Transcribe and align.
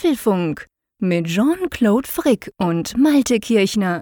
Apfelfunk 0.00 0.66
mit 0.98 1.26
Jean-Claude 1.26 2.08
Frick 2.08 2.50
und 2.56 2.96
Malte 2.96 3.38
Kirchner. 3.38 4.00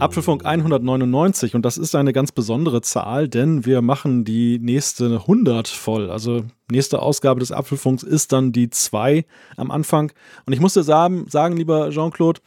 Apfelfunk 0.00 0.44
199 0.44 1.54
und 1.54 1.64
das 1.64 1.78
ist 1.78 1.94
eine 1.94 2.12
ganz 2.12 2.30
besondere 2.32 2.82
Zahl, 2.82 3.30
denn 3.30 3.64
wir 3.64 3.80
machen 3.80 4.26
die 4.26 4.58
nächste 4.58 5.06
100 5.22 5.68
voll. 5.68 6.10
Also 6.10 6.44
nächste 6.70 7.00
Ausgabe 7.00 7.40
des 7.40 7.52
Apfelfunks 7.52 8.02
ist 8.02 8.32
dann 8.32 8.52
die 8.52 8.68
2 8.68 9.24
am 9.56 9.70
Anfang. 9.70 10.12
Und 10.44 10.52
ich 10.52 10.60
musste 10.60 10.82
sagen, 10.82 11.24
sagen 11.30 11.56
lieber 11.56 11.88
Jean-Claude, 11.88 12.42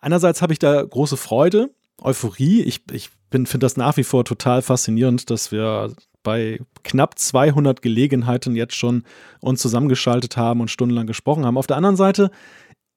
einerseits 0.00 0.42
habe 0.42 0.52
ich 0.52 0.58
da 0.58 0.82
große 0.82 1.16
Freude, 1.16 1.70
Euphorie. 2.02 2.62
Ich, 2.62 2.82
ich 2.90 3.10
finde 3.30 3.58
das 3.58 3.76
nach 3.76 3.96
wie 3.96 4.04
vor 4.04 4.24
total 4.24 4.62
faszinierend, 4.62 5.30
dass 5.30 5.52
wir 5.52 5.94
bei 6.22 6.60
knapp 6.84 7.18
200 7.18 7.82
Gelegenheiten 7.82 8.54
jetzt 8.54 8.76
schon 8.76 9.04
uns 9.40 9.60
zusammengeschaltet 9.60 10.36
haben 10.36 10.60
und 10.60 10.70
stundenlang 10.70 11.06
gesprochen 11.06 11.44
haben. 11.44 11.58
Auf 11.58 11.66
der 11.66 11.76
anderen 11.76 11.96
Seite 11.96 12.30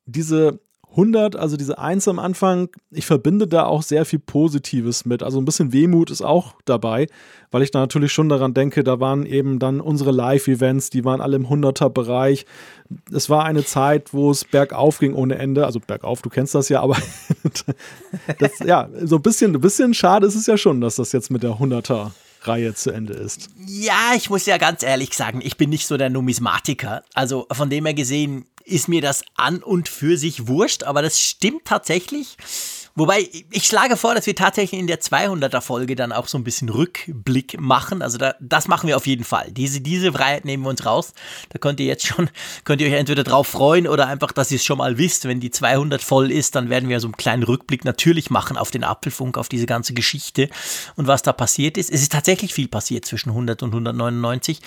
diese 0.05 0.59
100, 0.95 1.35
also 1.35 1.57
diese 1.57 1.77
1 1.77 2.07
am 2.07 2.19
Anfang, 2.19 2.69
ich 2.89 3.05
verbinde 3.05 3.47
da 3.47 3.65
auch 3.65 3.83
sehr 3.83 4.05
viel 4.05 4.19
Positives 4.19 5.05
mit. 5.05 5.23
Also 5.23 5.39
ein 5.39 5.45
bisschen 5.45 5.73
Wehmut 5.73 6.09
ist 6.09 6.21
auch 6.21 6.53
dabei, 6.63 7.07
weil 7.51 7.63
ich 7.63 7.71
da 7.71 7.79
natürlich 7.79 8.13
schon 8.13 8.29
daran 8.29 8.53
denke, 8.53 8.83
da 8.83 9.01
waren 9.01 9.25
eben 9.25 9.59
dann 9.59 9.81
unsere 9.81 10.11
Live-Events, 10.11 10.91
die 10.91 11.03
waren 11.03 11.19
alle 11.19 11.35
im 11.35 11.47
100er-Bereich. 11.47 12.45
Es 13.11 13.29
war 13.29 13.43
eine 13.43 13.65
Zeit, 13.65 14.13
wo 14.13 14.31
es 14.31 14.45
bergauf 14.45 14.99
ging 14.99 15.13
ohne 15.13 15.35
Ende. 15.35 15.65
Also 15.65 15.81
bergauf, 15.85 16.21
du 16.21 16.29
kennst 16.29 16.55
das 16.55 16.69
ja, 16.69 16.81
aber 16.81 16.95
das, 18.39 18.59
ja, 18.59 18.89
so 19.03 19.17
ein 19.17 19.21
bisschen, 19.21 19.53
ein 19.53 19.61
bisschen 19.61 19.93
schade 19.93 20.25
ist 20.25 20.35
es 20.35 20.47
ja 20.47 20.57
schon, 20.57 20.79
dass 20.79 20.95
das 20.95 21.11
jetzt 21.11 21.29
mit 21.29 21.43
der 21.43 21.55
100er 21.55 22.11
Reihe 22.47 22.73
zu 22.73 22.91
Ende 22.91 23.13
ist. 23.13 23.49
Ja, 23.65 24.13
ich 24.15 24.29
muss 24.29 24.45
ja 24.45 24.57
ganz 24.57 24.83
ehrlich 24.83 25.13
sagen, 25.13 25.41
ich 25.43 25.57
bin 25.57 25.69
nicht 25.69 25.87
so 25.87 25.97
der 25.97 26.09
Numismatiker. 26.09 27.03
Also 27.13 27.47
von 27.51 27.69
dem 27.69 27.85
her 27.85 27.93
gesehen 27.93 28.45
ist 28.63 28.87
mir 28.87 29.01
das 29.01 29.23
an 29.35 29.61
und 29.61 29.89
für 29.89 30.17
sich 30.17 30.47
wurscht, 30.47 30.83
aber 30.83 31.01
das 31.01 31.19
stimmt 31.19 31.65
tatsächlich. 31.65 32.37
Wobei, 32.97 33.29
ich 33.51 33.65
schlage 33.65 33.97
vor, 33.97 34.15
dass 34.15 34.25
wir 34.25 34.37
tatsächlich 34.37 34.79
in 34.79 34.87
der 34.87 35.01
200er 35.01 35.59
Folge 35.59 35.97
dann 35.97 36.13
auch 36.13 36.27
so 36.27 36.37
ein 36.37 36.45
bisschen 36.45 36.69
Rückblick 36.69 37.59
machen. 37.59 38.01
Also 38.01 38.17
da, 38.17 38.35
das 38.39 38.69
machen 38.69 38.87
wir 38.87 38.95
auf 38.95 39.05
jeden 39.05 39.25
Fall. 39.25 39.51
Diese, 39.51 39.81
diese 39.81 40.13
Freiheit 40.13 40.45
nehmen 40.45 40.63
wir 40.63 40.69
uns 40.69 40.85
raus. 40.85 41.13
Da 41.49 41.59
könnt 41.59 41.81
ihr 41.81 41.87
jetzt 41.87 42.07
schon, 42.07 42.29
könnt 42.63 42.79
ihr 42.79 42.87
euch 42.87 42.93
entweder 42.93 43.25
drauf 43.25 43.47
freuen 43.47 43.85
oder 43.85 44.07
einfach, 44.07 44.31
dass 44.31 44.49
ihr 44.49 44.55
es 44.55 44.63
schon 44.63 44.77
mal 44.77 44.97
wisst. 44.97 45.25
Wenn 45.25 45.41
die 45.41 45.51
200 45.51 46.01
voll 46.01 46.31
ist, 46.31 46.55
dann 46.55 46.69
werden 46.69 46.87
wir 46.87 47.01
so 47.01 47.07
einen 47.07 47.17
kleinen 47.17 47.43
Rückblick 47.43 47.83
natürlich 47.83 48.29
machen 48.29 48.55
auf 48.55 48.71
den 48.71 48.85
Apfelfunk, 48.85 49.37
auf 49.37 49.49
diese 49.49 49.65
ganze 49.65 49.93
Geschichte 49.93 50.49
und 50.95 51.07
was 51.07 51.21
da 51.21 51.33
passiert 51.33 51.77
ist. 51.77 51.91
Es 51.91 52.01
ist 52.01 52.13
tatsächlich 52.13 52.53
viel 52.53 52.69
passiert 52.69 53.03
zwischen 53.03 53.31
100 53.31 53.61
und 53.61 53.71
199. 53.71 54.61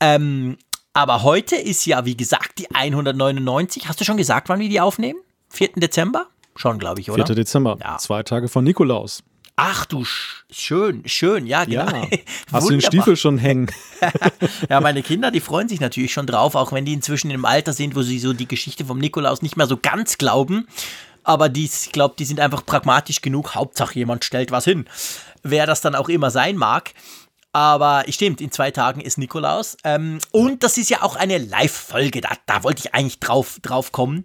Ähm, 0.00 0.56
aber 0.94 1.22
heute 1.22 1.56
ist 1.56 1.84
ja, 1.84 2.06
wie 2.06 2.16
gesagt, 2.16 2.60
die 2.60 2.70
199. 2.74 3.88
Hast 3.88 4.00
du 4.00 4.06
schon 4.06 4.16
gesagt, 4.16 4.48
wann 4.48 4.58
wir 4.58 4.70
die 4.70 4.80
aufnehmen? 4.80 5.20
4. 5.50 5.72
Dezember? 5.76 6.28
Schon, 6.58 6.80
glaube 6.80 7.00
ich, 7.00 7.08
oder? 7.10 7.24
4. 7.24 7.36
Dezember, 7.36 7.78
ja. 7.80 7.98
zwei 7.98 8.24
Tage 8.24 8.48
von 8.48 8.64
Nikolaus. 8.64 9.22
Ach 9.54 9.86
du, 9.86 10.04
schön, 10.50 11.02
schön, 11.06 11.46
ja, 11.46 11.64
genau. 11.64 11.86
Ja. 11.86 12.08
Hast 12.52 12.68
du 12.68 12.70
den 12.74 12.80
Stiefel 12.80 13.16
schon 13.16 13.38
hängen? 13.38 13.70
ja, 14.68 14.80
meine 14.80 15.02
Kinder, 15.02 15.30
die 15.30 15.40
freuen 15.40 15.68
sich 15.68 15.78
natürlich 15.78 16.12
schon 16.12 16.26
drauf, 16.26 16.56
auch 16.56 16.72
wenn 16.72 16.84
die 16.84 16.94
inzwischen 16.94 17.30
im 17.30 17.44
Alter 17.44 17.72
sind, 17.72 17.94
wo 17.94 18.02
sie 18.02 18.18
so 18.18 18.32
die 18.32 18.48
Geschichte 18.48 18.84
vom 18.84 18.98
Nikolaus 18.98 19.40
nicht 19.40 19.56
mehr 19.56 19.68
so 19.68 19.76
ganz 19.76 20.18
glauben. 20.18 20.66
Aber 21.22 21.48
die, 21.48 21.64
ich 21.64 21.92
glaube, 21.92 22.16
die 22.18 22.24
sind 22.24 22.40
einfach 22.40 22.66
pragmatisch 22.66 23.20
genug. 23.20 23.54
Hauptsache, 23.54 23.94
jemand 23.94 24.24
stellt 24.24 24.50
was 24.50 24.64
hin. 24.64 24.86
Wer 25.44 25.66
das 25.66 25.80
dann 25.80 25.94
auch 25.94 26.08
immer 26.08 26.32
sein 26.32 26.56
mag. 26.56 26.92
Aber 27.52 28.04
stimmt, 28.08 28.40
in 28.40 28.50
zwei 28.50 28.72
Tagen 28.72 29.00
ist 29.00 29.16
Nikolaus. 29.16 29.76
Ähm, 29.84 30.18
und 30.32 30.64
das 30.64 30.76
ist 30.76 30.90
ja 30.90 31.02
auch 31.02 31.14
eine 31.14 31.38
Live-Folge. 31.38 32.20
Da, 32.20 32.30
da 32.46 32.64
wollte 32.64 32.80
ich 32.84 32.94
eigentlich 32.94 33.20
drauf, 33.20 33.58
drauf 33.62 33.92
kommen. 33.92 34.24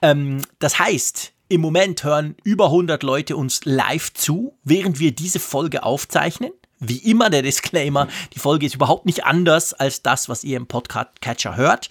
Ähm, 0.00 0.40
das 0.58 0.78
heißt, 0.78 1.33
im 1.54 1.60
Moment 1.60 2.02
hören 2.02 2.34
über 2.42 2.66
100 2.66 3.04
Leute 3.04 3.36
uns 3.36 3.64
live 3.64 4.12
zu, 4.12 4.58
während 4.64 4.98
wir 4.98 5.12
diese 5.12 5.38
Folge 5.38 5.84
aufzeichnen. 5.84 6.50
Wie 6.80 6.98
immer 6.98 7.30
der 7.30 7.42
Disclaimer, 7.42 8.08
die 8.34 8.40
Folge 8.40 8.66
ist 8.66 8.74
überhaupt 8.74 9.06
nicht 9.06 9.24
anders 9.24 9.72
als 9.72 10.02
das, 10.02 10.28
was 10.28 10.42
ihr 10.42 10.56
im 10.56 10.66
Podcast-Catcher 10.66 11.56
hört. 11.56 11.88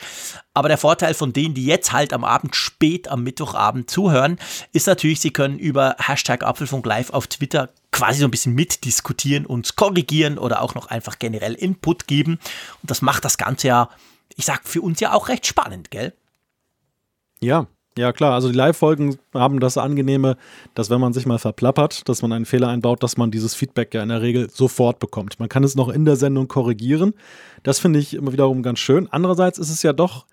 Aber 0.53 0.67
der 0.67 0.77
Vorteil 0.77 1.13
von 1.13 1.31
denen, 1.31 1.55
die 1.55 1.65
jetzt 1.65 1.93
halt 1.93 2.11
am 2.11 2.25
Abend 2.25 2.57
spät 2.57 3.07
am 3.07 3.23
Mittwochabend 3.23 3.89
zuhören, 3.89 4.37
ist 4.73 4.85
natürlich, 4.85 5.21
sie 5.21 5.31
können 5.31 5.57
über 5.57 5.95
Hashtag 5.97 6.43
Apfelfunk 6.43 6.85
Live 6.85 7.11
auf 7.11 7.27
Twitter 7.27 7.69
quasi 7.91 8.19
so 8.19 8.25
ein 8.25 8.31
bisschen 8.31 8.53
mitdiskutieren, 8.53 9.45
uns 9.45 9.77
korrigieren 9.77 10.37
oder 10.37 10.61
auch 10.61 10.75
noch 10.75 10.87
einfach 10.87 11.19
generell 11.19 11.53
Input 11.53 12.05
geben. 12.05 12.33
Und 12.81 12.91
das 12.91 13.01
macht 13.01 13.23
das 13.23 13.37
Ganze 13.37 13.69
ja, 13.69 13.89
ich 14.35 14.43
sag, 14.43 14.67
für 14.67 14.81
uns 14.81 14.99
ja 14.99 15.13
auch 15.13 15.29
recht 15.29 15.47
spannend, 15.47 15.89
gell? 15.89 16.13
Ja, 17.39 17.67
ja, 17.97 18.11
klar. 18.11 18.33
Also 18.33 18.49
die 18.49 18.55
Live-Folgen 18.55 19.17
haben 19.33 19.59
das 19.59 19.77
Angenehme, 19.77 20.37
dass 20.73 20.89
wenn 20.89 20.99
man 20.99 21.13
sich 21.13 21.25
mal 21.25 21.39
verplappert, 21.39 22.07
dass 22.09 22.21
man 22.21 22.31
einen 22.33 22.45
Fehler 22.45 22.69
einbaut, 22.69 23.03
dass 23.03 23.17
man 23.17 23.29
dieses 23.29 23.53
Feedback 23.53 23.93
ja 23.93 24.01
in 24.01 24.09
der 24.09 24.21
Regel 24.21 24.49
sofort 24.49 24.99
bekommt. 24.99 25.39
Man 25.39 25.49
kann 25.49 25.63
es 25.63 25.75
noch 25.75 25.89
in 25.89 26.05
der 26.05 26.15
Sendung 26.15 26.47
korrigieren. 26.47 27.13
Das 27.61 27.79
finde 27.79 27.99
ich 27.99 28.13
immer 28.15 28.33
wiederum 28.33 28.63
ganz 28.63 28.79
schön. 28.79 29.07
Andererseits 29.11 29.59
ist 29.59 29.69
es 29.69 29.83
ja 29.83 29.93
doch, 29.93 30.25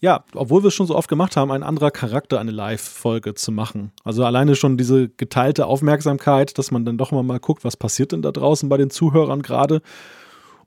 ja, 0.00 0.24
obwohl 0.34 0.62
wir 0.62 0.68
es 0.68 0.74
schon 0.74 0.86
so 0.86 0.94
oft 0.94 1.08
gemacht 1.08 1.36
haben, 1.36 1.50
ein 1.50 1.64
anderer 1.64 1.90
Charakter, 1.90 2.38
eine 2.38 2.52
Live-Folge 2.52 3.34
zu 3.34 3.50
machen. 3.50 3.90
Also 4.04 4.24
alleine 4.24 4.54
schon 4.54 4.76
diese 4.76 5.08
geteilte 5.08 5.66
Aufmerksamkeit, 5.66 6.56
dass 6.56 6.70
man 6.70 6.84
dann 6.84 6.98
doch 6.98 7.10
mal, 7.10 7.24
mal 7.24 7.40
guckt, 7.40 7.64
was 7.64 7.76
passiert 7.76 8.12
denn 8.12 8.22
da 8.22 8.30
draußen 8.30 8.68
bei 8.68 8.76
den 8.76 8.90
Zuhörern 8.90 9.42
gerade 9.42 9.82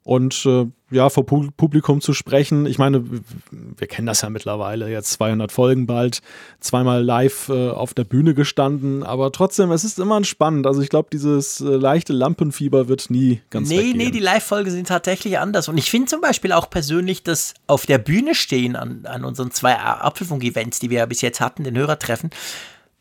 und 0.04 0.46
äh, 0.48 0.66
ja, 0.90 1.10
vor 1.10 1.26
Publikum 1.26 2.02
zu 2.02 2.14
sprechen. 2.14 2.66
Ich 2.66 2.78
meine, 2.80 3.04
wir 3.52 3.88
kennen 3.88 4.08
das 4.08 4.22
ja 4.22 4.30
mittlerweile, 4.30 4.90
jetzt 4.90 5.12
200 5.14 5.52
Folgen 5.52 5.86
bald, 5.86 6.22
zweimal 6.60 7.04
live 7.04 7.50
äh, 7.50 7.70
auf 7.70 7.94
der 7.94 8.04
Bühne 8.04 8.34
gestanden, 8.34 9.04
aber 9.04 9.32
trotzdem, 9.32 9.72
es 9.72 9.84
ist 9.84 10.00
immer 10.00 10.22
spannend. 10.24 10.66
Also 10.68 10.82
ich 10.82 10.90
glaube, 10.90 11.10
dieses 11.14 11.62
äh, 11.62 11.66
leichte 11.66 12.14
Lampenfieber 12.14 12.88
wird 12.88 13.10
nie 13.10 13.42
ganz 13.52 13.70
Nee, 13.70 13.78
weggehen. 13.78 13.98
nee, 13.98 14.10
die 14.12 14.20
Live-Folgen 14.20 14.72
sind 14.72 14.88
tatsächlich 14.88 15.38
anders. 15.40 15.70
Und 15.70 15.78
ich 15.78 15.90
finde 15.90 16.08
zum 16.08 16.20
Beispiel 16.20 16.52
auch 16.52 16.70
persönlich, 16.70 17.24
dass 17.24 17.54
auf 17.68 17.86
der 17.86 18.00
Bühne 18.00 18.34
stehen 18.36 18.76
an, 18.76 19.06
an 19.06 19.24
unseren 19.24 19.52
zwei 19.52 19.78
Apfelfunk-Events, 19.78 20.80
die 20.80 20.90
wir 20.90 20.98
ja 21.00 21.06
bis 21.06 21.22
jetzt 21.22 21.40
hatten, 21.40 21.64
den 21.64 21.78
Hörertreffen, 21.78 22.32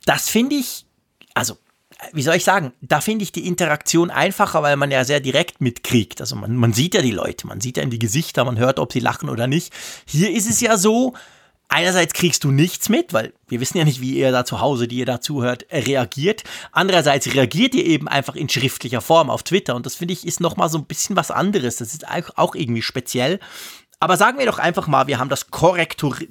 das 0.05 0.29
finde 0.29 0.57
ich, 0.57 0.87
also 1.35 1.57
wie 2.13 2.23
soll 2.23 2.37
ich 2.37 2.45
sagen, 2.45 2.73
da 2.81 3.01
finde 3.01 3.23
ich 3.23 3.33
die 3.33 3.47
Interaktion 3.47 4.11
einfacher, 4.11 4.63
weil 4.63 4.77
man 4.77 4.91
ja 4.91 5.05
sehr 5.05 5.21
direkt 5.21 5.61
mitkriegt. 5.61 6.21
Also 6.21 6.37
man, 6.37 6.57
man 6.57 6.73
sieht 6.73 6.95
ja 6.95 7.03
die 7.03 7.11
Leute, 7.11 7.47
man 7.47 7.61
sieht 7.61 7.77
ja 7.77 7.83
in 7.83 7.91
die 7.91 7.99
Gesichter, 7.99 8.45
man 8.45 8.59
hört, 8.59 8.79
ob 8.79 8.93
sie 8.93 9.01
lachen 9.01 9.29
oder 9.29 9.47
nicht. 9.47 9.73
Hier 10.07 10.31
ist 10.31 10.49
es 10.49 10.61
ja 10.61 10.77
so, 10.77 11.15
einerseits 11.69 12.13
kriegst 12.13 12.45
du 12.45 12.51
nichts 12.51 12.89
mit, 12.89 13.13
weil 13.13 13.33
wir 13.49 13.61
wissen 13.61 13.79
ja 13.79 13.85
nicht, 13.85 14.01
wie 14.01 14.19
ihr 14.19 14.33
da 14.33 14.45
zu 14.45 14.61
Hause, 14.61 14.89
die 14.89 14.99
ihr 14.99 15.07
da 15.07 15.21
zuhört, 15.21 15.67
reagiert. 15.71 16.45
Andererseits 16.73 17.33
reagiert 17.33 17.75
ihr 17.75 17.87
eben 17.87 18.09
einfach 18.09 18.35
in 18.35 18.49
schriftlicher 18.49 19.01
Form 19.01 19.31
auf 19.31 19.43
Twitter 19.43 19.75
und 19.75 19.87
das 19.87 19.95
finde 19.95 20.13
ich 20.13 20.27
ist 20.27 20.41
nochmal 20.41 20.69
so 20.69 20.79
ein 20.79 20.87
bisschen 20.87 21.17
was 21.17 21.31
anderes. 21.31 21.77
Das 21.77 21.95
ist 21.95 22.07
auch 22.09 22.55
irgendwie 22.55 22.83
speziell. 22.83 23.41
Aber 24.01 24.17
sagen 24.17 24.39
wir 24.39 24.47
doch 24.47 24.59
einfach 24.59 24.87
mal, 24.87 25.07
wir 25.07 25.19
haben 25.19 25.29
das 25.29 25.51
Korrektorat, 25.51 26.27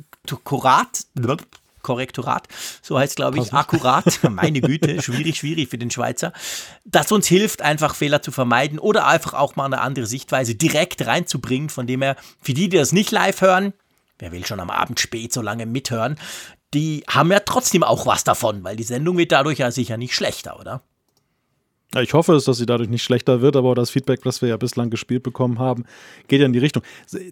Korrektorat, 1.82 2.48
so 2.82 2.98
heißt 2.98 3.16
glaube 3.16 3.40
ich, 3.40 3.54
akkurat, 3.54 4.20
meine 4.30 4.62
Güte, 4.62 5.02
schwierig, 5.02 5.38
schwierig 5.38 5.70
für 5.70 5.78
den 5.78 5.92
Schweizer, 5.92 6.34
das 6.86 7.12
uns 7.12 7.28
hilft, 7.28 7.62
einfach 7.62 7.96
Fehler 7.96 8.22
zu 8.22 8.32
vermeiden 8.32 8.80
oder 8.80 9.08
einfach 9.08 9.34
auch 9.34 9.56
mal 9.56 9.66
eine 9.66 9.82
andere 9.82 10.06
Sichtweise 10.06 10.56
direkt 10.56 11.06
reinzubringen, 11.06 11.70
von 11.70 11.88
dem 11.88 12.02
her, 12.02 12.16
für 12.42 12.54
die, 12.54 12.70
die 12.70 12.78
das 12.78 12.92
nicht 12.92 13.12
live 13.12 13.42
hören, 13.42 13.74
wer 14.18 14.32
will 14.32 14.46
schon 14.46 14.60
am 14.60 14.70
Abend 14.70 15.00
spät 15.00 15.34
so 15.34 15.42
lange 15.42 15.66
mithören, 15.66 16.18
die 16.74 17.04
haben 17.08 17.32
ja 17.32 17.40
trotzdem 17.40 17.84
auch 17.84 18.06
was 18.06 18.24
davon, 18.24 18.64
weil 18.64 18.76
die 18.76 18.84
Sendung 18.84 19.18
wird 19.18 19.32
dadurch 19.32 19.60
ja 19.60 19.72
sicher 19.72 19.98
nicht 19.98 20.14
schlechter, 20.14 20.60
oder? 20.60 20.82
Ich 21.98 22.14
hoffe 22.14 22.36
es, 22.36 22.44
dass 22.44 22.58
sie 22.58 22.68
dadurch 22.68 22.88
nicht 22.88 23.02
schlechter 23.02 23.42
wird, 23.42 23.56
aber 23.56 23.74
das 23.74 23.90
Feedback, 23.90 24.22
das 24.22 24.44
wir 24.44 24.50
ja 24.50 24.58
bislang 24.58 24.92
gespielt 24.92 25.24
bekommen 25.24 25.58
haben, 25.58 25.86
geht 26.28 26.40
ja 26.40 26.46
in 26.46 26.54
die 26.54 26.60
Richtung. 26.60 26.84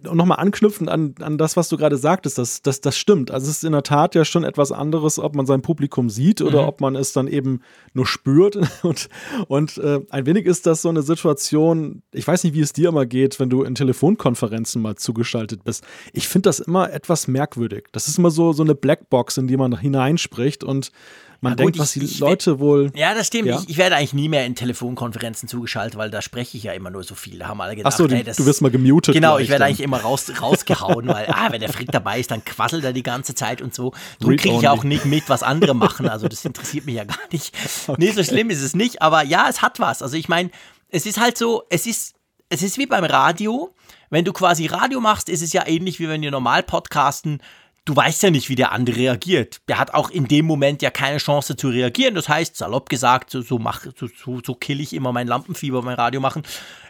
Und 0.04 0.16
nochmal 0.16 0.40
anknüpfend 0.40 0.90
an, 0.90 1.14
an 1.20 1.38
das, 1.38 1.56
was 1.56 1.68
du 1.68 1.76
gerade 1.76 1.96
sagtest, 1.96 2.38
das, 2.38 2.60
das, 2.62 2.80
das 2.80 2.98
stimmt. 2.98 3.30
Also 3.30 3.48
es 3.48 3.58
ist 3.58 3.64
in 3.64 3.70
der 3.70 3.84
Tat 3.84 4.16
ja 4.16 4.24
schon 4.24 4.42
etwas 4.42 4.72
anderes, 4.72 5.20
ob 5.20 5.36
man 5.36 5.46
sein 5.46 5.62
Publikum 5.62 6.10
sieht 6.10 6.42
oder 6.42 6.62
mhm. 6.62 6.68
ob 6.68 6.80
man 6.80 6.96
es 6.96 7.12
dann 7.12 7.28
eben 7.28 7.60
nur 7.94 8.06
spürt. 8.06 8.58
Und, 8.82 9.08
und 9.48 9.78
äh, 9.78 10.00
ein 10.10 10.24
wenig 10.24 10.46
ist 10.46 10.66
das 10.66 10.82
so 10.82 10.88
eine 10.88 11.02
Situation, 11.02 12.02
ich 12.12 12.26
weiß 12.26 12.44
nicht, 12.44 12.54
wie 12.54 12.60
es 12.60 12.72
dir 12.72 12.88
immer 12.88 13.06
geht, 13.06 13.38
wenn 13.38 13.50
du 13.50 13.62
in 13.62 13.74
Telefonkonferenzen 13.74 14.80
mal 14.80 14.94
zugeschaltet 14.94 15.64
bist. 15.64 15.84
Ich 16.12 16.28
finde 16.28 16.48
das 16.48 16.60
immer 16.60 16.92
etwas 16.92 17.28
merkwürdig. 17.28 17.86
Das 17.92 18.08
ist 18.08 18.18
immer 18.18 18.30
so, 18.30 18.52
so 18.52 18.62
eine 18.62 18.74
Blackbox, 18.74 19.36
in 19.36 19.46
die 19.46 19.56
man 19.56 19.78
hineinspricht 19.78 20.64
und 20.64 20.92
Man 21.40 21.52
Ja, 21.52 21.56
denkt, 21.56 21.74
gut, 21.74 21.82
was 21.82 21.94
ich- 21.94 22.00
die 22.02 22.08
ich- 22.14 22.18
Leute 22.18 22.58
wohl. 22.58 22.90
Ja, 22.96 23.14
das 23.14 23.28
stimmt. 23.28 23.46
Ja. 23.46 23.60
Ich, 23.60 23.68
ich 23.70 23.76
werde 23.76 23.94
eigentlich 23.94 24.12
nie 24.12 24.28
mehr 24.28 24.44
in 24.44 24.56
Telefonkonferenzen 24.56 25.48
zugeschaltet, 25.48 25.96
weil 25.96 26.10
da 26.10 26.20
spreche 26.20 26.56
ich 26.56 26.64
ja 26.64 26.72
immer 26.72 26.90
nur 26.90 27.04
so 27.04 27.14
viel. 27.14 27.38
Da 27.38 27.46
haben 27.48 27.60
alle 27.60 27.76
gedacht, 27.76 27.92
Achso, 27.92 28.08
du, 28.08 28.16
ey, 28.16 28.24
das, 28.24 28.36
du 28.38 28.46
wirst 28.46 28.60
mal 28.60 28.70
gemutet. 28.70 29.14
Genau, 29.14 29.38
ich 29.38 29.48
werde 29.48 29.60
dann. 29.60 29.68
eigentlich 29.68 29.80
immer 29.84 30.00
raus, 30.00 30.26
rausgehauen, 30.42 31.06
weil, 31.06 31.26
ah, 31.28 31.48
wenn 31.52 31.60
der 31.60 31.72
Frick 31.72 31.92
dabei 31.92 32.18
ist, 32.18 32.30
dann 32.32 32.44
quasselt 32.44 32.82
er 32.84 32.92
die 32.92 33.02
ganze 33.04 33.34
Zeit 33.36 33.62
und 33.62 33.72
so. 33.74 33.92
Du 34.18 34.28
kriege 34.28 34.48
ich 34.48 34.54
only. 34.54 34.66
auch 34.68 34.82
nicht 34.84 35.04
mit, 35.04 35.28
was 35.28 35.42
andere 35.44 35.74
machen. 35.74 36.08
Also 36.08 36.26
das 36.26 36.44
interessiert 36.44 36.86
mich 36.86 36.96
ja 36.96 37.04
gar 37.04 37.18
nicht. 37.30 37.54
Nee, 37.98 38.10
so 38.10 38.24
schlimm 38.24 38.50
ist 38.50 38.60
es 38.62 38.74
nicht, 38.74 39.00
aber 39.02 39.22
ja, 39.24 39.46
es 39.48 39.62
hat 39.62 39.78
was. 39.80 40.02
Also 40.02 40.16
ich 40.16 40.28
meine, 40.28 40.50
es 40.88 41.06
ist 41.06 41.20
halt 41.20 41.38
so, 41.38 41.62
es 41.70 41.86
ist, 41.86 42.14
es 42.48 42.62
ist 42.62 42.78
wie 42.78 42.86
beim 42.86 43.04
Radio. 43.04 43.74
Wenn 44.10 44.24
du 44.24 44.32
quasi 44.32 44.66
Radio 44.66 45.00
machst, 45.00 45.28
ist 45.28 45.42
es 45.42 45.52
ja 45.52 45.66
ähnlich 45.66 46.00
wie 46.00 46.08
wenn 46.08 46.22
wir 46.22 46.30
normal 46.30 46.62
podcasten. 46.62 47.40
Du 47.88 47.96
weißt 47.96 48.22
ja 48.22 48.30
nicht, 48.30 48.50
wie 48.50 48.54
der 48.54 48.72
andere 48.72 48.96
reagiert. 48.98 49.62
Der 49.66 49.78
hat 49.78 49.94
auch 49.94 50.10
in 50.10 50.28
dem 50.28 50.44
Moment 50.44 50.82
ja 50.82 50.90
keine 50.90 51.16
Chance 51.16 51.56
zu 51.56 51.70
reagieren. 51.70 52.14
Das 52.14 52.28
heißt, 52.28 52.54
salopp 52.54 52.90
gesagt, 52.90 53.30
so, 53.30 53.40
so, 53.40 53.58
mach, 53.58 53.86
so, 53.98 54.08
so, 54.08 54.42
so 54.44 54.54
kill 54.54 54.82
ich 54.82 54.92
immer 54.92 55.10
mein 55.10 55.26
Lampenfieber 55.26 55.80
beim 55.80 55.94
Radio 55.94 56.20
machen. 56.20 56.42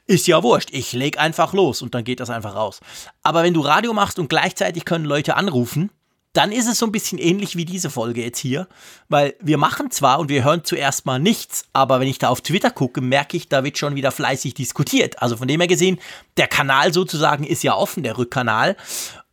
Ist 0.09 0.27
ja 0.27 0.43
wurscht. 0.43 0.71
Ich 0.73 0.93
leg 0.95 1.17
einfach 1.17 1.53
los 1.53 1.83
und 1.83 1.95
dann 1.95 2.03
geht 2.03 2.19
das 2.19 2.31
einfach 2.31 2.57
raus. 2.57 2.81
Aber 3.23 3.45
wenn 3.45 3.55
du 3.55 3.61
Radio 3.61 3.93
machst 3.93 4.19
und 4.19 4.29
gleichzeitig 4.29 4.85
können 4.85 5.05
Leute 5.05 5.37
anrufen, 5.37 5.91
dann 6.33 6.53
ist 6.53 6.69
es 6.69 6.79
so 6.79 6.87
ein 6.87 6.93
bisschen 6.93 7.19
ähnlich 7.19 7.57
wie 7.57 7.65
diese 7.65 7.91
Folge 7.91 8.23
jetzt 8.23 8.39
hier, 8.39 8.69
weil 9.09 9.35
wir 9.41 9.57
machen 9.57 9.91
zwar 9.91 10.19
und 10.19 10.29
wir 10.29 10.45
hören 10.45 10.63
zuerst 10.63 11.07
mal 11.07 11.19
nichts, 11.19 11.65
aber 11.73 12.01
wenn 12.01 12.09
ich 12.09 12.19
da 12.19 12.29
auf 12.29 12.43
Twitter 12.43 12.71
gucke, 12.71 13.01
merke 13.01 13.37
ich, 13.37 13.49
da 13.49 13.65
wird 13.65 13.79
schon 13.79 13.95
wieder 13.95 14.13
fleißig 14.13 14.55
diskutiert. 14.55 15.21
Also 15.23 15.37
von 15.37 15.49
dem 15.49 15.61
her 15.61 15.69
gesehen, 15.69 15.99
der 16.37 16.47
Kanal 16.47 16.93
sozusagen 16.93 17.45
ist 17.45 17.63
ja 17.63 17.75
offen, 17.75 18.03
der 18.03 18.19
Rückkanal. 18.19 18.77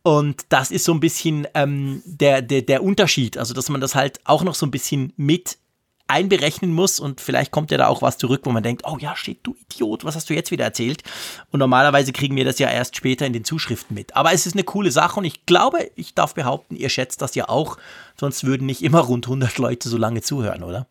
Und 0.06 0.46
das 0.50 0.70
ist 0.70 0.84
so 0.84 0.92
ein 0.92 1.00
bisschen 1.00 1.48
ähm, 1.54 2.00
der, 2.04 2.40
der, 2.40 2.62
der 2.62 2.84
Unterschied, 2.84 3.36
also 3.36 3.54
dass 3.54 3.68
man 3.68 3.80
das 3.80 3.96
halt 3.96 4.20
auch 4.22 4.44
noch 4.44 4.54
so 4.54 4.64
ein 4.64 4.70
bisschen 4.70 5.12
mit 5.16 5.58
einberechnen 6.06 6.72
muss 6.72 7.00
und 7.00 7.20
vielleicht 7.20 7.50
kommt 7.50 7.72
ja 7.72 7.78
da 7.78 7.88
auch 7.88 8.02
was 8.02 8.16
zurück, 8.16 8.42
wo 8.44 8.52
man 8.52 8.62
denkt, 8.62 8.82
oh 8.86 8.98
ja, 9.00 9.16
shit, 9.16 9.40
du 9.42 9.56
Idiot, 9.56 10.04
was 10.04 10.14
hast 10.14 10.30
du 10.30 10.34
jetzt 10.34 10.52
wieder 10.52 10.62
erzählt? 10.62 11.02
Und 11.50 11.58
normalerweise 11.58 12.12
kriegen 12.12 12.36
wir 12.36 12.44
das 12.44 12.60
ja 12.60 12.70
erst 12.70 12.94
später 12.94 13.26
in 13.26 13.32
den 13.32 13.42
Zuschriften 13.42 13.96
mit. 13.96 14.14
Aber 14.14 14.32
es 14.32 14.46
ist 14.46 14.52
eine 14.52 14.62
coole 14.62 14.92
Sache 14.92 15.18
und 15.18 15.24
ich 15.24 15.44
glaube, 15.44 15.90
ich 15.96 16.14
darf 16.14 16.34
behaupten, 16.34 16.76
ihr 16.76 16.88
schätzt 16.88 17.20
das 17.20 17.34
ja 17.34 17.48
auch, 17.48 17.76
sonst 18.16 18.44
würden 18.44 18.68
nicht 18.68 18.84
immer 18.84 19.00
rund 19.00 19.26
100 19.26 19.58
Leute 19.58 19.88
so 19.88 19.96
lange 19.96 20.22
zuhören, 20.22 20.62
oder? 20.62 20.86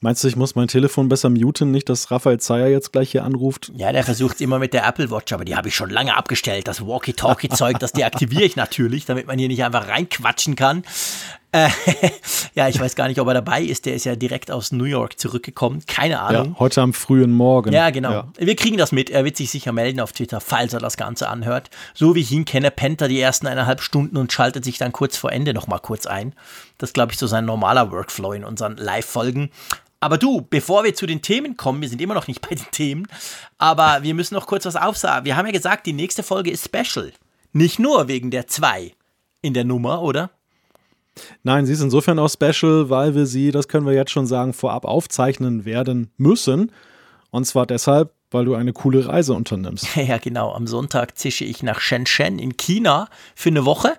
Meinst 0.00 0.22
du, 0.22 0.28
ich 0.28 0.36
muss 0.36 0.54
mein 0.54 0.68
Telefon 0.68 1.08
besser 1.08 1.30
muten, 1.30 1.70
nicht, 1.70 1.88
dass 1.88 2.10
Raphael 2.10 2.38
Zeyer 2.38 2.68
jetzt 2.68 2.92
gleich 2.92 3.12
hier 3.12 3.24
anruft? 3.24 3.72
Ja, 3.74 3.92
der 3.92 4.04
versucht 4.04 4.40
immer 4.42 4.58
mit 4.58 4.74
der 4.74 4.86
Apple 4.86 5.10
Watch, 5.10 5.32
aber 5.32 5.44
die 5.46 5.56
habe 5.56 5.68
ich 5.68 5.74
schon 5.74 5.88
lange 5.88 6.14
abgestellt. 6.16 6.68
Das 6.68 6.86
Walkie-Talkie-Zeug, 6.86 7.78
das 7.78 7.92
deaktiviere 7.92 8.44
ich 8.44 8.56
natürlich, 8.56 9.06
damit 9.06 9.26
man 9.26 9.38
hier 9.38 9.48
nicht 9.48 9.64
einfach 9.64 9.88
reinquatschen 9.88 10.54
kann. 10.54 10.84
Äh, 11.52 11.70
ja, 12.54 12.68
ich 12.68 12.78
weiß 12.78 12.94
gar 12.94 13.08
nicht, 13.08 13.18
ob 13.20 13.28
er 13.28 13.34
dabei 13.34 13.62
ist. 13.62 13.86
Der 13.86 13.94
ist 13.94 14.04
ja 14.04 14.16
direkt 14.16 14.50
aus 14.50 14.70
New 14.70 14.84
York 14.84 15.18
zurückgekommen. 15.18 15.82
Keine 15.86 16.14
Ja, 16.14 16.26
Ahnung. 16.26 16.56
heute 16.58 16.82
am 16.82 16.92
frühen 16.92 17.32
Morgen. 17.32 17.72
Ja, 17.72 17.88
genau. 17.88 18.10
Ja. 18.12 18.28
Wir 18.36 18.54
kriegen 18.54 18.76
das 18.76 18.92
mit. 18.92 19.08
Er 19.08 19.24
wird 19.24 19.38
sich 19.38 19.50
sicher 19.50 19.72
melden 19.72 20.00
auf 20.00 20.12
Twitter, 20.12 20.40
falls 20.42 20.74
er 20.74 20.80
das 20.80 20.98
Ganze 20.98 21.30
anhört. 21.30 21.70
So 21.94 22.14
wie 22.14 22.20
ich 22.20 22.30
ihn 22.32 22.44
kenne, 22.44 22.70
pennt 22.70 23.00
er 23.00 23.08
die 23.08 23.18
ersten 23.18 23.46
eineinhalb 23.46 23.80
Stunden 23.80 24.18
und 24.18 24.30
schaltet 24.30 24.62
sich 24.64 24.76
dann 24.76 24.92
kurz 24.92 25.16
vor 25.16 25.32
Ende 25.32 25.54
nochmal 25.54 25.80
kurz 25.80 26.04
ein. 26.04 26.34
Das 26.76 26.90
ist, 26.90 26.94
glaube 26.94 27.12
ich, 27.12 27.18
so 27.18 27.26
sein 27.26 27.46
normaler 27.46 27.90
Workflow 27.90 28.32
in 28.34 28.44
unseren 28.44 28.76
Live-Folgen. 28.76 29.50
Aber 30.06 30.18
du, 30.18 30.40
bevor 30.40 30.84
wir 30.84 30.94
zu 30.94 31.04
den 31.04 31.20
Themen 31.20 31.56
kommen, 31.56 31.80
wir 31.80 31.88
sind 31.88 32.00
immer 32.00 32.14
noch 32.14 32.28
nicht 32.28 32.40
bei 32.40 32.54
den 32.54 32.70
Themen, 32.70 33.08
aber 33.58 34.04
wir 34.04 34.14
müssen 34.14 34.34
noch 34.34 34.46
kurz 34.46 34.64
was 34.64 34.76
aufsagen. 34.76 35.24
Wir 35.24 35.36
haben 35.36 35.46
ja 35.46 35.52
gesagt, 35.52 35.84
die 35.84 35.92
nächste 35.92 36.22
Folge 36.22 36.52
ist 36.52 36.64
Special. 36.64 37.12
Nicht 37.52 37.80
nur 37.80 38.06
wegen 38.06 38.30
der 38.30 38.46
2 38.46 38.94
in 39.42 39.52
der 39.52 39.64
Nummer, 39.64 40.02
oder? 40.02 40.30
Nein, 41.42 41.66
sie 41.66 41.72
ist 41.72 41.80
insofern 41.80 42.20
auch 42.20 42.30
special, 42.30 42.88
weil 42.88 43.16
wir 43.16 43.26
sie, 43.26 43.50
das 43.50 43.66
können 43.66 43.84
wir 43.84 43.94
jetzt 43.94 44.12
schon 44.12 44.28
sagen, 44.28 44.52
vorab 44.52 44.84
aufzeichnen 44.84 45.64
werden 45.64 46.12
müssen. 46.18 46.70
Und 47.32 47.44
zwar 47.44 47.66
deshalb, 47.66 48.12
weil 48.30 48.44
du 48.44 48.54
eine 48.54 48.72
coole 48.72 49.06
Reise 49.06 49.34
unternimmst. 49.34 49.86
Ja, 49.96 50.18
genau. 50.18 50.52
Am 50.52 50.66
Sonntag 50.66 51.18
zische 51.18 51.44
ich 51.44 51.62
nach 51.62 51.80
Shenzhen 51.80 52.38
in 52.38 52.56
China 52.56 53.08
für 53.34 53.48
eine 53.48 53.64
Woche. 53.64 53.94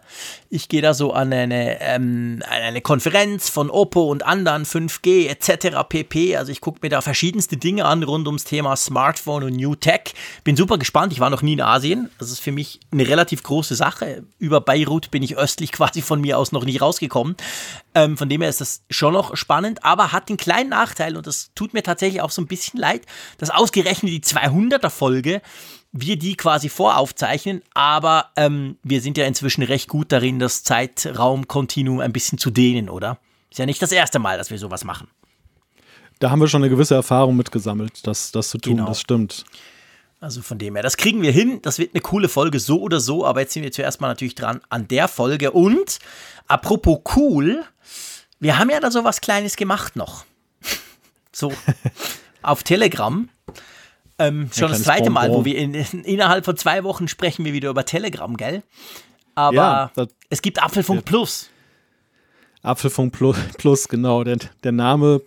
Ich 0.49 0.69
gehe 0.69 0.81
da 0.81 0.93
so 0.93 1.11
an 1.11 1.33
eine, 1.33 1.81
ähm, 1.81 2.41
an 2.45 2.61
eine 2.61 2.81
Konferenz 2.81 3.49
von 3.49 3.69
Oppo 3.69 4.03
und 4.09 4.25
anderen, 4.25 4.65
5G 4.65 5.27
etc. 5.27 5.77
pp. 5.89 6.37
Also 6.37 6.51
ich 6.51 6.61
gucke 6.61 6.79
mir 6.81 6.89
da 6.89 7.01
verschiedenste 7.01 7.57
Dinge 7.57 7.85
an 7.85 8.03
rund 8.03 8.27
ums 8.27 8.45
Thema 8.45 8.75
Smartphone 8.75 9.43
und 9.43 9.53
New 9.53 9.75
Tech. 9.75 10.13
Bin 10.43 10.55
super 10.55 10.77
gespannt. 10.77 11.11
Ich 11.11 11.19
war 11.19 11.29
noch 11.29 11.41
nie 11.41 11.53
in 11.53 11.61
Asien. 11.61 12.09
Das 12.19 12.31
ist 12.31 12.39
für 12.39 12.51
mich 12.51 12.79
eine 12.91 13.07
relativ 13.07 13.43
große 13.43 13.75
Sache. 13.75 14.23
Über 14.39 14.61
Beirut 14.61 15.11
bin 15.11 15.23
ich 15.23 15.37
östlich 15.37 15.71
quasi 15.73 16.01
von 16.01 16.21
mir 16.21 16.37
aus 16.37 16.51
noch 16.51 16.63
nicht 16.63 16.81
rausgekommen. 16.81 17.35
Ähm, 17.97 18.15
von 18.15 18.29
dem 18.29 18.41
her 18.41 18.49
ist 18.49 18.61
das 18.61 18.83
schon 18.91 19.13
noch 19.13 19.35
spannend, 19.35 19.83
aber 19.83 20.11
hat 20.11 20.29
den 20.29 20.37
kleinen 20.37 20.69
Nachteil, 20.69 21.17
und 21.17 21.25
das 21.25 21.51
tut 21.55 21.73
mir 21.73 21.81
tatsächlich 21.81 22.21
auch 22.21 22.29
so 22.29 22.43
ein 22.43 22.47
bisschen 22.47 22.79
leid, 22.79 23.01
dass 23.39 23.49
ausgerechnet 23.49 24.11
die 24.11 24.21
200er 24.21 24.91
Folge 24.91 25.41
wir 25.93 26.15
die 26.19 26.35
quasi 26.35 26.69
voraufzeichnen, 26.69 27.63
aber 27.73 28.29
ähm, 28.35 28.77
wir 28.83 29.01
sind 29.01 29.17
ja 29.17 29.25
inzwischen 29.25 29.63
recht 29.63 29.87
gut 29.89 30.11
darin, 30.11 30.37
das 30.37 30.61
Zeitraumkontinuum 30.63 32.01
ein 32.01 32.13
bisschen 32.13 32.37
zu 32.37 32.51
dehnen, 32.51 32.87
oder? 32.89 33.17
Ist 33.49 33.57
ja 33.57 33.65
nicht 33.65 33.81
das 33.81 33.91
erste 33.91 34.19
Mal, 34.19 34.37
dass 34.37 34.51
wir 34.51 34.59
sowas 34.59 34.83
machen. 34.83 35.07
Da 36.19 36.29
haben 36.29 36.39
wir 36.39 36.47
schon 36.47 36.61
eine 36.61 36.69
gewisse 36.69 36.93
Erfahrung 36.93 37.35
mitgesammelt, 37.35 38.05
das, 38.05 38.31
das 38.31 38.49
zu 38.49 38.59
tun, 38.59 38.75
Genau. 38.77 38.87
das 38.87 39.01
stimmt. 39.01 39.43
Also 40.19 40.41
von 40.41 40.57
dem 40.57 40.73
her, 40.75 40.83
das 40.83 40.97
kriegen 40.97 41.21
wir 41.21 41.31
hin. 41.31 41.59
Das 41.61 41.77
wird 41.77 41.93
eine 41.93 42.01
coole 42.01 42.27
Folge, 42.27 42.59
so 42.59 42.81
oder 42.81 42.99
so. 42.99 43.25
Aber 43.25 43.41
jetzt 43.41 43.53
sind 43.53 43.63
wir 43.63 43.71
zuerst 43.71 44.01
mal 44.01 44.07
natürlich 44.07 44.33
dran 44.35 44.61
an 44.69 44.87
der 44.87 45.07
Folge. 45.07 45.51
Und 45.51 45.99
apropos 46.47 46.99
cool, 47.15 47.63
wir 48.39 48.57
haben 48.57 48.69
ja 48.71 48.79
da 48.79 48.89
so 48.89 49.03
was 49.03 49.21
Kleines 49.21 49.55
gemacht 49.55 49.95
noch. 49.95 50.25
So 51.33 51.53
auf 52.41 52.63
Telegram. 52.63 53.29
Ähm, 54.17 54.49
schon 54.51 54.71
das 54.71 54.81
zweite 54.81 55.11
Mal, 55.11 55.29
wo 55.29 55.45
wir 55.45 55.55
in, 55.55 55.75
innerhalb 55.75 56.45
von 56.45 56.57
zwei 56.57 56.83
Wochen 56.83 57.07
sprechen 57.07 57.45
wir 57.45 57.53
wieder 57.53 57.69
über 57.69 57.85
Telegram, 57.85 58.35
gell? 58.35 58.63
Aber 59.35 59.55
Ja, 59.55 59.91
das- 59.93 60.07
es 60.31 60.41
gibt 60.41 60.63
Apfelfunk 60.63 61.05
Plus. 61.05 61.51
Apfelfunk 62.63 63.13
Plus, 63.13 63.37
Plus 63.59 63.87
genau, 63.87 64.23
der, 64.23 64.37
der 64.63 64.71
Name, 64.71 65.21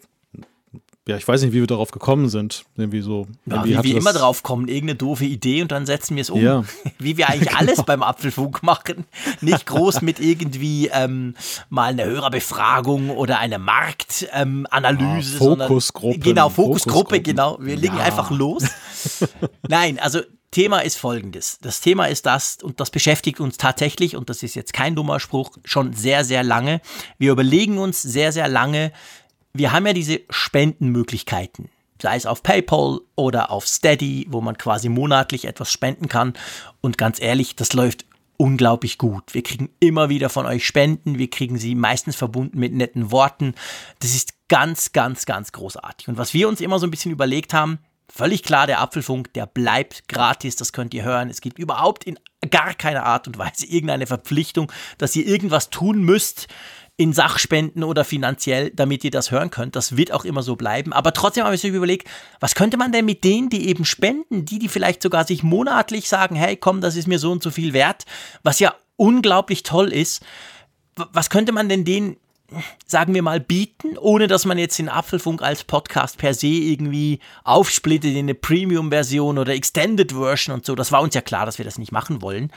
ja, 1.10 1.16
ich 1.16 1.26
weiß 1.26 1.42
nicht, 1.42 1.52
wie 1.52 1.58
wir 1.60 1.66
darauf 1.66 1.90
gekommen 1.90 2.28
sind. 2.28 2.64
Irgendwie 2.76 3.00
so. 3.00 3.26
Ja, 3.46 3.64
irgendwie 3.64 3.78
wie 3.78 3.92
wir 3.94 3.96
immer 4.00 4.12
drauf 4.12 4.42
kommen, 4.44 4.68
irgendeine 4.68 4.94
doofe 4.96 5.24
Idee 5.24 5.60
und 5.62 5.72
dann 5.72 5.84
setzen 5.84 6.14
wir 6.14 6.20
es 6.22 6.30
um. 6.30 6.40
Ja. 6.40 6.62
Wie 6.98 7.16
wir 7.16 7.28
eigentlich 7.28 7.54
alles 7.56 7.82
beim 7.86 8.02
Apfelfunk 8.02 8.62
machen. 8.62 9.04
Nicht 9.40 9.66
groß 9.66 10.02
mit 10.02 10.20
irgendwie 10.20 10.88
ähm, 10.92 11.34
mal 11.68 11.90
einer 11.92 12.04
Hörerbefragung 12.04 13.10
oder 13.10 13.38
einer 13.40 13.58
Marktanalyse. 13.58 14.32
Ähm, 14.32 14.66
Ah, 14.70 15.66
Fokusgruppen. 15.66 16.22
Genau, 16.22 16.48
Fokusgruppe, 16.48 17.20
genau. 17.20 17.58
Wir 17.60 17.76
legen 17.76 17.96
Ja. 17.96 18.04
einfach 18.04 18.30
los. 18.30 18.64
Nein, 19.68 19.98
also 19.98 20.20
Thema 20.50 20.80
ist 20.80 20.96
folgendes. 20.96 21.58
Das 21.60 21.80
Thema 21.80 22.06
ist 22.06 22.26
das, 22.26 22.58
und 22.62 22.80
das 22.80 22.90
beschäftigt 22.90 23.40
uns 23.40 23.56
tatsächlich, 23.56 24.16
und 24.16 24.28
das 24.30 24.42
ist 24.42 24.54
jetzt 24.54 24.72
kein 24.72 24.94
dummer 24.94 25.20
Spruch, 25.20 25.52
schon 25.64 25.92
sehr, 25.92 26.24
sehr 26.24 26.42
lange. 26.42 26.80
Wir 27.18 27.32
überlegen 27.32 27.78
uns 27.78 28.02
sehr, 28.02 28.32
sehr 28.32 28.48
lange, 28.48 28.92
wir 29.52 29.72
haben 29.72 29.86
ja 29.86 29.92
diese 29.92 30.20
Spendenmöglichkeiten, 30.30 31.70
sei 32.00 32.16
es 32.16 32.26
auf 32.26 32.42
PayPal 32.42 33.00
oder 33.16 33.50
auf 33.50 33.66
Steady, 33.66 34.26
wo 34.30 34.40
man 34.40 34.56
quasi 34.58 34.88
monatlich 34.88 35.44
etwas 35.44 35.72
spenden 35.72 36.08
kann. 36.08 36.34
Und 36.80 36.98
ganz 36.98 37.20
ehrlich, 37.20 37.56
das 37.56 37.72
läuft 37.72 38.06
unglaublich 38.36 38.96
gut. 38.96 39.34
Wir 39.34 39.42
kriegen 39.42 39.68
immer 39.80 40.08
wieder 40.08 40.30
von 40.30 40.46
euch 40.46 40.66
Spenden, 40.66 41.18
wir 41.18 41.28
kriegen 41.28 41.58
sie 41.58 41.74
meistens 41.74 42.16
verbunden 42.16 42.58
mit 42.58 42.72
netten 42.72 43.10
Worten. 43.10 43.54
Das 43.98 44.14
ist 44.14 44.32
ganz, 44.48 44.92
ganz, 44.92 45.26
ganz 45.26 45.52
großartig. 45.52 46.08
Und 46.08 46.16
was 46.16 46.32
wir 46.32 46.48
uns 46.48 46.60
immer 46.60 46.78
so 46.78 46.86
ein 46.86 46.90
bisschen 46.90 47.12
überlegt 47.12 47.52
haben, 47.52 47.80
völlig 48.08 48.42
klar, 48.42 48.66
der 48.66 48.80
Apfelfunk, 48.80 49.32
der 49.34 49.46
bleibt 49.46 50.08
gratis, 50.08 50.56
das 50.56 50.72
könnt 50.72 50.94
ihr 50.94 51.04
hören. 51.04 51.28
Es 51.28 51.40
gibt 51.40 51.58
überhaupt 51.58 52.04
in 52.04 52.18
gar 52.50 52.74
keiner 52.74 53.04
Art 53.04 53.26
und 53.26 53.38
Weise 53.38 53.66
irgendeine 53.66 54.06
Verpflichtung, 54.06 54.72
dass 54.98 55.14
ihr 55.16 55.26
irgendwas 55.26 55.70
tun 55.70 56.02
müsst 56.02 56.48
in 57.00 57.14
Sachspenden 57.14 57.82
oder 57.82 58.04
finanziell, 58.04 58.72
damit 58.74 59.04
ihr 59.04 59.10
das 59.10 59.30
hören 59.30 59.50
könnt. 59.50 59.74
Das 59.74 59.96
wird 59.96 60.12
auch 60.12 60.26
immer 60.26 60.42
so 60.42 60.54
bleiben. 60.54 60.92
Aber 60.92 61.14
trotzdem 61.14 61.44
habe 61.44 61.54
ich 61.54 61.64
mir 61.64 61.70
überlegt, 61.70 62.06
was 62.40 62.54
könnte 62.54 62.76
man 62.76 62.92
denn 62.92 63.06
mit 63.06 63.24
denen, 63.24 63.48
die 63.48 63.68
eben 63.68 63.86
spenden, 63.86 64.44
die, 64.44 64.58
die 64.58 64.68
vielleicht 64.68 65.02
sogar 65.02 65.26
sich 65.26 65.42
monatlich 65.42 66.10
sagen, 66.10 66.36
hey, 66.36 66.58
komm, 66.58 66.82
das 66.82 66.96
ist 66.96 67.08
mir 67.08 67.18
so 67.18 67.32
und 67.32 67.42
so 67.42 67.50
viel 67.50 67.72
wert, 67.72 68.04
was 68.42 68.60
ja 68.60 68.74
unglaublich 68.96 69.62
toll 69.62 69.94
ist, 69.94 70.22
was 70.94 71.30
könnte 71.30 71.52
man 71.52 71.70
denn 71.70 71.86
denen, 71.86 72.18
sagen 72.84 73.14
wir 73.14 73.22
mal, 73.22 73.40
bieten, 73.40 73.96
ohne 73.96 74.26
dass 74.26 74.44
man 74.44 74.58
jetzt 74.58 74.78
den 74.78 74.90
Apfelfunk 74.90 75.40
als 75.40 75.64
Podcast 75.64 76.18
per 76.18 76.34
se 76.34 76.48
irgendwie 76.48 77.20
aufsplittet 77.44 78.10
in 78.10 78.26
eine 78.26 78.34
Premium-Version 78.34 79.38
oder 79.38 79.54
Extended 79.54 80.12
Version 80.12 80.54
und 80.54 80.66
so. 80.66 80.74
Das 80.74 80.92
war 80.92 81.00
uns 81.00 81.14
ja 81.14 81.22
klar, 81.22 81.46
dass 81.46 81.56
wir 81.56 81.64
das 81.64 81.78
nicht 81.78 81.92
machen 81.92 82.20
wollen. 82.20 82.52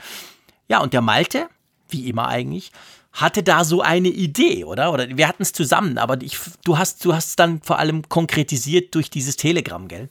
Ja, 0.68 0.82
und 0.82 0.92
der 0.92 1.00
Malte, 1.00 1.48
wie 1.88 2.10
immer 2.10 2.28
eigentlich, 2.28 2.72
hatte 3.14 3.42
da 3.42 3.64
so 3.64 3.80
eine 3.80 4.08
Idee, 4.08 4.64
oder? 4.64 4.92
Oder 4.92 5.16
wir 5.16 5.28
hatten 5.28 5.42
es 5.42 5.52
zusammen, 5.52 5.98
aber 5.98 6.20
ich, 6.20 6.38
du 6.64 6.76
hast 6.76 7.04
du 7.04 7.14
hast 7.14 7.28
es 7.30 7.36
dann 7.36 7.62
vor 7.62 7.78
allem 7.78 8.08
konkretisiert 8.08 8.94
durch 8.94 9.08
dieses 9.08 9.36
Telegram, 9.36 9.88
gell? 9.88 10.10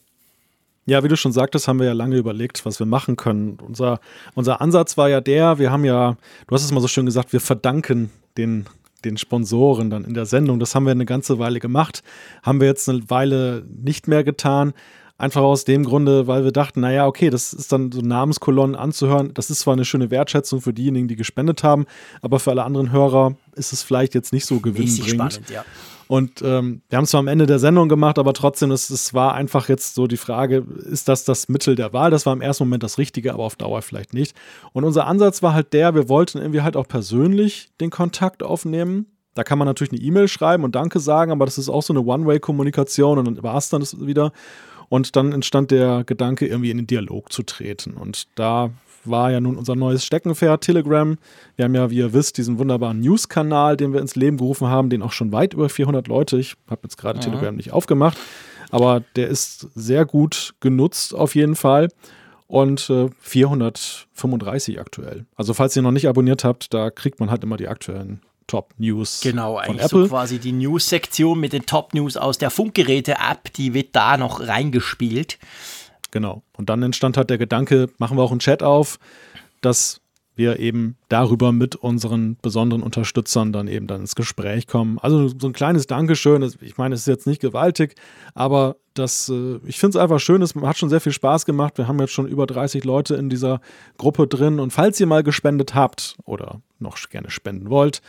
Ja, 0.85 1.03
wie 1.03 1.07
du 1.07 1.15
schon 1.15 1.31
sagtest, 1.31 1.67
haben 1.67 1.79
wir 1.79 1.85
ja 1.85 1.93
lange 1.93 2.17
überlegt, 2.17 2.65
was 2.65 2.79
wir 2.79 2.85
machen 2.85 3.15
können. 3.15 3.57
Unser, 3.65 4.01
unser 4.35 4.59
Ansatz 4.59 4.97
war 4.97 5.07
ja 5.07 5.21
der, 5.21 5.57
wir 5.57 5.71
haben 5.71 5.85
ja, 5.85 6.17
du 6.47 6.55
hast 6.55 6.63
es 6.63 6.71
mal 6.71 6.81
so 6.81 6.89
schön 6.89 7.05
gesagt, 7.05 7.31
wir 7.31 7.39
verdanken 7.39 8.09
den 8.37 8.65
den 9.03 9.17
Sponsoren 9.17 9.89
dann 9.89 10.05
in 10.05 10.13
der 10.13 10.25
Sendung. 10.25 10.59
Das 10.59 10.75
haben 10.75 10.85
wir 10.85 10.91
eine 10.91 11.05
ganze 11.05 11.39
Weile 11.39 11.59
gemacht, 11.59 12.03
haben 12.41 12.59
wir 12.59 12.67
jetzt 12.67 12.89
eine 12.89 13.09
Weile 13.09 13.65
nicht 13.67 14.07
mehr 14.07 14.23
getan. 14.23 14.73
Einfach 15.17 15.41
aus 15.41 15.63
dem 15.63 15.83
Grunde, 15.83 16.27
weil 16.27 16.43
wir 16.43 16.51
dachten, 16.51 16.81
naja, 16.81 17.05
okay, 17.05 17.29
das 17.29 17.53
ist 17.53 17.71
dann 17.71 17.91
so 17.91 18.01
Namenskolonnen 18.01 18.75
anzuhören. 18.75 19.33
Das 19.33 19.49
ist 19.49 19.59
zwar 19.59 19.73
eine 19.73 19.85
schöne 19.85 20.09
Wertschätzung 20.09 20.59
für 20.59 20.73
diejenigen, 20.73 21.07
die 21.07 21.15
gespendet 21.15 21.63
haben, 21.63 21.85
aber 22.21 22.39
für 22.39 22.51
alle 22.51 22.63
anderen 22.63 22.91
Hörer 22.91 23.35
ist 23.55 23.73
es 23.73 23.83
vielleicht 23.83 24.15
jetzt 24.15 24.33
nicht 24.33 24.45
so 24.45 24.59
gewinnbringend. 24.59 25.33
Spannend, 25.33 25.49
ja. 25.49 25.63
Und 26.07 26.41
ähm, 26.41 26.81
wir 26.89 26.97
haben 26.97 27.05
es 27.05 27.11
zwar 27.11 27.19
am 27.19 27.27
Ende 27.27 27.45
der 27.45 27.59
Sendung 27.59 27.89
gemacht, 27.89 28.19
aber 28.19 28.33
trotzdem, 28.33 28.71
es, 28.71 28.89
es 28.89 29.13
war 29.13 29.33
einfach 29.33 29.69
jetzt 29.69 29.95
so 29.95 30.07
die 30.07 30.17
Frage, 30.17 30.65
ist 30.91 31.07
das 31.07 31.23
das 31.23 31.47
Mittel 31.47 31.75
der 31.75 31.93
Wahl? 31.93 32.11
Das 32.11 32.25
war 32.25 32.33
im 32.33 32.41
ersten 32.41 32.65
Moment 32.65 32.83
das 32.83 32.97
Richtige, 32.97 33.33
aber 33.33 33.43
auf 33.43 33.55
Dauer 33.55 33.81
vielleicht 33.81 34.13
nicht. 34.13 34.35
Und 34.73 34.83
unser 34.83 35.07
Ansatz 35.07 35.41
war 35.41 35.53
halt 35.53 35.73
der, 35.73 35.95
wir 35.95 36.09
wollten 36.09 36.39
irgendwie 36.39 36.61
halt 36.61 36.75
auch 36.75 36.87
persönlich 36.87 37.69
den 37.79 37.89
Kontakt 37.89 38.43
aufnehmen. 38.43 39.07
Da 39.33 39.43
kann 39.43 39.57
man 39.57 39.67
natürlich 39.67 39.93
eine 39.93 40.01
E-Mail 40.01 40.27
schreiben 40.27 40.63
und 40.63 40.75
Danke 40.75 40.99
sagen, 40.99 41.31
aber 41.31 41.45
das 41.45 41.57
ist 41.57 41.69
auch 41.69 41.81
so 41.81 41.93
eine 41.93 42.01
One-Way-Kommunikation 42.01 43.17
und 43.17 43.25
dann 43.25 43.43
war 43.43 43.57
es 43.57 43.69
dann 43.69 43.83
wieder. 43.99 44.31
Und 44.89 45.15
dann 45.15 45.31
entstand 45.31 45.71
der 45.71 46.03
Gedanke, 46.05 46.47
irgendwie 46.47 46.71
in 46.71 46.77
den 46.77 46.87
Dialog 46.87 47.31
zu 47.31 47.43
treten. 47.43 47.93
Und 47.93 48.27
da 48.35 48.71
war 49.05 49.31
ja 49.31 49.41
nun 49.41 49.57
unser 49.57 49.75
neues 49.75 50.05
Steckenpferd, 50.05 50.61
Telegram. 50.61 51.17
Wir 51.55 51.65
haben 51.65 51.75
ja, 51.75 51.89
wie 51.89 51.97
ihr 51.97 52.13
wisst, 52.13 52.37
diesen 52.37 52.57
wunderbaren 52.57 52.99
News-Kanal, 52.99 53.77
den 53.77 53.93
wir 53.93 54.01
ins 54.01 54.15
Leben 54.15 54.37
gerufen 54.37 54.67
haben, 54.67 54.89
den 54.89 55.01
auch 55.01 55.11
schon 55.11 55.31
weit 55.31 55.53
über 55.53 55.69
400 55.69 56.07
Leute, 56.07 56.37
ich 56.37 56.55
habe 56.69 56.81
jetzt 56.83 56.97
gerade 56.97 57.17
mhm. 57.19 57.23
Telegram 57.23 57.55
nicht 57.55 57.71
aufgemacht, 57.71 58.17
aber 58.71 59.03
der 59.15 59.27
ist 59.27 59.67
sehr 59.75 60.05
gut 60.05 60.55
genutzt 60.59 61.13
auf 61.13 61.35
jeden 61.35 61.55
Fall 61.55 61.89
und 62.47 62.89
äh, 62.89 63.09
435 63.19 64.79
aktuell. 64.79 65.25
Also 65.35 65.53
falls 65.53 65.75
ihr 65.75 65.81
noch 65.81 65.91
nicht 65.91 66.07
abonniert 66.07 66.43
habt, 66.43 66.73
da 66.73 66.89
kriegt 66.89 67.19
man 67.19 67.29
halt 67.29 67.43
immer 67.43 67.57
die 67.57 67.67
aktuellen 67.67 68.21
Top 68.47 68.73
News. 68.77 69.21
Genau, 69.21 69.57
eigentlich 69.57 69.85
Apple. 69.85 70.03
so 70.03 70.09
quasi 70.09 70.39
die 70.39 70.51
News-Sektion 70.51 71.39
mit 71.39 71.53
den 71.53 71.65
Top 71.65 71.93
News 71.93 72.17
aus 72.17 72.37
der 72.37 72.49
Funkgeräte-App, 72.49 73.53
die 73.53 73.73
wird 73.73 73.95
da 73.95 74.17
noch 74.17 74.39
reingespielt. 74.39 75.39
Genau. 76.11 76.43
Und 76.57 76.69
dann 76.69 76.83
entstand 76.83 77.17
halt 77.17 77.29
der 77.29 77.37
Gedanke, 77.37 77.89
machen 77.97 78.17
wir 78.17 78.23
auch 78.23 78.31
einen 78.31 78.39
Chat 78.39 78.61
auf, 78.61 78.99
dass 79.61 80.01
wir 80.35 80.59
eben 80.59 80.97
darüber 81.09 81.51
mit 81.51 81.75
unseren 81.75 82.37
besonderen 82.41 82.81
Unterstützern 82.81 83.53
dann 83.53 83.67
eben 83.67 83.87
dann 83.87 84.01
ins 84.01 84.15
Gespräch 84.15 84.67
kommen. 84.67 84.97
Also 84.99 85.27
so 85.27 85.47
ein 85.47 85.53
kleines 85.53 85.87
Dankeschön. 85.87 86.41
Ich 86.61 86.77
meine, 86.77 86.95
es 86.95 87.01
ist 87.01 87.07
jetzt 87.07 87.27
nicht 87.27 87.41
gewaltig, 87.41 87.95
aber 88.33 88.77
das, 88.93 89.29
äh, 89.29 89.59
ich 89.65 89.79
finde 89.79 89.97
es 89.97 90.01
einfach 90.01 90.19
schön. 90.19 90.41
Es 90.41 90.55
hat 90.55 90.77
schon 90.77 90.89
sehr 90.89 91.01
viel 91.01 91.11
Spaß 91.11 91.45
gemacht. 91.45 91.77
Wir 91.77 91.87
haben 91.87 91.99
jetzt 91.99 92.13
schon 92.13 92.27
über 92.27 92.47
30 92.47 92.83
Leute 92.83 93.15
in 93.15 93.29
dieser 93.29 93.61
Gruppe 93.97 94.27
drin. 94.27 94.59
Und 94.59 94.71
falls 94.71 94.99
ihr 94.99 95.07
mal 95.07 95.23
gespendet 95.23 95.75
habt 95.75 96.15
oder 96.25 96.61
noch 96.79 96.97
gerne 97.09 97.29
spenden 97.29 97.69
wollt, 97.69 98.01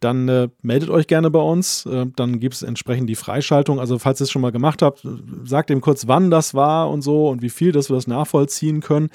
dann 0.00 0.28
äh, 0.28 0.48
meldet 0.62 0.90
euch 0.90 1.06
gerne 1.06 1.30
bei 1.30 1.40
uns. 1.40 1.86
Äh, 1.86 2.06
dann 2.16 2.38
gibt 2.38 2.54
es 2.54 2.62
entsprechend 2.62 3.08
die 3.08 3.14
Freischaltung. 3.14 3.80
Also 3.80 3.98
falls 3.98 4.20
ihr 4.20 4.24
es 4.24 4.30
schon 4.30 4.42
mal 4.42 4.52
gemacht 4.52 4.82
habt, 4.82 5.06
sagt 5.44 5.70
ihm 5.70 5.80
kurz, 5.80 6.06
wann 6.06 6.30
das 6.30 6.54
war 6.54 6.90
und 6.90 7.02
so 7.02 7.28
und 7.28 7.42
wie 7.42 7.50
viel, 7.50 7.72
dass 7.72 7.88
wir 7.88 7.96
das 7.96 8.06
nachvollziehen 8.06 8.80
können. 8.80 9.10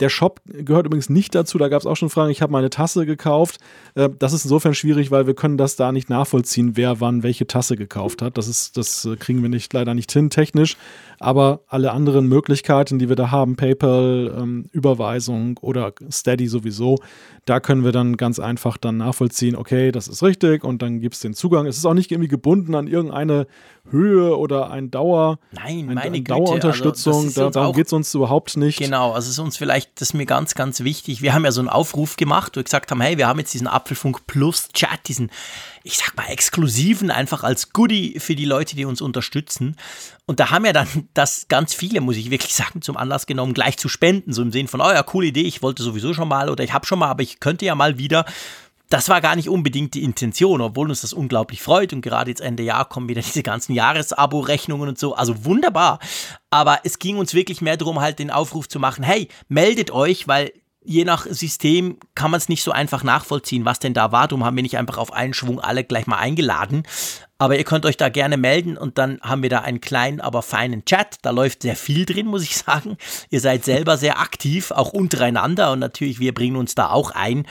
Der 0.00 0.08
Shop 0.08 0.40
gehört 0.46 0.86
übrigens 0.86 1.10
nicht 1.10 1.34
dazu, 1.34 1.58
da 1.58 1.68
gab 1.68 1.80
es 1.80 1.86
auch 1.86 1.96
schon 1.96 2.10
Fragen. 2.10 2.30
Ich 2.30 2.42
habe 2.42 2.52
meine 2.52 2.70
Tasse 2.70 3.06
gekauft. 3.06 3.58
Äh, 3.94 4.08
das 4.18 4.32
ist 4.32 4.44
insofern 4.44 4.74
schwierig, 4.74 5.10
weil 5.10 5.26
wir 5.26 5.34
können 5.34 5.58
das 5.58 5.76
da 5.76 5.92
nicht 5.92 6.10
nachvollziehen, 6.10 6.76
wer 6.76 7.00
wann 7.00 7.22
welche 7.22 7.46
Tasse 7.46 7.76
gekauft 7.76 8.22
hat. 8.22 8.38
Das, 8.38 8.48
ist, 8.48 8.76
das 8.76 9.04
äh, 9.04 9.16
kriegen 9.16 9.42
wir 9.42 9.48
nicht, 9.48 9.72
leider 9.72 9.94
nicht 9.94 10.10
hin 10.12 10.30
technisch. 10.30 10.76
Aber 11.18 11.60
alle 11.66 11.92
anderen 11.92 12.26
Möglichkeiten, 12.26 12.98
die 12.98 13.08
wir 13.08 13.16
da 13.16 13.30
haben, 13.30 13.56
PayPal, 13.56 14.34
ähm, 14.36 14.66
Überweisung 14.72 15.58
oder 15.58 15.92
Steady 16.10 16.46
sowieso, 16.46 16.96
da 17.44 17.60
können 17.60 17.84
wir 17.84 17.92
dann 17.92 18.16
ganz 18.16 18.38
einfach 18.38 18.78
dann 18.78 18.96
nachvollziehen, 18.96 19.56
okay, 19.56 19.92
das 19.92 20.08
ist 20.08 20.22
richtig 20.22 20.64
und 20.64 20.82
dann 20.82 21.00
gibt 21.00 21.14
es 21.14 21.20
den 21.20 21.34
Zugang. 21.34 21.66
Es 21.66 21.76
ist 21.76 21.84
auch 21.84 21.94
nicht 21.94 22.10
irgendwie 22.10 22.28
gebunden 22.28 22.74
an 22.74 22.86
irgendeine 22.86 23.46
Höhe 23.90 24.36
oder 24.36 24.70
ein 24.70 24.90
Dauer, 24.90 25.38
Nein, 25.52 25.86
meine 25.86 26.02
ein, 26.02 26.24
Dauerunterstützung. 26.24 27.24
Also 27.24 27.44
da, 27.44 27.50
darum 27.50 27.74
geht 27.74 27.86
es 27.86 27.92
uns 27.92 28.14
überhaupt 28.14 28.56
nicht. 28.56 28.78
Genau, 28.78 29.12
also 29.12 29.26
es 29.26 29.32
ist 29.32 29.38
uns 29.38 29.56
vielleicht, 29.56 29.89
das 29.94 30.10
ist 30.10 30.14
mir 30.14 30.26
ganz, 30.26 30.54
ganz 30.54 30.80
wichtig. 30.80 31.20
Wir 31.22 31.34
haben 31.34 31.44
ja 31.44 31.52
so 31.52 31.60
einen 31.60 31.68
Aufruf 31.68 32.16
gemacht, 32.16 32.52
wo 32.52 32.60
wir 32.60 32.64
gesagt 32.64 32.90
haben, 32.90 33.00
hey, 33.00 33.18
wir 33.18 33.26
haben 33.26 33.38
jetzt 33.38 33.52
diesen 33.52 33.66
Apfelfunk 33.66 34.26
Plus 34.26 34.68
Chat, 34.72 35.08
diesen, 35.08 35.30
ich 35.82 35.98
sag 35.98 36.16
mal, 36.16 36.26
exklusiven, 36.26 37.10
einfach 37.10 37.44
als 37.44 37.72
Goodie 37.72 38.18
für 38.18 38.34
die 38.34 38.44
Leute, 38.44 38.76
die 38.76 38.84
uns 38.84 39.00
unterstützen. 39.00 39.76
Und 40.26 40.40
da 40.40 40.50
haben 40.50 40.64
ja 40.64 40.72
dann 40.72 40.88
das 41.14 41.46
ganz 41.48 41.74
viele, 41.74 42.00
muss 42.00 42.16
ich 42.16 42.30
wirklich 42.30 42.54
sagen, 42.56 42.82
zum 42.82 42.96
Anlass 42.96 43.26
genommen, 43.26 43.54
gleich 43.54 43.76
zu 43.76 43.88
spenden. 43.88 44.32
So 44.32 44.42
im 44.42 44.52
Sinn 44.52 44.68
von, 44.68 44.80
oh 44.80 44.90
ja, 44.90 45.02
coole 45.02 45.28
Idee, 45.28 45.42
ich 45.42 45.62
wollte 45.62 45.82
sowieso 45.82 46.14
schon 46.14 46.28
mal 46.28 46.48
oder 46.48 46.64
ich 46.64 46.72
habe 46.72 46.86
schon 46.86 46.98
mal, 46.98 47.08
aber 47.08 47.22
ich 47.22 47.40
könnte 47.40 47.66
ja 47.66 47.74
mal 47.74 47.98
wieder. 47.98 48.24
Das 48.90 49.08
war 49.08 49.20
gar 49.20 49.36
nicht 49.36 49.48
unbedingt 49.48 49.94
die 49.94 50.02
Intention, 50.02 50.60
obwohl 50.60 50.90
uns 50.90 51.00
das 51.00 51.12
unglaublich 51.12 51.62
freut. 51.62 51.92
Und 51.92 52.02
gerade 52.02 52.30
jetzt 52.30 52.40
Ende 52.40 52.64
Jahr 52.64 52.86
kommen 52.88 53.08
wieder 53.08 53.22
diese 53.26 53.42
ganzen 53.42 53.72
Jahresabo-Rechnungen 53.72 54.88
und 54.88 54.98
so. 54.98 55.14
Also 55.14 55.44
wunderbar. 55.44 56.00
Aber 56.50 56.80
es 56.84 56.98
ging 56.98 57.16
uns 57.16 57.32
wirklich 57.32 57.62
mehr 57.62 57.76
darum, 57.76 58.00
halt 58.00 58.18
den 58.18 58.30
Aufruf 58.30 58.68
zu 58.68 58.78
machen, 58.78 59.04
hey, 59.04 59.28
meldet 59.48 59.92
euch, 59.92 60.28
weil 60.28 60.52
je 60.82 61.04
nach 61.04 61.26
System 61.26 61.98
kann 62.14 62.30
man 62.30 62.38
es 62.38 62.48
nicht 62.48 62.62
so 62.62 62.72
einfach 62.72 63.04
nachvollziehen, 63.04 63.64
was 63.64 63.78
denn 63.78 63.94
da 63.94 64.12
war. 64.12 64.28
Darum 64.28 64.44
haben 64.44 64.56
wir 64.56 64.62
nicht 64.62 64.78
einfach 64.78 64.98
auf 64.98 65.12
einen 65.12 65.34
Schwung 65.34 65.60
alle 65.60 65.84
gleich 65.84 66.06
mal 66.06 66.16
eingeladen. 66.16 66.84
Aber 67.38 67.56
ihr 67.56 67.64
könnt 67.64 67.86
euch 67.86 67.96
da 67.96 68.08
gerne 68.08 68.36
melden 68.36 68.76
und 68.76 68.98
dann 68.98 69.18
haben 69.22 69.42
wir 69.42 69.50
da 69.50 69.60
einen 69.60 69.80
kleinen, 69.80 70.20
aber 70.20 70.42
feinen 70.42 70.84
Chat. 70.84 71.18
Da 71.22 71.30
läuft 71.30 71.62
sehr 71.62 71.76
viel 71.76 72.04
drin, 72.04 72.26
muss 72.26 72.42
ich 72.42 72.56
sagen. 72.58 72.96
Ihr 73.30 73.40
seid 73.40 73.64
selber 73.64 73.96
sehr 73.96 74.20
aktiv, 74.20 74.70
auch 74.70 74.92
untereinander 74.92 75.72
und 75.72 75.78
natürlich 75.78 76.18
wir 76.18 76.34
bringen 76.34 76.56
uns 76.56 76.74
da 76.74 76.90
auch 76.90 77.12
ein. 77.12 77.46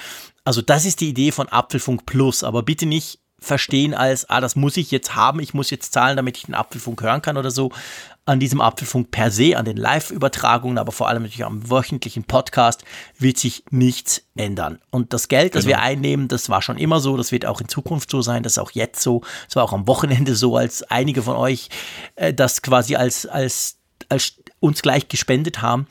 Also 0.50 0.63
das 0.63 0.84
ist 0.84 1.00
die 1.01 1.10
Idee 1.10 1.32
von 1.32 1.48
Apfelfunk 1.48 2.08
Plus, 2.08 2.44
aber 2.44 2.63
bitte 2.63 2.88
nicht 2.88 3.20
verstehen 3.38 3.94
als, 3.94 4.27
ah, 4.32 4.41
das 4.41 4.56
muss 4.56 4.77
ich 4.77 4.89
jetzt 4.89 5.13
haben, 5.13 5.41
ich 5.41 5.53
muss 5.53 5.70
jetzt 5.70 5.94
zahlen, 5.94 6.18
damit 6.18 6.38
ich 6.38 6.48
den 6.48 6.56
Apfelfunk 6.56 7.03
hören 7.03 7.22
kann 7.22 7.38
oder 7.38 7.51
so. 7.51 7.72
An 8.25 8.39
diesem 8.39 8.60
Apfelfunk 8.60 9.12
per 9.12 9.29
se, 9.29 9.56
an 9.56 9.65
den 9.65 9.77
Live-Übertragungen, 9.77 10.79
aber 10.79 10.91
vor 10.91 11.08
allem 11.08 11.22
natürlich 11.22 11.46
am 11.46 11.70
wöchentlichen 11.70 12.24
Podcast 12.24 12.84
wird 13.20 13.38
sich 13.38 13.63
nichts 13.70 14.24
ändern. 14.36 14.79
Und 14.89 15.13
das 15.13 15.27
Geld, 15.27 15.53
das 15.53 15.65
genau. 15.65 15.77
wir 15.77 15.84
einnehmen, 15.84 16.27
das 16.27 16.50
war 16.50 16.63
schon 16.63 16.79
immer 16.79 17.00
so, 17.00 17.15
das 17.15 17.32
wird 17.32 17.46
auch 17.46 17.62
in 17.62 17.68
Zukunft 17.68 18.10
so 18.10 18.24
sein, 18.24 18.41
das 18.41 18.53
ist 18.53 18.58
auch 18.58 18.72
jetzt 18.72 19.03
so, 19.03 19.22
es 19.48 19.56
war 19.56 19.63
auch 19.63 19.74
am 19.74 19.86
Wochenende 19.86 20.34
so, 20.34 20.58
als 20.58 20.82
einige 20.82 21.22
von 21.22 21.36
euch 21.36 21.70
äh, 22.15 22.34
das 22.34 22.63
quasi 22.63 22.96
als, 22.96 23.27
als, 23.27 23.77
als 24.10 24.34
uns 24.59 24.81
gleich 24.81 25.07
gespendet 25.07 25.61
haben 25.61 25.87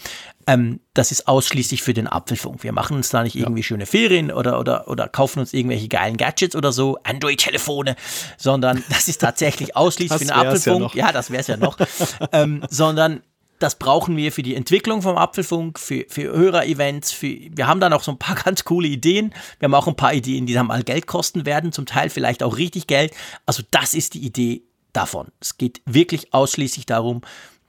ähm, 0.49 0.81
das 0.95 1.13
ist 1.13 1.29
ausschließlich 1.29 1.83
für 1.83 1.93
den 1.93 2.07
Apfelfunk. 2.07 2.63
Wir 2.63 2.73
machen 2.73 2.97
uns 2.97 3.11
da 3.11 3.23
nicht 3.23 3.37
irgendwie 3.37 3.61
ja. 3.61 3.65
schöne 3.65 3.85
Ferien 3.85 4.33
oder, 4.33 4.59
oder, 4.59 4.89
oder 4.89 5.07
kaufen 5.07 5.41
uns 5.41 5.53
irgendwelche 5.53 5.89
geilen 5.89 6.17
Gadgets 6.17 6.57
oder 6.57 6.73
so, 6.73 6.97
Android-Telefone, 7.05 7.97
sondern 8.39 8.83
das 8.89 9.09
ist 9.09 9.19
tatsächlich 9.19 9.77
ausschließlich 9.77 10.19
für 10.19 10.25
den 10.25 10.33
Apfelfunk. 10.33 10.95
Ja, 10.95 11.07
ja, 11.07 11.13
das 11.13 11.31
wäre 11.31 11.43
es 11.43 11.49
ja 11.49 11.59
noch. 11.59 11.77
ähm, 12.33 12.65
sondern 12.71 13.21
das 13.59 13.75
brauchen 13.75 14.17
wir 14.17 14.33
für 14.33 14.43
die 14.43 14.55
Entwicklung 14.55 15.03
vom 15.03 15.19
Apfelfunk, 15.19 15.79
für, 15.79 16.07
für 16.09 16.23
Hörer-Events. 16.23 17.13
Für, 17.13 17.27
wir 17.27 17.67
haben 17.67 17.81
da 17.81 17.91
noch 17.91 18.03
so 18.03 18.13
ein 18.13 18.19
paar 18.19 18.37
ganz 18.43 18.65
coole 18.65 18.89
Ideen. 18.89 19.35
Wir 19.59 19.67
haben 19.67 19.75
auch 19.75 19.87
ein 19.87 19.97
paar 19.97 20.15
Ideen, 20.15 20.47
die 20.47 20.55
dann 20.55 20.69
mal 20.69 20.83
Geld 20.83 21.07
kosten 21.07 21.45
werden, 21.45 21.73
zum 21.73 21.85
Teil 21.85 22.09
vielleicht 22.09 22.43
auch 22.43 22.57
richtig 22.57 22.87
Geld. 22.87 23.13
Also 23.45 23.63
das 23.71 23.93
ist 23.93 24.15
die 24.15 24.25
Idee 24.25 24.63
davon. 24.95 25.29
Es 25.41 25.59
geht 25.59 25.83
wirklich 25.85 26.33
ausschließlich 26.33 26.87
darum, 26.87 27.21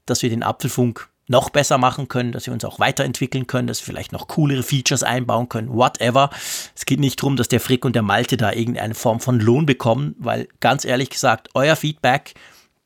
dass 0.10 0.22
wir 0.22 0.30
den 0.30 0.44
Apfelfunk 0.44 1.10
noch 1.30 1.52
besser 1.52 1.78
machen 1.78 2.08
können, 2.08 2.32
dass 2.32 2.48
wir 2.48 2.54
uns 2.54 2.66
auch 2.66 2.80
weiterentwickeln 2.80 3.46
können, 3.46 3.68
dass 3.68 3.80
wir 3.82 3.86
vielleicht 3.86 4.12
noch 4.12 4.28
coolere 4.28 4.64
Features 4.64 5.04
einbauen 5.04 5.48
können, 5.48 5.70
whatever. 5.70 6.32
Es 6.76 6.86
geht 6.86 7.00
nicht 7.00 7.22
darum, 7.22 7.38
dass 7.38 7.48
der 7.48 7.60
Frick 7.60 7.86
und 7.86 7.96
der 7.96 8.02
Malte 8.02 8.36
da 8.36 8.52
irgendeine 8.52 8.96
Form 8.96 9.20
von 9.20 9.40
Lohn 9.40 9.68
bekommen, 9.68 10.16
weil 10.18 10.48
ganz 10.60 10.86
ehrlich 10.86 11.12
gesagt, 11.12 11.50
euer 11.54 11.76
Feedback, 11.76 12.34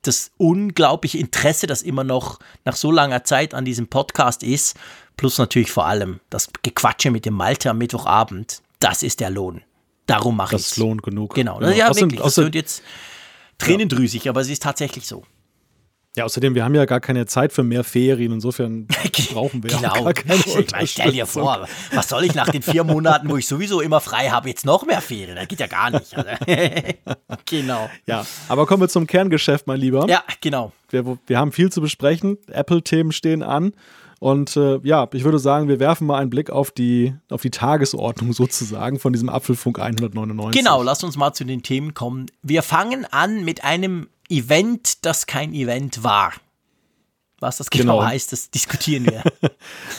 das 0.02 0.32
unglaubliche 0.38 1.18
Interesse, 1.18 1.68
das 1.68 1.82
immer 1.82 2.04
noch 2.04 2.40
nach 2.66 2.76
so 2.76 2.92
langer 2.92 3.24
Zeit 3.24 3.54
an 3.54 3.64
diesem 3.64 3.88
Podcast 3.88 4.44
ist, 4.44 4.78
plus 5.16 5.38
natürlich 5.38 5.72
vor 5.72 5.86
allem 5.86 6.20
das 6.30 6.50
Gequatsche 6.64 7.12
mit 7.12 7.26
dem 7.26 7.36
Malte 7.36 7.70
am 7.70 7.78
Mittwochabend, 7.78 8.62
das 8.80 9.04
ist 9.04 9.22
der 9.22 9.30
Lohn. 9.30 9.62
Darum 10.06 10.36
mache 10.36 10.58
ich 10.58 10.64
Das 10.64 10.72
ist 10.72 10.78
Lohn 10.78 10.98
genug. 10.98 11.34
Genau, 11.34 11.62
ja, 11.62 11.72
ja 11.72 11.96
wirklich. 11.96 12.20
Das 12.20 12.36
wird 12.36 12.56
jetzt 12.56 12.84
tränendrüsig, 13.58 14.28
aber 14.28 14.42
es 14.42 14.50
ist 14.50 14.64
tatsächlich 14.64 15.08
so. 15.08 15.24
Ja, 16.16 16.26
außerdem, 16.26 16.54
wir 16.54 16.64
haben 16.64 16.76
ja 16.76 16.86
gar 16.86 17.00
keine 17.00 17.26
Zeit 17.26 17.54
für 17.54 17.64
mehr 17.64 17.84
Ferien. 17.84 18.32
Insofern 18.34 18.86
brauchen 19.34 19.64
wir 19.64 19.72
genau. 19.72 19.90
auch 19.90 20.04
gar 20.04 20.14
keine 20.14 20.36
ich 20.36 20.72
meine, 20.72 20.88
Stell 20.88 21.12
dir 21.12 21.26
vor, 21.26 21.68
was 21.92 22.10
soll 22.10 22.24
ich 22.24 22.36
nach 22.36 22.50
den 22.50 22.62
vier 22.62 22.84
Monaten, 22.84 23.30
wo 23.30 23.38
ich 23.38 23.48
sowieso 23.48 23.82
immer 23.82 24.00
frei 24.00 24.30
habe, 24.30 24.48
jetzt 24.48 24.64
noch 24.64 24.86
mehr 24.86 25.02
Ferien? 25.02 25.36
Das 25.36 25.48
geht 25.48 25.60
ja 25.60 25.66
gar 25.68 25.90
nicht. 25.90 26.16
Also. 26.16 26.30
genau. 27.46 27.90
Ja, 28.06 28.26
aber 28.48 28.68
kommen 28.68 28.82
wir 28.82 28.90
zum 28.90 29.08
Kerngeschäft, 29.08 29.66
mein 29.66 29.80
Lieber. 29.80 30.08
Ja, 30.08 30.24
genau. 30.40 30.72
Wir, 30.90 31.18
wir 31.26 31.40
haben 31.40 31.52
viel 31.52 31.72
zu 31.72 31.82
besprechen. 31.82 32.38
Apple-Themen 32.52 33.12
stehen 33.12 33.42
an. 33.42 33.74
Und 34.20 34.56
äh, 34.56 34.80
ja, 34.84 35.10
ich 35.12 35.24
würde 35.26 35.40
sagen, 35.40 35.68
wir 35.68 35.82
werfen 35.82 36.08
mal 36.08 36.20
einen 36.20 36.30
Blick 36.30 36.50
auf 36.50 36.72
die, 36.72 37.14
auf 37.30 37.42
die 37.42 37.50
Tagesordnung 37.50 38.32
sozusagen 38.34 39.00
von 39.00 39.12
diesem 39.12 39.30
Apfelfunk 39.30 39.80
199. 39.80 40.62
Genau, 40.62 40.84
lass 40.84 41.04
uns 41.04 41.18
mal 41.18 41.34
zu 41.34 41.44
den 41.44 41.64
Themen 41.64 41.94
kommen. 41.94 42.28
Wir 42.42 42.62
fangen 42.62 43.06
an 43.12 43.44
mit 43.44 43.66
einem 43.66 44.08
Event, 44.30 45.06
das 45.06 45.26
kein 45.26 45.54
Event 45.54 46.04
war. 46.04 46.34
Was 47.44 47.58
das 47.58 47.70
genau, 47.70 47.98
genau. 47.98 48.08
heißt, 48.08 48.32
das 48.32 48.52
diskutieren 48.52 49.06
wir. 49.06 49.22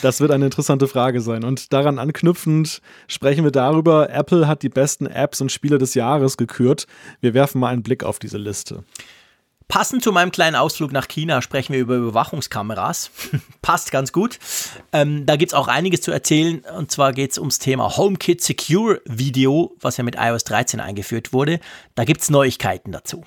das 0.02 0.20
wird 0.20 0.30
eine 0.30 0.46
interessante 0.46 0.88
Frage 0.88 1.20
sein. 1.20 1.44
Und 1.44 1.74
daran 1.74 1.98
anknüpfend 1.98 2.80
sprechen 3.06 3.44
wir 3.44 3.50
darüber, 3.50 4.08
Apple 4.08 4.48
hat 4.48 4.62
die 4.62 4.70
besten 4.70 5.06
Apps 5.06 5.42
und 5.42 5.52
Spiele 5.52 5.76
des 5.76 5.92
Jahres 5.92 6.38
gekürt. 6.38 6.86
Wir 7.20 7.34
werfen 7.34 7.60
mal 7.60 7.68
einen 7.68 7.82
Blick 7.82 8.02
auf 8.02 8.18
diese 8.18 8.38
Liste. 8.38 8.82
Passend 9.68 10.02
zu 10.02 10.12
meinem 10.12 10.30
kleinen 10.30 10.56
Ausflug 10.56 10.92
nach 10.92 11.08
China 11.08 11.42
sprechen 11.42 11.74
wir 11.74 11.80
über 11.80 11.96
Überwachungskameras. 11.96 13.10
Passt 13.62 13.90
ganz 13.92 14.12
gut. 14.12 14.38
Ähm, 14.92 15.26
da 15.26 15.36
gibt 15.36 15.52
es 15.52 15.54
auch 15.54 15.68
einiges 15.68 16.00
zu 16.00 16.12
erzählen. 16.12 16.62
Und 16.76 16.90
zwar 16.90 17.12
geht 17.12 17.32
es 17.32 17.38
ums 17.38 17.58
Thema 17.58 17.96
HomeKit 17.96 18.42
Secure 18.42 19.02
Video, 19.04 19.74
was 19.80 19.98
ja 19.98 20.04
mit 20.04 20.16
iOS 20.18 20.44
13 20.44 20.80
eingeführt 20.80 21.32
wurde. 21.32 21.60
Da 21.94 22.04
gibt 22.04 22.22
es 22.22 22.30
Neuigkeiten 22.30 22.92
dazu. 22.92 23.24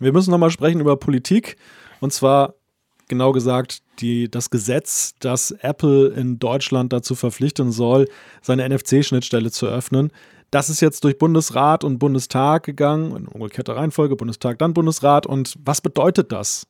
Wir 0.00 0.12
müssen 0.12 0.30
nochmal 0.30 0.50
sprechen 0.50 0.80
über 0.80 0.96
Politik. 0.96 1.56
Und 2.00 2.12
zwar 2.12 2.54
genau 3.08 3.32
gesagt 3.32 3.82
die, 4.00 4.30
das 4.30 4.50
Gesetz, 4.50 5.14
das 5.18 5.50
Apple 5.50 6.08
in 6.08 6.38
Deutschland 6.38 6.92
dazu 6.92 7.14
verpflichten 7.14 7.72
soll, 7.72 8.06
seine 8.42 8.68
NFC-Schnittstelle 8.68 9.50
zu 9.50 9.66
öffnen. 9.66 10.12
Das 10.50 10.70
ist 10.70 10.80
jetzt 10.80 11.04
durch 11.04 11.18
Bundesrat 11.18 11.84
und 11.84 11.98
Bundestag 11.98 12.62
gegangen, 12.62 13.14
in 13.16 13.26
umgekehrter 13.26 13.76
Reihenfolge, 13.76 14.16
Bundestag, 14.16 14.58
dann 14.58 14.72
Bundesrat. 14.72 15.26
Und 15.26 15.56
was 15.62 15.80
bedeutet 15.80 16.32
das? 16.32 16.66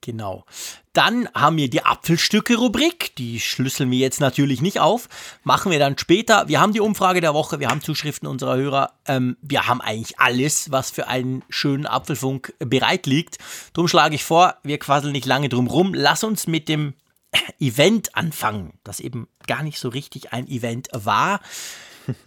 Genau. 0.00 0.44
Dann 0.92 1.28
haben 1.34 1.56
wir 1.56 1.68
die 1.68 1.84
Apfelstücke-Rubrik. 1.84 3.16
Die 3.16 3.40
schlüsseln 3.40 3.90
wir 3.90 3.98
jetzt 3.98 4.20
natürlich 4.20 4.60
nicht 4.60 4.78
auf. 4.78 5.08
Machen 5.42 5.72
wir 5.72 5.78
dann 5.78 5.98
später. 5.98 6.48
Wir 6.48 6.60
haben 6.60 6.72
die 6.72 6.80
Umfrage 6.80 7.20
der 7.20 7.34
Woche, 7.34 7.58
wir 7.58 7.68
haben 7.68 7.82
Zuschriften 7.82 8.28
unserer 8.28 8.56
Hörer. 8.56 8.92
Ähm, 9.06 9.36
wir 9.42 9.66
haben 9.66 9.80
eigentlich 9.80 10.20
alles, 10.20 10.70
was 10.70 10.90
für 10.90 11.08
einen 11.08 11.42
schönen 11.48 11.86
Apfelfunk 11.86 12.54
bereit 12.58 13.06
liegt. 13.06 13.38
Darum 13.72 13.88
schlage 13.88 14.14
ich 14.14 14.24
vor, 14.24 14.56
wir 14.62 14.78
quasseln 14.78 15.12
nicht 15.12 15.26
lange 15.26 15.48
drum 15.48 15.66
rum. 15.66 15.92
Lass 15.92 16.22
uns 16.22 16.46
mit 16.46 16.68
dem 16.68 16.94
Event 17.60 18.14
anfangen, 18.14 18.78
das 18.84 19.00
eben 19.00 19.28
gar 19.46 19.62
nicht 19.62 19.78
so 19.78 19.88
richtig 19.88 20.32
ein 20.32 20.46
Event 20.46 20.88
war 20.92 21.40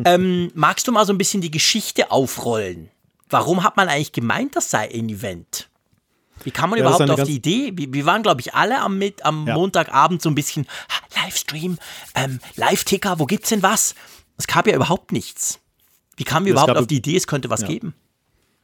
ähm, 0.06 0.52
magst 0.54 0.88
du 0.88 0.92
mal 0.92 1.06
so 1.06 1.14
ein 1.14 1.18
bisschen 1.18 1.42
die 1.42 1.52
Geschichte 1.52 2.12
aufrollen? 2.12 2.90
Warum 3.30 3.64
hat 3.64 3.78
man 3.78 3.90
eigentlich 3.90 4.12
gemeint, 4.12 4.56
das 4.56 4.72
sei 4.72 4.90
ein 4.92 5.10
Event? 5.10 5.69
Wie 6.44 6.52
kam 6.52 6.70
man 6.70 6.80
ja, 6.80 6.86
überhaupt 6.86 7.10
auf 7.10 7.24
die 7.24 7.36
Idee? 7.36 7.72
Wir, 7.76 8.06
waren, 8.06 8.24
glaube 8.24 8.42
ich, 8.42 8.54
alle 8.54 8.80
am, 8.82 8.98
mit, 8.98 9.26
am 9.26 9.48
ja. 9.48 9.54
Montagabend 9.54 10.22
so 10.22 10.30
ein 10.30 10.36
bisschen 10.36 10.68
Livestream, 11.16 11.78
ähm, 12.16 12.40
Live-Ticker, 12.56 13.20
wo 13.20 13.26
gibt's 13.26 13.50
denn 13.50 13.64
was? 13.64 13.96
Es 14.38 14.48
gab 14.48 14.68
ja 14.68 14.76
überhaupt 14.76 15.12
nichts. 15.12 15.60
Wie 16.16 16.24
kamen 16.24 16.46
wir 16.46 16.54
überhaupt 16.54 16.78
auf 16.78 16.88
die 16.88 16.98
Idee, 16.98 17.16
es 17.16 17.28
könnte 17.28 17.50
was 17.50 17.62
ja. 17.62 17.68
geben? 17.68 17.94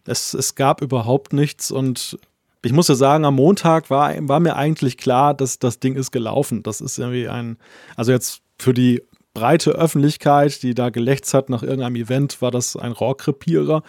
Es, 0.05 0.34
es 0.34 0.55
gab 0.55 0.82
überhaupt 0.82 1.34
nichts 1.34 1.72
und 1.72 2.17
ich 2.63 2.74
muss 2.74 2.88
ja 2.88 2.96
sagen, 2.96 3.25
am 3.25 3.36
Montag 3.36 3.89
war, 3.89 4.13
war 4.27 4.39
mir 4.39 4.55
eigentlich 4.55 4.98
klar, 4.98 5.34
dass 5.34 5.60
das 5.60 5.79
Ding 5.79 5.96
ist 5.96 6.12
gelaufen. 6.12 6.63
Das 6.63 6.82
ist 6.82 6.98
irgendwie 6.98 7.27
ein, 7.27 7.58
also 7.96 8.12
jetzt 8.12 8.41
für 8.58 8.74
die 8.74 9.03
breite 9.36 9.72
Öffentlichkeit, 9.72 10.63
die 10.63 10.74
da 10.74 10.89
gelächzt 10.89 11.36
hat 11.36 11.50
nach 11.50 11.62
irgendeinem 11.62 11.98
Event, 11.98 12.42
war 12.42 12.50
das 12.50 12.75
ein 12.75 12.94
Rohrkrepierer. 12.94 13.84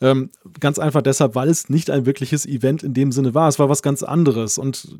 Ähm, 0.00 0.30
ganz 0.60 0.78
einfach 0.78 1.02
deshalb, 1.02 1.34
weil 1.34 1.48
es 1.48 1.68
nicht 1.68 1.90
ein 1.90 2.06
wirkliches 2.06 2.46
Event 2.46 2.84
in 2.84 2.94
dem 2.94 3.10
Sinne 3.10 3.34
war. 3.34 3.48
Es 3.48 3.58
war 3.58 3.68
was 3.68 3.82
ganz 3.82 4.04
anderes. 4.04 4.58
Und 4.58 4.98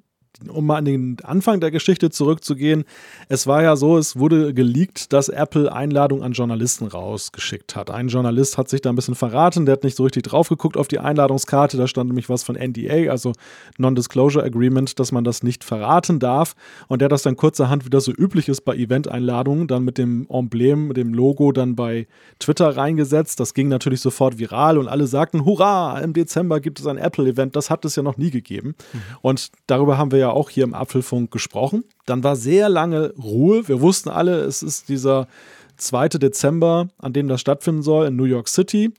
um 0.48 0.66
mal 0.66 0.76
an 0.76 0.84
den 0.84 1.16
Anfang 1.22 1.60
der 1.60 1.70
Geschichte 1.70 2.10
zurückzugehen, 2.10 2.84
es 3.28 3.46
war 3.46 3.62
ja 3.62 3.76
so, 3.76 3.98
es 3.98 4.16
wurde 4.16 4.54
geleakt, 4.54 5.12
dass 5.12 5.28
Apple 5.28 5.72
Einladungen 5.72 6.24
an 6.24 6.32
Journalisten 6.32 6.86
rausgeschickt 6.86 7.76
hat. 7.76 7.90
Ein 7.90 8.08
Journalist 8.08 8.58
hat 8.58 8.68
sich 8.68 8.80
da 8.80 8.90
ein 8.90 8.96
bisschen 8.96 9.14
verraten, 9.14 9.66
der 9.66 9.74
hat 9.74 9.84
nicht 9.84 9.96
so 9.96 10.04
richtig 10.04 10.24
drauf 10.24 10.48
geguckt 10.48 10.76
auf 10.76 10.88
die 10.88 10.98
Einladungskarte, 10.98 11.76
da 11.76 11.86
stand 11.86 12.08
nämlich 12.08 12.28
was 12.28 12.42
von 12.42 12.56
NDA, 12.56 13.10
also 13.10 13.32
Non-Disclosure 13.78 14.44
Agreement, 14.44 14.98
dass 14.98 15.12
man 15.12 15.24
das 15.24 15.42
nicht 15.42 15.64
verraten 15.64 16.18
darf. 16.18 16.54
Und 16.88 17.00
der 17.00 17.06
hat 17.06 17.12
das 17.12 17.22
dann 17.22 17.36
kurzerhand, 17.36 17.84
wie 17.84 17.90
das 17.90 18.04
so 18.04 18.12
üblich 18.12 18.48
ist 18.48 18.62
bei 18.62 18.74
Event-Einladungen, 18.74 19.66
dann 19.66 19.84
mit 19.84 19.98
dem 19.98 20.26
Emblem, 20.28 20.88
mit 20.88 20.96
dem 20.96 21.14
Logo 21.14 21.52
dann 21.52 21.76
bei 21.76 22.06
Twitter 22.38 22.76
reingesetzt. 22.76 23.40
Das 23.40 23.54
ging 23.54 23.68
natürlich 23.68 24.00
sofort 24.00 24.38
viral 24.38 24.78
und 24.78 24.88
alle 24.88 25.06
sagten, 25.06 25.44
hurra, 25.44 25.98
im 26.00 26.12
Dezember 26.12 26.60
gibt 26.60 26.80
es 26.80 26.86
ein 26.86 26.98
Apple-Event, 26.98 27.56
das 27.56 27.70
hat 27.70 27.84
es 27.84 27.96
ja 27.96 28.02
noch 28.02 28.16
nie 28.16 28.30
gegeben. 28.30 28.74
Mhm. 28.92 29.00
Und 29.22 29.50
darüber 29.66 29.98
haben 29.98 30.12
wir 30.12 30.18
ja 30.18 30.30
auch 30.32 30.50
hier 30.50 30.64
im 30.64 30.74
Apfelfunk 30.74 31.30
gesprochen. 31.30 31.84
Dann 32.06 32.24
war 32.24 32.36
sehr 32.36 32.68
lange 32.68 33.12
Ruhe. 33.14 33.68
Wir 33.68 33.80
wussten 33.80 34.08
alle, 34.08 34.40
es 34.40 34.62
ist 34.62 34.88
dieser 34.88 35.28
2. 35.76 36.08
Dezember, 36.08 36.88
an 36.98 37.12
dem 37.12 37.28
das 37.28 37.40
stattfinden 37.40 37.82
soll 37.82 38.06
in 38.06 38.16
New 38.16 38.24
York 38.24 38.48
City. 38.48 38.92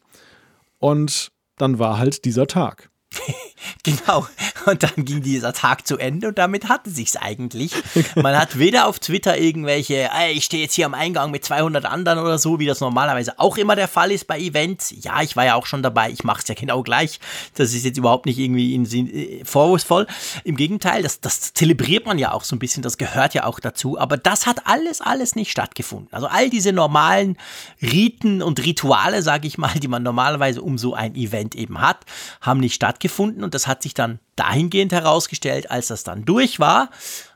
Und 0.80 1.32
dann 1.58 1.80
war 1.80 1.98
halt 1.98 2.26
dieser 2.26 2.48
Tag. 2.48 2.90
genau. 3.84 4.28
Und 4.66 4.84
dann 4.84 5.06
ging 5.06 5.22
dieser 5.22 5.54
Tag 5.54 5.86
zu 5.88 5.98
Ende 5.98 6.30
und 6.30 6.38
damit 6.38 6.70
hatte 6.70 6.90
sich's 6.90 7.16
eigentlich. 7.16 7.74
Man 8.16 8.38
hat 8.38 8.58
weder 8.58 8.88
auf 8.88 9.00
Twitter 9.00 9.38
irgendwelche, 9.38 10.10
ich 10.32 10.46
stehe 10.46 10.64
jetzt 10.64 10.74
hier 10.74 10.86
am 10.86 10.94
Eingang 10.94 11.32
mit 11.32 11.44
200 11.44 11.86
anderen 11.86 12.20
oder 12.20 12.38
so, 12.38 12.60
wie 12.60 12.66
das 12.66 12.80
normalerweise 12.80 13.40
auch 13.40 13.58
immer 13.58 13.76
der 13.76 13.88
Fall 13.88 14.12
ist 14.12 14.28
bei 14.28 14.40
Events. 14.40 14.94
Ja, 15.02 15.22
ich 15.22 15.36
war 15.36 15.46
ja 15.46 15.56
auch 15.56 15.66
schon 15.66 15.84
dabei, 15.84 16.12
ich 16.12 16.24
mache 16.24 16.42
es 16.42 16.48
ja 16.48 16.56
genau 16.56 16.84
gleich. 16.84 17.20
Das 17.56 17.74
ist 17.74 17.84
jetzt 17.84 17.98
überhaupt 17.98 18.26
nicht 18.26 18.40
irgendwie 18.40 18.74
in, 18.76 18.86
in, 18.86 19.46
vorwurfsvoll. 19.46 20.08
Im 20.44 20.56
Gegenteil, 20.56 21.04
das, 21.04 21.20
das 21.20 21.54
zelebriert 21.54 22.06
man 22.06 22.18
ja 22.18 22.32
auch 22.32 22.44
so 22.44 22.56
ein 22.56 22.60
bisschen, 22.60 22.84
das 22.84 22.98
gehört 22.98 23.34
ja 23.34 23.46
auch 23.46 23.60
dazu. 23.60 24.00
Aber 24.00 24.18
das 24.18 24.46
hat 24.46 24.66
alles, 24.66 25.02
alles 25.02 25.36
nicht 25.36 25.52
stattgefunden. 25.52 26.08
Also 26.12 26.28
all 26.28 26.50
diese 26.50 26.72
normalen 26.72 27.38
Riten 27.82 28.42
und 28.42 28.64
Rituale, 28.64 29.22
sage 29.22 29.48
ich 29.48 29.58
mal, 29.58 29.74
die 29.80 29.88
man 29.88 30.04
normalerweise 30.04 30.62
um 30.62 30.78
so 30.78 30.94
ein 30.94 31.16
Event 31.16 31.56
eben 31.56 31.82
hat, 31.82 32.06
haben 32.42 32.60
nicht 32.60 32.76
stattgefunden 32.76 33.03
und 33.44 33.54
das 33.54 33.68
hat 33.68 33.84
sich 33.84 33.94
dann 33.94 34.20
dahingehend 34.36 34.92
herausgestellt, 34.92 35.70
als 35.72 35.88
das 35.88 36.04
dann 36.04 36.26
durch 36.26 36.60
war, 36.60 36.90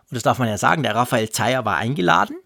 und 0.10 0.16
das 0.16 0.24
darf 0.24 0.40
man 0.40 0.48
ja 0.48 0.58
sagen, 0.58 0.84
der 0.84 0.96
Raphael 0.96 1.30
Zeyer 1.30 1.66
war 1.66 1.78
eingeladen, 1.78 2.38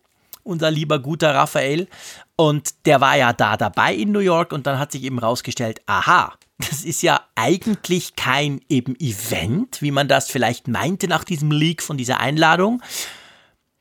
unser 0.44 0.72
lieber 0.72 1.00
guter 1.00 1.36
Raphael, 1.36 1.88
und 2.36 2.86
der 2.86 3.02
war 3.02 3.16
ja 3.16 3.34
da 3.34 3.58
dabei 3.58 3.94
in 3.94 4.12
New 4.12 4.20
York 4.20 4.52
und 4.52 4.66
dann 4.66 4.80
hat 4.80 4.92
sich 4.92 5.04
eben 5.04 5.20
herausgestellt, 5.20 5.82
aha, 5.86 6.34
das 6.58 6.84
ist 6.84 7.02
ja 7.04 7.22
eigentlich 7.36 8.16
kein 8.16 8.62
eben 8.70 8.96
Event, 9.00 9.82
wie 9.82 9.92
man 9.92 10.08
das 10.08 10.30
vielleicht 10.30 10.68
meinte 10.68 11.08
nach 11.08 11.24
diesem 11.24 11.52
Leak 11.52 11.84
von 11.84 11.98
dieser 11.98 12.20
Einladung. 12.20 12.82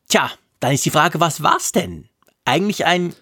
Tja, 0.09 0.31
dann 0.61 0.72
ist 0.72 0.85
die 0.85 0.90
Frage, 0.90 1.20
was 1.20 1.42
war's 1.42 1.72
denn? 1.72 2.09
Eigentlich 2.44 2.85
ein 2.85 3.14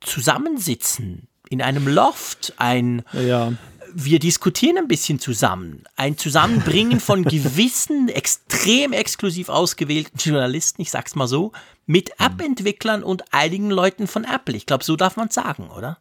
Zusammensitzen 0.00 1.28
in 1.48 1.62
einem 1.62 1.88
Loft, 1.88 2.54
ein 2.56 3.02
ja 3.12 3.52
wir 3.98 4.18
diskutieren 4.18 4.76
ein 4.76 4.88
bisschen 4.88 5.18
zusammen. 5.18 5.84
Ein 5.96 6.18
Zusammenbringen 6.18 7.00
von 7.00 7.24
gewissen, 7.24 8.08
extrem 8.08 8.92
exklusiv 8.92 9.48
ausgewählten 9.48 10.18
Journalisten, 10.18 10.82
ich 10.82 10.90
sag's 10.90 11.14
mal 11.14 11.26
so, 11.26 11.52
mit 11.86 12.10
App-Entwicklern 12.18 13.02
und 13.02 13.24
einigen 13.32 13.70
Leuten 13.70 14.06
von 14.06 14.24
Apple. 14.24 14.54
Ich 14.54 14.66
glaube, 14.66 14.84
so 14.84 14.96
darf 14.96 15.16
man 15.16 15.30
sagen, 15.30 15.70
oder? 15.70 15.98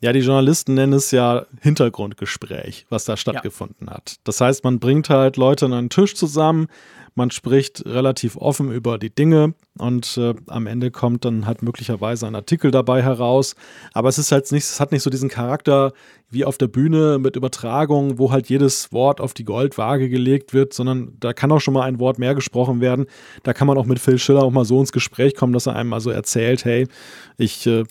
Ja, 0.00 0.12
die 0.12 0.20
Journalisten 0.20 0.74
nennen 0.74 0.92
es 0.92 1.10
ja 1.10 1.46
Hintergrundgespräch, 1.62 2.86
was 2.90 3.06
da 3.06 3.16
stattgefunden 3.16 3.88
ja. 3.88 3.94
hat. 3.94 4.20
Das 4.22 4.40
heißt, 4.40 4.62
man 4.62 4.78
bringt 4.78 5.10
halt 5.10 5.36
Leute 5.36 5.64
an 5.64 5.72
einen 5.72 5.90
Tisch 5.90 6.14
zusammen, 6.14 6.68
man 7.14 7.30
spricht 7.30 7.86
relativ 7.86 8.36
offen 8.36 8.72
über 8.72 8.98
die 8.98 9.14
Dinge 9.14 9.54
und 9.78 10.16
äh, 10.16 10.34
am 10.48 10.66
Ende 10.66 10.90
kommt 10.90 11.24
dann 11.24 11.46
halt 11.46 11.62
möglicherweise 11.62 12.26
ein 12.26 12.34
Artikel 12.34 12.70
dabei 12.70 13.02
heraus. 13.02 13.54
Aber 13.92 14.08
es 14.08 14.18
ist 14.18 14.32
halt 14.32 14.50
nicht, 14.50 14.64
es 14.64 14.80
hat 14.80 14.90
nicht 14.90 15.02
so 15.02 15.10
diesen 15.10 15.28
Charakter 15.28 15.92
wie 16.30 16.44
auf 16.44 16.58
der 16.58 16.66
Bühne 16.66 17.18
mit 17.20 17.36
Übertragung, 17.36 18.18
wo 18.18 18.32
halt 18.32 18.48
jedes 18.48 18.92
Wort 18.92 19.20
auf 19.20 19.32
die 19.34 19.44
Goldwaage 19.44 20.08
gelegt 20.08 20.52
wird, 20.52 20.72
sondern 20.72 21.12
da 21.20 21.32
kann 21.32 21.52
auch 21.52 21.60
schon 21.60 21.74
mal 21.74 21.84
ein 21.84 22.00
Wort 22.00 22.18
mehr 22.18 22.34
gesprochen 22.34 22.80
werden. 22.80 23.06
Da 23.44 23.52
kann 23.52 23.68
man 23.68 23.78
auch 23.78 23.86
mit 23.86 24.00
Phil 24.00 24.18
Schiller 24.18 24.42
auch 24.42 24.50
mal 24.50 24.64
so 24.64 24.80
ins 24.80 24.92
Gespräch 24.92 25.36
kommen, 25.36 25.52
dass 25.52 25.66
er 25.66 25.76
einem 25.76 25.92
also 25.92 26.10
erzählt, 26.10 26.64
hey, 26.64 26.88
ich 27.38 27.66
äh, 27.66 27.84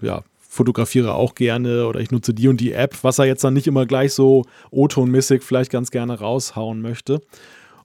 ja, 0.00 0.22
fotografiere 0.38 1.14
auch 1.14 1.34
gerne 1.34 1.86
oder 1.86 2.00
ich 2.00 2.10
nutze 2.10 2.32
die 2.32 2.48
und 2.48 2.60
die 2.60 2.72
App, 2.72 2.96
was 3.02 3.18
er 3.18 3.26
jetzt 3.26 3.44
dann 3.44 3.54
nicht 3.54 3.66
immer 3.66 3.84
gleich 3.84 4.14
so 4.14 4.44
O-Ton-mäßig 4.70 5.42
vielleicht 5.42 5.70
ganz 5.70 5.90
gerne 5.90 6.18
raushauen 6.18 6.80
möchte. 6.80 7.20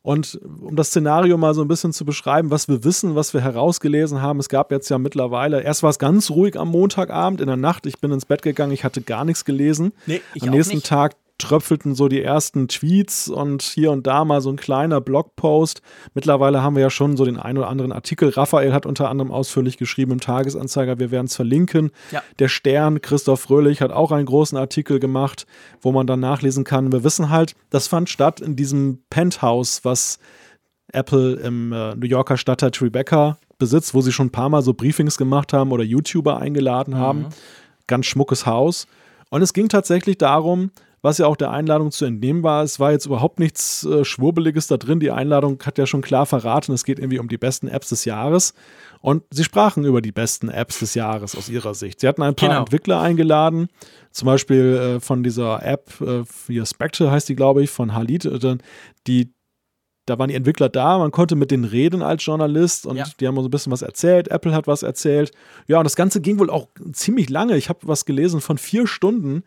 Und 0.01 0.39
um 0.61 0.75
das 0.75 0.87
Szenario 0.87 1.37
mal 1.37 1.53
so 1.53 1.61
ein 1.61 1.67
bisschen 1.67 1.91
zu 1.91 2.05
beschreiben, 2.05 2.51
was 2.51 2.67
wir 2.67 2.83
wissen, 2.83 3.15
was 3.15 3.33
wir 3.33 3.41
herausgelesen 3.41 4.21
haben, 4.21 4.39
es 4.39 4.47
gab 4.47 4.71
jetzt 4.71 4.89
ja 4.89 4.97
mittlerweile, 4.97 5.61
erst 5.61 5.83
war 5.83 5.89
es 5.89 5.99
ganz 5.99 6.29
ruhig 6.29 6.57
am 6.57 6.69
Montagabend 6.69 7.41
in 7.41 7.47
der 7.47 7.57
Nacht, 7.57 7.85
ich 7.85 7.99
bin 7.99 8.11
ins 8.11 8.25
Bett 8.25 8.41
gegangen, 8.41 8.71
ich 8.71 8.83
hatte 8.83 9.01
gar 9.01 9.25
nichts 9.25 9.43
gelesen. 9.43 9.91
Nee, 10.05 10.21
ich 10.33 10.43
am 10.43 10.51
nächsten. 10.51 10.81
Tag 10.81 11.15
tröpfelten 11.39 11.95
so 11.95 12.07
die 12.07 12.21
ersten 12.21 12.67
Tweets 12.67 13.27
und 13.27 13.63
hier 13.63 13.91
und 13.91 14.05
da 14.05 14.23
mal 14.25 14.41
so 14.41 14.51
ein 14.51 14.57
kleiner 14.57 15.01
Blogpost. 15.01 15.81
Mittlerweile 16.13 16.61
haben 16.61 16.75
wir 16.75 16.83
ja 16.83 16.89
schon 16.89 17.17
so 17.17 17.25
den 17.25 17.37
einen 17.37 17.57
oder 17.57 17.69
anderen 17.69 17.91
Artikel. 17.91 18.29
Raphael 18.29 18.73
hat 18.73 18.85
unter 18.85 19.09
anderem 19.09 19.31
ausführlich 19.31 19.77
geschrieben 19.77 20.11
im 20.11 20.19
Tagesanzeiger, 20.19 20.99
wir 20.99 21.09
werden 21.09 21.25
es 21.25 21.35
verlinken. 21.35 21.91
Ja. 22.11 22.21
Der 22.37 22.47
Stern, 22.47 23.01
Christoph 23.01 23.41
Fröhlich, 23.41 23.81
hat 23.81 23.91
auch 23.91 24.11
einen 24.11 24.25
großen 24.25 24.57
Artikel 24.57 24.99
gemacht, 24.99 25.47
wo 25.81 25.91
man 25.91 26.05
dann 26.05 26.19
nachlesen 26.19 26.63
kann. 26.63 26.91
Wir 26.91 27.03
wissen 27.03 27.29
halt, 27.29 27.55
das 27.69 27.87
fand 27.87 28.09
statt 28.09 28.39
in 28.41 28.55
diesem 28.55 28.99
Penthouse, 29.09 29.81
was 29.83 30.19
Apple 30.91 31.33
im 31.35 31.71
äh, 31.71 31.95
New 31.95 32.07
Yorker 32.07 32.37
Stadtteil 32.37 32.71
Tribeca 32.71 33.37
besitzt, 33.57 33.93
wo 33.93 34.01
sie 34.01 34.11
schon 34.11 34.27
ein 34.27 34.31
paar 34.31 34.49
Mal 34.49 34.61
so 34.61 34.73
Briefings 34.73 35.17
gemacht 35.17 35.53
haben 35.53 35.71
oder 35.71 35.83
YouTuber 35.83 36.39
eingeladen 36.39 36.95
haben. 36.95 37.19
Mhm. 37.19 37.27
Ganz 37.87 38.05
schmuckes 38.05 38.45
Haus. 38.45 38.87
Und 39.29 39.41
es 39.41 39.53
ging 39.53 39.69
tatsächlich 39.69 40.17
darum, 40.17 40.71
was 41.01 41.17
ja 41.17 41.27
auch 41.27 41.35
der 41.35 41.51
Einladung 41.51 41.91
zu 41.91 42.05
entnehmen 42.05 42.43
war. 42.43 42.63
Es 42.63 42.79
war 42.79 42.91
jetzt 42.91 43.05
überhaupt 43.05 43.39
nichts 43.39 43.85
äh, 43.85 44.03
Schwurbeliges 44.03 44.67
da 44.67 44.77
drin. 44.77 44.99
Die 44.99 45.11
Einladung 45.11 45.59
hat 45.65 45.77
ja 45.77 45.85
schon 45.85 46.01
klar 46.01 46.25
verraten, 46.25 46.73
es 46.73 46.83
geht 46.83 46.99
irgendwie 46.99 47.19
um 47.19 47.29
die 47.29 47.37
besten 47.37 47.67
Apps 47.67 47.89
des 47.89 48.05
Jahres. 48.05 48.53
Und 49.01 49.23
sie 49.31 49.43
sprachen 49.43 49.85
über 49.85 50.01
die 50.01 50.11
besten 50.11 50.49
Apps 50.49 50.79
des 50.79 50.93
Jahres 50.95 51.35
aus 51.35 51.49
ihrer 51.49 51.73
Sicht. 51.73 52.01
Sie 52.01 52.07
hatten 52.07 52.21
ein 52.21 52.35
paar 52.35 52.49
genau. 52.49 52.61
Entwickler 52.61 52.99
eingeladen, 52.99 53.69
zum 54.11 54.25
Beispiel 54.25 54.97
äh, 54.97 54.99
von 54.99 55.23
dieser 55.23 55.63
App, 55.63 56.01
äh, 56.01 56.23
hier 56.47 56.65
Spectre 56.65 57.11
heißt 57.11 57.29
die, 57.29 57.35
glaube 57.35 57.63
ich, 57.63 57.69
von 57.69 57.93
Halid, 57.93 58.25
äh, 58.25 58.57
die 59.07 59.33
da 60.09 60.17
waren 60.17 60.29
die 60.29 60.35
Entwickler 60.35 60.69
da, 60.69 60.97
man 60.97 61.11
konnte 61.11 61.35
mit 61.35 61.51
denen 61.51 61.65
reden 61.65 62.01
als 62.01 62.25
Journalist 62.25 62.87
und 62.87 62.97
ja. 62.97 63.05
die 63.19 63.27
haben 63.27 63.35
so 63.35 63.43
ein 63.43 63.51
bisschen 63.51 63.71
was 63.71 63.83
erzählt. 63.83 64.29
Apple 64.29 64.53
hat 64.53 64.65
was 64.65 64.81
erzählt. 64.81 65.31
Ja, 65.67 65.77
und 65.77 65.83
das 65.83 65.95
Ganze 65.95 66.19
ging 66.19 66.39
wohl 66.39 66.49
auch 66.49 66.67
ziemlich 66.93 67.29
lange. 67.29 67.55
Ich 67.57 67.69
habe 67.69 67.79
was 67.83 68.05
gelesen 68.05 68.41
von 68.41 68.57
vier 68.57 68.87
Stunden 68.87 69.43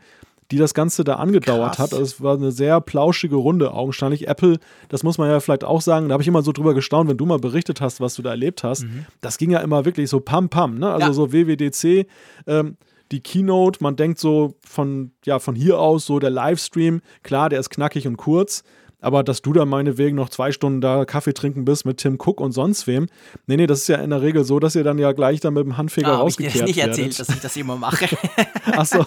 die 0.52 0.58
das 0.58 0.74
Ganze 0.74 1.02
da 1.02 1.16
angedauert 1.16 1.76
Krass. 1.76 1.78
hat. 1.78 1.92
Also 1.94 2.04
es 2.04 2.20
war 2.22 2.36
eine 2.36 2.52
sehr 2.52 2.80
plauschige 2.82 3.36
Runde, 3.36 3.72
augenscheinlich. 3.72 4.28
Apple, 4.28 4.58
das 4.90 5.02
muss 5.02 5.16
man 5.16 5.30
ja 5.30 5.40
vielleicht 5.40 5.64
auch 5.64 5.80
sagen, 5.80 6.08
da 6.08 6.12
habe 6.12 6.22
ich 6.22 6.28
immer 6.28 6.42
so 6.42 6.52
drüber 6.52 6.74
gestaunt, 6.74 7.08
wenn 7.08 7.16
du 7.16 7.24
mal 7.24 7.38
berichtet 7.38 7.80
hast, 7.80 8.00
was 8.00 8.14
du 8.14 8.22
da 8.22 8.30
erlebt 8.30 8.62
hast. 8.62 8.84
Mhm. 8.84 9.06
Das 9.22 9.38
ging 9.38 9.50
ja 9.50 9.60
immer 9.60 9.86
wirklich 9.86 10.10
so 10.10 10.20
pam 10.20 10.50
pam, 10.50 10.78
ne? 10.78 10.92
Also 10.92 11.06
ja. 11.06 11.12
so 11.14 11.32
WWDC, 11.32 12.06
ähm, 12.46 12.76
die 13.12 13.20
Keynote, 13.20 13.82
man 13.82 13.96
denkt 13.96 14.18
so 14.18 14.56
von, 14.60 15.12
ja, 15.24 15.38
von 15.38 15.54
hier 15.54 15.78
aus, 15.78 16.04
so 16.04 16.18
der 16.18 16.30
Livestream, 16.30 17.00
klar, 17.22 17.48
der 17.48 17.60
ist 17.60 17.70
knackig 17.70 18.06
und 18.06 18.18
kurz, 18.18 18.62
aber 19.02 19.22
dass 19.22 19.42
du 19.42 19.52
da 19.52 19.66
meinetwegen 19.66 20.16
noch 20.16 20.30
zwei 20.30 20.52
Stunden 20.52 20.80
da 20.80 21.04
Kaffee 21.04 21.34
trinken 21.34 21.64
bist 21.64 21.84
mit 21.84 21.98
Tim 21.98 22.18
Cook 22.18 22.40
und 22.40 22.52
sonst 22.52 22.86
wem, 22.86 23.08
nee, 23.46 23.56
nee, 23.56 23.66
das 23.66 23.80
ist 23.80 23.88
ja 23.88 23.96
in 23.96 24.10
der 24.10 24.22
Regel 24.22 24.44
so, 24.44 24.58
dass 24.60 24.74
ihr 24.74 24.84
dann 24.84 24.98
ja 24.98 25.12
gleich 25.12 25.40
dann 25.40 25.54
mit 25.54 25.64
dem 25.64 25.76
Handfeger 25.76 26.08
ja, 26.08 26.16
rausgekehrt 26.16 26.54
werdet. 26.54 26.68
Ich 26.68 26.74
dir 26.76 26.82
nicht 26.82 26.98
erzählt, 26.98 27.18
dass 27.18 27.28
ich 27.28 27.40
das 27.40 27.56
immer 27.56 27.76
mache. 27.76 28.06
Ach 28.72 28.86
so. 28.86 29.04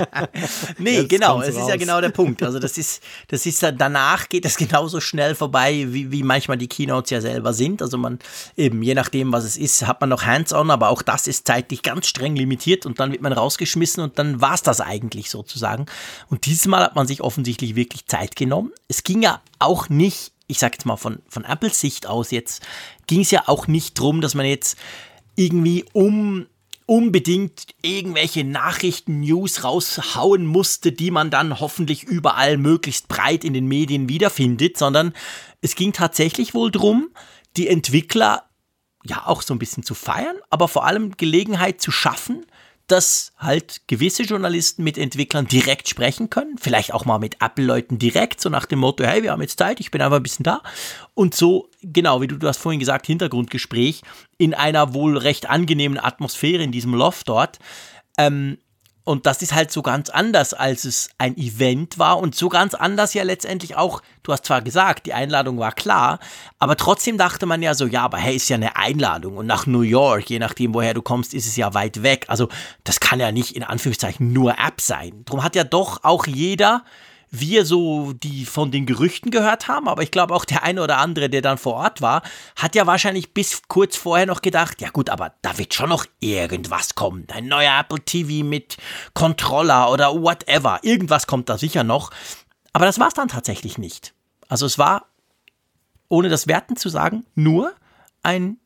nee, 0.78 1.00
Jetzt 1.00 1.08
genau, 1.08 1.40
es 1.40 1.56
ist 1.56 1.68
ja 1.68 1.76
genau 1.76 2.00
der 2.00 2.10
Punkt. 2.10 2.42
Also 2.42 2.58
das 2.58 2.76
ist, 2.76 3.02
das 3.28 3.46
ist 3.46 3.62
danach 3.62 4.28
geht 4.28 4.44
das 4.44 4.56
genauso 4.58 5.00
schnell 5.00 5.34
vorbei, 5.34 5.86
wie, 5.88 6.10
wie 6.10 6.22
manchmal 6.22 6.58
die 6.58 6.68
Keynotes 6.68 7.10
ja 7.10 7.20
selber 7.20 7.52
sind. 7.52 7.80
Also 7.80 7.98
man 7.98 8.18
eben, 8.56 8.82
je 8.82 8.94
nachdem, 8.94 9.32
was 9.32 9.44
es 9.44 9.56
ist, 9.56 9.86
hat 9.86 10.00
man 10.00 10.10
noch 10.10 10.24
Hands-on, 10.24 10.70
aber 10.70 10.88
auch 10.88 11.02
das 11.02 11.26
ist 11.26 11.46
zeitlich 11.46 11.82
ganz 11.82 12.08
streng 12.08 12.34
limitiert 12.34 12.86
und 12.86 12.98
dann 12.98 13.12
wird 13.12 13.22
man 13.22 13.32
rausgeschmissen 13.32 14.02
und 14.02 14.18
dann 14.18 14.40
war 14.40 14.54
es 14.54 14.62
das 14.62 14.80
eigentlich 14.80 15.30
sozusagen. 15.30 15.86
Und 16.28 16.46
dieses 16.46 16.66
Mal 16.66 16.82
hat 16.82 16.96
man 16.96 17.06
sich 17.06 17.20
offensichtlich 17.20 17.76
wirklich 17.76 18.06
Zeit 18.06 18.36
genommen. 18.36 18.72
Es 18.88 19.04
ging 19.12 19.22
ja 19.22 19.42
auch 19.58 19.90
nicht, 19.90 20.32
ich 20.46 20.58
sag 20.58 20.72
jetzt 20.72 20.86
mal 20.86 20.96
von, 20.96 21.18
von 21.28 21.44
Apples 21.44 21.78
Sicht 21.78 22.06
aus 22.06 22.30
jetzt, 22.30 22.62
ging 23.06 23.20
es 23.20 23.30
ja 23.30 23.42
auch 23.46 23.66
nicht 23.66 23.98
drum, 23.98 24.22
dass 24.22 24.34
man 24.34 24.46
jetzt 24.46 24.78
irgendwie 25.36 25.84
um 25.92 26.46
unbedingt 26.86 27.66
irgendwelche 27.82 28.42
Nachrichten, 28.42 29.20
News 29.20 29.64
raushauen 29.64 30.46
musste, 30.46 30.92
die 30.92 31.10
man 31.10 31.30
dann 31.30 31.60
hoffentlich 31.60 32.04
überall 32.04 32.56
möglichst 32.56 33.08
breit 33.08 33.44
in 33.44 33.52
den 33.52 33.66
Medien 33.66 34.08
wiederfindet, 34.08 34.78
sondern 34.78 35.12
es 35.60 35.74
ging 35.74 35.92
tatsächlich 35.92 36.54
wohl 36.54 36.70
drum, 36.70 37.10
die 37.58 37.68
Entwickler 37.68 38.44
ja 39.04 39.26
auch 39.26 39.42
so 39.42 39.54
ein 39.54 39.58
bisschen 39.58 39.82
zu 39.82 39.94
feiern, 39.94 40.36
aber 40.48 40.68
vor 40.68 40.86
allem 40.86 41.18
Gelegenheit 41.18 41.82
zu 41.82 41.90
schaffen, 41.90 42.46
dass 42.92 43.32
halt 43.38 43.80
gewisse 43.86 44.22
Journalisten 44.22 44.84
mit 44.84 44.98
Entwicklern 44.98 45.46
direkt 45.46 45.88
sprechen 45.88 46.28
können, 46.28 46.58
vielleicht 46.58 46.92
auch 46.92 47.06
mal 47.06 47.18
mit 47.18 47.40
Apple-Leuten 47.40 47.98
direkt, 47.98 48.38
so 48.42 48.50
nach 48.50 48.66
dem 48.66 48.80
Motto, 48.80 49.02
hey, 49.02 49.22
wir 49.22 49.32
haben 49.32 49.40
jetzt 49.40 49.58
Zeit, 49.58 49.80
ich 49.80 49.90
bin 49.90 50.02
einfach 50.02 50.18
ein 50.18 50.22
bisschen 50.22 50.42
da. 50.42 50.62
Und 51.14 51.34
so, 51.34 51.70
genau, 51.82 52.20
wie 52.20 52.26
du, 52.26 52.36
du 52.36 52.46
hast 52.46 52.58
vorhin 52.58 52.80
gesagt, 52.80 53.06
Hintergrundgespräch 53.06 54.02
in 54.36 54.52
einer 54.52 54.92
wohl 54.92 55.16
recht 55.16 55.48
angenehmen 55.48 55.98
Atmosphäre 55.98 56.62
in 56.62 56.70
diesem 56.70 56.94
Loft 56.94 57.30
dort. 57.30 57.58
Ähm, 58.18 58.58
und 59.04 59.26
das 59.26 59.42
ist 59.42 59.52
halt 59.52 59.72
so 59.72 59.82
ganz 59.82 60.10
anders, 60.10 60.54
als 60.54 60.84
es 60.84 61.10
ein 61.18 61.36
Event 61.36 61.98
war 61.98 62.18
und 62.18 62.34
so 62.34 62.48
ganz 62.48 62.74
anders 62.74 63.14
ja 63.14 63.24
letztendlich 63.24 63.76
auch, 63.76 64.00
du 64.22 64.32
hast 64.32 64.44
zwar 64.44 64.62
gesagt, 64.62 65.06
die 65.06 65.14
Einladung 65.14 65.58
war 65.58 65.72
klar, 65.72 66.20
aber 66.58 66.76
trotzdem 66.76 67.18
dachte 67.18 67.46
man 67.46 67.62
ja 67.62 67.74
so, 67.74 67.86
ja, 67.86 68.02
aber 68.02 68.18
hey, 68.18 68.36
ist 68.36 68.48
ja 68.48 68.56
eine 68.56 68.76
Einladung 68.76 69.36
und 69.36 69.46
nach 69.46 69.66
New 69.66 69.80
York, 69.80 70.30
je 70.30 70.38
nachdem, 70.38 70.72
woher 70.72 70.94
du 70.94 71.02
kommst, 71.02 71.34
ist 71.34 71.46
es 71.46 71.56
ja 71.56 71.74
weit 71.74 72.02
weg. 72.02 72.26
Also 72.28 72.48
das 72.84 73.00
kann 73.00 73.18
ja 73.18 73.32
nicht 73.32 73.56
in 73.56 73.64
Anführungszeichen 73.64 74.32
nur 74.32 74.52
App 74.52 74.80
sein. 74.80 75.24
Drum 75.24 75.42
hat 75.42 75.56
ja 75.56 75.64
doch 75.64 76.04
auch 76.04 76.26
jeder 76.26 76.84
wir 77.32 77.64
so 77.64 78.12
die 78.12 78.44
von 78.44 78.70
den 78.70 78.84
Gerüchten 78.84 79.30
gehört 79.30 79.66
haben, 79.66 79.88
aber 79.88 80.02
ich 80.02 80.10
glaube 80.10 80.34
auch 80.34 80.44
der 80.44 80.62
eine 80.62 80.82
oder 80.82 80.98
andere, 80.98 81.30
der 81.30 81.40
dann 81.40 81.56
vor 81.56 81.74
Ort 81.74 82.02
war, 82.02 82.22
hat 82.56 82.74
ja 82.74 82.86
wahrscheinlich 82.86 83.32
bis 83.32 83.62
kurz 83.68 83.96
vorher 83.96 84.26
noch 84.26 84.42
gedacht, 84.42 84.82
ja 84.82 84.90
gut, 84.90 85.08
aber 85.08 85.32
da 85.40 85.56
wird 85.56 85.72
schon 85.72 85.88
noch 85.88 86.04
irgendwas 86.20 86.94
kommen. 86.94 87.26
Ein 87.32 87.46
neuer 87.46 87.80
Apple 87.80 88.04
TV 88.04 88.44
mit 88.44 88.76
Controller 89.14 89.90
oder 89.90 90.12
whatever. 90.12 90.80
Irgendwas 90.82 91.26
kommt 91.26 91.48
da 91.48 91.56
sicher 91.56 91.84
noch. 91.84 92.10
Aber 92.74 92.84
das 92.84 93.00
war 93.00 93.08
es 93.08 93.14
dann 93.14 93.28
tatsächlich 93.28 93.78
nicht. 93.78 94.12
Also 94.48 94.66
es 94.66 94.78
war, 94.78 95.06
ohne 96.08 96.28
das 96.28 96.46
Werten 96.46 96.76
zu 96.76 96.90
sagen, 96.90 97.24
nur 97.34 97.72
ein 98.22 98.58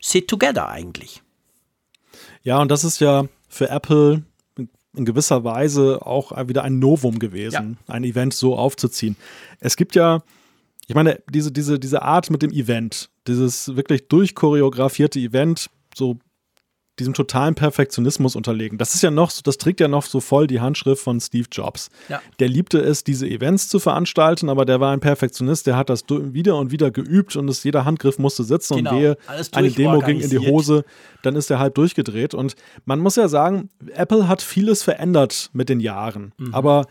Sit-Together 0.00 0.68
eigentlich. 0.68 1.22
Ja, 2.42 2.58
und 2.58 2.68
das 2.68 2.82
ist 2.82 2.98
ja 2.98 3.26
für 3.48 3.68
Apple 3.70 4.24
in 4.98 5.04
gewisser 5.04 5.44
Weise 5.44 6.04
auch 6.04 6.32
wieder 6.48 6.64
ein 6.64 6.78
Novum 6.78 7.18
gewesen, 7.18 7.78
ja. 7.88 7.94
ein 7.94 8.04
Event 8.04 8.34
so 8.34 8.56
aufzuziehen. 8.56 9.16
Es 9.60 9.76
gibt 9.76 9.94
ja, 9.94 10.22
ich 10.86 10.94
meine, 10.94 11.20
diese, 11.30 11.52
diese, 11.52 11.78
diese 11.78 12.02
Art 12.02 12.30
mit 12.30 12.42
dem 12.42 12.50
Event, 12.50 13.08
dieses 13.26 13.76
wirklich 13.76 14.08
durchchoreografierte 14.08 15.18
Event, 15.18 15.70
so 15.94 16.18
diesem 16.98 17.14
totalen 17.14 17.54
Perfektionismus 17.54 18.36
unterlegen. 18.36 18.78
Das 18.78 18.94
ist 18.94 19.02
ja 19.02 19.10
noch, 19.10 19.32
das 19.42 19.58
trägt 19.58 19.80
ja 19.80 19.88
noch 19.88 20.04
so 20.04 20.20
voll 20.20 20.46
die 20.46 20.60
Handschrift 20.60 21.02
von 21.02 21.20
Steve 21.20 21.46
Jobs. 21.50 21.90
Ja. 22.08 22.20
Der 22.38 22.48
liebte 22.48 22.78
es, 22.78 23.04
diese 23.04 23.28
Events 23.28 23.68
zu 23.68 23.78
veranstalten, 23.78 24.48
aber 24.48 24.64
der 24.64 24.80
war 24.80 24.92
ein 24.92 25.00
Perfektionist, 25.00 25.66
der 25.66 25.76
hat 25.76 25.90
das 25.90 26.04
wieder 26.08 26.56
und 26.56 26.70
wieder 26.70 26.90
geübt 26.90 27.36
und 27.36 27.48
es, 27.48 27.64
jeder 27.64 27.84
Handgriff 27.84 28.18
musste 28.18 28.44
sitzen 28.44 28.76
genau. 28.76 28.90
und 28.90 28.96
wehe, 28.96 29.16
eine 29.52 29.70
Demo 29.70 30.00
ging 30.00 30.20
in 30.20 30.30
die 30.30 30.38
Hose, 30.38 30.84
dann 31.22 31.36
ist 31.36 31.50
er 31.50 31.58
halb 31.58 31.74
durchgedreht. 31.74 32.34
Und 32.34 32.56
man 32.84 33.00
muss 33.00 33.16
ja 33.16 33.28
sagen, 33.28 33.70
Apple 33.94 34.28
hat 34.28 34.42
vieles 34.42 34.82
verändert 34.82 35.50
mit 35.52 35.68
den 35.68 35.80
Jahren, 35.80 36.32
mhm. 36.38 36.54
aber 36.54 36.86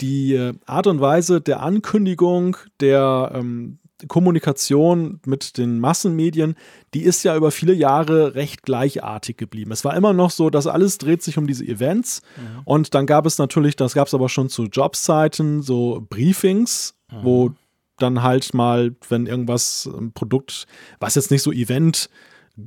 die 0.00 0.34
äh, 0.34 0.54
Art 0.66 0.86
und 0.86 1.00
Weise 1.00 1.40
der 1.40 1.62
Ankündigung, 1.62 2.56
der, 2.80 3.32
ähm, 3.34 3.78
Kommunikation 4.08 5.20
mit 5.24 5.56
den 5.56 5.80
Massenmedien, 5.80 6.54
die 6.92 7.02
ist 7.02 7.22
ja 7.22 7.34
über 7.36 7.50
viele 7.50 7.72
Jahre 7.72 8.34
recht 8.34 8.62
gleichartig 8.62 9.36
geblieben. 9.36 9.72
Es 9.72 9.84
war 9.84 9.96
immer 9.96 10.12
noch 10.12 10.30
so, 10.30 10.50
dass 10.50 10.66
alles 10.66 10.98
dreht 10.98 11.22
sich 11.22 11.38
um 11.38 11.46
diese 11.46 11.64
Events. 11.64 12.22
Mhm. 12.36 12.62
Und 12.64 12.94
dann 12.94 13.06
gab 13.06 13.24
es 13.26 13.38
natürlich, 13.38 13.76
das 13.76 13.94
gab 13.94 14.06
es 14.06 14.14
aber 14.14 14.28
schon 14.28 14.48
zu 14.48 14.64
Jobszeiten, 14.64 15.62
so 15.62 16.04
Briefings, 16.08 16.94
mhm. 17.10 17.16
wo 17.22 17.50
dann 17.98 18.22
halt 18.22 18.52
mal, 18.52 18.94
wenn 19.08 19.26
irgendwas, 19.26 19.88
ein 19.98 20.12
Produkt, 20.12 20.66
was 21.00 21.14
jetzt 21.14 21.30
nicht 21.30 21.42
so 21.42 21.50
Event 21.50 22.10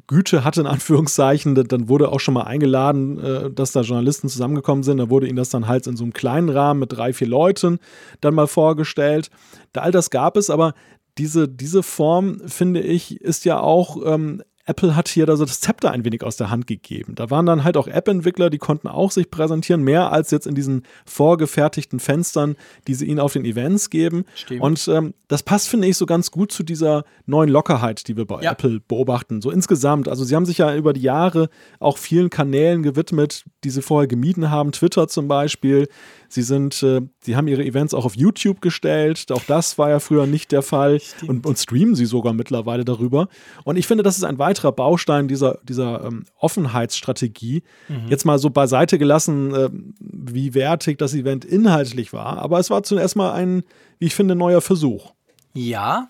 Güte 0.05 0.43
hatte, 0.43 0.61
in 0.61 0.67
Anführungszeichen, 0.67 1.55
dann 1.55 1.89
wurde 1.89 2.09
auch 2.09 2.19
schon 2.19 2.35
mal 2.35 2.43
eingeladen, 2.43 3.19
äh, 3.19 3.51
dass 3.51 3.71
da 3.71 3.81
Journalisten 3.81 4.29
zusammengekommen 4.29 4.83
sind. 4.83 4.99
Da 4.99 5.09
wurde 5.09 5.27
ihnen 5.27 5.35
das 5.35 5.49
dann 5.49 5.67
halt 5.67 5.87
in 5.87 5.97
so 5.97 6.03
einem 6.03 6.13
kleinen 6.13 6.49
Rahmen 6.49 6.79
mit 6.79 6.91
drei, 6.93 7.11
vier 7.11 7.27
Leuten 7.27 7.79
dann 8.21 8.35
mal 8.35 8.47
vorgestellt. 8.47 9.31
all 9.73 9.91
das 9.91 10.11
gab 10.11 10.37
es, 10.37 10.51
aber 10.51 10.75
diese, 11.19 11.47
diese 11.47 11.83
Form, 11.83 12.41
finde 12.47 12.81
ich, 12.81 13.21
ist 13.21 13.45
ja 13.45 13.59
auch 13.59 13.97
ähm, 14.05 14.41
Apple 14.69 14.95
hat 14.95 15.07
hier 15.07 15.27
also 15.27 15.45
das 15.45 15.61
Zepter 15.61 15.89
ein 15.89 16.05
wenig 16.05 16.23
aus 16.23 16.37
der 16.37 16.51
Hand 16.51 16.67
gegeben. 16.67 17.15
Da 17.15 17.31
waren 17.31 17.47
dann 17.47 17.63
halt 17.63 17.75
auch 17.75 17.87
App-Entwickler, 17.87 18.51
die 18.51 18.59
konnten 18.59 18.87
auch 18.87 19.09
sich 19.09 19.31
präsentieren, 19.31 19.81
mehr 19.81 20.11
als 20.11 20.29
jetzt 20.29 20.45
in 20.45 20.53
diesen 20.53 20.83
vorgefertigten 21.05 21.99
Fenstern, 21.99 22.55
die 22.87 22.93
sie 22.93 23.05
ihnen 23.05 23.19
auf 23.19 23.33
den 23.33 23.45
Events 23.45 23.89
geben. 23.89 24.25
Stimmt. 24.35 24.61
Und 24.61 24.87
ähm, 24.87 25.15
das 25.27 25.41
passt, 25.41 25.69
finde 25.69 25.87
ich, 25.87 25.97
so 25.97 26.05
ganz 26.05 26.29
gut 26.29 26.51
zu 26.51 26.61
dieser 26.61 27.03
neuen 27.25 27.49
Lockerheit, 27.49 28.07
die 28.07 28.15
wir 28.15 28.25
bei 28.25 28.43
ja. 28.43 28.51
Apple 28.51 28.79
beobachten. 28.79 29.41
So 29.41 29.49
insgesamt. 29.49 30.07
Also 30.07 30.23
sie 30.23 30.35
haben 30.35 30.45
sich 30.45 30.59
ja 30.59 30.75
über 30.75 30.93
die 30.93 31.01
Jahre 31.01 31.49
auch 31.79 31.97
vielen 31.97 32.29
Kanälen 32.29 32.83
gewidmet, 32.83 33.45
die 33.63 33.71
sie 33.71 33.81
vorher 33.81 34.07
gemieden 34.07 34.51
haben. 34.51 34.71
Twitter 34.71 35.07
zum 35.07 35.27
Beispiel. 35.27 35.87
Sie 36.29 36.43
sind, 36.43 36.81
äh, 36.83 37.01
sie 37.21 37.35
haben 37.35 37.47
ihre 37.47 37.65
Events 37.65 37.93
auch 37.93 38.05
auf 38.05 38.15
YouTube 38.15 38.61
gestellt. 38.61 39.31
Auch 39.31 39.43
das 39.43 39.77
war 39.77 39.89
ja 39.89 39.99
früher 39.99 40.27
nicht 40.27 40.51
der 40.51 40.61
Fall. 40.61 41.01
Und, 41.27 41.45
und, 41.45 41.57
streamen 41.57 41.95
sie 41.95 42.05
sogar 42.05 42.33
mittlerweile 42.33 42.85
darüber. 42.85 43.27
Und 43.63 43.77
ich 43.77 43.87
finde, 43.87 44.03
das 44.03 44.17
ist 44.17 44.23
ein 44.23 44.37
weiterer 44.37 44.71
Baustein 44.71 45.27
dieser, 45.27 45.59
dieser 45.63 46.05
ähm, 46.05 46.25
Offenheitsstrategie. 46.37 47.63
Mhm. 47.87 48.07
Jetzt 48.09 48.25
mal 48.25 48.39
so 48.39 48.49
beiseite 48.51 48.97
gelassen, 48.97 49.53
äh, 49.53 49.69
wie 49.99 50.53
wertig 50.53 50.99
das 50.99 51.13
Event 51.13 51.45
inhaltlich 51.45 52.13
war. 52.13 52.37
Aber 52.37 52.59
es 52.59 52.69
war 52.69 52.83
zuerst 52.83 53.15
mal 53.15 53.31
ein, 53.31 53.63
wie 53.97 54.05
ich 54.05 54.15
finde, 54.15 54.35
neuer 54.35 54.61
Versuch. 54.61 55.13
Ja. 55.53 56.09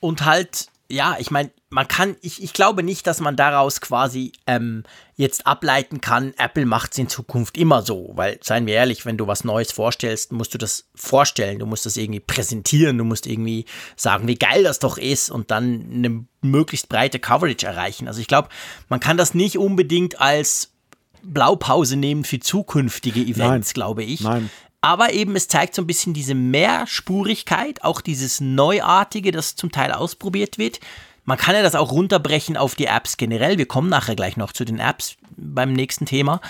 Und 0.00 0.24
halt 0.24 0.68
ja, 0.88 1.16
ich 1.18 1.30
meine, 1.30 1.50
man 1.68 1.88
kann, 1.88 2.16
ich, 2.20 2.42
ich 2.42 2.52
glaube 2.52 2.82
nicht, 2.82 3.06
dass 3.06 3.20
man 3.20 3.36
daraus 3.36 3.80
quasi 3.80 4.32
ähm, 4.46 4.84
jetzt 5.16 5.46
ableiten 5.46 6.00
kann, 6.00 6.32
Apple 6.38 6.64
macht 6.64 6.92
es 6.92 6.98
in 6.98 7.08
Zukunft 7.08 7.56
immer 7.56 7.82
so, 7.82 8.12
weil, 8.14 8.38
seien 8.42 8.66
wir 8.66 8.74
ehrlich, 8.74 9.04
wenn 9.04 9.16
du 9.16 9.26
was 9.26 9.44
Neues 9.44 9.72
vorstellst, 9.72 10.32
musst 10.32 10.54
du 10.54 10.58
das 10.58 10.88
vorstellen, 10.94 11.58
du 11.58 11.66
musst 11.66 11.86
das 11.86 11.96
irgendwie 11.96 12.20
präsentieren, 12.20 12.98
du 12.98 13.04
musst 13.04 13.26
irgendwie 13.26 13.64
sagen, 13.96 14.28
wie 14.28 14.36
geil 14.36 14.62
das 14.62 14.78
doch 14.78 14.96
ist 14.96 15.30
und 15.30 15.50
dann 15.50 15.88
eine 15.92 16.24
möglichst 16.40 16.88
breite 16.88 17.18
Coverage 17.18 17.66
erreichen. 17.66 18.06
Also 18.06 18.20
ich 18.20 18.28
glaube, 18.28 18.48
man 18.88 19.00
kann 19.00 19.16
das 19.16 19.34
nicht 19.34 19.58
unbedingt 19.58 20.20
als 20.20 20.72
Blaupause 21.22 21.96
nehmen 21.96 22.24
für 22.24 22.38
zukünftige 22.38 23.20
Events, 23.20 23.74
glaube 23.74 24.04
ich. 24.04 24.20
Nein. 24.20 24.50
Aber 24.80 25.12
eben, 25.12 25.34
es 25.36 25.48
zeigt 25.48 25.74
so 25.74 25.82
ein 25.82 25.86
bisschen 25.86 26.14
diese 26.14 26.34
Mehrspurigkeit, 26.34 27.82
auch 27.82 28.00
dieses 28.00 28.40
Neuartige, 28.40 29.32
das 29.32 29.56
zum 29.56 29.72
Teil 29.72 29.92
ausprobiert 29.92 30.58
wird. 30.58 30.80
Man 31.24 31.38
kann 31.38 31.56
ja 31.56 31.62
das 31.62 31.74
auch 31.74 31.90
runterbrechen 31.90 32.56
auf 32.56 32.76
die 32.76 32.86
Apps 32.86 33.16
generell. 33.16 33.58
Wir 33.58 33.66
kommen 33.66 33.88
nachher 33.88 34.14
gleich 34.14 34.36
noch 34.36 34.52
zu 34.52 34.64
den 34.64 34.78
Apps 34.78 35.16
beim 35.36 35.72
nächsten 35.72 36.06
Thema. 36.06 36.40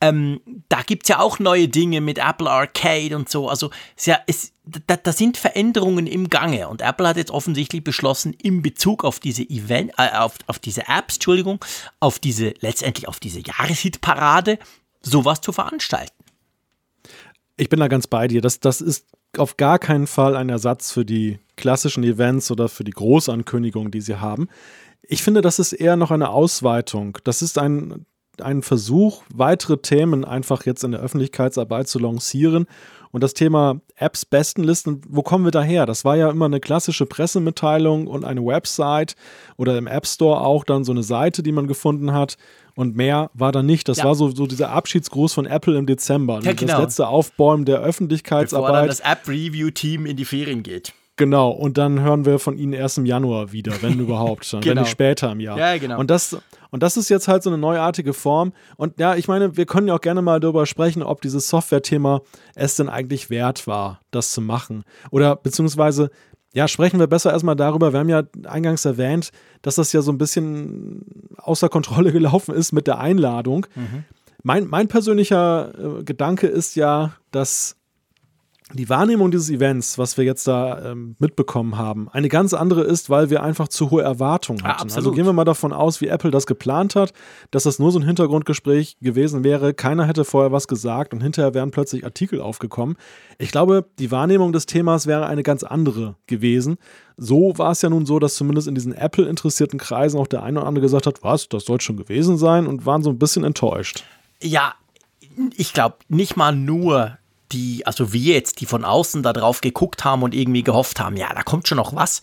Ähm, 0.00 0.40
da 0.68 0.82
gibt 0.82 1.04
es 1.04 1.08
ja 1.08 1.18
auch 1.18 1.38
neue 1.38 1.66
Dinge 1.66 2.02
mit 2.02 2.18
Apple 2.18 2.48
Arcade 2.48 3.16
und 3.16 3.30
so. 3.30 3.48
Also 3.48 3.70
ja, 4.04 4.18
es, 4.26 4.52
da, 4.64 4.96
da, 4.96 5.12
sind 5.12 5.38
Veränderungen 5.38 6.06
im 6.06 6.28
Gange. 6.28 6.68
Und 6.68 6.82
Apple 6.82 7.08
hat 7.08 7.16
jetzt 7.16 7.30
offensichtlich 7.30 7.82
beschlossen, 7.82 8.34
in 8.34 8.60
Bezug 8.60 9.02
auf 9.02 9.18
diese 9.18 9.42
Event, 9.42 9.92
äh, 9.96 10.10
auf, 10.10 10.34
auf 10.46 10.58
diese 10.58 10.86
Apps, 10.88 11.14
Entschuldigung, 11.14 11.64
auf 11.98 12.18
diese, 12.18 12.52
letztendlich 12.60 13.08
auf 13.08 13.18
diese 13.18 13.40
Jahreshitparade, 13.40 14.58
sowas 15.00 15.40
zu 15.40 15.52
veranstalten. 15.52 16.17
Ich 17.58 17.68
bin 17.68 17.80
da 17.80 17.88
ganz 17.88 18.06
bei 18.06 18.28
dir. 18.28 18.40
Das, 18.40 18.60
das 18.60 18.80
ist 18.80 19.06
auf 19.36 19.56
gar 19.56 19.78
keinen 19.78 20.06
Fall 20.06 20.36
ein 20.36 20.48
Ersatz 20.48 20.92
für 20.92 21.04
die 21.04 21.38
klassischen 21.56 22.04
Events 22.04 22.50
oder 22.50 22.68
für 22.68 22.84
die 22.84 22.92
Großankündigungen, 22.92 23.90
die 23.90 24.00
sie 24.00 24.20
haben. 24.20 24.48
Ich 25.02 25.22
finde, 25.22 25.40
das 25.40 25.58
ist 25.58 25.72
eher 25.72 25.96
noch 25.96 26.12
eine 26.12 26.30
Ausweitung. 26.30 27.18
Das 27.24 27.42
ist 27.42 27.58
ein, 27.58 28.06
ein 28.40 28.62
Versuch, 28.62 29.24
weitere 29.34 29.78
Themen 29.78 30.24
einfach 30.24 30.66
jetzt 30.66 30.84
in 30.84 30.92
der 30.92 31.00
Öffentlichkeitsarbeit 31.00 31.88
zu 31.88 31.98
lancieren. 31.98 32.66
Und 33.10 33.22
das 33.22 33.34
Thema 33.34 33.80
Apps 33.96 34.24
Bestenlisten, 34.24 35.00
wo 35.08 35.22
kommen 35.22 35.44
wir 35.44 35.50
daher? 35.50 35.86
Das 35.86 36.04
war 36.04 36.16
ja 36.16 36.30
immer 36.30 36.44
eine 36.44 36.60
klassische 36.60 37.06
Pressemitteilung 37.06 38.06
und 38.06 38.24
eine 38.24 38.44
Website 38.44 39.16
oder 39.56 39.76
im 39.78 39.86
App 39.86 40.06
Store 40.06 40.42
auch 40.42 40.62
dann 40.62 40.84
so 40.84 40.92
eine 40.92 41.02
Seite, 41.02 41.42
die 41.42 41.52
man 41.52 41.66
gefunden 41.66 42.12
hat. 42.12 42.36
Und 42.78 42.94
mehr 42.94 43.32
war 43.34 43.50
da 43.50 43.64
nicht. 43.64 43.88
Das 43.88 43.98
ja. 43.98 44.04
war 44.04 44.14
so, 44.14 44.30
so 44.30 44.46
dieser 44.46 44.70
Abschiedsgruß 44.70 45.34
von 45.34 45.46
Apple 45.46 45.76
im 45.76 45.86
Dezember. 45.86 46.38
Ja, 46.44 46.52
genau. 46.52 46.74
Das 46.74 46.80
letzte 46.82 47.08
Aufbäumen 47.08 47.64
der 47.64 47.80
Öffentlichkeitsarbeit. 47.80 48.68
Bevor 48.68 48.78
dann 48.78 48.86
das 48.86 49.00
App-Review-Team 49.00 50.06
in 50.06 50.16
die 50.16 50.24
Ferien 50.24 50.62
geht. 50.62 50.92
Genau, 51.16 51.50
und 51.50 51.76
dann 51.76 51.98
hören 51.98 52.24
wir 52.24 52.38
von 52.38 52.56
ihnen 52.56 52.72
erst 52.72 52.96
im 52.98 53.04
Januar 53.04 53.50
wieder, 53.50 53.72
wenn 53.82 53.98
überhaupt, 53.98 54.48
genau. 54.48 54.64
wenn 54.64 54.78
nicht 54.78 54.90
später 54.90 55.32
im 55.32 55.40
Jahr. 55.40 55.58
Ja, 55.58 55.76
genau. 55.76 55.98
Und 55.98 56.08
das, 56.08 56.36
und 56.70 56.84
das 56.84 56.96
ist 56.96 57.08
jetzt 57.08 57.26
halt 57.26 57.42
so 57.42 57.50
eine 57.50 57.58
neuartige 57.58 58.12
Form. 58.12 58.52
Und 58.76 59.00
ja, 59.00 59.16
ich 59.16 59.26
meine, 59.26 59.56
wir 59.56 59.66
können 59.66 59.88
ja 59.88 59.96
auch 59.96 60.00
gerne 60.00 60.22
mal 60.22 60.38
darüber 60.38 60.64
sprechen, 60.64 61.02
ob 61.02 61.20
dieses 61.20 61.48
Software-Thema 61.48 62.20
es 62.54 62.76
denn 62.76 62.88
eigentlich 62.88 63.28
wert 63.28 63.66
war, 63.66 63.98
das 64.12 64.30
zu 64.30 64.40
machen. 64.40 64.84
Oder 65.10 65.34
beziehungsweise, 65.34 66.10
ja, 66.54 66.66
sprechen 66.68 66.98
wir 66.98 67.06
besser 67.06 67.32
erstmal 67.32 67.56
darüber. 67.56 67.92
Wir 67.92 68.00
haben 68.00 68.08
ja 68.08 68.22
eingangs 68.44 68.84
erwähnt, 68.84 69.30
dass 69.62 69.76
das 69.76 69.92
ja 69.92 70.02
so 70.02 70.10
ein 70.10 70.18
bisschen 70.18 71.04
außer 71.36 71.68
Kontrolle 71.68 72.12
gelaufen 72.18 72.54
ist 72.54 72.72
mit 72.72 72.86
der 72.86 72.98
Einladung. 72.98 73.66
Mhm. 73.74 74.04
Mein, 74.42 74.66
mein 74.66 74.88
persönlicher 74.88 75.72
äh, 76.00 76.04
Gedanke 76.04 76.46
ist 76.46 76.76
ja, 76.76 77.12
dass 77.30 77.76
die 78.74 78.88
Wahrnehmung 78.88 79.30
dieses 79.30 79.48
Events, 79.48 79.96
was 79.96 80.16
wir 80.18 80.24
jetzt 80.24 80.46
da 80.46 80.90
ähm, 80.90 81.16
mitbekommen 81.18 81.78
haben, 81.78 82.08
eine 82.10 82.28
ganz 82.28 82.52
andere 82.52 82.82
ist, 82.82 83.08
weil 83.08 83.30
wir 83.30 83.42
einfach 83.42 83.68
zu 83.68 83.90
hohe 83.90 84.02
Erwartungen 84.02 84.62
hatten. 84.62 84.88
Ja, 84.88 84.96
also 84.96 85.12
gehen 85.12 85.24
wir 85.24 85.32
mal 85.32 85.44
davon 85.44 85.72
aus, 85.72 86.00
wie 86.00 86.08
Apple 86.08 86.30
das 86.30 86.46
geplant 86.46 86.94
hat, 86.94 87.12
dass 87.50 87.62
das 87.62 87.78
nur 87.78 87.92
so 87.92 87.98
ein 87.98 88.04
Hintergrundgespräch 88.04 88.98
gewesen 89.00 89.42
wäre. 89.42 89.72
Keiner 89.72 90.06
hätte 90.06 90.24
vorher 90.24 90.52
was 90.52 90.68
gesagt 90.68 91.14
und 91.14 91.22
hinterher 91.22 91.54
wären 91.54 91.70
plötzlich 91.70 92.04
Artikel 92.04 92.40
aufgekommen. 92.40 92.96
Ich 93.38 93.50
glaube, 93.50 93.86
die 93.98 94.10
Wahrnehmung 94.10 94.52
des 94.52 94.66
Themas 94.66 95.06
wäre 95.06 95.26
eine 95.26 95.42
ganz 95.42 95.62
andere 95.62 96.16
gewesen. 96.26 96.76
So 97.16 97.54
war 97.56 97.72
es 97.72 97.82
ja 97.82 97.88
nun 97.88 98.06
so, 98.06 98.18
dass 98.18 98.34
zumindest 98.34 98.68
in 98.68 98.74
diesen 98.74 98.92
Apple-interessierten 98.92 99.78
Kreisen 99.78 100.20
auch 100.20 100.26
der 100.26 100.42
eine 100.42 100.60
oder 100.60 100.68
andere 100.68 100.82
gesagt 100.82 101.06
hat, 101.06 101.22
was, 101.22 101.48
das 101.48 101.64
soll 101.64 101.80
schon 101.80 101.96
gewesen 101.96 102.36
sein 102.36 102.66
und 102.66 102.86
waren 102.86 103.02
so 103.02 103.10
ein 103.10 103.18
bisschen 103.18 103.44
enttäuscht. 103.44 104.04
Ja, 104.42 104.74
ich 105.56 105.72
glaube 105.72 105.96
nicht 106.08 106.36
mal 106.36 106.54
nur 106.54 107.18
die, 107.52 107.86
also 107.86 108.12
wir 108.12 108.34
jetzt, 108.34 108.60
die 108.60 108.66
von 108.66 108.84
außen 108.84 109.22
da 109.22 109.32
drauf 109.32 109.60
geguckt 109.60 110.04
haben 110.04 110.22
und 110.22 110.34
irgendwie 110.34 110.62
gehofft 110.62 111.00
haben, 111.00 111.16
ja, 111.16 111.32
da 111.32 111.42
kommt 111.42 111.68
schon 111.68 111.76
noch 111.76 111.94
was. 111.94 112.20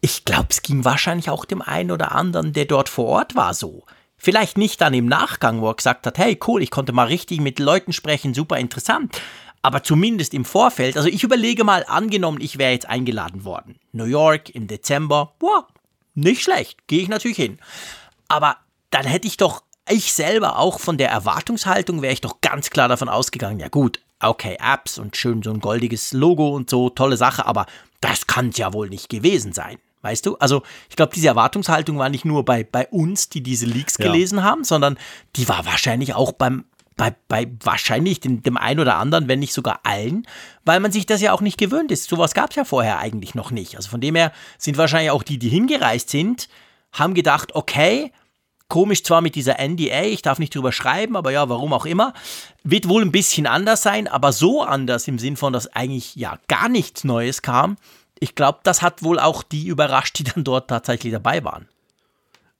Ich 0.00 0.24
glaube, 0.24 0.48
es 0.50 0.62
ging 0.62 0.84
wahrscheinlich 0.84 1.30
auch 1.30 1.44
dem 1.44 1.62
einen 1.62 1.90
oder 1.90 2.12
anderen, 2.12 2.52
der 2.52 2.66
dort 2.66 2.88
vor 2.88 3.06
Ort 3.06 3.34
war, 3.34 3.54
so. 3.54 3.84
Vielleicht 4.18 4.56
nicht 4.56 4.80
dann 4.80 4.94
im 4.94 5.06
Nachgang, 5.06 5.60
wo 5.60 5.68
er 5.68 5.74
gesagt 5.74 6.06
hat, 6.06 6.18
hey, 6.18 6.38
cool, 6.46 6.62
ich 6.62 6.70
konnte 6.70 6.92
mal 6.92 7.06
richtig 7.06 7.40
mit 7.40 7.58
Leuten 7.58 7.92
sprechen, 7.92 8.34
super 8.34 8.58
interessant. 8.58 9.20
Aber 9.62 9.82
zumindest 9.82 10.32
im 10.32 10.44
Vorfeld, 10.44 10.96
also 10.96 11.08
ich 11.08 11.24
überlege 11.24 11.64
mal, 11.64 11.84
angenommen, 11.88 12.40
ich 12.40 12.56
wäre 12.56 12.72
jetzt 12.72 12.88
eingeladen 12.88 13.44
worden. 13.44 13.78
New 13.92 14.04
York 14.04 14.50
im 14.50 14.68
Dezember, 14.68 15.34
boah, 15.38 15.66
nicht 16.14 16.42
schlecht, 16.42 16.86
gehe 16.86 17.02
ich 17.02 17.08
natürlich 17.08 17.36
hin. 17.36 17.58
Aber 18.28 18.56
dann 18.90 19.04
hätte 19.04 19.26
ich 19.26 19.36
doch, 19.36 19.62
ich 19.88 20.12
selber 20.12 20.58
auch 20.58 20.80
von 20.80 20.98
der 20.98 21.10
Erwartungshaltung 21.10 22.00
wäre 22.00 22.12
ich 22.12 22.20
doch 22.20 22.40
ganz 22.40 22.70
klar 22.70 22.88
davon 22.88 23.08
ausgegangen, 23.08 23.58
ja 23.58 23.68
gut, 23.68 24.00
okay, 24.20 24.56
Apps 24.60 24.98
und 24.98 25.16
schön 25.16 25.42
so 25.42 25.50
ein 25.50 25.60
goldiges 25.60 26.12
Logo 26.12 26.48
und 26.50 26.70
so, 26.70 26.90
tolle 26.90 27.16
Sache, 27.16 27.46
aber 27.46 27.66
das 28.00 28.26
kann 28.26 28.50
es 28.50 28.58
ja 28.58 28.72
wohl 28.72 28.88
nicht 28.88 29.08
gewesen 29.08 29.52
sein. 29.52 29.78
Weißt 30.02 30.24
du? 30.26 30.36
Also, 30.36 30.62
ich 30.88 30.94
glaube, 30.96 31.12
diese 31.14 31.26
Erwartungshaltung 31.28 31.98
war 31.98 32.08
nicht 32.08 32.24
nur 32.24 32.44
bei, 32.44 32.62
bei 32.62 32.86
uns, 32.88 33.28
die 33.28 33.42
diese 33.42 33.66
Leaks 33.66 33.96
ja. 33.98 34.06
gelesen 34.06 34.44
haben, 34.44 34.62
sondern 34.62 34.98
die 35.34 35.48
war 35.48 35.66
wahrscheinlich 35.66 36.14
auch 36.14 36.32
beim, 36.32 36.64
bei, 36.96 37.14
bei 37.28 37.50
wahrscheinlich 37.62 38.20
dem, 38.20 38.42
dem 38.42 38.56
einen 38.56 38.80
oder 38.80 38.98
anderen, 38.98 39.26
wenn 39.26 39.40
nicht 39.40 39.52
sogar 39.52 39.80
allen, 39.82 40.26
weil 40.64 40.80
man 40.80 40.92
sich 40.92 41.06
das 41.06 41.20
ja 41.20 41.32
auch 41.32 41.40
nicht 41.40 41.58
gewöhnt 41.58 41.90
ist. 41.90 42.08
Sowas 42.08 42.34
gab 42.34 42.50
es 42.50 42.56
ja 42.56 42.64
vorher 42.64 42.98
eigentlich 42.98 43.34
noch 43.34 43.50
nicht. 43.50 43.76
Also 43.76 43.88
von 43.88 44.00
dem 44.00 44.14
her 44.14 44.32
sind 44.58 44.78
wahrscheinlich 44.78 45.10
auch 45.10 45.22
die, 45.22 45.38
die 45.38 45.48
hingereist 45.48 46.08
sind, 46.08 46.48
haben 46.92 47.14
gedacht, 47.14 47.54
okay, 47.54 48.12
Komisch 48.68 49.04
zwar 49.04 49.20
mit 49.20 49.36
dieser 49.36 49.56
NDA, 49.60 50.02
ich 50.02 50.22
darf 50.22 50.38
nicht 50.38 50.54
drüber 50.54 50.72
schreiben, 50.72 51.16
aber 51.16 51.30
ja, 51.30 51.48
warum 51.48 51.72
auch 51.72 51.86
immer. 51.86 52.14
Wird 52.64 52.88
wohl 52.88 53.02
ein 53.02 53.12
bisschen 53.12 53.46
anders 53.46 53.82
sein, 53.82 54.08
aber 54.08 54.32
so 54.32 54.62
anders 54.62 55.06
im 55.06 55.18
Sinn 55.18 55.36
von, 55.36 55.52
dass 55.52 55.68
eigentlich 55.68 56.16
ja 56.16 56.38
gar 56.48 56.68
nichts 56.68 57.04
Neues 57.04 57.42
kam. 57.42 57.76
Ich 58.18 58.34
glaube, 58.34 58.60
das 58.64 58.82
hat 58.82 59.02
wohl 59.02 59.20
auch 59.20 59.42
die 59.42 59.66
überrascht, 59.66 60.18
die 60.18 60.24
dann 60.24 60.42
dort 60.42 60.68
tatsächlich 60.68 61.12
dabei 61.12 61.44
waren. 61.44 61.68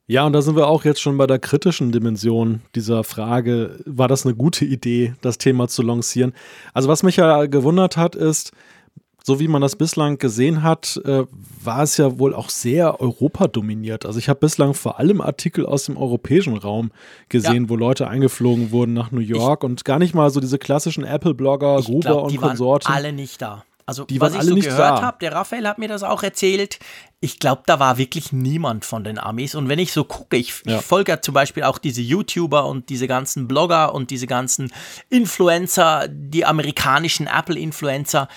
Ja, 0.09 0.25
und 0.25 0.33
da 0.35 0.42
sind 0.42 0.55
wir 0.55 0.69
auch 0.69 0.85
jetzt 0.85 1.01
schon 1.01 1.19
bei 1.19 1.27
der 1.27 1.40
kritischen 1.40 1.90
Dimension 1.90 2.62
dieser 2.77 3.03
Frage, 3.03 3.81
war 3.87 4.07
das 4.07 4.25
eine 4.25 4.37
gute 4.37 4.64
Idee, 4.64 5.14
das 5.21 5.38
Thema 5.38 5.66
zu 5.66 5.83
lancieren? 5.83 6.33
Also 6.73 6.88
was 6.88 7.03
mich 7.03 7.16
ja 7.16 7.47
gewundert 7.47 7.97
hat, 7.97 8.14
ist, 8.14 8.53
so 9.27 9.41
wie 9.41 9.49
man 9.49 9.61
das 9.61 9.75
bislang 9.75 10.19
gesehen 10.19 10.62
hat, 10.62 11.01
äh, 11.05 11.25
war 11.61 11.83
es 11.83 11.97
ja 11.97 12.17
wohl 12.21 12.33
auch 12.33 12.49
sehr 12.49 13.01
Europa 13.01 13.49
dominiert. 13.49 14.07
Also 14.07 14.21
ich 14.21 14.29
habe 14.29 14.39
bislang 14.39 14.73
vor 14.73 15.01
allem 15.01 15.21
Artikel 15.21 15.67
aus 15.67 15.87
dem 15.87 15.97
europäischen 15.97 16.57
Raum 16.57 16.93
gesehen, 17.29 17.65
ja. 17.65 17.69
wo 17.69 17.75
Leute 17.75 18.07
eingeflogen 18.07 18.71
wurden 18.71 18.95
nach 18.95 19.11
New 19.11 19.19
York 19.19 19.65
ich, 19.65 19.69
und 19.69 19.85
gar 19.85 19.99
nicht 19.99 20.15
mal 20.15 20.31
so 20.31 20.39
diese 20.39 20.59
klassischen 20.59 21.03
Apple-Blogger, 21.03 21.83
Gruber 21.83 22.01
glaub, 22.01 22.27
und 22.27 22.37
Konsorten. 22.37 22.93
alle 22.93 23.12
nicht 23.12 23.43
da. 23.43 23.65
Also 23.85 24.05
die 24.05 24.21
was 24.21 24.33
ich 24.33 24.43
so 24.43 24.55
gehört 24.55 25.03
habe, 25.03 25.19
der 25.21 25.33
Raphael 25.33 25.67
hat 25.67 25.79
mir 25.79 25.89
das 25.89 26.05
auch 26.05 26.23
erzählt. 26.23 26.79
Ich 27.19 27.41
glaube, 27.41 27.62
da 27.67 27.81
war 27.81 27.99
wirklich 27.99 28.33
niemand 28.33 28.85
von 28.85 29.03
den 29.03 29.19
Amis. 29.19 29.57
Und 29.57 29.69
wenn 29.69 29.81
ich 29.81 29.93
so 29.93 30.05
gucke, 30.05 30.37
ich, 30.37 30.62
ja. 30.67 30.77
ich 30.77 30.83
folge 30.83 31.11
ja 31.11 31.21
zum 31.21 31.35
Beispiel 31.35 31.65
auch 31.65 31.79
diese 31.79 32.01
YouTuber 32.01 32.67
und 32.67 32.91
diese 32.91 33.09
ganzen 33.09 33.49
Blogger 33.49 33.93
und 33.93 34.11
diese 34.11 34.29
ganzen 34.29 34.73
Influencer, 35.09 36.07
die 36.09 36.45
amerikanischen 36.45 37.27
Apple-Influencer 37.27 38.29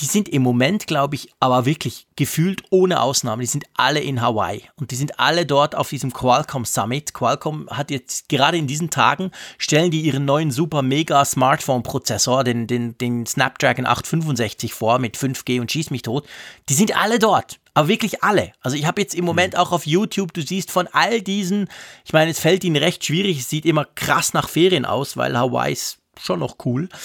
die 0.00 0.06
sind 0.06 0.28
im 0.28 0.42
Moment, 0.42 0.86
glaube 0.86 1.16
ich, 1.16 1.30
aber 1.40 1.64
wirklich 1.64 2.06
gefühlt 2.16 2.62
ohne 2.70 3.00
Ausnahme, 3.00 3.42
die 3.42 3.48
sind 3.48 3.64
alle 3.74 4.00
in 4.00 4.20
Hawaii 4.20 4.62
und 4.76 4.90
die 4.90 4.96
sind 4.96 5.18
alle 5.18 5.46
dort 5.46 5.74
auf 5.74 5.88
diesem 5.88 6.12
Qualcomm 6.12 6.64
Summit. 6.64 7.14
Qualcomm 7.14 7.68
hat 7.70 7.90
jetzt 7.90 8.28
gerade 8.28 8.56
in 8.56 8.66
diesen 8.66 8.90
Tagen, 8.90 9.30
stellen 9.58 9.90
die 9.90 10.00
ihren 10.00 10.24
neuen 10.24 10.50
super 10.50 10.82
mega 10.82 11.24
Smartphone 11.24 11.82
Prozessor, 11.82 12.44
den, 12.44 12.66
den, 12.66 12.96
den 12.98 13.26
Snapdragon 13.26 13.86
865 13.86 14.72
vor 14.72 14.98
mit 14.98 15.16
5G 15.16 15.60
und 15.60 15.72
schieß 15.72 15.90
mich 15.90 16.02
tot. 16.02 16.26
Die 16.68 16.74
sind 16.74 16.96
alle 16.96 17.18
dort. 17.18 17.58
Aber 17.74 17.86
wirklich 17.88 18.24
alle. 18.24 18.52
Also 18.60 18.76
ich 18.76 18.86
habe 18.86 19.00
jetzt 19.00 19.14
im 19.14 19.24
Moment 19.24 19.54
mhm. 19.54 19.60
auch 19.60 19.70
auf 19.70 19.86
YouTube, 19.86 20.32
du 20.32 20.42
siehst 20.42 20.72
von 20.72 20.88
all 20.92 21.22
diesen, 21.22 21.68
ich 22.04 22.12
meine, 22.12 22.32
es 22.32 22.40
fällt 22.40 22.64
ihnen 22.64 22.76
recht 22.76 23.04
schwierig, 23.04 23.38
es 23.38 23.48
sieht 23.48 23.64
immer 23.64 23.84
krass 23.84 24.34
nach 24.34 24.48
Ferien 24.48 24.84
aus, 24.84 25.16
weil 25.16 25.38
Hawaii 25.38 25.72
ist 25.72 25.98
schon 26.20 26.40
noch 26.40 26.56
cool. 26.64 26.88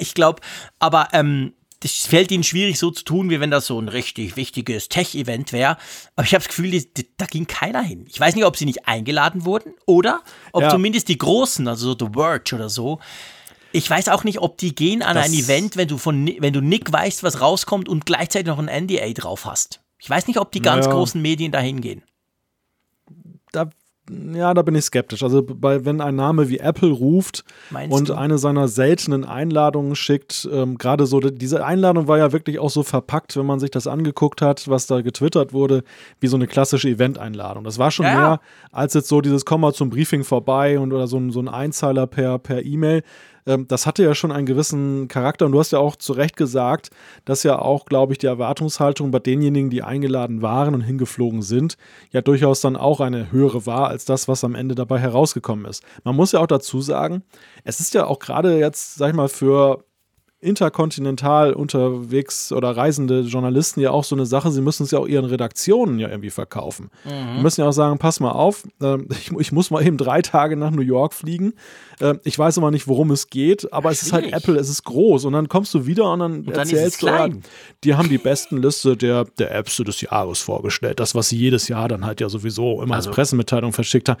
Ich 0.00 0.14
glaube, 0.14 0.42
aber 0.78 1.08
ähm, 1.12 1.54
das 1.80 1.92
fällt 1.92 2.32
ihnen 2.32 2.42
schwierig 2.42 2.78
so 2.78 2.90
zu 2.90 3.04
tun, 3.04 3.30
wie 3.30 3.40
wenn 3.40 3.50
das 3.50 3.66
so 3.66 3.80
ein 3.80 3.88
richtig 3.88 4.36
wichtiges 4.36 4.88
Tech-Event 4.88 5.52
wäre. 5.52 5.76
Aber 6.16 6.26
ich 6.26 6.34
habe 6.34 6.42
das 6.42 6.48
Gefühl, 6.48 6.70
die, 6.70 6.92
die, 6.92 7.08
da 7.16 7.26
ging 7.26 7.46
keiner 7.46 7.82
hin. 7.82 8.06
Ich 8.08 8.18
weiß 8.18 8.34
nicht, 8.34 8.44
ob 8.44 8.56
sie 8.56 8.64
nicht 8.64 8.88
eingeladen 8.88 9.44
wurden 9.44 9.74
oder 9.86 10.22
ob 10.52 10.62
ja. 10.62 10.70
zumindest 10.70 11.08
die 11.08 11.18
Großen, 11.18 11.68
also 11.68 11.92
so 11.92 12.06
The 12.06 12.12
Verge 12.12 12.54
oder 12.54 12.68
so, 12.68 12.98
ich 13.72 13.88
weiß 13.88 14.08
auch 14.08 14.24
nicht, 14.24 14.40
ob 14.40 14.56
die 14.58 14.74
gehen 14.74 15.02
an 15.02 15.16
das 15.16 15.26
ein 15.26 15.34
Event, 15.34 15.76
wenn 15.76 15.88
du 15.88 15.98
von 15.98 16.26
wenn 16.38 16.52
du 16.52 16.60
Nick 16.60 16.92
weißt, 16.92 17.22
was 17.22 17.40
rauskommt 17.40 17.88
und 17.88 18.06
gleichzeitig 18.06 18.46
noch 18.46 18.58
ein 18.58 18.84
NDA 18.86 19.12
drauf 19.12 19.44
hast. 19.44 19.80
Ich 19.98 20.08
weiß 20.08 20.26
nicht, 20.26 20.38
ob 20.38 20.52
die 20.52 20.62
ganz 20.62 20.86
ja. 20.86 20.92
großen 20.92 21.20
Medien 21.20 21.52
dahin 21.52 21.80
gehen. 21.80 22.02
Da 23.52 23.70
ja, 24.34 24.54
da 24.54 24.62
bin 24.62 24.74
ich 24.74 24.84
skeptisch. 24.84 25.22
Also 25.22 25.42
bei, 25.42 25.84
wenn 25.84 26.00
ein 26.00 26.16
Name 26.16 26.48
wie 26.48 26.58
Apple 26.58 26.90
ruft 26.90 27.44
Meinst 27.70 27.96
und 27.96 28.08
du? 28.08 28.14
eine 28.14 28.38
seiner 28.38 28.68
seltenen 28.68 29.24
Einladungen 29.24 29.96
schickt, 29.96 30.48
ähm, 30.52 30.78
gerade 30.78 31.06
so, 31.06 31.20
diese 31.20 31.64
Einladung 31.64 32.08
war 32.08 32.18
ja 32.18 32.32
wirklich 32.32 32.58
auch 32.58 32.70
so 32.70 32.82
verpackt, 32.82 33.36
wenn 33.36 33.46
man 33.46 33.60
sich 33.60 33.70
das 33.70 33.86
angeguckt 33.86 34.42
hat, 34.42 34.68
was 34.68 34.86
da 34.86 35.00
getwittert 35.00 35.52
wurde, 35.52 35.84
wie 36.20 36.26
so 36.26 36.36
eine 36.36 36.46
klassische 36.46 36.88
Event-Einladung. 36.88 37.64
Das 37.64 37.78
war 37.78 37.90
schon 37.90 38.06
ja. 38.06 38.14
mehr 38.14 38.40
als 38.72 38.94
jetzt 38.94 39.08
so 39.08 39.20
dieses 39.20 39.44
Komm 39.44 39.62
mal 39.62 39.74
zum 39.74 39.90
Briefing 39.90 40.24
vorbei 40.24 40.78
und 40.78 40.92
oder 40.92 41.06
so 41.06 41.18
ein, 41.18 41.30
so 41.30 41.40
ein 41.40 41.48
Einzeiler 41.48 42.06
per, 42.06 42.38
per 42.38 42.64
E-Mail. 42.64 43.02
Ähm, 43.48 43.66
das 43.66 43.86
hatte 43.86 44.04
ja 44.04 44.14
schon 44.14 44.30
einen 44.30 44.46
gewissen 44.46 45.08
Charakter 45.08 45.46
und 45.46 45.52
du 45.52 45.58
hast 45.58 45.72
ja 45.72 45.78
auch 45.78 45.96
zu 45.96 46.12
Recht 46.12 46.36
gesagt, 46.36 46.90
dass 47.24 47.42
ja 47.42 47.58
auch, 47.58 47.86
glaube 47.86 48.12
ich, 48.12 48.18
die 48.18 48.26
Erwartungshaltung 48.26 49.10
bei 49.10 49.18
denjenigen, 49.18 49.70
die 49.70 49.82
eingeladen 49.82 50.42
waren 50.42 50.74
und 50.74 50.82
hingeflogen 50.82 51.42
sind, 51.42 51.76
ja 52.12 52.20
durchaus 52.20 52.60
dann 52.60 52.76
auch 52.76 53.00
eine 53.00 53.32
höhere 53.32 53.66
war 53.66 53.88
als 53.88 54.04
das, 54.04 54.28
was 54.28 54.44
am 54.44 54.54
Ende 54.54 54.74
dabei 54.74 54.98
herausgekommen 54.98 55.64
ist. 55.64 55.82
Man 56.04 56.14
muss 56.14 56.32
ja 56.32 56.40
auch 56.40 56.46
dazu 56.46 56.80
sagen, 56.82 57.22
es 57.64 57.80
ist 57.80 57.94
ja 57.94 58.06
auch 58.06 58.18
gerade 58.18 58.58
jetzt, 58.58 58.96
sag 58.96 59.10
ich 59.10 59.16
mal, 59.16 59.28
für 59.28 59.84
interkontinental 60.40 61.52
unterwegs 61.52 62.52
oder 62.52 62.76
reisende 62.76 63.22
Journalisten 63.22 63.80
ja 63.80 63.90
auch 63.90 64.04
so 64.04 64.14
eine 64.14 64.24
Sache, 64.24 64.52
sie 64.52 64.60
müssen 64.60 64.84
es 64.84 64.92
ja 64.92 65.00
auch 65.00 65.06
ihren 65.08 65.24
Redaktionen 65.24 65.98
ja 65.98 66.08
irgendwie 66.08 66.30
verkaufen. 66.30 66.90
Mhm. 67.04 67.36
Die 67.36 67.42
müssen 67.42 67.60
ja 67.62 67.68
auch 67.68 67.72
sagen, 67.72 67.98
pass 67.98 68.20
mal 68.20 68.30
auf, 68.30 68.62
äh, 68.80 68.98
ich, 69.10 69.32
ich, 69.32 69.52
muss 69.52 69.70
mal 69.70 69.84
eben 69.84 69.96
drei 69.96 70.22
Tage 70.22 70.56
nach 70.56 70.70
New 70.70 70.82
York 70.82 71.12
fliegen. 71.12 71.54
Äh, 71.98 72.14
ich 72.22 72.38
weiß 72.38 72.56
immer 72.56 72.70
nicht, 72.70 72.86
worum 72.86 73.10
es 73.10 73.30
geht, 73.30 73.72
aber 73.72 73.90
es 73.90 74.02
ist 74.02 74.12
halt 74.12 74.32
Apple, 74.32 74.56
es 74.56 74.68
ist 74.68 74.84
groß 74.84 75.24
und 75.24 75.32
dann 75.32 75.48
kommst 75.48 75.74
du 75.74 75.86
wieder 75.86 76.12
und 76.12 76.20
dann, 76.20 76.32
und 76.38 76.50
dann 76.50 76.58
erzählst 76.58 77.02
du, 77.02 77.06
ja, 77.06 77.28
die 77.82 77.96
haben 77.96 78.08
die 78.08 78.18
besten 78.18 78.62
Liste 78.62 78.96
der, 78.96 79.24
der 79.24 79.52
Apps 79.52 79.76
des 79.78 80.00
Jahres 80.02 80.40
vorgestellt. 80.40 81.00
Das, 81.00 81.16
was 81.16 81.30
sie 81.30 81.36
jedes 81.36 81.66
Jahr 81.66 81.88
dann 81.88 82.06
halt 82.06 82.20
ja 82.20 82.28
sowieso 82.28 82.80
immer 82.80 82.94
also, 82.94 83.10
als 83.10 83.16
Pressemitteilung 83.16 83.72
verschickt 83.72 84.08
haben 84.08 84.20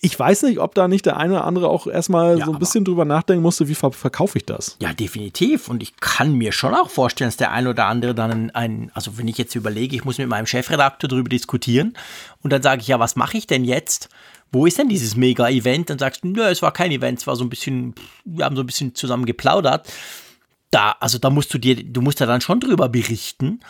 ich 0.00 0.16
weiß 0.16 0.44
nicht, 0.44 0.60
ob 0.60 0.76
da 0.76 0.86
nicht 0.86 1.06
der 1.06 1.16
eine 1.16 1.34
oder 1.34 1.44
andere 1.44 1.68
auch 1.68 1.88
erstmal 1.88 2.38
ja, 2.38 2.46
so 2.46 2.52
ein 2.52 2.58
bisschen 2.60 2.84
drüber 2.84 3.04
nachdenken 3.04 3.42
musste, 3.42 3.66
wie 3.66 3.74
ver 3.74 3.90
verkaufe 3.90 4.38
ich 4.38 4.46
das? 4.46 4.76
Ja, 4.80 4.92
definitiv. 4.92 5.68
Und 5.68 5.82
ich 5.82 5.96
kann 5.96 6.34
mir 6.34 6.52
schon 6.52 6.72
auch 6.74 6.88
vorstellen, 6.88 7.28
dass 7.28 7.36
der 7.36 7.50
eine 7.50 7.70
oder 7.70 7.86
andere 7.86 8.14
dann 8.14 8.50
ein, 8.50 8.92
also 8.94 9.18
wenn 9.18 9.26
ich 9.26 9.38
jetzt 9.38 9.56
überlege, 9.56 9.96
ich 9.96 10.04
muss 10.04 10.18
mit 10.18 10.28
meinem 10.28 10.46
Chefredakteur 10.46 11.08
darüber 11.08 11.28
diskutieren 11.28 11.94
und 12.42 12.52
dann 12.52 12.62
sage 12.62 12.82
ich, 12.82 12.88
ja, 12.88 13.00
was 13.00 13.16
mache 13.16 13.38
ich 13.38 13.48
denn 13.48 13.64
jetzt? 13.64 14.08
Wo 14.52 14.66
ist 14.66 14.78
denn 14.78 14.88
dieses 14.88 15.16
Mega-Event? 15.16 15.90
Dann 15.90 15.98
sagst 15.98 16.22
du, 16.22 16.28
nö, 16.28 16.42
es 16.42 16.62
war 16.62 16.72
kein 16.72 16.92
Event, 16.92 17.18
es 17.18 17.26
war 17.26 17.34
so 17.34 17.44
ein 17.44 17.50
bisschen, 17.50 17.94
wir 18.24 18.44
haben 18.44 18.56
so 18.56 18.62
ein 18.62 18.66
bisschen 18.66 18.94
zusammen 18.94 19.26
geplaudert. 19.26 19.92
Da, 20.70 20.94
also 21.00 21.18
da 21.18 21.28
musst 21.28 21.52
du 21.52 21.58
dir, 21.58 21.74
du 21.74 22.00
musst 22.02 22.20
da 22.20 22.26
dann 22.26 22.40
schon 22.40 22.60
drüber 22.60 22.88
berichten. 22.88 23.60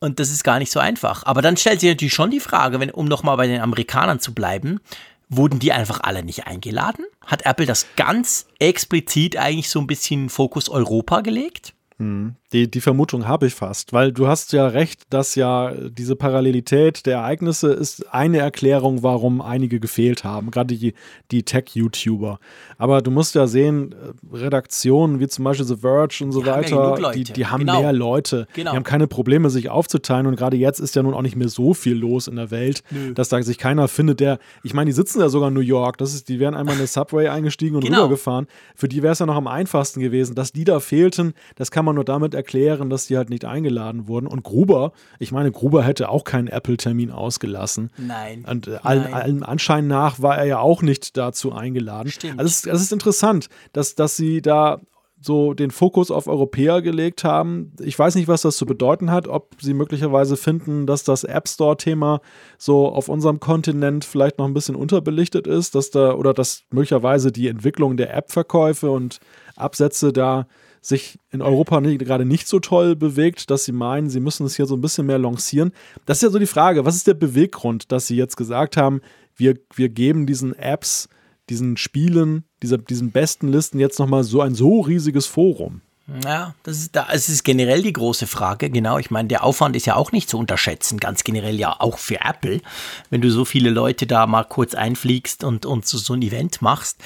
Und 0.00 0.18
das 0.20 0.30
ist 0.30 0.44
gar 0.44 0.58
nicht 0.58 0.72
so 0.72 0.80
einfach. 0.80 1.24
Aber 1.24 1.40
dann 1.40 1.56
stellt 1.56 1.80
sich 1.80 1.88
natürlich 1.88 2.14
schon 2.14 2.30
die 2.30 2.40
Frage, 2.40 2.80
wenn, 2.80 2.90
um 2.90 3.06
nochmal 3.06 3.36
bei 3.36 3.46
den 3.46 3.60
Amerikanern 3.60 4.20
zu 4.20 4.34
bleiben, 4.34 4.80
Wurden 5.28 5.58
die 5.58 5.72
einfach 5.72 6.00
alle 6.02 6.22
nicht 6.22 6.46
eingeladen? 6.46 7.04
Hat 7.24 7.46
Apple 7.46 7.66
das 7.66 7.86
ganz 7.96 8.46
explizit 8.58 9.36
eigentlich 9.36 9.68
so 9.68 9.80
ein 9.80 9.86
bisschen 9.86 10.28
Fokus 10.28 10.68
Europa 10.68 11.20
gelegt? 11.20 11.74
Hm. 11.98 12.36
Die, 12.54 12.70
die 12.70 12.80
Vermutung 12.80 13.26
habe 13.26 13.48
ich 13.48 13.54
fast, 13.54 13.92
weil 13.92 14.12
du 14.12 14.28
hast 14.28 14.52
ja 14.52 14.68
recht, 14.68 15.02
dass 15.10 15.34
ja 15.34 15.72
diese 15.74 16.14
Parallelität 16.14 17.04
der 17.04 17.18
Ereignisse 17.18 17.72
ist 17.72 18.14
eine 18.14 18.38
Erklärung, 18.38 19.02
warum 19.02 19.42
einige 19.42 19.80
gefehlt 19.80 20.22
haben, 20.22 20.52
gerade 20.52 20.76
die, 20.76 20.94
die 21.32 21.42
Tech-YouTuber. 21.42 22.38
Aber 22.78 23.02
du 23.02 23.10
musst 23.10 23.34
ja 23.34 23.48
sehen, 23.48 23.92
äh, 23.92 24.36
Redaktionen 24.36 25.18
wie 25.18 25.26
zum 25.26 25.44
Beispiel 25.44 25.66
The 25.66 25.78
Verge 25.78 26.22
und 26.22 26.30
so 26.30 26.42
die 26.42 26.46
weiter, 26.46 26.76
haben 26.76 27.02
ja 27.02 27.10
die, 27.10 27.24
die, 27.24 27.46
haben 27.46 27.66
genau. 27.66 27.80
mehr 27.80 27.92
Leute. 27.92 28.46
Genau. 28.54 28.70
Die 28.70 28.76
haben 28.76 28.84
keine 28.84 29.08
Probleme, 29.08 29.50
sich 29.50 29.68
aufzuteilen 29.68 30.28
und 30.28 30.36
gerade 30.36 30.56
jetzt 30.56 30.78
ist 30.78 30.94
ja 30.94 31.02
nun 31.02 31.12
auch 31.12 31.22
nicht 31.22 31.34
mehr 31.34 31.48
so 31.48 31.74
viel 31.74 31.96
los 31.96 32.28
in 32.28 32.36
der 32.36 32.52
Welt, 32.52 32.84
Nö. 32.90 33.14
dass 33.14 33.30
da 33.30 33.42
sich 33.42 33.58
keiner 33.58 33.88
findet, 33.88 34.20
der, 34.20 34.38
ich 34.62 34.74
meine, 34.74 34.86
die 34.86 34.94
sitzen 34.94 35.18
ja 35.18 35.28
sogar 35.28 35.48
in 35.48 35.54
New 35.54 35.60
York, 35.60 35.98
das 35.98 36.14
ist, 36.14 36.28
die 36.28 36.38
wären 36.38 36.54
einmal 36.54 36.76
in 36.76 36.82
eine 36.82 36.86
Subway 36.86 37.26
eingestiegen 37.26 37.74
und 37.74 37.84
genau. 37.84 38.04
rübergefahren. 38.04 38.46
Für 38.76 38.86
die 38.86 39.02
wäre 39.02 39.14
es 39.14 39.18
ja 39.18 39.26
noch 39.26 39.34
am 39.34 39.48
einfachsten 39.48 39.98
gewesen. 39.98 40.36
Dass 40.36 40.52
die 40.52 40.62
da 40.62 40.78
fehlten, 40.78 41.34
das 41.56 41.72
kann 41.72 41.84
man 41.84 41.96
nur 41.96 42.04
damit 42.04 42.32
erklären, 42.32 42.43
erklären, 42.44 42.90
dass 42.90 43.06
die 43.06 43.16
halt 43.16 43.30
nicht 43.30 43.46
eingeladen 43.46 44.06
wurden. 44.06 44.26
Und 44.26 44.42
Gruber, 44.42 44.92
ich 45.18 45.32
meine, 45.32 45.50
Gruber 45.50 45.82
hätte 45.82 46.10
auch 46.10 46.24
keinen 46.24 46.48
Apple-Termin 46.48 47.10
ausgelassen. 47.10 47.90
Nein. 47.96 48.44
Und 48.48 48.68
äh, 48.68 48.78
allen, 48.82 49.12
allen 49.12 49.42
Anschein 49.42 49.86
nach 49.86 50.20
war 50.20 50.36
er 50.36 50.44
ja 50.44 50.58
auch 50.58 50.82
nicht 50.82 51.16
dazu 51.16 51.52
eingeladen. 51.52 52.10
Stimmt. 52.10 52.38
Also 52.38 52.48
es, 52.48 52.66
es 52.66 52.82
ist 52.82 52.92
interessant, 52.92 53.48
dass, 53.72 53.94
dass 53.94 54.16
sie 54.16 54.42
da 54.42 54.80
so 55.24 55.54
den 55.54 55.70
Fokus 55.70 56.10
auf 56.10 56.26
Europäer 56.26 56.82
gelegt 56.82 57.24
haben. 57.24 57.72
Ich 57.80 57.98
weiß 57.98 58.14
nicht, 58.14 58.28
was 58.28 58.42
das 58.42 58.58
zu 58.58 58.66
bedeuten 58.66 59.10
hat, 59.10 59.26
ob 59.26 59.54
sie 59.58 59.72
möglicherweise 59.72 60.36
finden, 60.36 60.86
dass 60.86 61.02
das 61.02 61.24
App 61.24 61.48
Store-Thema 61.48 62.20
so 62.58 62.88
auf 62.88 63.08
unserem 63.08 63.40
Kontinent 63.40 64.04
vielleicht 64.04 64.38
noch 64.38 64.44
ein 64.44 64.52
bisschen 64.52 64.76
unterbelichtet 64.76 65.46
ist, 65.46 65.74
dass 65.74 65.90
da 65.90 66.12
oder 66.12 66.34
dass 66.34 66.64
möglicherweise 66.70 67.32
die 67.32 67.48
Entwicklung 67.48 67.96
der 67.96 68.14
App-Verkäufe 68.14 68.90
und 68.90 69.18
Absätze 69.56 70.12
da 70.12 70.46
sich 70.84 71.18
in 71.30 71.40
Europa 71.40 71.80
gerade 71.80 72.26
nicht 72.26 72.46
so 72.46 72.60
toll 72.60 72.94
bewegt, 72.94 73.50
dass 73.50 73.64
sie 73.64 73.72
meinen, 73.72 74.10
sie 74.10 74.20
müssen 74.20 74.44
es 74.44 74.56
hier 74.56 74.66
so 74.66 74.76
ein 74.76 74.82
bisschen 74.82 75.06
mehr 75.06 75.18
lancieren. 75.18 75.72
Das 76.04 76.18
ist 76.18 76.22
ja 76.24 76.30
so 76.30 76.38
die 76.38 76.46
Frage, 76.46 76.84
was 76.84 76.94
ist 76.94 77.06
der 77.06 77.14
Beweggrund, 77.14 77.90
dass 77.90 78.06
sie 78.06 78.16
jetzt 78.16 78.36
gesagt 78.36 78.76
haben, 78.76 79.00
wir, 79.34 79.54
wir 79.74 79.88
geben 79.88 80.26
diesen 80.26 80.54
Apps, 80.54 81.08
diesen 81.48 81.78
Spielen, 81.78 82.44
dieser, 82.62 82.76
diesen 82.76 83.12
besten 83.12 83.48
Listen 83.48 83.80
jetzt 83.80 83.98
nochmal 83.98 84.24
so 84.24 84.42
ein 84.42 84.54
so 84.54 84.80
riesiges 84.80 85.26
Forum? 85.26 85.80
Ja, 86.22 86.54
das 86.64 86.76
ist, 86.76 86.94
das 86.94 87.30
ist 87.30 87.44
generell 87.44 87.82
die 87.82 87.94
große 87.94 88.26
Frage. 88.26 88.68
Genau, 88.68 88.98
ich 88.98 89.10
meine, 89.10 89.28
der 89.28 89.42
Aufwand 89.42 89.74
ist 89.74 89.86
ja 89.86 89.96
auch 89.96 90.12
nicht 90.12 90.28
zu 90.28 90.36
unterschätzen, 90.36 91.00
ganz 91.00 91.24
generell 91.24 91.58
ja 91.58 91.80
auch 91.80 91.96
für 91.96 92.20
Apple. 92.20 92.60
Wenn 93.08 93.22
du 93.22 93.30
so 93.30 93.46
viele 93.46 93.70
Leute 93.70 94.06
da 94.06 94.26
mal 94.26 94.44
kurz 94.44 94.74
einfliegst 94.74 95.44
und, 95.44 95.64
und 95.64 95.86
so, 95.86 95.96
so 95.96 96.12
ein 96.12 96.20
Event 96.20 96.60
machst 96.60 96.98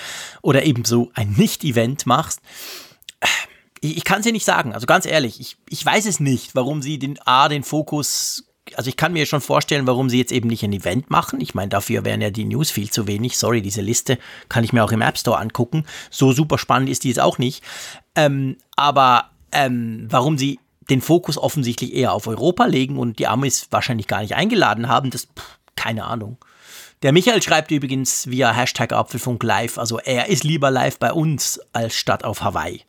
oder 0.43 0.65
eben 0.65 0.85
so 0.85 1.13
ein 1.15 1.31
Nicht-Event 1.31 2.07
machst, 2.07 2.41
ich, 3.81 3.97
ich 3.97 4.05
kann 4.05 4.21
es 4.21 4.25
dir 4.25 4.33
nicht 4.33 4.45
sagen. 4.45 4.73
Also 4.73 4.87
ganz 4.87 5.07
ehrlich, 5.07 5.41
ich, 5.41 5.57
ich 5.69 5.85
weiß 5.85 6.07
es 6.07 6.21
nicht, 6.21 6.55
warum 6.55 6.83
sie 6.83 6.99
den 6.99 7.19
A, 7.25 7.49
den 7.49 7.63
Fokus 7.63 8.45
also 8.77 8.89
ich 8.89 8.97
kann 8.97 9.15
mir 9.15 9.27
schon 9.27 9.41
vorstellen, 9.41 9.87
warum 9.87 10.11
sie 10.11 10.19
jetzt 10.19 10.33
eben 10.33 10.49
nicht 10.49 10.63
ein 10.63 10.73
Event 10.73 11.11
machen. 11.11 11.41
Ich 11.41 11.55
meine, 11.55 11.71
dafür 11.71 12.05
wären 12.05 12.21
ja 12.21 12.31
die 12.31 12.45
News 12.45 12.71
viel 12.71 12.91
zu 12.91 13.07
wenig. 13.07 13.39
Sorry, 13.39 13.63
diese 13.63 13.81
Liste 13.81 14.19
kann 14.49 14.65
ich 14.65 14.73
mir 14.73 14.85
auch 14.85 14.93
im 14.93 15.01
App 15.01 15.19
Store 15.19 15.39
angucken. 15.39 15.85
So 16.11 16.33
super 16.33 16.59
spannend 16.59 16.89
ist 16.89 17.05
die 17.05 17.09
jetzt 17.09 17.21
auch 17.21 17.39
nicht. 17.39 17.65
Ähm, 18.15 18.57
aber 18.77 19.31
ähm, 19.53 20.07
warum 20.11 20.39
sie 20.39 20.61
den 20.91 21.01
Fokus 21.01 21.39
offensichtlich 21.39 21.95
eher 21.95 22.13
auf 22.13 22.27
Europa 22.27 22.67
legen 22.67 22.99
und 22.99 23.19
die 23.19 23.27
Amis 23.27 23.69
wahrscheinlich 23.71 24.07
gar 24.07 24.21
nicht 24.21 24.35
eingeladen 24.35 24.89
haben, 24.89 25.11
das 25.11 25.25
pff, 25.27 25.59
keine 25.77 26.05
Ahnung. 26.05 26.39
Der 27.03 27.13
Michael 27.13 27.43
schreibt 27.43 27.71
übrigens 27.71 28.29
via 28.29 28.53
Hashtag 28.53 28.93
Apfelfunk 28.93 29.43
live, 29.45 29.79
also 29.79 29.99
er 30.01 30.29
ist 30.29 30.43
lieber 30.43 30.71
live 30.71 30.99
bei 30.99 31.13
uns 31.13 31.61
als 31.73 31.95
statt 31.95 32.25
auf 32.25 32.43
Hawaii. 32.43 32.83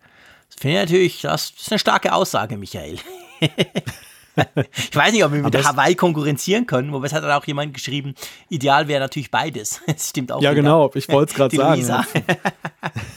Finde 0.58 0.78
ich 0.78 0.82
natürlich, 0.82 1.22
das 1.22 1.54
ist 1.58 1.72
eine 1.72 1.80
starke 1.80 2.14
Aussage, 2.14 2.58
Michael. 2.58 2.98
ich 3.40 4.96
weiß 4.96 5.12
nicht, 5.12 5.24
ob 5.24 5.32
wir 5.32 5.42
mit 5.42 5.68
Hawaii 5.68 5.96
konkurrenzieren 5.96 6.66
können, 6.66 6.92
wobei 6.92 7.08
es 7.08 7.14
hat 7.14 7.24
dann 7.24 7.32
auch 7.32 7.46
jemand 7.46 7.74
geschrieben, 7.74 8.14
ideal 8.50 8.88
wäre 8.88 9.00
natürlich 9.00 9.32
beides. 9.32 9.82
Das 9.88 10.10
stimmt 10.10 10.32
auch. 10.32 10.42
Ja, 10.42 10.52
wieder. 10.52 10.62
genau, 10.62 10.92
ich 10.94 11.10
wollte 11.10 11.32
es 11.32 11.36
gerade 11.36 11.84
sagen. 11.84 12.26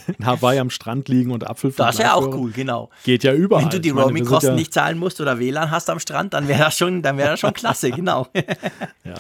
In 0.19 0.27
Hawaii 0.27 0.59
am 0.59 0.71
Strand 0.71 1.09
liegen 1.09 1.31
und 1.31 1.47
Apfel 1.49 1.73
Das 1.73 1.99
wäre 1.99 2.15
auch 2.15 2.27
cool, 2.35 2.51
genau. 2.51 2.91
Geht 3.05 3.25
ja 3.25 3.33
überall. 3.33 3.63
Wenn 3.63 3.71
du 3.71 3.81
die 3.81 3.91
Roaming-Kosten 3.91 4.51
ja 4.51 4.55
nicht 4.55 4.73
zahlen 4.73 4.99
musst 4.99 5.21
oder 5.21 5.39
WLAN 5.39 5.71
hast 5.71 5.91
am 5.91 6.01
Strand, 6.01 6.35
dann 6.35 6.49
wäre 6.49 6.59
das 6.59 6.77
schon, 6.77 7.03
dann 7.03 7.17
wäre 7.19 7.31
das 7.31 7.41
schon 7.41 7.55
klasse, 7.55 7.91
genau. 7.91 8.27
ja. 9.05 9.15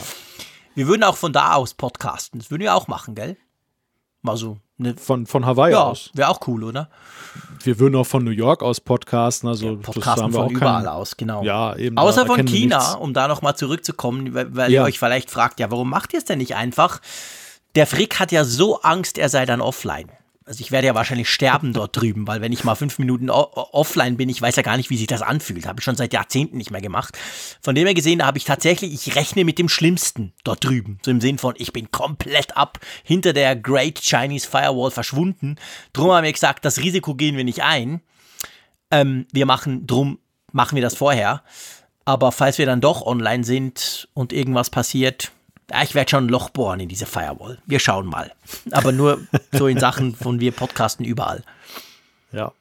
Wir 0.74 0.86
würden 0.86 1.04
auch 1.04 1.16
von 1.16 1.32
da 1.32 1.54
aus 1.54 1.74
podcasten. 1.74 2.40
Das 2.40 2.50
würden 2.50 2.62
wir 2.62 2.74
auch 2.74 2.88
machen, 2.88 3.14
gell? 3.14 3.36
Mal 4.22 4.36
so. 4.36 4.58
Ne, 4.78 4.94
von, 4.96 5.26
von 5.26 5.44
Hawaii 5.44 5.72
ja, 5.72 5.82
aus. 5.82 6.10
Wäre 6.14 6.28
auch 6.28 6.40
cool, 6.46 6.64
oder? 6.64 6.88
Wir 7.62 7.78
würden 7.78 7.96
auch 7.96 8.06
von 8.06 8.24
New 8.24 8.30
York 8.30 8.62
aus 8.62 8.80
podcasten. 8.80 9.48
Also 9.48 9.70
ja, 9.70 9.76
podcasten 9.76 10.32
von 10.32 10.50
überall 10.50 10.82
kein, 10.82 10.92
aus, 10.92 11.16
genau. 11.16 11.42
Ja, 11.42 11.76
eben. 11.76 11.98
Außer 11.98 12.26
von 12.26 12.44
China, 12.46 12.94
um 12.94 13.14
da 13.14 13.28
nochmal 13.28 13.56
zurückzukommen, 13.56 14.32
weil, 14.34 14.54
weil 14.54 14.72
ja. 14.72 14.82
ihr 14.82 14.86
euch 14.86 14.98
vielleicht 14.98 15.30
fragt, 15.30 15.60
ja, 15.60 15.70
warum 15.70 15.90
macht 15.90 16.12
ihr 16.12 16.18
es 16.18 16.24
denn 16.24 16.38
nicht 16.38 16.56
einfach? 16.56 17.00
Der 17.74 17.86
Frick 17.86 18.20
hat 18.20 18.32
ja 18.32 18.44
so 18.44 18.80
Angst, 18.82 19.18
er 19.18 19.28
sei 19.28 19.44
dann 19.44 19.60
offline 19.60 20.08
also 20.52 20.60
ich 20.60 20.70
werde 20.70 20.88
ja 20.88 20.94
wahrscheinlich 20.94 21.30
sterben 21.30 21.72
dort 21.72 21.96
drüben, 21.96 22.26
weil 22.26 22.42
wenn 22.42 22.52
ich 22.52 22.62
mal 22.62 22.74
fünf 22.74 22.98
Minuten 22.98 23.30
offline 23.30 24.18
bin, 24.18 24.28
ich 24.28 24.42
weiß 24.42 24.54
ja 24.56 24.62
gar 24.62 24.76
nicht, 24.76 24.90
wie 24.90 24.98
sich 24.98 25.06
das 25.06 25.22
anfühlt. 25.22 25.66
Habe 25.66 25.80
ich 25.80 25.84
schon 25.84 25.96
seit 25.96 26.12
Jahrzehnten 26.12 26.58
nicht 26.58 26.70
mehr 26.70 26.82
gemacht. 26.82 27.16
Von 27.62 27.74
dem 27.74 27.86
her 27.86 27.94
gesehen, 27.94 28.18
da 28.18 28.26
habe 28.26 28.36
ich 28.36 28.44
tatsächlich, 28.44 28.92
ich 28.92 29.16
rechne 29.16 29.46
mit 29.46 29.58
dem 29.58 29.70
Schlimmsten 29.70 30.34
dort 30.44 30.62
drüben. 30.62 30.98
So 31.02 31.10
im 31.10 31.22
Sinn 31.22 31.38
von, 31.38 31.54
ich 31.56 31.72
bin 31.72 31.90
komplett 31.90 32.54
ab 32.54 32.78
hinter 33.02 33.32
der 33.32 33.56
Great 33.56 34.00
Chinese 34.02 34.46
Firewall 34.46 34.90
verschwunden. 34.90 35.56
Drum 35.94 36.12
haben 36.12 36.24
wir 36.24 36.32
gesagt, 36.32 36.66
das 36.66 36.80
Risiko 36.80 37.14
gehen 37.14 37.38
wir 37.38 37.44
nicht 37.44 37.62
ein. 37.62 38.02
Ähm, 38.90 39.24
wir 39.32 39.46
machen, 39.46 39.86
drum 39.86 40.18
machen 40.52 40.74
wir 40.76 40.82
das 40.82 40.94
vorher. 40.94 41.42
Aber 42.04 42.30
falls 42.30 42.58
wir 42.58 42.66
dann 42.66 42.82
doch 42.82 43.06
online 43.06 43.44
sind 43.44 44.06
und 44.12 44.34
irgendwas 44.34 44.68
passiert, 44.68 45.32
ich 45.82 45.94
werde 45.94 46.10
schon 46.10 46.26
ein 46.26 46.28
Loch 46.28 46.50
bohren 46.50 46.80
in 46.80 46.88
diese 46.88 47.06
Firewall. 47.06 47.58
Wir 47.66 47.78
schauen 47.78 48.06
mal. 48.06 48.32
Aber 48.70 48.92
nur 48.92 49.20
so 49.52 49.66
in 49.66 49.78
Sachen 49.78 50.14
von 50.14 50.40
wir 50.40 50.52
podcasten 50.52 51.04
überall. 51.04 51.42
Ja. 52.32 52.52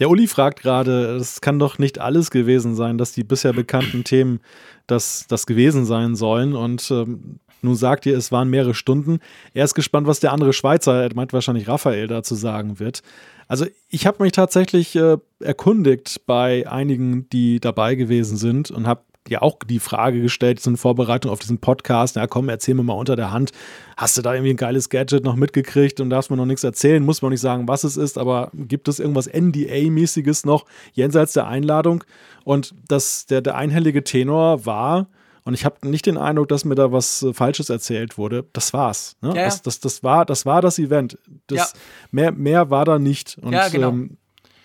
Der 0.00 0.10
Uli 0.10 0.28
fragt 0.28 0.60
gerade, 0.62 1.16
es 1.16 1.40
kann 1.40 1.58
doch 1.58 1.78
nicht 1.78 1.98
alles 1.98 2.30
gewesen 2.30 2.76
sein, 2.76 2.98
dass 2.98 3.12
die 3.12 3.24
bisher 3.24 3.52
bekannten 3.52 4.04
Themen 4.04 4.40
das, 4.86 5.26
das 5.28 5.46
gewesen 5.46 5.86
sein 5.86 6.14
sollen. 6.14 6.54
Und 6.54 6.90
ähm, 6.92 7.40
nun 7.62 7.74
sagt 7.74 8.06
ihr, 8.06 8.16
es 8.16 8.30
waren 8.30 8.48
mehrere 8.48 8.74
Stunden. 8.74 9.18
Er 9.54 9.64
ist 9.64 9.74
gespannt, 9.74 10.06
was 10.06 10.20
der 10.20 10.32
andere 10.32 10.52
Schweizer, 10.52 11.02
er 11.02 11.14
meint 11.14 11.32
wahrscheinlich 11.32 11.66
Raphael, 11.66 12.06
dazu 12.06 12.36
sagen 12.36 12.78
wird. 12.78 13.02
Also 13.48 13.66
ich 13.88 14.06
habe 14.06 14.22
mich 14.22 14.32
tatsächlich 14.32 14.94
äh, 14.94 15.16
erkundigt 15.40 16.26
bei 16.26 16.68
einigen, 16.70 17.28
die 17.30 17.58
dabei 17.58 17.94
gewesen 17.94 18.36
sind 18.36 18.70
und 18.70 18.86
habe 18.86 19.02
ja 19.30 19.42
auch 19.42 19.58
die 19.66 19.78
Frage 19.78 20.20
gestellt, 20.20 20.60
so 20.60 20.70
in 20.70 20.76
Vorbereitung 20.76 21.30
auf 21.30 21.38
diesen 21.38 21.58
Podcast, 21.58 22.16
ja 22.16 22.26
komm, 22.26 22.48
erzähl 22.48 22.74
mir 22.74 22.82
mal 22.82 22.94
unter 22.94 23.16
der 23.16 23.30
Hand, 23.30 23.52
hast 23.96 24.16
du 24.16 24.22
da 24.22 24.34
irgendwie 24.34 24.52
ein 24.54 24.56
geiles 24.56 24.88
Gadget 24.88 25.24
noch 25.24 25.36
mitgekriegt 25.36 26.00
und 26.00 26.10
darfst 26.10 26.30
mir 26.30 26.36
noch 26.36 26.46
nichts 26.46 26.64
erzählen, 26.64 27.04
muss 27.04 27.22
man 27.22 27.30
nicht 27.32 27.40
sagen, 27.40 27.68
was 27.68 27.84
es 27.84 27.96
ist, 27.96 28.18
aber 28.18 28.50
gibt 28.54 28.88
es 28.88 28.98
irgendwas 28.98 29.28
NDA-mäßiges 29.28 30.46
noch 30.46 30.64
jenseits 30.92 31.32
der 31.32 31.46
Einladung? 31.46 32.04
Und 32.44 32.74
das, 32.88 33.26
der, 33.26 33.40
der 33.40 33.56
einhellige 33.56 34.04
Tenor 34.04 34.64
war, 34.66 35.06
und 35.44 35.54
ich 35.54 35.64
habe 35.64 35.88
nicht 35.88 36.04
den 36.04 36.18
Eindruck, 36.18 36.48
dass 36.48 36.66
mir 36.66 36.74
da 36.74 36.92
was 36.92 37.22
äh, 37.22 37.32
Falsches 37.32 37.70
erzählt 37.70 38.18
wurde. 38.18 38.44
Das 38.52 38.74
war's. 38.74 39.16
Ne? 39.22 39.30
Ja, 39.30 39.34
ja. 39.36 39.44
Das, 39.46 39.62
das, 39.62 39.80
das, 39.80 40.02
war, 40.02 40.26
das 40.26 40.44
war 40.44 40.60
das 40.60 40.78
Event. 40.78 41.16
Das, 41.46 41.58
Ja. 41.58 41.66
mehr, 42.10 42.32
mehr 42.32 42.68
war 42.68 42.84
da 42.84 42.98
nicht. 42.98 43.38
Und 43.40 43.54
Ja, 43.54 43.68
genau. 43.68 43.88
ähm, 43.88 44.18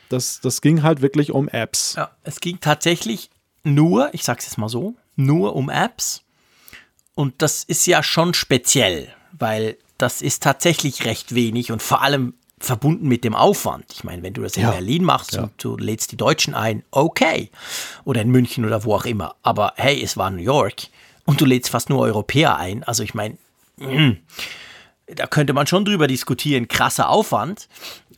das, 0.10 0.42
das 0.42 0.60
ging 0.60 0.84
halt 0.84 1.02
wirklich 1.02 1.32
um 1.32 1.48
Apps. 1.48 1.96
Ja, 1.96 2.12
es 2.24 2.42
ging 2.42 2.60
tatsächlich 2.60 3.30
nur, 3.64 4.14
ich 4.14 4.24
sag's 4.24 4.46
jetzt 4.46 4.58
mal 4.58 4.70
so, 4.70 4.96
nur 5.16 5.56
um 5.56 5.70
Apps. 5.70 6.24
Und 7.16 7.42
das 7.42 7.64
ist 7.64 7.86
ja 7.86 8.02
schon 8.04 8.34
speziell, 8.34 9.08
weil 9.32 9.78
das 9.98 10.22
ist 10.22 10.44
tatsächlich 10.44 11.06
recht 11.06 11.36
wenig 11.36 11.72
und 11.72 11.82
vor 11.82 12.02
allem 12.02 12.34
verbunden 12.60 13.08
mit 13.08 13.24
dem 13.24 13.36
Aufwand. 13.36 13.86
Ich 13.94 14.04
meine, 14.04 14.24
wenn 14.24 14.34
du 14.34 14.42
das 14.42 14.56
in 14.56 14.64
Ja. 14.64 14.72
Berlin 14.72 15.04
machst 15.04 15.34
Ja. 15.34 15.44
und 15.44 15.52
du 15.64 15.76
lädst 15.78 16.12
die 16.12 16.18
Deutschen 16.18 16.56
ein, 16.56 16.84
okay. 16.92 17.52
Oder 18.06 18.22
in 18.22 18.30
München 18.32 18.66
oder 18.66 18.84
wo 18.86 18.96
auch 18.96 19.06
immer. 19.06 19.36
Aber 19.44 19.74
hey, 19.76 20.02
es 20.02 20.16
war 20.18 20.32
New 20.32 20.42
York 20.42 20.84
und 21.26 21.42
du 21.42 21.46
lädst 21.46 21.70
fast 21.72 21.90
nur 21.90 22.00
Europäer 22.00 22.56
ein. 22.58 22.84
Also 22.84 23.04
ich 23.04 23.14
meine, 23.14 23.38
da 25.08 25.28
könnte 25.28 25.54
man 25.54 25.68
schon 25.68 25.84
drüber 25.86 26.08
diskutieren, 26.08 26.68
krasser 26.68 27.10
Aufwand. 27.10 27.68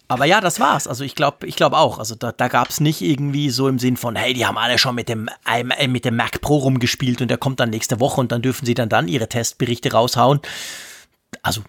Aber 0.07 0.25
ja, 0.25 0.39
das 0.39 0.59
war's. 0.59 0.87
Also 0.87 1.03
ich 1.03 1.15
glaube 1.15 1.47
ich 1.47 1.55
glaub 1.55 1.73
auch. 1.73 1.97
Also 1.97 2.15
da, 2.15 2.31
da 2.31 2.47
gab 2.47 2.69
es 2.69 2.79
nicht 2.79 3.01
irgendwie 3.01 3.49
so 3.49 3.67
im 3.67 3.79
Sinn 3.79 3.97
von, 3.97 4.15
hey, 4.15 4.33
die 4.33 4.45
haben 4.45 4.57
alle 4.57 4.77
schon 4.77 4.95
mit 4.95 5.09
dem, 5.09 5.29
äh, 5.47 5.87
mit 5.87 6.05
dem 6.05 6.15
Mac 6.15 6.41
Pro 6.41 6.57
rumgespielt 6.57 7.21
und 7.21 7.29
der 7.29 7.37
kommt 7.37 7.59
dann 7.59 7.71
nächste 7.71 7.99
Woche 7.99 8.21
und 8.21 8.31
dann 8.31 8.41
dürfen 8.41 8.65
sie 8.65 8.75
dann 8.75 8.89
dann 8.89 9.07
ihre 9.07 9.27
Testberichte 9.27 9.91
raushauen. 9.91 10.41
Also 11.41 11.63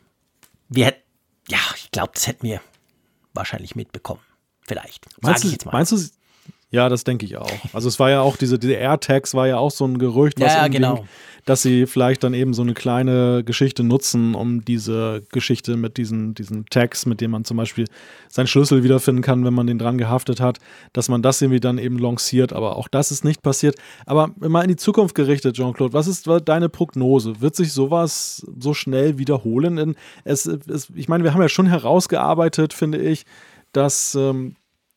wir 0.68 0.87
hätten, 0.87 1.03
ja, 1.49 1.59
ich 1.76 1.91
glaube, 1.91 2.12
das 2.14 2.26
hätten 2.26 2.47
wir 2.47 2.61
wahrscheinlich 3.32 3.74
mitbekommen. 3.74 4.20
Vielleicht. 4.66 5.07
Meinst 5.22 5.45
du, 5.45 5.49
jetzt 5.49 5.64
mal. 5.64 5.72
meinst 5.72 5.93
du, 5.93 5.99
ja, 6.77 6.91
das 6.91 7.05
denke 7.05 7.24
ich 7.24 7.39
auch. 7.39 7.51
Also 7.72 7.89
es 7.89 7.99
war 7.99 8.11
ja 8.11 8.20
auch 8.20 8.37
diese, 8.37 8.59
diese 8.59 8.74
AirTags 8.74 9.33
war 9.33 9.49
ja 9.49 9.57
auch 9.57 9.70
so 9.70 9.87
ein 9.87 9.97
Gerücht, 9.97 10.39
was 10.39 10.53
Ja, 10.53 10.68
genau. 10.68 11.07
dass 11.47 11.62
sie 11.62 11.87
vielleicht 11.87 12.22
dann 12.22 12.35
eben 12.35 12.53
so 12.53 12.61
eine 12.61 12.74
kleine 12.74 13.43
Geschichte 13.45 13.83
nutzen, 13.83 14.35
um 14.35 14.62
diese 14.62 15.22
Geschichte 15.33 15.79
mit 15.79 15.97
diesen, 15.97 16.35
diesen 16.35 16.66
Tags, 16.66 17.07
mit 17.07 17.22
denen 17.22 17.31
man 17.31 17.47
zum 17.47 17.57
Beispiel 17.57 17.87
seinen 18.29 18.47
Schlüssel 18.47 18.85
wiederfinden 18.85 19.22
kann, 19.22 19.43
wenn 19.47 19.55
man 19.55 19.66
den 19.66 19.79
dran 19.79 19.97
gehaftet 19.97 20.39
hat, 20.39 20.59
dass 20.93 21.09
man 21.09 21.22
das 21.22 21.41
irgendwie 21.41 21.61
dann 21.61 21.79
eben 21.79 21.99
lanciert. 21.99 22.53
Aber 22.53 22.77
auch 22.77 22.89
das 22.89 23.11
ist 23.11 23.24
nicht 23.24 23.41
passiert. 23.41 23.77
Aber 24.05 24.33
mal 24.37 24.61
in 24.61 24.68
die 24.68 24.77
Zukunft 24.77 25.14
gerichtet, 25.14 25.57
Jean-Claude, 25.57 25.95
was 25.95 26.07
ist 26.07 26.29
deine 26.45 26.68
Prognose? 26.68 27.41
Wird 27.41 27.57
sich 27.57 27.72
sowas 27.72 28.47
so 28.61 28.74
schnell 28.74 29.16
wiederholen? 29.16 29.97
Es, 30.24 30.45
es, 30.45 30.93
ich 30.95 31.09
meine, 31.09 31.24
wir 31.24 31.33
haben 31.33 31.41
ja 31.41 31.49
schon 31.49 31.68
herausgearbeitet, 31.68 32.74
finde 32.74 32.99
ich, 32.99 33.24
dass 33.72 34.14
ähm, 34.14 34.57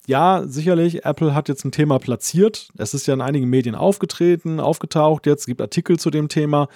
ja, 0.10 0.44
sicherlich, 0.48 1.06
Apple 1.06 1.36
hat 1.36 1.50
jetzt 1.50 1.64
ein 1.66 1.72
Thema 1.72 2.00
platziert. 2.00 2.70
Es 2.78 2.96
ist 2.96 3.06
ja 3.06 3.14
in 3.14 3.22
einigen 3.22 3.48
Medien 3.48 3.76
aufgetreten, 3.76 4.60
aufgetaucht 4.60 5.28
jetzt, 5.28 5.46
gibt 5.46 5.62
Artikel 5.62 6.00
zu 6.00 6.10
dem 6.10 6.30
Thema. 6.30 6.68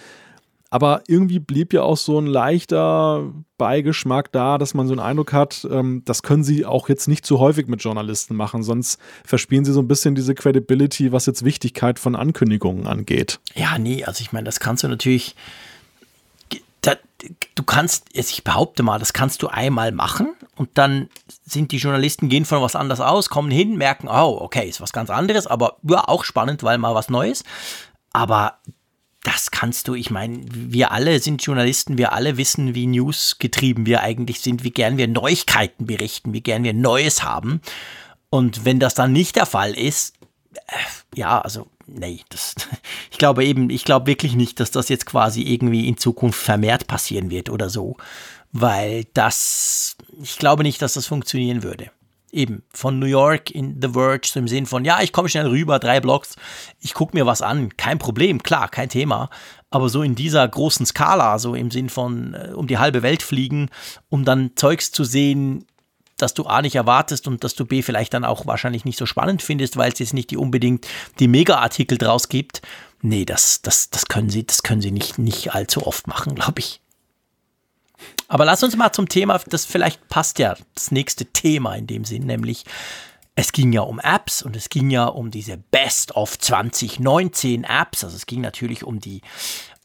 Aber 0.70 1.02
irgendwie 1.08 1.40
blieb 1.40 1.74
ja 1.74 1.82
auch 1.82 1.98
so 1.98 2.20
ein 2.20 2.28
leichter 2.28 3.34
Beigeschmack 3.58 4.32
da, 4.32 4.60
dass 4.60 4.76
man 4.76 4.86
so 4.86 4.94
einen 4.94 5.00
Eindruck 5.00 5.34
hat, 5.34 5.68
ähm, 5.72 6.04
das 6.06 6.22
können 6.22 6.44
sie 6.44 6.64
auch 6.64 6.90
jetzt 6.90 7.08
nicht 7.08 7.26
zu 7.26 7.40
häufig 7.40 7.68
mit 7.68 7.84
Journalisten 7.84 8.36
machen, 8.36 8.62
sonst 8.62 9.00
verspielen 9.26 9.66
sie 9.66 9.74
so 9.74 9.82
ein 9.82 9.88
bisschen 9.88 10.14
diese 10.14 10.36
Credibility, 10.36 11.12
was 11.12 11.26
jetzt 11.26 11.44
Wichtigkeit 11.44 11.98
von 11.98 12.16
Ankündigungen 12.16 12.86
angeht. 12.86 13.40
Ja, 13.56 13.80
nee, 13.80 14.04
also 14.04 14.22
ich 14.22 14.32
meine, 14.32 14.46
das 14.46 14.60
kannst 14.60 14.84
du 14.84 14.88
natürlich. 14.88 15.36
Du 17.56 17.64
kannst, 17.64 18.08
jetzt 18.14 18.32
ich 18.32 18.44
behaupte 18.44 18.84
mal, 18.84 19.00
das 19.00 19.14
kannst 19.14 19.42
du 19.42 19.48
einmal 19.48 19.92
machen 19.92 20.36
und 20.58 20.78
dann 20.78 21.10
sind 21.46 21.72
die 21.72 21.78
Journalisten, 21.78 22.30
gehen 22.30 22.46
von 22.46 22.62
was 22.62 22.76
anderes 22.76 23.00
aus, 23.00 23.30
kommen 23.30 23.52
hin, 23.52 23.78
merken, 23.78 24.08
oh, 24.08 24.38
okay, 24.42 24.68
ist 24.68 24.82
was 24.82 24.94
ganz 24.94 25.10
anderes, 25.10 25.48
aber 25.48 25.78
ja, 25.84 26.08
auch 26.08 26.24
spannend, 26.24 26.64
weil 26.64 26.78
mal 26.78 26.96
was 26.96 27.10
Neues. 27.10 27.44
Aber 28.12 28.58
das 29.24 29.52
kannst 29.52 29.88
du, 29.88 29.96
ich 29.96 30.12
meine, 30.12 30.42
wir 30.50 30.92
alle 30.92 31.20
sind 31.20 31.44
Journalisten, 31.44 31.98
wir 31.98 32.12
alle 32.12 32.38
wissen, 32.38 32.76
wie 32.76 32.88
News 32.88 33.38
getrieben 33.40 33.86
wir 33.86 34.02
eigentlich 34.02 34.42
sind, 34.42 34.66
wie 34.66 34.72
gern 34.72 34.98
wir 34.98 35.08
Neuigkeiten 35.08 35.86
berichten, 35.86 36.34
wie 36.34 36.42
gern 36.42 36.64
wir 36.64 36.74
Neues 36.74 37.24
haben. 37.24 37.62
Und 38.30 38.66
wenn 38.66 38.80
das 38.80 38.96
dann 38.96 39.14
nicht 39.14 39.38
der 39.38 39.46
Fall 39.46 39.74
ist, 39.74 40.16
äh, 40.68 41.16
ja, 41.16 41.40
also, 41.40 41.68
nee, 41.88 42.22
das, 42.30 42.56
ich 43.12 43.18
glaube 43.18 43.46
eben, 43.46 43.70
ich 43.70 43.86
glaube 43.86 44.08
wirklich 44.08 44.36
nicht, 44.36 44.60
dass 44.60 44.72
das 44.72 44.90
jetzt 44.90 45.06
quasi 45.06 45.42
irgendwie 45.42 45.88
in 45.88 45.98
Zukunft 45.98 46.40
vermehrt 46.40 46.88
passieren 46.88 47.30
wird 47.30 47.50
oder 47.50 47.70
so, 47.70 47.98
weil 48.52 49.06
das, 49.14 49.98
ich 50.22 50.38
glaube 50.38 50.64
nicht, 50.64 50.82
dass 50.82 50.94
das 50.94 51.08
funktionieren 51.08 51.64
würde. 51.64 51.92
Eben, 52.32 52.64
von 52.74 52.98
New 52.98 53.06
York 53.06 53.52
in 53.52 53.80
The 53.80 53.90
Verge, 53.90 54.28
so 54.28 54.40
im 54.40 54.48
Sinn 54.48 54.66
von, 54.66 54.86
ja, 54.86 55.02
ich 55.04 55.14
komme 55.14 55.30
schnell 55.30 55.46
rüber, 55.46 55.78
drei 55.78 56.00
Blocks, 56.00 56.36
ich 56.80 56.96
gucke 56.96 57.16
mir 57.16 57.28
was 57.28 57.44
an, 57.44 57.78
kein 57.78 58.00
Problem, 58.00 58.42
klar, 58.42 58.70
kein 58.70 58.90
Thema. 58.90 59.30
Aber 59.70 59.88
so 59.90 60.02
in 60.02 60.16
dieser 60.16 60.48
großen 60.48 60.86
Skala, 60.88 61.38
so 61.38 61.54
im 61.54 61.70
Sinn 61.70 61.90
von 61.90 62.34
äh, 62.34 62.52
um 62.56 62.66
die 62.66 62.80
halbe 62.80 63.04
Welt 63.04 63.22
fliegen, 63.22 63.70
um 64.10 64.26
dann 64.26 64.52
Zeugs 64.56 64.92
zu 64.92 65.04
sehen, 65.04 65.66
das 66.24 66.34
du 66.34 66.46
A 66.46 66.62
nicht 66.62 66.76
erwartest 66.76 67.28
und 67.28 67.44
dass 67.44 67.56
du 67.56 67.66
B 67.66 67.82
vielleicht 67.82 68.14
dann 68.14 68.26
auch 68.26 68.46
wahrscheinlich 68.46 68.86
nicht 68.86 68.98
so 68.98 69.06
spannend 69.06 69.42
findest, 69.42 69.78
weil 69.78 69.92
es 69.92 70.00
jetzt 70.00 70.14
nicht 70.14 70.32
die 70.32 70.38
unbedingt 70.38 70.88
die 71.20 71.28
Mega-Artikel 71.28 71.98
draus 71.98 72.30
gibt. 72.30 72.62
Nee, 73.02 73.26
das, 73.26 73.62
das, 73.62 73.90
das 73.90 74.08
können 74.08 74.30
sie, 74.30 74.46
das 74.46 74.64
können 74.64 74.82
sie 74.82 74.92
nicht, 74.92 75.20
nicht 75.20 75.54
allzu 75.54 75.86
oft 75.86 76.08
machen, 76.08 76.36
glaube 76.36 76.60
ich. 76.60 76.80
Aber 78.28 78.46
lass 78.46 78.64
uns 78.64 78.76
mal 78.76 78.92
zum 78.94 79.10
Thema, 79.10 79.40
das 79.48 79.66
vielleicht 79.66 80.08
passt 80.08 80.40
ja 80.40 80.56
das 80.74 80.92
nächste 80.92 81.26
Thema 81.26 81.76
in 81.76 81.88
dem 81.88 82.06
Sinn, 82.06 82.26
nämlich 82.26 82.66
es 83.36 83.52
ging 83.52 83.74
ja 83.74 83.82
um 83.82 84.00
Apps 84.00 84.42
und 84.44 84.56
es 84.56 84.70
ging 84.70 84.90
ja 84.90 85.06
um 85.06 85.32
diese 85.32 85.58
Best 85.58 86.16
of 86.16 86.38
2019 86.38 87.64
Apps. 87.64 88.04
Also 88.04 88.16
es 88.16 88.26
ging 88.26 88.42
natürlich 88.42 88.84
um 88.84 89.00
die, 89.00 89.22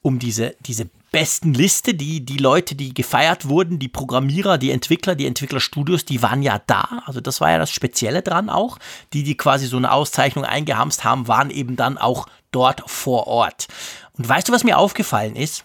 um 0.02 0.18
diese, 0.18 0.54
diese 0.60 0.90
besten 1.10 1.54
Liste, 1.54 1.94
die, 1.94 2.24
die 2.24 2.36
Leute, 2.36 2.74
die 2.74 2.92
gefeiert 2.92 3.48
wurden, 3.48 3.78
die 3.78 3.88
Programmierer, 3.88 4.58
die 4.58 4.70
Entwickler, 4.70 5.14
die 5.14 5.26
Entwicklerstudios, 5.26 6.04
die 6.04 6.22
waren 6.22 6.42
ja 6.42 6.60
da. 6.66 7.02
Also 7.06 7.20
das 7.20 7.40
war 7.40 7.50
ja 7.50 7.58
das 7.58 7.70
Spezielle 7.70 8.22
dran 8.22 8.50
auch. 8.50 8.78
Die, 9.12 9.22
die 9.22 9.36
quasi 9.36 9.66
so 9.66 9.76
eine 9.76 9.92
Auszeichnung 9.92 10.44
eingehamst 10.44 11.04
haben, 11.04 11.28
waren 11.28 11.50
eben 11.50 11.76
dann 11.76 11.98
auch 11.98 12.26
dort 12.50 12.82
vor 12.86 13.26
Ort. 13.26 13.68
Und 14.16 14.28
weißt 14.28 14.48
du, 14.48 14.52
was 14.52 14.64
mir 14.64 14.78
aufgefallen 14.78 15.36
ist? 15.36 15.64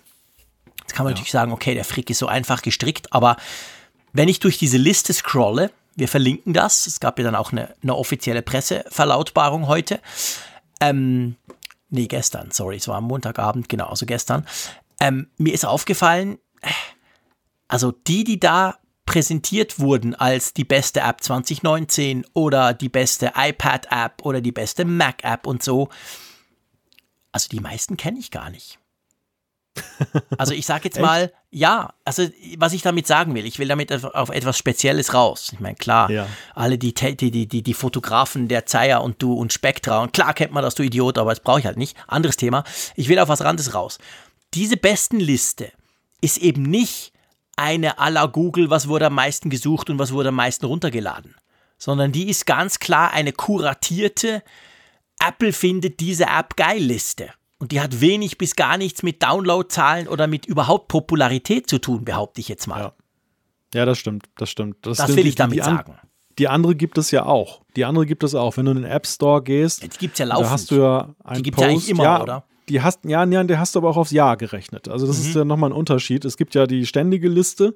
Jetzt 0.82 0.94
kann 0.94 1.06
man 1.06 1.14
natürlich 1.14 1.32
sagen, 1.32 1.52
okay, 1.52 1.74
der 1.74 1.86
Frick 1.86 2.10
ist 2.10 2.20
so 2.20 2.28
einfach 2.28 2.62
gestrickt, 2.62 3.14
aber 3.14 3.38
wenn 4.12 4.28
ich 4.28 4.40
durch 4.40 4.58
diese 4.58 4.78
Liste 4.78 5.14
scrolle, 5.14 5.72
wir 5.96 6.08
verlinken 6.08 6.54
das, 6.54 6.88
es 6.88 7.00
gab 7.00 7.18
ja 7.20 7.26
dann 7.26 7.36
auch 7.36 7.52
eine, 7.52 7.74
eine 7.82 7.96
offizielle 7.96 8.42
Presseverlautbarung 8.42 9.68
heute, 9.68 10.00
ähm, 10.82 11.36
nee, 11.90 12.08
gestern, 12.08 12.52
sorry, 12.52 12.78
es 12.78 12.88
war 12.88 12.98
am 12.98 13.06
Montagabend, 13.06 13.70
genau, 13.70 13.88
also 13.88 14.06
gestern, 14.06 14.46
ähm, 15.04 15.28
mir 15.38 15.54
ist 15.54 15.66
aufgefallen, 15.66 16.38
also 17.68 17.92
die, 17.92 18.24
die 18.24 18.40
da 18.40 18.78
präsentiert 19.06 19.80
wurden 19.80 20.16
als 20.16 20.54
die 20.54 20.64
beste 20.64 21.02
App 21.02 21.22
2019 21.22 22.26
oder 22.34 22.74
die 22.74 22.88
beste 22.88 23.34
iPad-App 23.36 24.24
oder 24.24 24.40
die 24.40 24.54
beste 24.54 24.86
Mac-App 24.86 25.46
und 25.46 25.62
so, 25.62 25.90
also 27.34 27.50
die 27.50 27.60
meisten 27.60 27.98
kenne 27.98 28.18
ich 28.20 28.32
gar 28.32 28.50
nicht. 28.50 28.80
Also 30.38 30.54
ich 30.54 30.66
sage 30.66 30.84
jetzt 30.86 31.00
mal, 31.00 31.32
ja, 31.50 31.94
also 32.06 32.28
was 32.58 32.74
ich 32.74 32.82
damit 32.82 33.08
sagen 33.08 33.34
will, 33.34 33.46
ich 33.46 33.58
will 33.60 33.68
damit 33.68 33.92
auf 34.04 34.30
etwas 34.30 34.58
Spezielles 34.58 35.14
raus. 35.14 35.50
Ich 35.54 35.60
meine, 35.60 35.76
klar, 35.76 36.10
Ja. 36.12 36.28
alle 36.54 36.78
die, 36.78 36.94
die, 36.94 37.48
die, 37.48 37.64
die 37.64 37.74
Fotografen 37.74 38.48
der 38.48 38.66
Zeier 38.66 39.04
und 39.04 39.22
du 39.22 39.34
und 39.34 39.54
Spektra 39.54 40.02
und 40.02 40.14
klar 40.14 40.34
kennt 40.34 40.52
man 40.52 40.64
das, 40.64 40.76
du 40.76 40.84
Idiot, 40.84 41.18
aber 41.18 41.32
das 41.32 41.40
brauche 41.40 41.60
ich 41.60 41.66
halt 41.66 41.78
nicht. 41.78 41.98
Anderes 42.08 42.38
Thema. 42.38 42.64
Ich 42.96 43.10
will 43.10 43.18
auf 43.20 43.30
was 43.30 43.42
Randes 43.42 43.74
raus. 43.74 43.98
Diese 44.54 44.78
Bestenliste 44.78 45.72
ist 46.22 46.38
eben 46.38 46.64
nicht 46.64 47.12
eine 47.56 48.00
à 48.00 48.10
la 48.10 48.26
Google, 48.26 48.70
was 48.70 48.88
wurde 48.88 49.08
am 49.08 49.16
meisten 49.16 49.50
gesucht 49.50 49.90
und 49.90 50.00
was 50.00 50.12
wurde 50.12 50.30
am 50.30 50.36
meisten 50.36 50.66
runtergeladen, 50.66 51.36
sondern 51.78 52.12
die 52.12 52.30
ist 52.30 52.46
ganz 52.46 52.80
klar 52.80 53.12
eine 53.12 53.32
kuratierte 53.32 54.44
Apple 55.20 55.54
findet 55.54 56.00
diese 56.00 56.26
App 56.26 56.56
geil 56.56 56.82
Liste. 56.82 57.30
Und 57.60 57.72
die 57.72 57.80
hat 57.80 58.02
wenig 58.02 58.38
bis 58.38 58.56
gar 58.56 58.78
nichts 58.78 59.04
mit 59.04 59.24
Downloadzahlen 59.24 60.08
oder 60.10 60.28
mit 60.28 60.46
überhaupt 60.46 60.90
Popularität 60.90 61.70
zu 61.70 61.78
tun, 61.80 62.04
behaupte 62.04 62.42
ich 62.42 62.50
jetzt 62.50 62.68
mal. 62.68 62.80
Ja. 62.80 62.94
Ja, 63.74 63.86
das 63.86 63.98
stimmt, 64.00 64.26
das 64.38 64.50
stimmt. 64.50 64.78
das 64.82 64.98
stimmt. 64.98 65.16
will 65.16 65.24
Die- 65.24 65.30
ich 65.30 65.36
damit 65.36 65.56
die 65.58 65.62
an- 65.62 65.78
sagen. 65.78 65.98
Die 66.40 66.48
andere 66.48 66.76
gibt 66.76 66.98
es 66.98 67.12
ja 67.12 67.26
auch. 67.26 67.62
Die 67.76 67.86
andere 67.86 68.06
gibt 68.08 68.24
es 68.24 68.34
auch. 68.36 68.58
Wenn 68.58 68.66
du 68.66 68.72
in 68.72 68.78
den 68.82 68.86
App 68.92 69.06
Store 69.08 69.42
gehst, 69.44 69.84
Die 69.84 69.90
gibt 69.90 70.14
es 70.14 70.20
ja 70.20 70.26
da 70.26 70.34
laufend. 70.34 70.50
hast 70.50 70.72
du 70.72 70.76
ja 70.76 71.14
einen 71.24 71.38
die 71.38 71.44
gibt 71.44 71.58
es 71.58 71.62
ja 71.64 71.70
eigentlich 71.70 71.90
immer, 71.90 72.04
ja, 72.04 72.22
oder? 72.22 72.44
Die 72.70 72.82
hast, 72.82 73.00
ja, 73.06 73.24
ja, 73.26 73.44
der 73.44 73.60
hast 73.60 73.76
du 73.76 73.80
aber 73.80 73.90
auch 73.90 73.98
aufs 73.98 74.12
Jahr 74.12 74.38
gerechnet. 74.38 74.88
Also 74.88 75.08
das 75.08 75.22
mhm. 75.22 75.28
ist 75.28 75.36
ja 75.36 75.46
nochmal 75.46 75.72
ein 75.72 75.76
Unterschied. 75.76 76.26
Es 76.26 76.38
gibt 76.38 76.56
ja 76.56 76.66
die 76.66 76.86
ständige 76.86 77.28
Liste, 77.28 77.76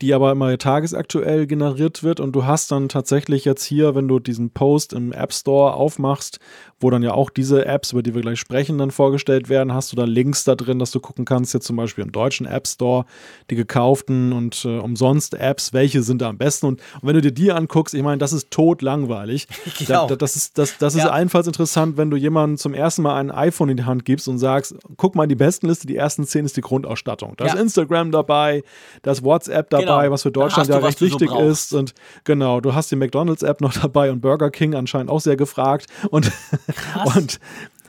die 0.00 0.14
aber 0.14 0.32
immer 0.32 0.56
tagesaktuell 0.58 1.46
generiert 1.46 2.02
wird 2.02 2.20
und 2.20 2.32
du 2.32 2.44
hast 2.44 2.70
dann 2.70 2.88
tatsächlich 2.88 3.44
jetzt 3.44 3.64
hier, 3.64 3.94
wenn 3.94 4.08
du 4.08 4.18
diesen 4.18 4.50
Post 4.50 4.92
im 4.92 5.12
App 5.12 5.32
Store 5.32 5.74
aufmachst, 5.74 6.38
wo 6.80 6.90
dann 6.90 7.02
ja 7.02 7.12
auch 7.12 7.30
diese 7.30 7.66
Apps, 7.66 7.92
über 7.92 8.02
die 8.02 8.14
wir 8.14 8.22
gleich 8.22 8.38
sprechen, 8.38 8.78
dann 8.78 8.90
vorgestellt 8.90 9.48
werden, 9.48 9.72
hast 9.72 9.92
du 9.92 9.96
da 9.96 10.04
Links 10.04 10.44
da 10.44 10.54
drin, 10.54 10.78
dass 10.78 10.92
du 10.92 11.00
gucken 11.00 11.24
kannst, 11.24 11.52
jetzt 11.54 11.66
zum 11.66 11.76
Beispiel 11.76 12.04
im 12.04 12.12
deutschen 12.12 12.46
App 12.46 12.68
Store, 12.68 13.04
die 13.50 13.56
gekauften 13.56 14.32
und 14.32 14.64
äh, 14.64 14.78
umsonst 14.78 15.34
Apps, 15.34 15.72
welche 15.72 16.02
sind 16.02 16.22
da 16.22 16.28
am 16.28 16.38
besten. 16.38 16.66
Und, 16.66 16.80
und, 17.00 17.08
wenn 17.08 17.14
du 17.14 17.20
dir 17.20 17.32
die 17.32 17.50
anguckst, 17.50 17.94
ich 17.94 18.02
meine, 18.02 18.18
das 18.18 18.32
ist 18.32 18.50
tot 18.50 18.82
langweilig. 18.82 19.46
Genau. 19.78 20.08
Da, 20.08 20.16
das 20.16 20.34
ist, 20.34 20.58
das, 20.58 20.76
das 20.78 20.94
ist 20.94 21.04
ja. 21.04 21.10
allenfalls 21.10 21.46
interessant, 21.46 21.96
wenn 21.96 22.10
du 22.10 22.16
jemandem 22.16 22.58
zum 22.58 22.74
ersten 22.74 23.02
Mal 23.02 23.16
ein 23.16 23.30
iPhone 23.30 23.68
in 23.68 23.76
die 23.76 23.84
Hand 23.84 24.04
gibst 24.04 24.26
und 24.28 24.38
sagst, 24.38 24.74
guck 24.96 25.14
mal, 25.14 25.26
die 25.26 25.34
besten 25.34 25.68
Liste, 25.68 25.86
die 25.86 25.96
ersten 25.96 26.24
zehn 26.24 26.44
ist 26.44 26.56
die 26.56 26.60
Grundausstattung. 26.60 27.34
Da 27.36 27.46
ja. 27.46 27.54
ist 27.54 27.60
Instagram 27.60 28.10
dabei, 28.10 28.62
da 29.02 29.12
ist 29.12 29.24
WhatsApp 29.24 29.70
dabei, 29.70 30.02
genau. 30.02 30.10
was 30.12 30.22
für 30.22 30.30
Deutschland 30.30 30.68
ja 30.68 30.78
recht 30.78 31.00
wichtig 31.00 31.30
so 31.30 31.40
ist. 31.40 31.72
Und 31.72 31.94
genau, 32.24 32.60
du 32.60 32.74
hast 32.74 32.90
die 32.90 32.96
McDonalds-App 32.96 33.60
noch 33.60 33.72
dabei 33.72 34.10
und 34.10 34.20
Burger 34.20 34.50
King 34.50 34.74
anscheinend 34.74 35.10
auch 35.10 35.20
sehr 35.20 35.36
gefragt. 35.36 35.86
Und 36.10 36.30
Krass. 36.68 37.16
Und 37.16 37.40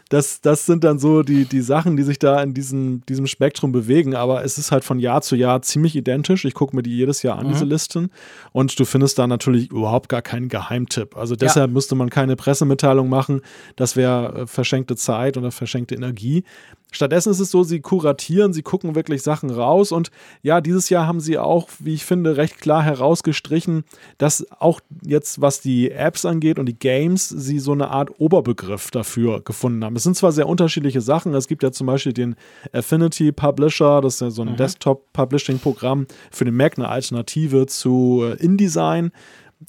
das, 0.09 0.41
das 0.41 0.65
sind 0.65 0.83
dann 0.83 0.97
so 0.97 1.21
die, 1.21 1.45
die 1.45 1.61
Sachen, 1.61 1.95
die 1.95 2.01
sich 2.01 2.17
da 2.17 2.41
in 2.41 2.55
diesem, 2.55 3.05
diesem 3.05 3.27
Spektrum 3.27 3.71
bewegen. 3.71 4.15
Aber 4.15 4.43
es 4.43 4.57
ist 4.57 4.71
halt 4.71 4.83
von 4.83 4.99
Jahr 4.99 5.21
zu 5.21 5.35
Jahr 5.35 5.61
ziemlich 5.61 5.95
identisch. 5.95 6.45
Ich 6.45 6.55
gucke 6.55 6.75
mir 6.75 6.81
die 6.81 6.97
jedes 6.97 7.21
Jahr 7.21 7.37
an, 7.37 7.45
mhm. 7.45 7.51
diese 7.51 7.65
Listen. 7.65 8.09
Und 8.51 8.79
du 8.79 8.85
findest 8.85 9.19
da 9.19 9.27
natürlich 9.27 9.69
überhaupt 9.69 10.09
gar 10.09 10.23
keinen 10.23 10.49
Geheimtipp. 10.49 11.15
Also 11.15 11.35
deshalb 11.35 11.69
ja. 11.69 11.73
müsste 11.73 11.93
man 11.93 12.09
keine 12.09 12.35
Pressemitteilung 12.35 13.07
machen. 13.07 13.41
Das 13.75 13.95
wäre 13.95 14.41
äh, 14.41 14.47
verschenkte 14.47 14.95
Zeit 14.95 15.37
oder 15.37 15.51
verschenkte 15.51 15.93
Energie. 15.93 16.43
Stattdessen 16.91 17.31
ist 17.31 17.39
es 17.39 17.51
so, 17.51 17.63
sie 17.63 17.81
kuratieren, 17.81 18.51
sie 18.51 18.63
gucken 18.63 18.95
wirklich 18.95 19.21
Sachen 19.21 19.49
raus 19.49 19.91
und 19.91 20.09
ja, 20.41 20.59
dieses 20.59 20.89
Jahr 20.89 21.05
haben 21.05 21.19
sie 21.19 21.37
auch, 21.37 21.69
wie 21.79 21.93
ich 21.93 22.05
finde, 22.05 22.37
recht 22.37 22.59
klar 22.59 22.81
herausgestrichen, 22.83 23.83
dass 24.17 24.45
auch 24.59 24.79
jetzt, 25.03 25.41
was 25.41 25.61
die 25.61 25.91
Apps 25.91 26.25
angeht 26.25 26.57
und 26.57 26.65
die 26.65 26.77
Games, 26.77 27.29
sie 27.29 27.59
so 27.59 27.73
eine 27.73 27.89
Art 27.89 28.19
Oberbegriff 28.19 28.89
dafür 28.89 29.41
gefunden 29.41 29.85
haben. 29.85 29.95
Es 29.95 30.03
sind 30.03 30.17
zwar 30.17 30.31
sehr 30.31 30.47
unterschiedliche 30.47 31.01
Sachen, 31.01 31.33
es 31.35 31.47
gibt 31.47 31.61
ja 31.61 31.71
zum 31.71 31.87
Beispiel 31.87 32.13
den 32.13 32.35
Affinity 32.73 33.31
Publisher, 33.31 34.01
das 34.01 34.15
ist 34.15 34.21
ja 34.21 34.29
so 34.31 34.41
ein 34.41 34.53
mhm. 34.53 34.57
Desktop-Publishing-Programm 34.57 36.07
für 36.31 36.45
den 36.45 36.55
Mac, 36.55 36.77
eine 36.77 36.89
Alternative 36.89 37.67
zu 37.67 38.23
äh, 38.23 38.43
InDesign 38.43 39.11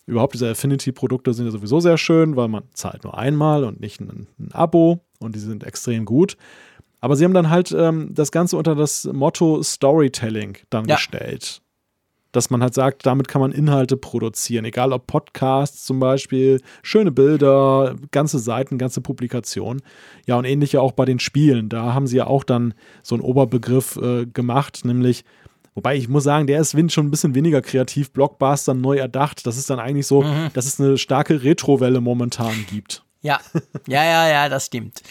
überhaupt 0.06 0.34
diese 0.34 0.48
Affinity-Produkte 0.48 1.34
sind 1.34 1.46
ja 1.46 1.50
sowieso 1.50 1.80
sehr 1.80 1.98
schön, 1.98 2.36
weil 2.36 2.48
man 2.48 2.64
zahlt 2.74 3.04
nur 3.04 3.18
einmal 3.18 3.64
und 3.64 3.80
nicht 3.80 4.00
ein, 4.00 4.28
ein 4.38 4.52
Abo 4.52 5.00
und 5.18 5.34
die 5.34 5.40
sind 5.40 5.64
extrem 5.64 6.04
gut. 6.04 6.36
Aber 7.00 7.16
sie 7.16 7.24
haben 7.24 7.34
dann 7.34 7.50
halt 7.50 7.72
ähm, 7.72 8.10
das 8.12 8.30
Ganze 8.30 8.56
unter 8.56 8.74
das 8.74 9.04
Motto 9.04 9.62
Storytelling 9.62 10.58
dann 10.68 10.86
ja. 10.86 10.96
gestellt. 10.96 11.62
Dass 12.32 12.48
man 12.48 12.62
halt 12.62 12.74
sagt, 12.74 13.06
damit 13.06 13.26
kann 13.26 13.40
man 13.40 13.50
Inhalte 13.50 13.96
produzieren, 13.96 14.64
egal 14.64 14.92
ob 14.92 15.08
Podcasts 15.08 15.84
zum 15.84 15.98
Beispiel, 15.98 16.60
schöne 16.82 17.10
Bilder, 17.10 17.96
ganze 18.12 18.38
Seiten, 18.38 18.78
ganze 18.78 19.00
Publikationen. 19.00 19.82
Ja, 20.26 20.36
und 20.36 20.44
ähnlich 20.44 20.72
ja 20.72 20.80
auch 20.80 20.92
bei 20.92 21.04
den 21.04 21.18
Spielen. 21.18 21.68
Da 21.68 21.92
haben 21.92 22.06
sie 22.06 22.18
ja 22.18 22.28
auch 22.28 22.44
dann 22.44 22.74
so 23.02 23.16
einen 23.16 23.22
Oberbegriff 23.22 23.96
äh, 23.96 24.26
gemacht, 24.26 24.84
nämlich 24.84 25.24
Wobei 25.74 25.96
ich 25.96 26.08
muss 26.08 26.24
sagen, 26.24 26.46
der 26.46 26.60
ist 26.60 26.72
schon 26.92 27.06
ein 27.06 27.10
bisschen 27.10 27.34
weniger 27.34 27.62
kreativ, 27.62 28.10
Blockbuster 28.10 28.74
neu 28.74 28.96
erdacht. 28.96 29.46
Das 29.46 29.56
ist 29.56 29.70
dann 29.70 29.78
eigentlich 29.78 30.06
so, 30.06 30.22
mhm. 30.22 30.50
dass 30.52 30.66
es 30.66 30.80
eine 30.80 30.98
starke 30.98 31.42
Retrowelle 31.42 32.00
momentan 32.00 32.66
gibt. 32.68 33.04
Ja, 33.22 33.40
ja, 33.86 34.04
ja, 34.04 34.28
ja, 34.28 34.48
das 34.48 34.66
stimmt. 34.66 35.02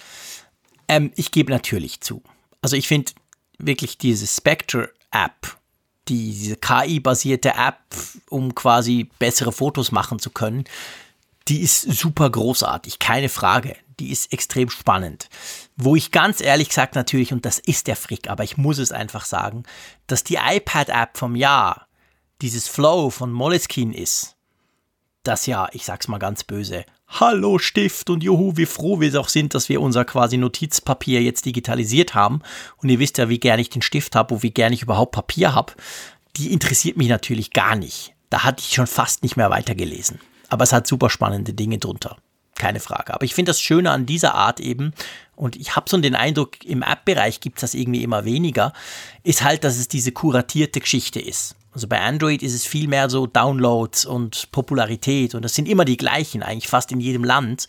Ähm, 0.89 1.13
ich 1.15 1.31
gebe 1.31 1.51
natürlich 1.51 2.01
zu. 2.01 2.21
Also 2.61 2.75
ich 2.75 2.89
finde 2.89 3.13
wirklich 3.57 3.97
diese 3.97 4.27
Spectre-App, 4.27 5.57
die, 6.09 6.31
diese 6.31 6.57
KI-basierte 6.57 7.49
App, 7.49 7.79
um 8.29 8.53
quasi 8.55 9.09
bessere 9.19 9.53
Fotos 9.53 9.91
machen 9.91 10.19
zu 10.19 10.31
können, 10.31 10.65
die 11.47 11.61
ist 11.61 11.81
super 11.81 12.29
großartig, 12.29 12.99
keine 12.99 13.29
Frage. 13.29 13.77
Die 13.99 14.11
ist 14.11 14.31
extrem 14.31 14.69
spannend. 14.69 15.29
Wo 15.75 15.95
ich 15.95 16.11
ganz 16.11 16.41
ehrlich 16.41 16.69
gesagt 16.69 16.95
natürlich, 16.95 17.33
und 17.33 17.45
das 17.45 17.59
ist 17.59 17.87
der 17.87 17.95
Frick, 17.95 18.29
aber 18.29 18.43
ich 18.43 18.57
muss 18.57 18.77
es 18.77 18.91
einfach 18.91 19.25
sagen, 19.25 19.63
dass 20.07 20.23
die 20.23 20.37
iPad-App 20.41 21.17
vom 21.17 21.35
Jahr 21.35 21.87
dieses 22.41 22.67
Flow 22.67 23.09
von 23.09 23.31
Moleskine 23.31 23.95
ist, 23.95 24.37
das 25.23 25.45
ja, 25.47 25.67
ich 25.73 25.83
sag's 25.85 26.07
mal 26.07 26.17
ganz 26.17 26.45
böse, 26.45 26.85
Hallo 27.11 27.57
Stift 27.57 28.11
und 28.11 28.23
juhu, 28.23 28.55
wie 28.55 28.67
froh 28.67 28.99
wir 28.99 29.19
auch 29.19 29.29
sind, 29.29 29.55
dass 29.55 29.67
wir 29.67 29.81
unser 29.81 30.05
quasi 30.05 30.37
Notizpapier 30.37 31.23
jetzt 31.23 31.43
digitalisiert 31.43 32.13
haben. 32.13 32.41
Und 32.77 32.89
ihr 32.89 32.99
wisst 32.99 33.17
ja, 33.17 33.29
wie 33.29 33.39
gern 33.39 33.59
ich 33.59 33.69
den 33.69 33.81
Stift 33.81 34.15
habe 34.15 34.35
und 34.35 34.43
wie 34.43 34.51
gern 34.51 34.73
ich 34.73 34.83
überhaupt 34.83 35.13
Papier 35.13 35.55
habe. 35.55 35.73
Die 36.37 36.53
interessiert 36.53 36.97
mich 36.97 37.09
natürlich 37.09 37.51
gar 37.51 37.75
nicht. 37.75 38.13
Da 38.29 38.43
hatte 38.43 38.61
ich 38.61 38.75
schon 38.75 38.85
fast 38.85 39.23
nicht 39.23 39.37
mehr 39.37 39.49
weitergelesen. 39.49 40.19
Aber 40.49 40.63
es 40.63 40.71
hat 40.71 40.85
super 40.85 41.09
spannende 41.09 41.53
Dinge 41.53 41.79
drunter. 41.79 42.17
Keine 42.55 42.79
Frage. 42.79 43.13
Aber 43.13 43.25
ich 43.25 43.33
finde 43.33 43.49
das 43.49 43.59
Schöne 43.59 43.89
an 43.89 44.05
dieser 44.05 44.35
Art 44.35 44.59
eben, 44.59 44.93
und 45.35 45.55
ich 45.55 45.75
habe 45.75 45.89
so 45.89 45.97
den 45.97 46.15
Eindruck, 46.15 46.63
im 46.63 46.83
App-Bereich 46.83 47.39
gibt 47.39 47.57
es 47.57 47.61
das 47.61 47.73
irgendwie 47.73 48.03
immer 48.03 48.23
weniger, 48.23 48.71
ist 49.23 49.43
halt, 49.43 49.63
dass 49.63 49.77
es 49.77 49.87
diese 49.87 50.11
kuratierte 50.11 50.79
Geschichte 50.79 51.19
ist. 51.19 51.55
Also 51.71 51.87
bei 51.87 52.01
Android 52.01 52.41
ist 52.41 52.53
es 52.53 52.65
viel 52.65 52.87
mehr 52.87 53.09
so 53.09 53.27
Downloads 53.27 54.05
und 54.05 54.51
Popularität 54.51 55.35
und 55.35 55.43
das 55.43 55.53
sind 55.53 55.67
immer 55.67 55.85
die 55.85 55.97
gleichen, 55.97 56.41
eigentlich 56.41 56.67
fast 56.67 56.91
in 56.91 56.99
jedem 56.99 57.23
Land. 57.23 57.67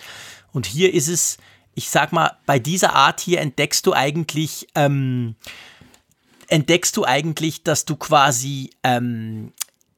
Und 0.52 0.66
hier 0.66 0.94
ist 0.94 1.08
es, 1.08 1.38
ich 1.74 1.90
sag 1.90 2.12
mal, 2.12 2.36
bei 2.46 2.58
dieser 2.58 2.94
Art 2.94 3.20
hier 3.20 3.40
entdeckst 3.40 3.86
du 3.86 3.92
eigentlich, 3.92 4.68
ähm, 4.74 5.36
entdeckst 6.48 6.96
du 6.96 7.04
eigentlich, 7.04 7.62
dass 7.62 7.84
du 7.84 7.96
quasi, 7.96 8.70
ähm, 8.82 9.52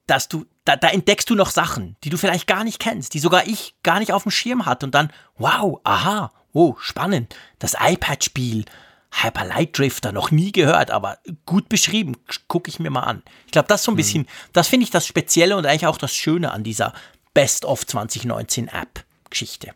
dass 0.07 0.29
du, 0.29 0.47
da, 0.65 0.77
da 0.77 0.89
entdeckst 0.89 1.31
du 1.31 1.35
noch 1.35 1.51
Sachen, 1.51 1.97
die 2.05 2.11
du 2.11 2.17
vielleicht 2.17 2.47
gar 2.47 2.65
nicht 2.65 2.81
kennst, 2.81 3.15
die 3.15 3.21
sogar 3.21 3.47
ich 3.47 3.75
gar 3.83 4.01
nicht 4.01 4.13
auf 4.13 4.25
dem 4.25 4.33
Schirm 4.33 4.67
hatte 4.67 4.87
und 4.87 4.95
dann, 4.95 5.13
wow, 5.39 5.81
aha, 5.85 6.33
oh, 6.53 6.75
spannend, 6.79 7.35
das 7.59 7.77
iPad-Spiel, 7.81 8.65
Hyper 9.13 9.45
Light 9.45 9.79
Drifter, 9.79 10.11
noch 10.13 10.31
nie 10.31 10.53
gehört, 10.53 10.91
aber 10.91 11.19
gut 11.45 11.69
beschrieben, 11.69 12.17
gucke 12.49 12.71
ich 12.71 12.79
mir 12.79 12.91
mal 12.91 13.01
an. 13.01 13.23
Ich 13.47 13.53
glaube, 13.53 13.69
das 13.69 13.83
ist 13.83 13.85
so 13.85 13.93
ein 13.93 13.95
mhm. 13.95 13.99
bisschen, 13.99 14.27
das 14.53 14.69
finde 14.69 14.85
ich 14.85 14.91
das 14.91 15.07
Spezielle 15.07 15.57
und 15.57 15.67
eigentlich 15.67 15.87
auch 15.87 15.99
das 15.99 16.15
Schöne 16.15 16.53
an 16.53 16.65
dieser 16.65 16.93
Best 17.35 17.65
of 17.65 17.87
2019 17.87 18.69
App-Geschichte. 18.69 19.73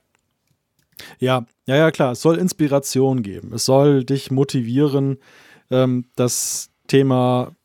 Ja, 1.19 1.45
ja, 1.67 1.77
ja, 1.77 1.91
klar. 1.91 2.13
Es 2.13 2.23
soll 2.23 2.39
Inspiration 2.39 3.23
geben. 3.23 3.53
Es 3.53 3.67
soll 3.67 4.05
dich 4.05 4.31
motivieren, 4.31 5.19
ähm, 5.71 6.07
das 6.17 6.71
Thema 6.87 7.56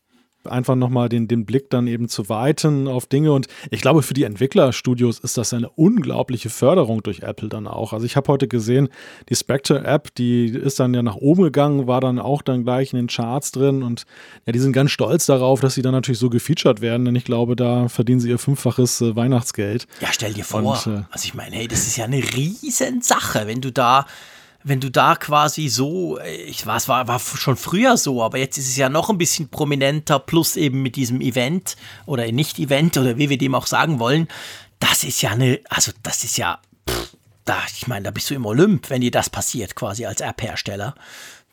einfach 0.46 0.76
nochmal 0.76 1.10
den, 1.10 1.28
den 1.28 1.46
Blick 1.46 1.70
dann 1.70 1.88
eben 1.88 2.08
zu 2.08 2.30
weiten 2.30 2.88
auf 2.88 3.06
Dinge. 3.06 3.32
Und 3.32 3.48
ich 3.70 3.82
glaube, 3.82 4.04
für 4.04 4.14
die 4.14 4.24
Entwicklerstudios 4.24 5.20
ist 5.20 5.38
das 5.38 5.54
eine 5.54 5.70
unglaubliche 5.70 6.50
Förderung 6.50 7.04
durch 7.04 7.22
Apple 7.22 7.50
dann 7.50 7.68
auch. 7.68 7.94
Also 7.94 8.06
ich 8.06 8.16
habe 8.16 8.28
heute 8.32 8.48
gesehen, 8.48 8.90
die 9.30 9.36
Spectre-App, 9.36 10.14
die 10.16 10.46
ist 10.48 10.80
dann 10.80 10.94
ja 10.94 11.04
nach 11.04 11.16
oben 11.16 11.44
gegangen, 11.44 11.88
war 11.88 12.02
dann 12.02 12.20
auch 12.20 12.42
dann 12.42 12.64
gleich 12.64 12.94
in 12.94 12.98
den 12.98 13.08
Charts 13.08 13.52
drin 13.52 13.84
und 13.84 14.06
ja, 14.46 14.54
die 14.54 14.60
sind 14.60 14.74
ganz 14.74 14.92
stolz 14.92 15.26
darauf, 15.26 15.60
dass 15.60 15.76
sie 15.76 15.82
dann 15.82 15.94
natürlich 15.94 16.20
so 16.20 16.30
gefeatured 16.30 16.82
werden, 16.82 17.06
denn 17.06 17.16
ich 17.16 17.26
glaube, 17.26 17.56
da 17.56 17.88
verdienen 17.90 18.20
sie 18.20 18.30
ihr 18.30 18.40
fünffaches 18.40 19.02
äh, 19.02 19.16
Weihnachtsgeld. 19.16 19.88
Ja, 20.02 20.10
stell 20.12 20.34
dir 20.34 20.46
vor. 20.46 20.64
Und, 20.64 20.88
äh, 20.88 21.04
also 21.12 21.26
ich 21.26 21.34
meine, 21.34 21.56
hey, 21.56 21.68
das 21.68 21.88
ist 21.88 21.98
ja 21.98 22.06
eine 22.06 22.18
Riesensache, 22.18 23.48
wenn 23.48 23.62
du 23.62 23.72
da 23.72 24.06
wenn 24.64 24.80
du 24.80 24.92
da 24.92 25.16
quasi 25.16 25.68
so, 25.68 26.20
ich 26.20 26.66
weiß, 26.66 26.88
war, 26.88 27.08
war 27.08 27.20
schon 27.20 27.58
früher 27.58 27.98
so, 27.98 28.24
aber 28.24 28.38
jetzt 28.38 28.58
ist 28.58 28.70
es 28.70 28.78
ja 28.78 28.90
noch 28.90 29.10
ein 29.10 29.18
bisschen 29.18 29.50
prominenter, 29.50 30.20
plus 30.20 30.56
eben 30.56 30.82
mit 30.82 30.96
diesem 30.96 31.22
Event 31.22 31.76
oder 32.06 32.32
Nicht-Event 32.32 32.98
oder 32.98 33.18
wie 33.18 33.30
wir 33.30 33.38
dem 33.38 33.56
auch 33.56 33.68
sagen 33.68 34.00
wollen, 34.00 34.28
das 34.80 35.04
ist 35.04 35.22
ja 35.22 35.32
eine, 35.32 35.60
also 35.70 35.92
das 36.04 36.24
ist 36.24 36.38
ja, 36.38 36.60
pff, 36.90 37.16
da, 37.46 37.58
ich 37.76 37.88
meine, 37.88 38.04
da 38.04 38.12
bist 38.12 38.30
du 38.30 38.36
im 38.36 38.46
Olymp, 38.46 38.90
wenn 38.90 39.02
dir 39.02 39.12
das 39.12 39.30
passiert, 39.30 39.76
quasi 39.76 40.06
als 40.06 40.22
App-Hersteller. 40.22 40.96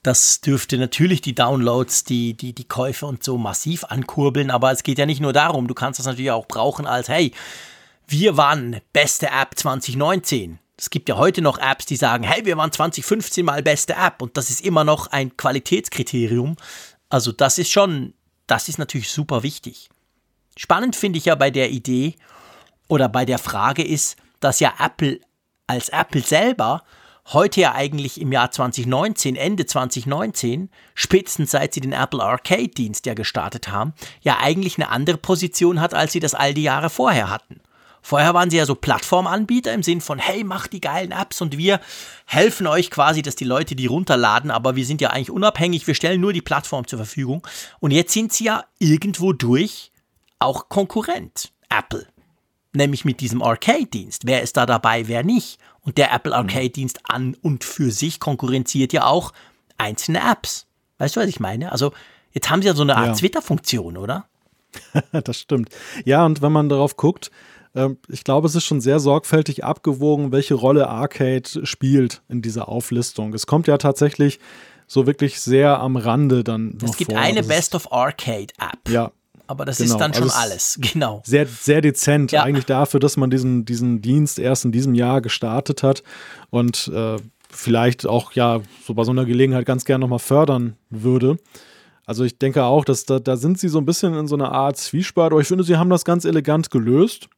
Das 0.02 0.40
dürfte 0.40 0.78
natürlich 0.78 1.22
die 1.22 1.34
Downloads, 1.34 2.04
die, 2.04 2.34
die, 2.34 2.52
die 2.52 2.68
Käufe 2.68 3.06
und 3.06 3.24
so 3.24 3.36
massiv 3.36 3.84
ankurbeln, 3.84 4.50
aber 4.50 4.70
es 4.70 4.82
geht 4.82 4.98
ja 4.98 5.06
nicht 5.06 5.20
nur 5.20 5.32
darum, 5.32 5.66
du 5.66 5.74
kannst 5.74 5.98
das 5.98 6.06
natürlich 6.06 6.30
auch 6.30 6.46
brauchen 6.46 6.86
als, 6.86 7.09
hey, 7.09 7.32
wir 8.06 8.36
waren 8.36 8.80
beste 8.92 9.26
App 9.26 9.50
2019 9.56 10.59
es 10.79 10.91
gibt 10.91 11.09
ja 11.09 11.16
heute 11.16 11.43
noch 11.43 11.59
Apps, 11.59 11.87
die 11.87 11.97
sagen, 11.97 12.22
hey, 12.22 12.45
wir 12.45 12.57
waren 12.57 12.70
2015 12.70 13.45
mal 13.45 13.62
beste 13.62 13.95
App 13.95 14.22
und 14.22 14.37
das 14.37 14.49
ist 14.49 14.64
immer 14.64 14.85
noch 14.85 15.09
ein 15.09 15.37
Qualitätskriterium. 15.37 16.57
Also 17.09 17.33
das 17.33 17.59
ist 17.59 17.72
schon, 17.72 18.14
das 18.47 18.68
ist 18.68 18.79
natürlich 18.79 19.11
super 19.11 19.43
wichtig. 19.43 19.91
Spannend 20.57 20.95
finde 20.95 21.18
ich 21.18 21.24
ja 21.24 21.35
bei 21.35 21.51
der 21.51 21.70
Idee 21.70 22.14
oder 22.89 23.09
bei 23.09 23.24
der 23.24 23.39
Frage 23.39 23.85
ist, 23.85 24.16
dass 24.39 24.61
ja 24.61 24.72
Apple 24.79 25.20
als 25.66 25.89
Apple 25.89 26.22
selber 26.22 26.85
heute 27.33 27.61
ja 27.61 27.74
eigentlich 27.74 28.20
im 28.20 28.33
Jahr 28.33 28.51
2019, 28.51 29.35
Ende 29.37 29.66
2019, 29.66 30.70
spätestens 30.95 31.51
seit 31.51 31.74
sie 31.74 31.81
den 31.81 31.93
Apple 31.93 32.22
Arcade-Dienst 32.22 33.05
ja 33.05 33.14
gestartet 33.14 33.68
haben, 33.68 33.95
ja 34.22 34.39
eigentlich 34.41 34.76
eine 34.76 34.91
andere 34.91 35.18
Position 35.18 35.81
hat, 35.81 35.93
als 35.93 36.12
sie 36.12 36.20
das 36.20 36.35
all 36.35 36.55
die 36.55 36.62
Jahre 36.62 36.89
vorher 36.89 37.31
hatten. 37.31 37.61
Vorher 38.09 38.32
waren 38.32 38.48
sie 38.48 38.56
ja 38.56 38.64
so 38.64 38.74
Plattformanbieter 38.74 39.70
im 39.74 39.82
Sinn 39.82 40.00
von, 40.00 40.18
hey, 40.18 40.42
macht 40.42 40.72
die 40.72 40.80
geilen 40.80 41.12
Apps 41.12 41.42
und 41.42 41.59
wir 41.59 41.78
helfen 42.24 42.66
euch 42.66 42.90
quasi, 42.90 43.20
dass 43.20 43.36
die 43.36 43.44
Leute 43.44 43.76
die 43.76 43.84
runterladen, 43.84 44.50
aber 44.50 44.76
wir 44.76 44.86
sind 44.86 45.02
ja 45.02 45.11
eigentlich 45.11 45.30
unabhängig, 45.30 45.86
wir 45.86 45.94
stellen 45.94 46.22
nur 46.22 46.32
die 46.32 46.40
Plattform 46.40 46.86
zur 46.86 47.00
Verfügung. 47.00 47.46
Und 47.80 47.90
jetzt 47.90 48.14
sind 48.14 48.32
sie 48.32 48.44
ja 48.44 48.64
irgendwo 48.78 49.34
durch 49.34 49.92
auch 50.38 50.70
Konkurrent, 50.70 51.52
Apple. 51.68 52.06
Nämlich 52.72 53.04
mit 53.04 53.20
diesem 53.20 53.42
Arcade-Dienst. 53.42 54.22
Wer 54.24 54.40
ist 54.40 54.56
da 54.56 54.64
dabei, 54.64 55.06
wer 55.06 55.22
nicht? 55.22 55.59
Und 55.82 55.98
der 55.98 56.11
Apple 56.11 56.32
mhm. 56.32 56.38
Arcade-Dienst 56.38 57.00
an 57.04 57.36
und 57.42 57.62
für 57.62 57.90
sich 57.90 58.20
konkurrenziert 58.20 58.94
ja 58.94 59.04
auch 59.04 59.34
einzelne 59.76 60.20
Apps. 60.20 60.66
Weißt 60.96 61.14
du, 61.14 61.20
was 61.20 61.28
ich 61.28 61.40
meine? 61.40 61.72
Also 61.72 61.92
jetzt 62.32 62.48
haben 62.48 62.62
sie 62.62 62.68
ja 62.68 62.74
so 62.74 62.84
eine 62.84 62.96
Art 62.96 63.09
ja. 63.09 63.12
Twitter-Funktion, 63.12 63.98
oder? 63.98 64.24
das 65.12 65.38
stimmt. 65.38 65.68
Ja, 66.06 66.24
und 66.24 66.40
wenn 66.40 66.52
man 66.52 66.70
darauf 66.70 66.96
guckt, 66.96 67.30
ich 68.09 68.24
glaube, 68.24 68.47
es 68.47 68.55
ist 68.55 68.64
schon 68.64 68.81
sehr 68.81 69.01
sorgfältig 69.01 69.64
abgewogen, 69.64 70.33
welche 70.33 70.55
Rolle 70.55 70.89
Arcade 70.89 71.66
spielt 71.66 72.22
in 72.29 72.43
dieser 72.43 72.68
Auflistung. 72.68 73.35
Es 73.35 73.47
kommt 73.47 73.66
ja 73.66 73.79
tatsächlich 73.79 74.39
so 74.87 75.07
wirklich 75.07 75.41
sehr 75.41 75.81
am 75.81 75.97
Rande 75.97 76.43
dann. 76.43 76.79
Es 76.83 76.97
gibt 76.97 77.12
vor. 77.12 77.20
eine 77.20 77.43
Best 77.43 77.74
of 77.74 77.93
Arcade 77.93 78.49
App. 78.59 78.89
Ja. 78.89 79.12
Aber 79.47 79.64
das 79.64 79.79
genau. 79.79 79.95
ist 79.95 79.99
dann 79.99 80.12
schon 80.14 80.24
also 80.24 80.37
alles, 80.37 80.79
genau. 80.93 81.22
Sehr, 81.24 81.47
sehr 81.47 81.81
dezent, 81.81 82.33
ja. 82.33 82.43
eigentlich 82.43 82.66
dafür, 82.66 83.01
dass 83.01 83.16
man 83.16 83.31
diesen, 83.31 83.64
diesen 83.64 84.03
Dienst 84.03 84.39
erst 84.39 84.64
in 84.64 84.72
diesem 84.72 84.95
Jahr 84.95 85.20
gestartet 85.20 85.83
hat 85.83 86.03
und 86.51 86.89
äh, 86.89 87.16
vielleicht 87.51 88.07
auch 88.07 88.33
ja 88.33 88.61
so 88.87 88.93
bei 88.93 89.05
so 89.05 89.11
einer 89.11 89.24
Gelegenheit 89.24 89.64
ganz 89.64 89.85
gern 89.87 90.03
nochmal 90.03 90.18
fördern 90.18 90.76
würde. 90.91 91.39
Also 92.05 92.24
ich 92.24 92.39
denke 92.39 92.64
auch, 92.64 92.85
dass 92.85 93.05
da, 93.05 93.18
da 93.18 93.37
sind 93.37 93.59
sie 93.59 93.68
so 93.68 93.79
ein 93.79 93.87
bisschen 93.87 94.14
in 94.14 94.26
so 94.26 94.35
einer 94.35 94.53
Art 94.53 94.76
Zwiespalt, 94.76 95.33
aber 95.33 95.41
ich 95.41 95.49
finde, 95.49 95.64
sie 95.64 95.76
haben 95.76 95.91
das 95.91 96.05
ganz 96.05 96.24
elegant 96.24 96.70
gelöst 96.70 97.29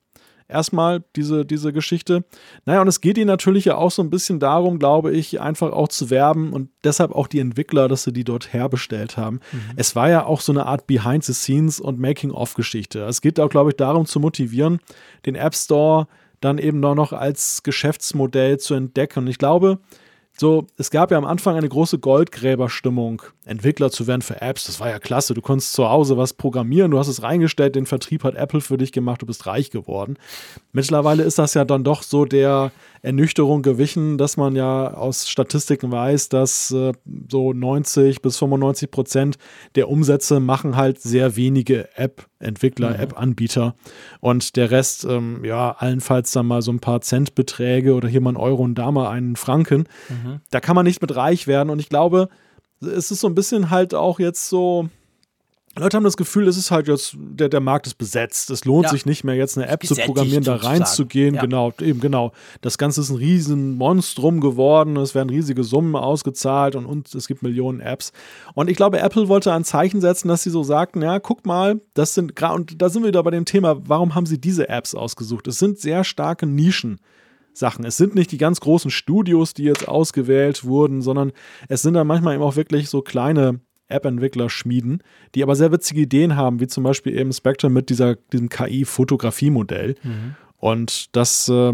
erstmal 0.50 1.02
diese, 1.16 1.44
diese 1.44 1.72
Geschichte. 1.72 2.24
Naja, 2.64 2.80
und 2.80 2.88
es 2.88 3.00
geht 3.00 3.18
ihnen 3.18 3.26
natürlich 3.26 3.64
ja 3.64 3.76
auch 3.76 3.90
so 3.90 4.02
ein 4.02 4.10
bisschen 4.10 4.40
darum, 4.40 4.78
glaube 4.78 5.12
ich, 5.12 5.40
einfach 5.40 5.72
auch 5.72 5.88
zu 5.88 6.10
werben 6.10 6.52
und 6.52 6.70
deshalb 6.84 7.12
auch 7.12 7.26
die 7.26 7.40
Entwickler, 7.40 7.88
dass 7.88 8.04
sie 8.04 8.12
die 8.12 8.24
dort 8.24 8.52
herbestellt 8.52 9.16
haben. 9.16 9.40
Mhm. 9.52 9.60
Es 9.76 9.96
war 9.96 10.08
ja 10.10 10.24
auch 10.24 10.40
so 10.40 10.52
eine 10.52 10.66
Art 10.66 10.86
Behind-the-Scenes 10.86 11.80
und 11.80 11.98
Making-of-Geschichte. 11.98 13.04
Es 13.04 13.20
geht 13.20 13.40
auch, 13.40 13.48
glaube 13.48 13.70
ich, 13.70 13.76
darum 13.76 14.06
zu 14.06 14.20
motivieren, 14.20 14.80
den 15.26 15.34
App 15.34 15.54
Store 15.54 16.06
dann 16.40 16.58
eben 16.58 16.80
noch 16.80 17.12
als 17.12 17.62
Geschäftsmodell 17.62 18.58
zu 18.58 18.74
entdecken. 18.74 19.20
Und 19.20 19.26
ich 19.28 19.38
glaube, 19.38 19.78
so, 20.36 20.66
es 20.78 20.90
gab 20.90 21.10
ja 21.10 21.18
am 21.18 21.26
Anfang 21.26 21.56
eine 21.56 21.68
große 21.68 21.98
Goldgräberstimmung, 21.98 23.22
Entwickler 23.44 23.90
zu 23.90 24.06
werden 24.06 24.22
für 24.22 24.40
Apps. 24.40 24.64
Das 24.64 24.80
war 24.80 24.88
ja 24.88 24.98
klasse. 24.98 25.34
Du 25.34 25.42
konntest 25.42 25.74
zu 25.74 25.88
Hause 25.90 26.16
was 26.16 26.32
programmieren, 26.32 26.90
du 26.90 26.98
hast 26.98 27.08
es 27.08 27.22
reingestellt, 27.22 27.74
den 27.74 27.84
Vertrieb 27.84 28.24
hat 28.24 28.36
Apple 28.36 28.60
für 28.60 28.78
dich 28.78 28.92
gemacht, 28.92 29.20
du 29.20 29.26
bist 29.26 29.46
reich 29.46 29.70
geworden. 29.70 30.16
Mittlerweile 30.72 31.24
ist 31.24 31.38
das 31.38 31.54
ja 31.54 31.64
dann 31.64 31.84
doch 31.84 32.02
so 32.02 32.24
der 32.24 32.72
Ernüchterung 33.02 33.62
gewichen, 33.62 34.18
dass 34.18 34.36
man 34.36 34.54
ja 34.56 34.92
aus 34.92 35.28
Statistiken 35.28 35.90
weiß, 35.90 36.28
dass 36.28 36.70
äh, 36.70 36.92
so 37.30 37.52
90 37.52 38.20
bis 38.20 38.36
95 38.36 38.90
Prozent 38.90 39.38
der 39.74 39.88
Umsätze 39.88 40.38
machen 40.38 40.76
halt 40.76 41.00
sehr 41.00 41.34
wenige 41.36 41.88
App-Entwickler, 41.96 42.90
mhm. 42.90 43.00
App-Anbieter. 43.00 43.74
Und 44.20 44.56
der 44.56 44.70
Rest, 44.70 45.04
ähm, 45.04 45.44
ja, 45.44 45.72
allenfalls 45.78 46.32
dann 46.32 46.46
mal 46.46 46.60
so 46.60 46.72
ein 46.72 46.80
paar 46.80 47.00
Centbeträge 47.00 47.94
oder 47.94 48.08
hier 48.08 48.20
mal 48.20 48.32
ein 48.32 48.36
Euro 48.36 48.62
und 48.62 48.74
da 48.74 48.90
mal 48.90 49.10
einen 49.10 49.36
Franken. 49.36 49.88
Mhm. 50.08 50.19
Da 50.50 50.60
kann 50.60 50.76
man 50.76 50.84
nicht 50.84 51.02
mit 51.02 51.14
reich 51.14 51.46
werden. 51.46 51.70
Und 51.70 51.78
ich 51.78 51.88
glaube, 51.88 52.28
es 52.80 53.10
ist 53.10 53.20
so 53.20 53.26
ein 53.26 53.34
bisschen 53.34 53.70
halt 53.70 53.94
auch 53.94 54.18
jetzt 54.18 54.48
so 54.48 54.88
Leute 55.78 55.96
haben 55.96 56.04
das 56.04 56.16
Gefühl, 56.16 56.48
es 56.48 56.56
ist 56.56 56.72
halt 56.72 56.88
jetzt, 56.88 57.14
der, 57.16 57.48
der 57.48 57.60
Markt 57.60 57.86
ist 57.86 57.94
besetzt. 57.94 58.50
Es 58.50 58.64
lohnt 58.64 58.86
ja. 58.86 58.90
sich 58.90 59.06
nicht 59.06 59.22
mehr, 59.22 59.36
jetzt 59.36 59.56
eine 59.56 59.68
App 59.68 59.86
zu 59.86 59.94
programmieren, 59.94 60.42
da 60.42 60.56
reinzugehen. 60.56 61.36
Ja. 61.36 61.42
Genau, 61.42 61.72
eben 61.80 62.00
genau. 62.00 62.32
Das 62.60 62.76
Ganze 62.76 63.00
ist 63.02 63.10
ein 63.10 63.16
riesen 63.16 63.76
Monstrum 63.76 64.40
geworden. 64.40 64.96
Es 64.96 65.14
werden 65.14 65.30
riesige 65.30 65.62
Summen 65.62 65.94
ausgezahlt 65.94 66.74
und, 66.74 66.86
und 66.86 67.14
es 67.14 67.28
gibt 67.28 67.42
Millionen 67.42 67.78
Apps. 67.78 68.12
Und 68.54 68.68
ich 68.68 68.76
glaube, 68.76 68.98
Apple 68.98 69.28
wollte 69.28 69.52
ein 69.52 69.62
Zeichen 69.62 70.00
setzen, 70.00 70.26
dass 70.26 70.42
sie 70.42 70.50
so 70.50 70.64
sagten, 70.64 71.02
ja, 71.02 71.20
guck 71.20 71.46
mal, 71.46 71.80
das 71.94 72.14
sind 72.14 72.34
gerade, 72.34 72.54
und 72.56 72.82
da 72.82 72.88
sind 72.88 73.02
wir 73.02 73.08
wieder 73.08 73.22
bei 73.22 73.30
dem 73.30 73.44
Thema, 73.44 73.80
warum 73.88 74.16
haben 74.16 74.26
sie 74.26 74.40
diese 74.40 74.68
Apps 74.68 74.96
ausgesucht? 74.96 75.46
Es 75.46 75.60
sind 75.60 75.78
sehr 75.78 76.02
starke 76.02 76.46
Nischen. 76.46 76.98
Sachen. 77.60 77.84
Es 77.84 77.96
sind 77.96 78.16
nicht 78.16 78.32
die 78.32 78.38
ganz 78.38 78.58
großen 78.60 78.90
Studios, 78.90 79.54
die 79.54 79.62
jetzt 79.62 79.86
ausgewählt 79.86 80.64
wurden, 80.64 81.02
sondern 81.02 81.30
es 81.68 81.82
sind 81.82 81.94
dann 81.94 82.08
manchmal 82.08 82.34
eben 82.34 82.42
auch 82.42 82.56
wirklich 82.56 82.88
so 82.88 83.02
kleine 83.02 83.60
App-Entwickler 83.86 84.50
schmieden, 84.50 85.02
die 85.34 85.42
aber 85.42 85.54
sehr 85.54 85.72
witzige 85.72 86.00
Ideen 86.00 86.36
haben, 86.36 86.60
wie 86.60 86.66
zum 86.66 86.84
Beispiel 86.84 87.16
eben 87.16 87.32
Spectre 87.32 87.70
mit 87.70 87.90
dieser, 87.90 88.16
diesem 88.32 88.48
KI-Fotografie-Modell. 88.48 89.96
Mhm. 90.02 90.34
Und 90.58 91.16
das 91.16 91.48
äh, 91.48 91.72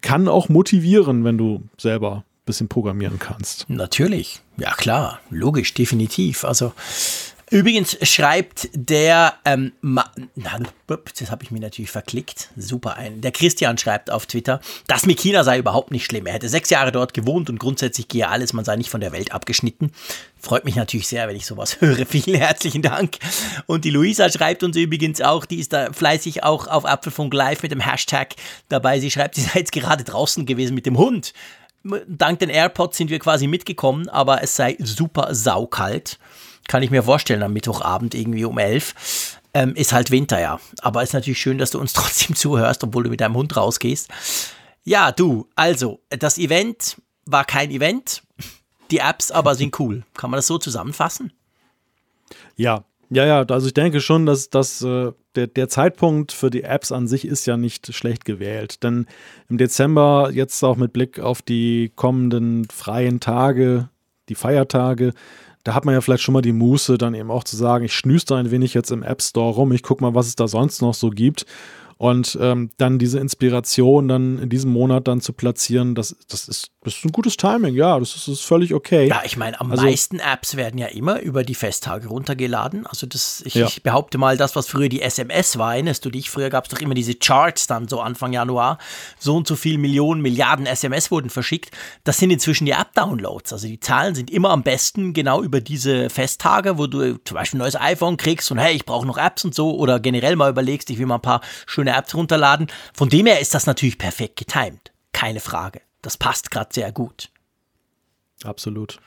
kann 0.00 0.28
auch 0.28 0.48
motivieren, 0.48 1.24
wenn 1.24 1.38
du 1.38 1.62
selber 1.78 2.16
ein 2.16 2.44
bisschen 2.46 2.68
programmieren 2.68 3.18
kannst. 3.18 3.68
Natürlich, 3.68 4.40
ja 4.56 4.74
klar, 4.74 5.20
logisch, 5.30 5.72
definitiv. 5.74 6.44
Also 6.44 6.72
Übrigens 7.54 7.96
schreibt 8.02 8.68
der, 8.72 9.34
ähm, 9.44 9.74
Ma 9.80 10.10
na, 10.34 10.58
das 10.88 11.30
habe 11.30 11.44
ich 11.44 11.52
mir 11.52 11.60
natürlich 11.60 11.92
verklickt, 11.92 12.48
super 12.56 12.96
ein. 12.96 13.20
Der 13.20 13.30
Christian 13.30 13.78
schreibt 13.78 14.10
auf 14.10 14.26
Twitter, 14.26 14.58
das 14.88 15.06
mit 15.06 15.20
China 15.20 15.44
sei 15.44 15.58
überhaupt 15.58 15.92
nicht 15.92 16.04
schlimm. 16.04 16.26
Er 16.26 16.32
hätte 16.32 16.48
sechs 16.48 16.68
Jahre 16.70 16.90
dort 16.90 17.14
gewohnt 17.14 17.48
und 17.48 17.60
grundsätzlich 17.60 18.08
gehe 18.08 18.28
alles, 18.28 18.54
man 18.54 18.64
sei 18.64 18.74
nicht 18.74 18.90
von 18.90 19.00
der 19.00 19.12
Welt 19.12 19.30
abgeschnitten. 19.30 19.92
Freut 20.36 20.64
mich 20.64 20.74
natürlich 20.74 21.06
sehr, 21.06 21.28
wenn 21.28 21.36
ich 21.36 21.46
sowas 21.46 21.76
höre. 21.80 22.06
Vielen 22.06 22.34
herzlichen 22.34 22.82
Dank. 22.82 23.18
Und 23.66 23.84
die 23.84 23.90
Luisa 23.90 24.28
schreibt 24.30 24.64
uns 24.64 24.76
übrigens 24.76 25.20
auch, 25.20 25.44
die 25.44 25.60
ist 25.60 25.72
da 25.72 25.92
fleißig 25.92 26.42
auch 26.42 26.66
auf 26.66 26.84
Apfelfunk 26.84 27.32
Live 27.32 27.62
mit 27.62 27.70
dem 27.70 27.78
Hashtag 27.78 28.34
dabei. 28.68 28.98
Sie 28.98 29.12
schreibt, 29.12 29.34
sie 29.36 29.42
sei 29.42 29.60
jetzt 29.60 29.70
gerade 29.70 30.02
draußen 30.02 30.44
gewesen 30.44 30.74
mit 30.74 30.86
dem 30.86 30.98
Hund. 30.98 31.32
Dank 32.08 32.40
den 32.40 32.50
AirPods 32.50 32.96
sind 32.96 33.10
wir 33.10 33.20
quasi 33.20 33.46
mitgekommen, 33.46 34.08
aber 34.08 34.42
es 34.42 34.56
sei 34.56 34.76
super 34.80 35.32
saukalt. 35.36 36.18
Kann 36.68 36.82
ich 36.82 36.90
mir 36.90 37.02
vorstellen, 37.02 37.42
am 37.42 37.52
Mittwochabend 37.52 38.14
irgendwie 38.14 38.44
um 38.44 38.58
elf. 38.58 39.40
Ähm, 39.52 39.74
ist 39.76 39.92
halt 39.92 40.10
Winter, 40.10 40.40
ja. 40.40 40.60
Aber 40.80 41.02
ist 41.02 41.14
natürlich 41.14 41.40
schön, 41.40 41.58
dass 41.58 41.70
du 41.70 41.80
uns 41.80 41.92
trotzdem 41.94 42.34
zuhörst, 42.34 42.82
obwohl 42.84 43.04
du 43.04 43.10
mit 43.10 43.20
deinem 43.20 43.36
Hund 43.36 43.56
rausgehst. 43.56 44.08
Ja, 44.84 45.12
du, 45.12 45.48
also, 45.54 46.00
das 46.10 46.38
Event 46.38 47.00
war 47.26 47.44
kein 47.44 47.70
Event. 47.70 48.22
Die 48.90 48.98
Apps 48.98 49.30
aber 49.30 49.54
sind 49.54 49.78
cool. 49.80 50.04
Kann 50.14 50.30
man 50.30 50.38
das 50.38 50.46
so 50.46 50.58
zusammenfassen? 50.58 51.32
Ja, 52.56 52.84
ja, 53.10 53.24
ja, 53.26 53.42
also 53.42 53.66
ich 53.66 53.74
denke 53.74 54.00
schon, 54.00 54.26
dass, 54.26 54.50
dass 54.50 54.82
äh, 54.82 55.12
der, 55.34 55.46
der 55.46 55.68
Zeitpunkt 55.68 56.32
für 56.32 56.50
die 56.50 56.62
Apps 56.62 56.90
an 56.90 57.06
sich 57.06 57.26
ist 57.26 57.46
ja 57.46 57.56
nicht 57.56 57.94
schlecht 57.94 58.24
gewählt. 58.24 58.82
Denn 58.82 59.06
im 59.48 59.58
Dezember, 59.58 60.30
jetzt 60.32 60.62
auch 60.64 60.76
mit 60.76 60.92
Blick 60.92 61.20
auf 61.20 61.42
die 61.42 61.92
kommenden 61.94 62.66
freien 62.72 63.20
Tage, 63.20 63.88
die 64.28 64.34
Feiertage, 64.34 65.12
da 65.64 65.74
hat 65.74 65.84
man 65.84 65.94
ja 65.94 66.00
vielleicht 66.00 66.22
schon 66.22 66.34
mal 66.34 66.42
die 66.42 66.52
Muße, 66.52 66.98
dann 66.98 67.14
eben 67.14 67.30
auch 67.30 67.44
zu 67.44 67.56
sagen, 67.56 67.84
ich 67.84 67.94
schnüste 67.94 68.36
ein 68.36 68.50
wenig 68.50 68.74
jetzt 68.74 68.92
im 68.92 69.02
App 69.02 69.22
Store 69.22 69.54
rum, 69.54 69.72
ich 69.72 69.82
gucke 69.82 70.04
mal, 70.04 70.14
was 70.14 70.26
es 70.26 70.36
da 70.36 70.46
sonst 70.46 70.82
noch 70.82 70.94
so 70.94 71.10
gibt 71.10 71.46
und 71.96 72.36
ähm, 72.40 72.70
dann 72.76 72.98
diese 72.98 73.18
Inspiration 73.20 74.08
dann 74.08 74.38
in 74.38 74.48
diesem 74.48 74.72
Monat 74.72 75.08
dann 75.08 75.20
zu 75.20 75.32
platzieren, 75.32 75.94
das, 75.94 76.16
das, 76.28 76.48
ist, 76.48 76.70
das 76.82 76.94
ist 76.94 77.04
ein 77.04 77.12
gutes 77.12 77.36
Timing, 77.36 77.74
ja, 77.74 77.98
das 77.98 78.16
ist, 78.16 78.28
das 78.28 78.34
ist 78.34 78.44
völlig 78.44 78.74
okay. 78.74 79.08
Ja, 79.08 79.22
ich 79.24 79.36
meine, 79.36 79.60
am 79.60 79.70
also, 79.70 79.84
meisten 79.84 80.18
Apps 80.18 80.56
werden 80.56 80.78
ja 80.78 80.86
immer 80.86 81.20
über 81.20 81.44
die 81.44 81.54
Festtage 81.54 82.08
runtergeladen. 82.08 82.86
Also 82.86 83.06
das, 83.06 83.42
ich, 83.46 83.54
ja. 83.54 83.66
ich, 83.66 83.82
behaupte 83.82 84.18
mal, 84.18 84.36
das, 84.36 84.56
was 84.56 84.66
früher 84.66 84.88
die 84.88 85.02
SMS 85.02 85.58
war, 85.58 85.74
erinnerst 85.74 86.04
du 86.04 86.10
dich? 86.10 86.30
Früher 86.30 86.50
gab 86.50 86.64
es 86.64 86.70
doch 86.70 86.80
immer 86.80 86.94
diese 86.94 87.14
Charts 87.14 87.66
dann 87.66 87.88
so 87.88 88.00
Anfang 88.00 88.32
Januar. 88.32 88.78
So 89.18 89.36
und 89.36 89.46
so 89.46 89.56
viel 89.56 89.78
Millionen, 89.78 90.20
Milliarden 90.20 90.66
SMS 90.66 91.10
wurden 91.10 91.30
verschickt. 91.30 91.70
Das 92.04 92.18
sind 92.18 92.30
inzwischen 92.30 92.66
die 92.66 92.72
App-Downloads. 92.72 93.52
Also 93.52 93.66
die 93.66 93.80
Zahlen 93.80 94.14
sind 94.14 94.30
immer 94.30 94.50
am 94.50 94.62
besten 94.62 95.12
genau 95.12 95.42
über 95.42 95.60
diese 95.60 96.10
Festtage, 96.10 96.78
wo 96.78 96.86
du 96.86 97.18
zum 97.24 97.34
Beispiel 97.34 97.58
ein 97.58 97.62
neues 97.62 97.76
iPhone 97.76 98.16
kriegst 98.16 98.50
und 98.50 98.58
hey, 98.58 98.74
ich 98.74 98.84
brauche 98.84 99.06
noch 99.06 99.18
Apps 99.18 99.44
und 99.44 99.54
so 99.54 99.76
oder 99.76 100.00
generell 100.00 100.36
mal 100.36 100.50
überlegst, 100.50 100.90
ich 100.90 100.98
will 100.98 101.06
mal 101.06 101.16
ein 101.16 101.22
paar 101.22 101.40
schöne 101.66 101.83
schöne 101.84 101.96
Apps 101.96 102.14
runterladen. 102.14 102.68
Von 102.92 103.08
dem 103.08 103.26
her 103.26 103.40
ist 103.40 103.54
das 103.54 103.66
natürlich 103.66 103.98
perfekt 103.98 104.36
getimed. 104.36 104.92
Keine 105.12 105.40
Frage. 105.40 105.80
Das 106.02 106.16
passt 106.16 106.50
gerade 106.50 106.70
sehr 106.72 106.92
gut. 106.92 107.30
Absolut. 108.42 109.00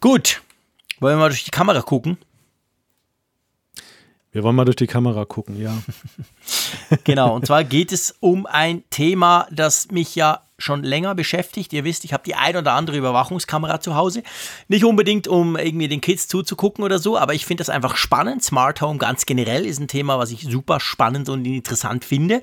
Gut. 0.00 0.42
Wollen 1.00 1.16
wir 1.16 1.20
mal 1.20 1.28
durch 1.28 1.44
die 1.44 1.50
Kamera 1.50 1.80
gucken? 1.82 2.18
Wir 4.32 4.42
wollen 4.42 4.56
mal 4.56 4.64
durch 4.64 4.76
die 4.76 4.86
Kamera 4.86 5.26
gucken, 5.26 5.60
ja. 5.60 5.76
genau, 7.04 7.34
und 7.36 7.46
zwar 7.46 7.64
geht 7.64 7.92
es 7.92 8.14
um 8.18 8.46
ein 8.46 8.82
Thema, 8.88 9.46
das 9.50 9.90
mich 9.90 10.14
ja 10.14 10.40
schon 10.56 10.82
länger 10.82 11.14
beschäftigt. 11.14 11.74
Ihr 11.74 11.84
wisst, 11.84 12.04
ich 12.06 12.14
habe 12.14 12.22
die 12.24 12.34
ein 12.34 12.56
oder 12.56 12.72
andere 12.72 12.96
Überwachungskamera 12.96 13.80
zu 13.80 13.94
Hause. 13.94 14.22
Nicht 14.68 14.84
unbedingt, 14.84 15.28
um 15.28 15.56
irgendwie 15.58 15.88
den 15.88 16.00
Kids 16.00 16.28
zuzugucken 16.28 16.82
oder 16.82 16.98
so, 16.98 17.18
aber 17.18 17.34
ich 17.34 17.44
finde 17.44 17.60
das 17.60 17.68
einfach 17.68 17.96
spannend. 17.96 18.42
Smart 18.42 18.80
Home 18.80 18.98
ganz 18.98 19.26
generell 19.26 19.66
ist 19.66 19.80
ein 19.80 19.88
Thema, 19.88 20.18
was 20.18 20.30
ich 20.30 20.42
super 20.42 20.80
spannend 20.80 21.28
und 21.28 21.44
interessant 21.44 22.04
finde. 22.04 22.40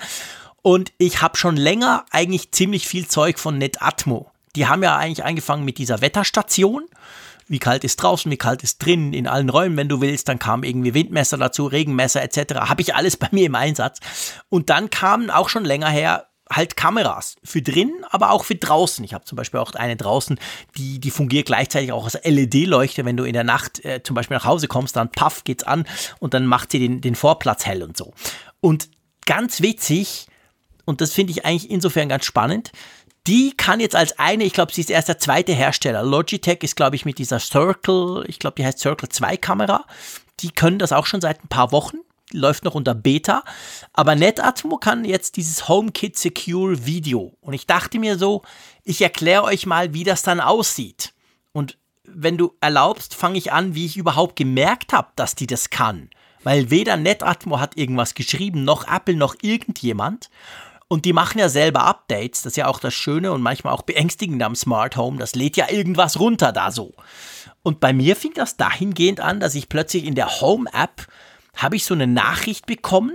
Und 0.62 0.92
ich 1.00 1.24
habe 1.24 1.38
schon 1.38 1.58
länger 1.58 2.06
eigentlich 2.12 2.52
ziemlich 2.52 2.88
viel 2.88 3.08
Zeug 3.08 3.40
von 3.40 3.58
Netatmo. 3.58 4.30
Die 4.56 4.68
haben 4.68 4.84
ja 4.84 4.96
eigentlich 4.96 5.26
angefangen 5.26 5.66
mit 5.66 5.80
dieser 5.80 6.02
Wetterstation 6.02 6.84
wie 7.50 7.60
kalt 7.60 7.84
ist 7.84 7.98
draußen, 7.98 8.32
wie 8.32 8.38
kalt 8.38 8.64
ist 8.64 8.84
drin, 8.84 9.14
in 9.14 9.28
allen 9.28 9.50
Räumen, 9.50 9.76
wenn 9.76 9.90
du 9.90 10.02
willst. 10.02 10.30
Dann 10.30 10.40
kam 10.40 10.64
irgendwie 10.64 10.94
Windmesser 10.94 11.38
dazu, 11.38 11.66
Regenmesser 11.66 12.22
etc. 12.22 12.56
Habe 12.62 12.82
ich 12.82 12.96
alles 12.96 13.18
bei 13.18 13.28
mir 13.32 13.46
im 13.46 13.56
Einsatz. 13.56 14.00
Und 14.50 14.70
dann 14.70 14.90
kamen 14.90 15.30
auch 15.30 15.50
schon 15.50 15.66
länger 15.66 15.90
her 15.90 16.28
halt 16.52 16.76
Kameras 16.76 17.36
für 17.44 17.62
drin, 17.62 17.92
aber 18.10 18.32
auch 18.32 18.44
für 18.44 18.56
draußen. 18.56 19.04
Ich 19.06 19.14
habe 19.14 19.24
zum 19.26 19.36
Beispiel 19.36 19.60
auch 19.60 19.74
eine 19.74 19.96
draußen, 19.96 20.40
die, 20.78 21.00
die 21.00 21.12
fungiert 21.12 21.46
gleichzeitig 21.46 21.92
auch 21.92 22.06
als 22.06 22.18
LED-Leuchte. 22.24 23.06
Wenn 23.06 23.18
du 23.18 23.24
in 23.24 23.34
der 23.34 23.44
Nacht 23.44 23.84
äh, 23.86 24.02
zum 24.02 24.16
Beispiel 24.16 24.38
nach 24.38 24.46
Hause 24.46 24.68
kommst, 24.68 24.96
dann 24.96 25.12
paff 25.12 25.44
geht's 25.44 25.64
an 25.64 25.86
und 26.20 26.34
dann 26.34 26.46
macht 26.46 26.72
sie 26.72 26.80
den, 26.80 27.02
den 27.02 27.16
Vorplatz 27.16 27.66
hell 27.66 27.84
und 27.84 27.96
so. 27.96 28.14
Und 28.62 28.90
ganz 29.26 29.62
witzig, 29.62 30.28
und 30.86 31.02
das 31.02 31.14
finde 31.14 31.32
ich 31.32 31.46
eigentlich 31.46 31.70
insofern 31.70 32.10
ganz 32.10 32.26
spannend, 32.26 32.72
die 33.28 33.56
kann 33.56 33.80
jetzt 33.80 33.96
als 33.96 34.18
eine, 34.18 34.44
ich 34.44 34.54
glaube, 34.54 34.74
sie 34.74 34.82
ist 34.82 34.90
erst 34.90 35.08
der 35.08 35.20
zweite 35.20 35.54
Hersteller. 35.54 36.04
Logitech 36.04 36.64
ist, 36.64 36.76
glaube 36.76 36.96
ich, 36.96 37.06
mit 37.06 37.18
dieser 37.18 37.40
Circle, 37.40 38.24
ich 38.28 38.40
glaube, 38.40 38.56
die 38.58 38.66
heißt 38.66 38.80
Circle 38.80 39.10
2 39.10 39.38
Kamera. 39.38 39.86
Die 40.40 40.52
können 40.52 40.80
das 40.80 40.92
auch 40.92 41.06
schon 41.06 41.22
seit 41.22 41.44
ein 41.44 41.50
paar 41.50 41.72
Wochen 41.72 41.98
läuft 42.32 42.64
noch 42.64 42.76
unter 42.76 42.96
Beta. 42.96 43.44
Aber 43.94 44.16
Netatmo 44.16 44.78
kann 44.78 45.06
jetzt 45.06 45.38
dieses 45.38 45.68
HomeKit 45.68 46.18
Secure 46.18 46.86
Video. 46.86 47.34
Und 47.42 47.54
ich 47.54 47.68
dachte 47.68 48.00
mir 48.00 48.18
so, 48.18 48.44
ich 48.84 49.02
erkläre 49.02 49.44
euch 49.44 49.66
mal, 49.66 49.94
wie 49.94 50.04
das 50.04 50.22
dann 50.22 50.40
aussieht. 50.40 51.14
Und 51.52 51.78
wenn 52.04 52.38
du 52.38 52.56
erlaubst, 52.62 53.16
fange 53.16 53.38
ich 53.38 53.52
an, 53.52 53.76
wie 53.76 53.86
ich 53.86 53.98
überhaupt 53.98 54.36
gemerkt 54.36 54.94
habe, 54.94 55.10
dass 55.16 55.36
die 55.36 55.48
das 55.48 55.70
kann. 55.70 56.10
Weil 56.44 56.70
weder 56.70 56.98
Netatmo 56.98 57.60
hat 57.60 57.78
irgendwas 57.78 58.14
geschrieben, 58.14 58.64
noch 58.64 58.88
Apple, 58.88 59.16
noch 59.16 59.36
irgendjemand. 59.42 60.30
Und 60.90 61.06
die 61.06 61.14
machen 61.14 61.38
ja 61.38 61.50
selber 61.50 61.84
Updates. 61.84 62.42
Das 62.42 62.54
ist 62.54 62.58
ja 62.58 62.68
auch 62.68 62.80
das 62.80 62.96
Schöne 62.96 63.32
und 63.32 63.44
manchmal 63.44 63.74
auch 63.74 63.84
beängstigende 63.84 64.44
am 64.44 64.56
Smart 64.56 64.98
Home. 64.98 65.20
Das 65.20 65.36
lädt 65.36 65.56
ja 65.56 65.70
irgendwas 65.70 66.20
runter 66.20 66.52
da 66.52 66.72
so. 66.72 66.94
Und 67.62 67.80
bei 67.80 67.94
mir 67.94 68.16
fing 68.16 68.34
das 68.34 68.58
dahingehend 68.58 69.20
an, 69.20 69.40
dass 69.40 69.54
ich 69.54 69.70
plötzlich 69.70 70.06
in 70.06 70.16
der 70.16 70.42
Home-App 70.42 71.08
habe 71.56 71.76
ich 71.76 71.86
so 71.86 71.94
eine 71.94 72.08
Nachricht 72.08 72.66
bekommen. 72.66 73.14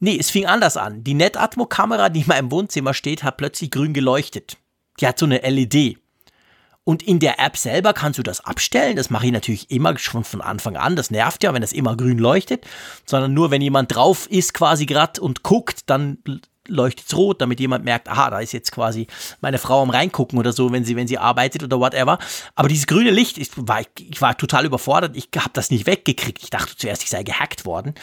Nee, 0.00 0.18
es 0.18 0.30
fing 0.30 0.46
anders 0.46 0.76
an. 0.76 1.04
Die 1.04 1.14
Netatmo-Kamera, 1.14 2.08
die 2.08 2.22
in 2.22 2.26
meinem 2.26 2.50
Wohnzimmer 2.50 2.92
steht, 2.92 3.22
hat 3.22 3.36
plötzlich 3.36 3.70
grün 3.70 3.94
geleuchtet. 3.94 4.56
Die 5.00 5.06
hat 5.06 5.18
so 5.18 5.26
eine 5.26 5.38
LED. 5.38 5.98
Und 6.82 7.02
in 7.02 7.20
der 7.20 7.38
App 7.38 7.56
selber 7.56 7.92
kannst 7.92 8.18
du 8.18 8.22
das 8.24 8.44
abstellen. 8.44 8.96
Das 8.96 9.10
mache 9.10 9.26
ich 9.26 9.32
natürlich 9.32 9.70
immer 9.70 9.96
schon 9.98 10.24
von 10.24 10.40
Anfang 10.40 10.76
an. 10.76 10.96
Das 10.96 11.10
nervt 11.10 11.44
ja, 11.44 11.54
wenn 11.54 11.62
das 11.62 11.72
immer 11.72 11.96
grün 11.96 12.18
leuchtet. 12.18 12.66
Sondern 13.04 13.32
nur, 13.32 13.50
wenn 13.50 13.62
jemand 13.62 13.94
drauf 13.94 14.28
ist 14.28 14.54
quasi 14.54 14.86
gerade 14.86 15.20
und 15.20 15.42
guckt, 15.42 15.80
dann 15.86 16.18
leuchtet 16.68 17.06
es 17.06 17.16
rot, 17.16 17.40
damit 17.40 17.60
jemand 17.60 17.84
merkt, 17.84 18.08
aha, 18.08 18.30
da 18.30 18.40
ist 18.40 18.52
jetzt 18.52 18.72
quasi 18.72 19.06
meine 19.40 19.58
Frau 19.58 19.82
am 19.82 19.90
reingucken 19.90 20.38
oder 20.38 20.52
so, 20.52 20.72
wenn 20.72 20.84
sie, 20.84 20.96
wenn 20.96 21.08
sie 21.08 21.18
arbeitet 21.18 21.62
oder 21.62 21.78
whatever. 21.80 22.18
Aber 22.54 22.68
dieses 22.68 22.86
grüne 22.86 23.10
Licht, 23.10 23.38
ich 23.38 23.50
war, 23.56 23.80
ich 23.98 24.20
war 24.20 24.36
total 24.36 24.64
überfordert. 24.64 25.16
Ich 25.16 25.28
habe 25.36 25.50
das 25.52 25.70
nicht 25.70 25.86
weggekriegt. 25.86 26.42
Ich 26.42 26.50
dachte 26.50 26.76
zuerst, 26.76 27.02
ich 27.02 27.10
sei 27.10 27.22
gehackt 27.22 27.64
worden. 27.64 27.94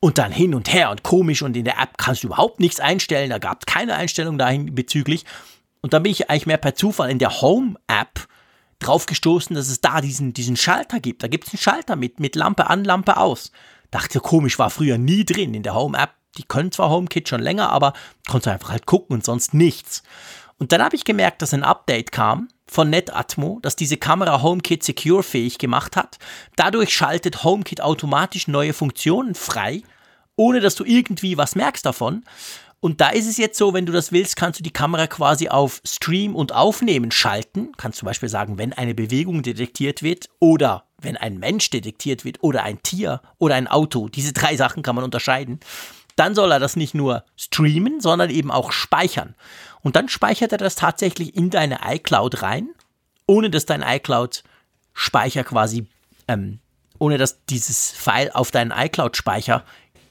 Und 0.00 0.18
dann 0.18 0.32
hin 0.32 0.54
und 0.54 0.72
her 0.72 0.90
und 0.90 1.04
komisch 1.04 1.42
und 1.42 1.56
in 1.56 1.64
der 1.64 1.78
App 1.78 1.96
kannst 1.96 2.24
du 2.24 2.26
überhaupt 2.26 2.58
nichts 2.58 2.80
einstellen. 2.80 3.30
Da 3.30 3.38
gab 3.38 3.60
es 3.60 3.66
keine 3.66 3.94
Einstellung 3.94 4.36
dahin 4.36 4.74
bezüglich. 4.74 5.24
Und 5.80 5.92
dann 5.92 6.02
bin 6.02 6.12
ich 6.12 6.28
eigentlich 6.28 6.46
mehr 6.46 6.56
per 6.56 6.74
Zufall 6.74 7.10
in 7.10 7.18
der 7.18 7.40
Home-App 7.40 8.26
drauf 8.80 9.06
gestoßen, 9.06 9.54
dass 9.54 9.68
es 9.68 9.80
da 9.80 10.00
diesen, 10.00 10.32
diesen 10.32 10.56
Schalter 10.56 11.00
gibt. 11.00 11.22
Da 11.22 11.28
gibt 11.28 11.46
es 11.46 11.52
einen 11.52 11.60
Schalter 11.60 11.96
mit, 11.96 12.20
mit 12.20 12.36
Lampe 12.36 12.68
an, 12.68 12.84
Lampe 12.84 13.16
aus. 13.16 13.52
Dachte, 13.90 14.20
komisch, 14.20 14.58
war 14.58 14.70
früher 14.70 14.98
nie 14.98 15.24
drin 15.24 15.54
in 15.54 15.62
der 15.62 15.74
Home-App 15.74 16.14
die 16.38 16.44
können 16.44 16.72
zwar 16.72 16.90
HomeKit 16.90 17.28
schon 17.28 17.42
länger, 17.42 17.70
aber 17.70 17.92
konntest 18.28 18.48
einfach 18.48 18.70
halt 18.70 18.86
gucken 18.86 19.16
und 19.16 19.24
sonst 19.24 19.54
nichts. 19.54 20.02
Und 20.58 20.72
dann 20.72 20.82
habe 20.82 20.96
ich 20.96 21.04
gemerkt, 21.04 21.42
dass 21.42 21.54
ein 21.54 21.64
Update 21.64 22.12
kam 22.12 22.48
von 22.66 22.88
Netatmo, 22.88 23.58
das 23.62 23.76
diese 23.76 23.96
Kamera 23.96 24.42
HomeKit 24.42 24.82
Secure 24.82 25.22
fähig 25.22 25.58
gemacht 25.58 25.96
hat. 25.96 26.18
Dadurch 26.56 26.94
schaltet 26.94 27.42
HomeKit 27.44 27.80
automatisch 27.80 28.48
neue 28.48 28.72
Funktionen 28.72 29.34
frei, 29.34 29.82
ohne 30.36 30.60
dass 30.60 30.74
du 30.74 30.84
irgendwie 30.84 31.36
was 31.36 31.56
merkst 31.56 31.84
davon. 31.84 32.24
Und 32.78 33.00
da 33.00 33.10
ist 33.10 33.28
es 33.28 33.36
jetzt 33.36 33.58
so, 33.58 33.74
wenn 33.74 33.86
du 33.86 33.92
das 33.92 34.10
willst, 34.10 34.34
kannst 34.36 34.58
du 34.58 34.64
die 34.64 34.72
Kamera 34.72 35.06
quasi 35.06 35.48
auf 35.48 35.80
Stream 35.84 36.34
und 36.34 36.52
Aufnehmen 36.52 37.12
schalten. 37.12 37.72
Kannst 37.76 37.98
zum 37.98 38.06
Beispiel 38.06 38.28
sagen, 38.28 38.58
wenn 38.58 38.72
eine 38.72 38.94
Bewegung 38.94 39.42
detektiert 39.42 40.02
wird 40.02 40.28
oder 40.40 40.84
wenn 40.98 41.16
ein 41.16 41.38
Mensch 41.38 41.70
detektiert 41.70 42.24
wird 42.24 42.42
oder 42.42 42.64
ein 42.64 42.82
Tier 42.82 43.20
oder 43.38 43.54
ein 43.54 43.68
Auto. 43.68 44.08
Diese 44.08 44.32
drei 44.32 44.56
Sachen 44.56 44.82
kann 44.82 44.96
man 44.96 45.04
unterscheiden 45.04 45.60
dann 46.16 46.34
soll 46.34 46.52
er 46.52 46.60
das 46.60 46.76
nicht 46.76 46.94
nur 46.94 47.24
streamen, 47.36 48.00
sondern 48.00 48.30
eben 48.30 48.50
auch 48.50 48.72
speichern. 48.72 49.34
Und 49.82 49.96
dann 49.96 50.08
speichert 50.08 50.52
er 50.52 50.58
das 50.58 50.74
tatsächlich 50.74 51.36
in 51.36 51.50
deine 51.50 51.80
iCloud 51.84 52.42
rein, 52.42 52.68
ohne 53.26 53.50
dass 53.50 53.66
dein 53.66 53.82
iCloud-Speicher 53.82 55.44
quasi, 55.44 55.86
ähm, 56.28 56.60
ohne 56.98 57.18
dass 57.18 57.44
dieses 57.46 57.90
File 57.90 58.30
auf 58.32 58.50
deinen 58.50 58.70
iCloud-Speicher 58.70 59.64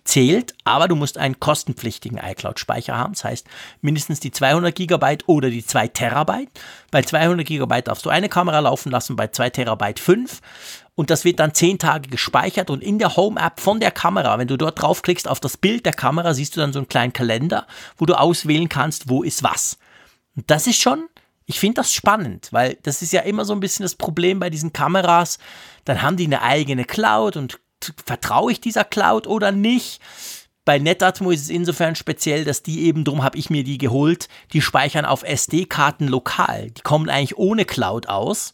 zählt, 0.04 0.56
aber 0.64 0.88
du 0.88 0.96
musst 0.96 1.18
einen 1.18 1.40
kostenpflichtigen 1.40 2.18
iCloud-Speicher 2.18 2.98
haben. 2.98 3.14
Das 3.14 3.24
heißt, 3.24 3.48
mindestens 3.82 4.20
die 4.20 4.32
200 4.32 4.74
Gigabyte 4.74 5.28
oder 5.28 5.50
die 5.50 5.66
2 5.66 5.90
Terabyte. 5.90 6.50
Bei 6.90 7.02
200 7.02 7.46
Gigabyte 7.46 7.88
darfst 7.88 8.06
du 8.06 8.10
eine 8.10 8.30
Kamera 8.30 8.60
laufen 8.60 8.92
lassen, 8.92 9.16
bei 9.16 9.28
2 9.28 9.52
Terabyte 9.52 10.00
5 10.00 10.42
und 11.02 11.10
das 11.10 11.26
wird 11.26 11.40
dann 11.40 11.56
zehn 11.56 11.80
Tage 11.80 12.10
gespeichert 12.10 12.70
und 12.70 12.84
in 12.84 13.00
der 13.00 13.16
Home-App 13.16 13.60
von 13.60 13.80
der 13.80 13.90
Kamera, 13.90 14.38
wenn 14.38 14.48
du 14.48 14.56
dort 14.56 14.80
draufklickst 14.80 15.28
auf 15.28 15.40
das 15.40 15.58
Bild 15.58 15.84
der 15.84 15.94
Kamera, 15.94 16.36
siehst 16.36 16.56
du 16.56 16.60
dann 16.60 16.74
so 16.74 16.78
einen 16.78 16.90
kleinen 16.90 17.12
Kalender, 17.12 17.66
wo 17.98 18.06
du 18.06 18.14
auswählen 18.14 18.70
kannst, 18.70 19.10
wo 19.10 19.24
ist 19.24 19.42
was. 19.42 19.80
Und 20.36 20.52
das 20.52 20.68
ist 20.68 20.80
schon, 20.80 21.10
ich 21.48 21.60
finde 21.60 21.82
das 21.82 21.92
spannend, 21.92 22.50
weil 22.52 22.78
das 22.84 23.02
ist 23.02 23.14
ja 23.14 23.22
immer 23.22 23.46
so 23.46 23.54
ein 23.54 23.60
bisschen 23.60 23.82
das 23.82 23.96
Problem 23.96 24.40
bei 24.40 24.52
diesen 24.52 24.74
Kameras. 24.74 25.40
Dann 25.86 26.04
haben 26.04 26.18
die 26.18 26.26
eine 26.26 26.44
eigene 26.44 26.86
Cloud 26.86 27.36
und 27.36 27.60
vertraue 28.06 28.52
ich 28.52 28.62
dieser 28.62 28.84
Cloud 28.84 29.26
oder 29.26 29.52
nicht? 29.52 30.02
Bei 30.66 30.78
Netatmo 30.78 31.32
ist 31.32 31.42
es 31.42 31.50
insofern 31.50 31.96
speziell, 31.96 32.46
dass 32.46 32.62
die 32.62 32.84
eben, 32.84 33.06
drum 33.06 33.24
habe 33.24 33.40
ich 33.40 33.50
mir 33.50 33.64
die 33.64 33.80
geholt, 33.80 34.30
die 34.54 34.62
speichern 34.62 35.06
auf 35.06 35.24
SD-Karten 35.24 36.08
lokal. 36.08 36.70
Die 36.70 36.82
kommen 36.82 37.10
eigentlich 37.10 37.40
ohne 37.40 37.66
Cloud 37.66 38.08
aus. 38.08 38.54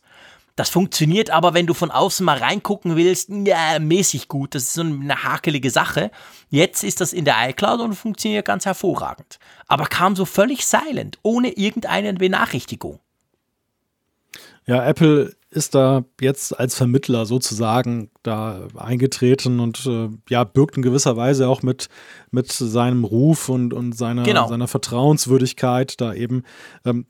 Das 0.58 0.70
funktioniert 0.70 1.30
aber, 1.30 1.54
wenn 1.54 1.68
du 1.68 1.76
von 1.76 1.92
außen 1.92 2.26
mal 2.26 2.40
reingucken 2.40 2.96
willst, 2.96 3.30
ja, 3.30 3.78
mäßig 3.80 4.28
gut. 4.28 4.56
Das 4.56 4.64
ist 4.64 4.74
so 4.74 4.82
eine 4.82 5.24
hakelige 5.24 5.70
Sache. 5.70 6.10
Jetzt 6.50 6.84
ist 6.84 7.00
das 7.00 7.14
in 7.14 7.26
der 7.26 7.36
iCloud 7.50 7.80
und 7.80 7.94
funktioniert 7.94 8.46
ganz 8.46 8.66
hervorragend. 8.66 9.38
Aber 9.68 9.86
kam 9.86 10.16
so 10.16 10.26
völlig 10.26 10.66
silent, 10.66 11.20
ohne 11.22 11.52
irgendeine 11.52 12.12
Benachrichtigung. 12.16 13.00
Ja, 14.66 14.84
Apple 14.84 15.36
ist 15.52 15.76
da 15.76 16.04
jetzt 16.20 16.60
als 16.60 16.76
Vermittler 16.76 17.28
sozusagen 17.28 18.10
da 18.24 18.68
eingetreten 18.76 19.60
und 19.60 19.86
äh, 19.86 20.10
ja, 20.28 20.44
birgt 20.44 20.76
in 20.76 20.82
gewisser 20.82 21.16
Weise 21.16 21.48
auch 21.48 21.62
mit, 21.62 21.88
mit 22.32 22.52
seinem 22.52 23.04
Ruf 23.04 23.48
und, 23.48 23.74
und 23.74 23.96
seiner, 23.96 24.24
genau. 24.24 24.48
seiner 24.48 24.68
Vertrauenswürdigkeit 24.68 26.02
da 26.02 26.14
eben 26.14 26.44
ähm, 26.84 27.06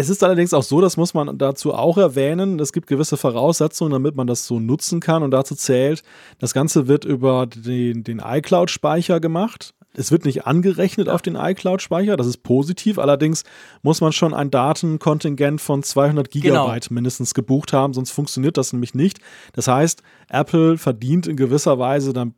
es 0.00 0.08
ist 0.08 0.24
allerdings 0.24 0.54
auch 0.54 0.62
so, 0.62 0.80
das 0.80 0.96
muss 0.96 1.14
man 1.14 1.36
dazu 1.36 1.74
auch 1.74 1.98
erwähnen, 1.98 2.58
es 2.58 2.72
gibt 2.72 2.86
gewisse 2.86 3.16
Voraussetzungen, 3.16 3.92
damit 3.92 4.16
man 4.16 4.26
das 4.26 4.46
so 4.46 4.58
nutzen 4.58 5.00
kann 5.00 5.22
und 5.22 5.30
dazu 5.30 5.54
zählt, 5.54 6.02
das 6.38 6.54
Ganze 6.54 6.88
wird 6.88 7.04
über 7.04 7.46
den, 7.46 8.02
den 8.02 8.22
iCloud-Speicher 8.24 9.20
gemacht. 9.20 9.74
Es 9.92 10.10
wird 10.10 10.24
nicht 10.24 10.46
angerechnet 10.46 11.08
auf 11.08 11.20
den 11.20 11.34
iCloud-Speicher, 11.34 12.16
das 12.16 12.28
ist 12.28 12.42
positiv. 12.42 12.98
Allerdings 12.98 13.42
muss 13.82 14.00
man 14.00 14.12
schon 14.12 14.32
ein 14.32 14.50
Datenkontingent 14.50 15.60
von 15.60 15.82
200 15.82 16.30
genau. 16.30 16.42
Gigabyte 16.42 16.88
genau. 16.88 16.94
mindestens 16.94 17.34
gebucht 17.34 17.72
haben, 17.72 17.92
sonst 17.92 18.12
funktioniert 18.12 18.56
das 18.56 18.72
nämlich 18.72 18.94
nicht. 18.94 19.18
Das 19.52 19.68
heißt, 19.68 20.02
Apple 20.28 20.78
verdient 20.78 21.26
in 21.26 21.36
gewisser 21.36 21.78
Weise 21.78 22.12
dann 22.12 22.34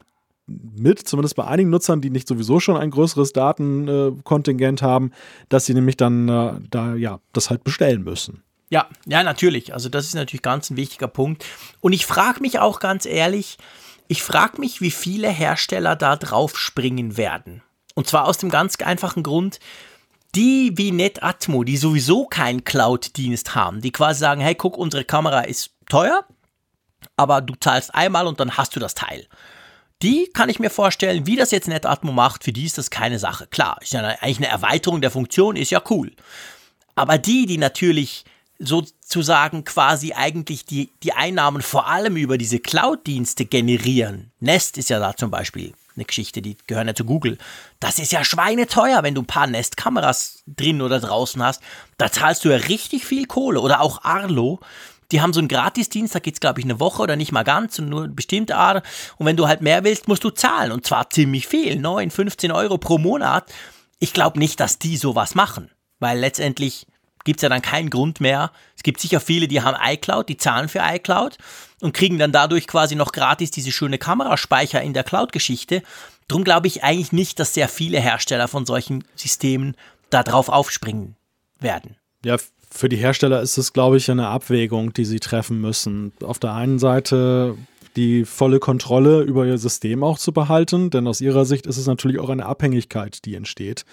mit, 0.46 1.06
zumindest 1.06 1.36
bei 1.36 1.44
einigen 1.44 1.70
Nutzern, 1.70 2.00
die 2.00 2.10
nicht 2.10 2.28
sowieso 2.28 2.60
schon 2.60 2.76
ein 2.76 2.90
größeres 2.90 3.32
Datenkontingent 3.32 4.82
haben, 4.82 5.12
dass 5.48 5.66
sie 5.66 5.74
nämlich 5.74 5.96
dann 5.96 6.28
äh, 6.28 6.54
da 6.70 6.94
ja 6.94 7.20
das 7.32 7.50
halt 7.50 7.64
bestellen 7.64 8.02
müssen. 8.02 8.42
Ja, 8.70 8.88
ja, 9.06 9.22
natürlich. 9.22 9.74
Also 9.74 9.88
das 9.88 10.06
ist 10.06 10.14
natürlich 10.14 10.42
ganz 10.42 10.70
ein 10.70 10.76
wichtiger 10.76 11.08
Punkt. 11.08 11.44
Und 11.80 11.92
ich 11.92 12.06
frage 12.06 12.40
mich 12.40 12.58
auch 12.58 12.80
ganz 12.80 13.04
ehrlich, 13.04 13.58
ich 14.08 14.22
frage 14.22 14.60
mich, 14.60 14.80
wie 14.80 14.90
viele 14.90 15.28
Hersteller 15.28 15.94
da 15.94 16.16
drauf 16.16 16.58
springen 16.58 17.16
werden. 17.16 17.62
Und 17.94 18.08
zwar 18.08 18.26
aus 18.26 18.38
dem 18.38 18.48
ganz 18.48 18.76
einfachen 18.76 19.22
Grund, 19.22 19.60
die 20.34 20.72
wie 20.76 20.92
Netatmo, 20.92 21.64
die 21.64 21.76
sowieso 21.76 22.24
keinen 22.24 22.64
Cloud-Dienst 22.64 23.54
haben, 23.54 23.82
die 23.82 23.92
quasi 23.92 24.20
sagen, 24.20 24.40
hey, 24.40 24.54
guck, 24.54 24.78
unsere 24.78 25.04
Kamera 25.04 25.42
ist 25.42 25.72
teuer, 25.88 26.24
aber 27.16 27.42
du 27.42 27.54
zahlst 27.60 27.94
einmal 27.94 28.26
und 28.26 28.40
dann 28.40 28.56
hast 28.56 28.74
du 28.74 28.80
das 28.80 28.94
Teil. 28.94 29.26
Die 30.02 30.28
kann 30.32 30.48
ich 30.48 30.58
mir 30.58 30.70
vorstellen, 30.70 31.26
wie 31.26 31.36
das 31.36 31.52
jetzt 31.52 31.68
Netatmo 31.68 32.12
macht, 32.12 32.42
für 32.44 32.52
die 32.52 32.64
ist 32.64 32.76
das 32.76 32.90
keine 32.90 33.20
Sache. 33.20 33.46
Klar, 33.46 33.78
ist 33.80 33.92
ja 33.92 34.00
eigentlich 34.00 34.38
eine 34.38 34.48
Erweiterung 34.48 35.00
der 35.00 35.12
Funktion, 35.12 35.54
ist 35.54 35.70
ja 35.70 35.80
cool. 35.90 36.12
Aber 36.96 37.18
die, 37.18 37.46
die 37.46 37.58
natürlich 37.58 38.24
sozusagen 38.58 39.64
quasi 39.64 40.12
eigentlich 40.12 40.64
die, 40.64 40.90
die 41.02 41.12
Einnahmen 41.12 41.62
vor 41.62 41.88
allem 41.88 42.16
über 42.16 42.38
diese 42.38 42.58
Cloud-Dienste 42.60 43.44
generieren. 43.44 44.30
Nest 44.40 44.78
ist 44.78 44.90
ja 44.90 44.98
da 44.98 45.16
zum 45.16 45.30
Beispiel 45.30 45.72
eine 45.96 46.04
Geschichte, 46.04 46.42
die 46.42 46.56
gehören 46.66 46.88
ja 46.88 46.94
zu 46.94 47.04
Google. 47.04 47.38
Das 47.80 47.98
ist 47.98 48.12
ja 48.12 48.24
schweineteuer, 48.24 49.02
wenn 49.02 49.14
du 49.14 49.22
ein 49.22 49.26
paar 49.26 49.46
Nest-Kameras 49.46 50.42
drin 50.46 50.80
oder 50.80 51.00
draußen 51.00 51.42
hast. 51.42 51.62
Da 51.98 52.10
zahlst 52.10 52.44
du 52.44 52.50
ja 52.50 52.56
richtig 52.56 53.04
viel 53.04 53.26
Kohle. 53.26 53.60
Oder 53.60 53.80
auch 53.80 54.04
Arlo, 54.04 54.60
Die 55.12 55.20
haben 55.20 55.32
so 55.32 55.40
einen 55.40 55.48
Gratisdienst, 55.48 56.14
da 56.14 56.18
geht's 56.18 56.40
glaube 56.40 56.60
ich, 56.60 56.66
eine 56.66 56.80
Woche 56.80 57.02
oder 57.02 57.16
nicht 57.16 57.32
mal 57.32 57.42
ganz 57.42 57.78
und 57.78 57.88
nur 57.88 58.04
eine 58.04 58.12
bestimmte 58.12 58.56
Art. 58.56 58.84
Und 59.18 59.26
wenn 59.26 59.36
du 59.36 59.46
halt 59.46 59.60
mehr 59.60 59.84
willst, 59.84 60.08
musst 60.08 60.24
du 60.24 60.30
zahlen. 60.30 60.72
Und 60.72 60.86
zwar 60.86 61.10
ziemlich 61.10 61.46
viel, 61.46 61.78
9, 61.78 62.10
15 62.10 62.50
Euro 62.50 62.78
pro 62.78 62.98
Monat. 62.98 63.52
Ich 63.98 64.12
glaube 64.12 64.38
nicht, 64.38 64.58
dass 64.58 64.78
die 64.78 64.96
sowas 64.96 65.34
machen. 65.34 65.70
Weil 66.00 66.18
letztendlich 66.18 66.86
gibt's 67.24 67.42
ja 67.42 67.48
dann 67.48 67.62
keinen 67.62 67.90
Grund 67.90 68.20
mehr. 68.20 68.50
Es 68.76 68.82
gibt 68.82 69.00
sicher 69.00 69.20
viele, 69.20 69.48
die 69.48 69.62
haben 69.62 69.76
iCloud, 69.80 70.28
die 70.28 70.36
zahlen 70.36 70.68
für 70.68 70.80
iCloud 70.82 71.36
und 71.80 71.92
kriegen 71.94 72.18
dann 72.18 72.32
dadurch 72.32 72.66
quasi 72.66 72.96
noch 72.96 73.12
gratis 73.12 73.50
diese 73.50 73.70
schöne 73.70 73.98
Kameraspeicher 73.98 74.82
in 74.82 74.92
der 74.92 75.04
Cloud-Geschichte. 75.04 75.82
Drum 76.28 76.44
glaube 76.44 76.66
ich 76.66 76.82
eigentlich 76.82 77.12
nicht, 77.12 77.38
dass 77.38 77.54
sehr 77.54 77.68
viele 77.68 78.00
Hersteller 78.00 78.48
von 78.48 78.66
solchen 78.66 79.04
Systemen 79.14 79.76
da 80.10 80.22
drauf 80.22 80.48
aufspringen 80.48 81.16
werden. 81.60 81.96
Ja, 82.24 82.36
für 82.72 82.88
die 82.88 82.96
Hersteller 82.96 83.42
ist 83.42 83.58
es, 83.58 83.72
glaube 83.72 83.98
ich, 83.98 84.10
eine 84.10 84.28
Abwägung, 84.28 84.92
die 84.92 85.04
sie 85.04 85.20
treffen 85.20 85.60
müssen. 85.60 86.12
Auf 86.22 86.38
der 86.38 86.54
einen 86.54 86.78
Seite 86.78 87.56
die 87.96 88.24
volle 88.24 88.58
Kontrolle 88.58 89.20
über 89.20 89.44
ihr 89.44 89.58
System 89.58 90.02
auch 90.02 90.18
zu 90.18 90.32
behalten, 90.32 90.88
denn 90.88 91.06
aus 91.06 91.20
ihrer 91.20 91.44
Sicht 91.44 91.66
ist 91.66 91.76
es 91.76 91.86
natürlich 91.86 92.18
auch 92.18 92.30
eine 92.30 92.46
Abhängigkeit, 92.46 93.24
die 93.26 93.34
entsteht. 93.34 93.84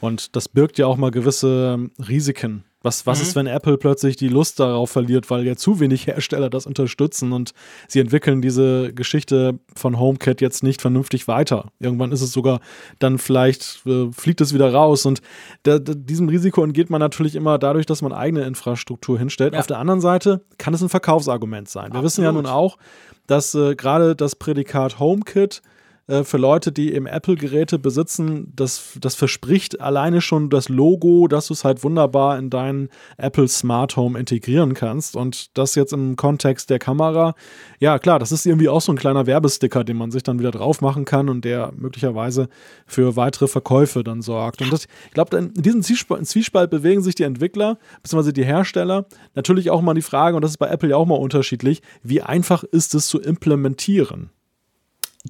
Und 0.00 0.34
das 0.34 0.48
birgt 0.48 0.78
ja 0.78 0.86
auch 0.86 0.96
mal 0.96 1.12
gewisse 1.12 1.88
Risiken. 2.08 2.64
Was, 2.86 3.04
was 3.04 3.18
mhm. 3.18 3.22
ist, 3.24 3.34
wenn 3.34 3.46
Apple 3.48 3.78
plötzlich 3.78 4.14
die 4.14 4.28
Lust 4.28 4.60
darauf 4.60 4.92
verliert, 4.92 5.28
weil 5.28 5.44
ja 5.44 5.56
zu 5.56 5.80
wenig 5.80 6.06
Hersteller 6.06 6.48
das 6.48 6.66
unterstützen 6.66 7.32
und 7.32 7.50
sie 7.88 7.98
entwickeln 7.98 8.40
diese 8.40 8.94
Geschichte 8.94 9.58
von 9.74 9.98
HomeKit 9.98 10.40
jetzt 10.40 10.62
nicht 10.62 10.80
vernünftig 10.80 11.26
weiter. 11.26 11.72
Irgendwann 11.80 12.12
ist 12.12 12.22
es 12.22 12.30
sogar 12.30 12.60
dann 13.00 13.18
vielleicht, 13.18 13.84
äh, 13.86 14.12
fliegt 14.12 14.40
es 14.40 14.54
wieder 14.54 14.72
raus 14.72 15.04
und 15.04 15.20
da, 15.64 15.80
da, 15.80 15.94
diesem 15.94 16.28
Risiko 16.28 16.62
entgeht 16.62 16.88
man 16.88 17.00
natürlich 17.00 17.34
immer 17.34 17.58
dadurch, 17.58 17.86
dass 17.86 18.02
man 18.02 18.12
eigene 18.12 18.44
Infrastruktur 18.44 19.18
hinstellt. 19.18 19.54
Ja. 19.54 19.58
Auf 19.58 19.66
der 19.66 19.80
anderen 19.80 20.00
Seite 20.00 20.42
kann 20.56 20.72
es 20.72 20.80
ein 20.80 20.88
Verkaufsargument 20.88 21.68
sein. 21.68 21.86
Wir 21.86 21.86
Absolut. 21.86 22.04
wissen 22.04 22.22
ja 22.22 22.30
nun 22.30 22.46
auch, 22.46 22.78
dass 23.26 23.52
äh, 23.56 23.74
gerade 23.74 24.14
das 24.14 24.36
Prädikat 24.36 25.00
HomeKit 25.00 25.60
äh, 26.08 26.24
für 26.24 26.36
Leute, 26.36 26.72
die 26.72 26.94
eben 26.94 27.06
Apple-Geräte 27.06 27.78
besitzen, 27.78 28.52
das, 28.54 28.96
das 29.00 29.14
verspricht 29.14 29.80
alleine 29.80 30.20
schon 30.20 30.50
das 30.50 30.68
Logo, 30.68 31.26
dass 31.28 31.48
du 31.48 31.54
es 31.54 31.64
halt 31.64 31.82
wunderbar 31.82 32.38
in 32.38 32.50
deinen 32.50 32.88
Apple 33.16 33.48
Smart 33.48 33.96
Home 33.96 34.18
integrieren 34.18 34.74
kannst. 34.74 35.16
Und 35.16 35.56
das 35.58 35.74
jetzt 35.74 35.92
im 35.92 36.16
Kontext 36.16 36.70
der 36.70 36.78
Kamera, 36.78 37.34
ja 37.80 37.98
klar, 37.98 38.18
das 38.18 38.32
ist 38.32 38.46
irgendwie 38.46 38.68
auch 38.68 38.80
so 38.80 38.92
ein 38.92 38.98
kleiner 38.98 39.26
Werbesticker, 39.26 39.84
den 39.84 39.96
man 39.96 40.10
sich 40.10 40.22
dann 40.22 40.38
wieder 40.38 40.50
drauf 40.50 40.80
machen 40.80 41.04
kann 41.04 41.28
und 41.28 41.44
der 41.44 41.72
möglicherweise 41.76 42.48
für 42.86 43.16
weitere 43.16 43.48
Verkäufe 43.48 44.04
dann 44.04 44.22
sorgt. 44.22 44.62
Und 44.62 44.72
das, 44.72 44.86
ich 45.08 45.14
glaube, 45.14 45.36
in 45.36 45.54
diesem 45.54 45.82
Zwiespalt, 45.82 46.26
Zwiespalt 46.26 46.70
bewegen 46.70 47.02
sich 47.02 47.14
die 47.14 47.24
Entwickler 47.24 47.78
bzw. 48.02 48.32
die 48.32 48.44
Hersteller. 48.44 49.06
Natürlich 49.34 49.70
auch 49.70 49.82
mal 49.82 49.94
die 49.94 50.02
Frage, 50.02 50.36
und 50.36 50.42
das 50.42 50.52
ist 50.52 50.58
bei 50.58 50.68
Apple 50.68 50.90
ja 50.90 50.96
auch 50.96 51.06
mal 51.06 51.16
unterschiedlich, 51.16 51.82
wie 52.02 52.22
einfach 52.22 52.62
ist 52.62 52.94
es 52.94 53.08
zu 53.08 53.20
implementieren? 53.20 54.30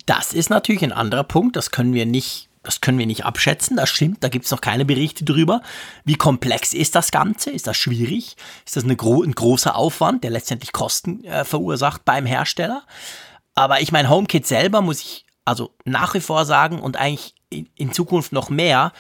Das 0.04 0.32
ist 0.32 0.50
natürlich 0.50 0.82
ein 0.82 0.92
anderer 0.92 1.24
Punkt, 1.24 1.56
das 1.56 1.70
können 1.70 1.94
wir 1.94 2.06
nicht, 2.06 2.48
das 2.62 2.80
können 2.80 2.98
wir 2.98 3.06
nicht 3.06 3.24
abschätzen, 3.24 3.76
das 3.76 3.88
stimmt, 3.88 4.22
da 4.22 4.28
gibt 4.28 4.44
es 4.44 4.50
noch 4.50 4.60
keine 4.60 4.84
Berichte 4.84 5.24
drüber. 5.24 5.62
Wie 6.04 6.16
komplex 6.16 6.72
ist 6.72 6.94
das 6.94 7.10
Ganze? 7.10 7.50
Ist 7.50 7.66
das 7.66 7.76
schwierig? 7.76 8.36
Ist 8.66 8.76
das 8.76 8.84
gro 8.96 9.22
ein 9.22 9.32
großer 9.32 9.74
Aufwand, 9.74 10.24
der 10.24 10.30
letztendlich 10.30 10.72
Kosten 10.72 11.24
äh, 11.24 11.44
verursacht 11.44 12.04
beim 12.04 12.26
Hersteller? 12.26 12.82
Aber 13.54 13.80
ich 13.80 13.92
meine, 13.92 14.10
HomeKit 14.10 14.46
selber 14.46 14.82
muss 14.82 15.00
ich 15.00 15.24
also 15.46 15.74
nach 15.84 16.12
wie 16.14 16.20
vor 16.20 16.44
sagen 16.44 16.80
und 16.80 16.96
eigentlich 16.96 17.34
in, 17.48 17.68
in 17.76 17.92
Zukunft 17.92 18.32
noch 18.32 18.50
mehr, 18.50 18.92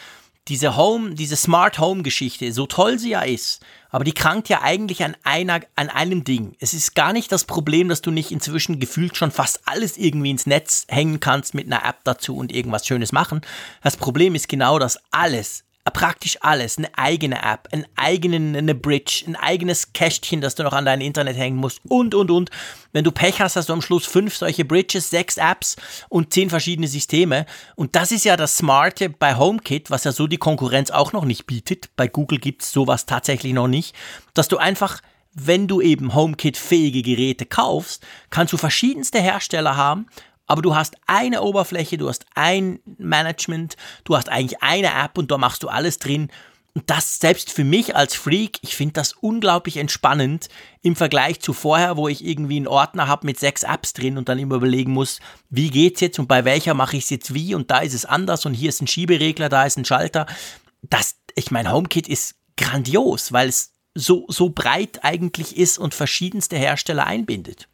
diese 0.48 0.76
Home, 0.76 1.14
diese 1.14 1.36
Smart 1.36 1.78
Home 1.78 2.02
Geschichte, 2.02 2.52
so 2.52 2.66
toll 2.66 2.98
sie 2.98 3.10
ja 3.10 3.22
ist, 3.22 3.64
aber 3.90 4.04
die 4.04 4.12
krankt 4.12 4.48
ja 4.48 4.62
eigentlich 4.62 5.02
an 5.02 5.16
einer, 5.24 5.60
an 5.74 5.88
einem 5.88 6.22
Ding. 6.22 6.56
Es 6.60 6.74
ist 6.74 6.94
gar 6.94 7.12
nicht 7.12 7.32
das 7.32 7.44
Problem, 7.44 7.88
dass 7.88 8.02
du 8.02 8.10
nicht 8.10 8.30
inzwischen 8.30 8.78
gefühlt 8.78 9.16
schon 9.16 9.30
fast 9.30 9.60
alles 9.66 9.96
irgendwie 9.96 10.30
ins 10.30 10.46
Netz 10.46 10.86
hängen 10.88 11.20
kannst 11.20 11.54
mit 11.54 11.66
einer 11.66 11.84
App 11.84 11.98
dazu 12.04 12.36
und 12.36 12.52
irgendwas 12.52 12.86
Schönes 12.86 13.12
machen. 13.12 13.40
Das 13.82 13.96
Problem 13.96 14.34
ist 14.34 14.48
genau, 14.48 14.78
dass 14.78 15.00
alles 15.10 15.65
praktisch 15.90 16.38
alles, 16.40 16.78
eine 16.78 16.88
eigene 16.96 17.42
App, 17.42 17.68
einen 17.72 17.86
eigenen, 17.96 18.56
eine 18.56 18.74
Bridge, 18.74 19.24
ein 19.26 19.36
eigenes 19.36 19.92
Kästchen, 19.92 20.40
das 20.40 20.54
du 20.54 20.62
noch 20.62 20.72
an 20.72 20.84
dein 20.84 21.00
Internet 21.00 21.36
hängen 21.36 21.56
musst 21.56 21.80
und, 21.88 22.14
und, 22.14 22.30
und. 22.30 22.50
Wenn 22.92 23.04
du 23.04 23.12
Pech 23.12 23.40
hast, 23.40 23.56
hast 23.56 23.68
du 23.68 23.72
am 23.72 23.82
Schluss 23.82 24.06
fünf 24.06 24.36
solche 24.36 24.64
Bridges, 24.64 25.10
sechs 25.10 25.36
Apps 25.36 25.76
und 26.08 26.32
zehn 26.32 26.50
verschiedene 26.50 26.88
Systeme. 26.88 27.46
Und 27.74 27.94
das 27.94 28.10
ist 28.10 28.24
ja 28.24 28.36
das 28.36 28.56
Smarte 28.56 29.10
bei 29.10 29.36
HomeKit, 29.36 29.90
was 29.90 30.04
ja 30.04 30.12
so 30.12 30.26
die 30.26 30.38
Konkurrenz 30.38 30.90
auch 30.90 31.12
noch 31.12 31.24
nicht 31.24 31.46
bietet. 31.46 31.90
Bei 31.96 32.08
Google 32.08 32.38
gibt 32.38 32.62
es 32.62 32.72
sowas 32.72 33.06
tatsächlich 33.06 33.52
noch 33.52 33.68
nicht, 33.68 33.94
dass 34.34 34.48
du 34.48 34.56
einfach 34.56 35.00
wenn 35.38 35.68
du 35.68 35.82
eben 35.82 36.14
HomeKit-fähige 36.14 37.02
Geräte 37.02 37.44
kaufst, 37.44 38.02
kannst 38.30 38.54
du 38.54 38.56
verschiedenste 38.56 39.20
Hersteller 39.20 39.76
haben 39.76 40.06
aber 40.46 40.62
du 40.62 40.74
hast 40.74 40.96
eine 41.06 41.42
Oberfläche, 41.42 41.98
du 41.98 42.08
hast 42.08 42.26
ein 42.34 42.80
Management, 42.98 43.76
du 44.04 44.16
hast 44.16 44.28
eigentlich 44.28 44.62
eine 44.62 44.88
App 44.88 45.18
und 45.18 45.30
da 45.30 45.38
machst 45.38 45.62
du 45.62 45.68
alles 45.68 45.98
drin. 45.98 46.28
Und 46.74 46.90
das 46.90 47.20
selbst 47.20 47.50
für 47.50 47.64
mich 47.64 47.96
als 47.96 48.14
Freak, 48.14 48.58
ich 48.60 48.76
finde 48.76 48.92
das 48.92 49.14
unglaublich 49.14 49.78
entspannend 49.78 50.50
im 50.82 50.94
Vergleich 50.94 51.40
zu 51.40 51.54
vorher, 51.54 51.96
wo 51.96 52.06
ich 52.06 52.22
irgendwie 52.22 52.56
einen 52.56 52.68
Ordner 52.68 53.08
habe 53.08 53.26
mit 53.26 53.40
sechs 53.40 53.62
Apps 53.62 53.94
drin 53.94 54.18
und 54.18 54.28
dann 54.28 54.38
immer 54.38 54.56
überlegen 54.56 54.92
muss, 54.92 55.20
wie 55.48 55.70
geht's 55.70 56.02
jetzt 56.02 56.18
und 56.18 56.28
bei 56.28 56.44
welcher 56.44 56.74
mache 56.74 56.98
ich 56.98 57.04
es 57.04 57.10
jetzt 57.10 57.32
wie 57.32 57.54
und 57.54 57.70
da 57.70 57.78
ist 57.78 57.94
es 57.94 58.04
anders 58.04 58.44
und 58.44 58.52
hier 58.52 58.68
ist 58.68 58.82
ein 58.82 58.86
Schieberegler, 58.86 59.48
da 59.48 59.64
ist 59.64 59.78
ein 59.78 59.86
Schalter. 59.86 60.26
Das, 60.82 61.16
ich 61.34 61.50
meine, 61.50 61.72
HomeKit 61.72 62.08
ist 62.08 62.34
grandios, 62.58 63.32
weil 63.32 63.48
es 63.48 63.72
so, 63.94 64.26
so 64.28 64.50
breit 64.50 65.02
eigentlich 65.02 65.56
ist 65.56 65.78
und 65.78 65.94
verschiedenste 65.94 66.56
Hersteller 66.58 67.06
einbindet. 67.06 67.68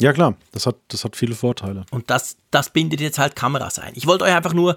Ja, 0.00 0.12
klar, 0.12 0.34
das 0.50 0.66
hat, 0.66 0.76
das 0.88 1.04
hat 1.04 1.14
viele 1.14 1.36
Vorteile. 1.36 1.86
Und 1.90 2.10
das, 2.10 2.36
das 2.50 2.70
bindet 2.70 3.00
jetzt 3.00 3.18
halt 3.18 3.36
Kameras 3.36 3.78
ein. 3.78 3.92
Ich 3.94 4.06
wollte 4.06 4.24
euch 4.24 4.34
einfach 4.34 4.52
nur, 4.52 4.76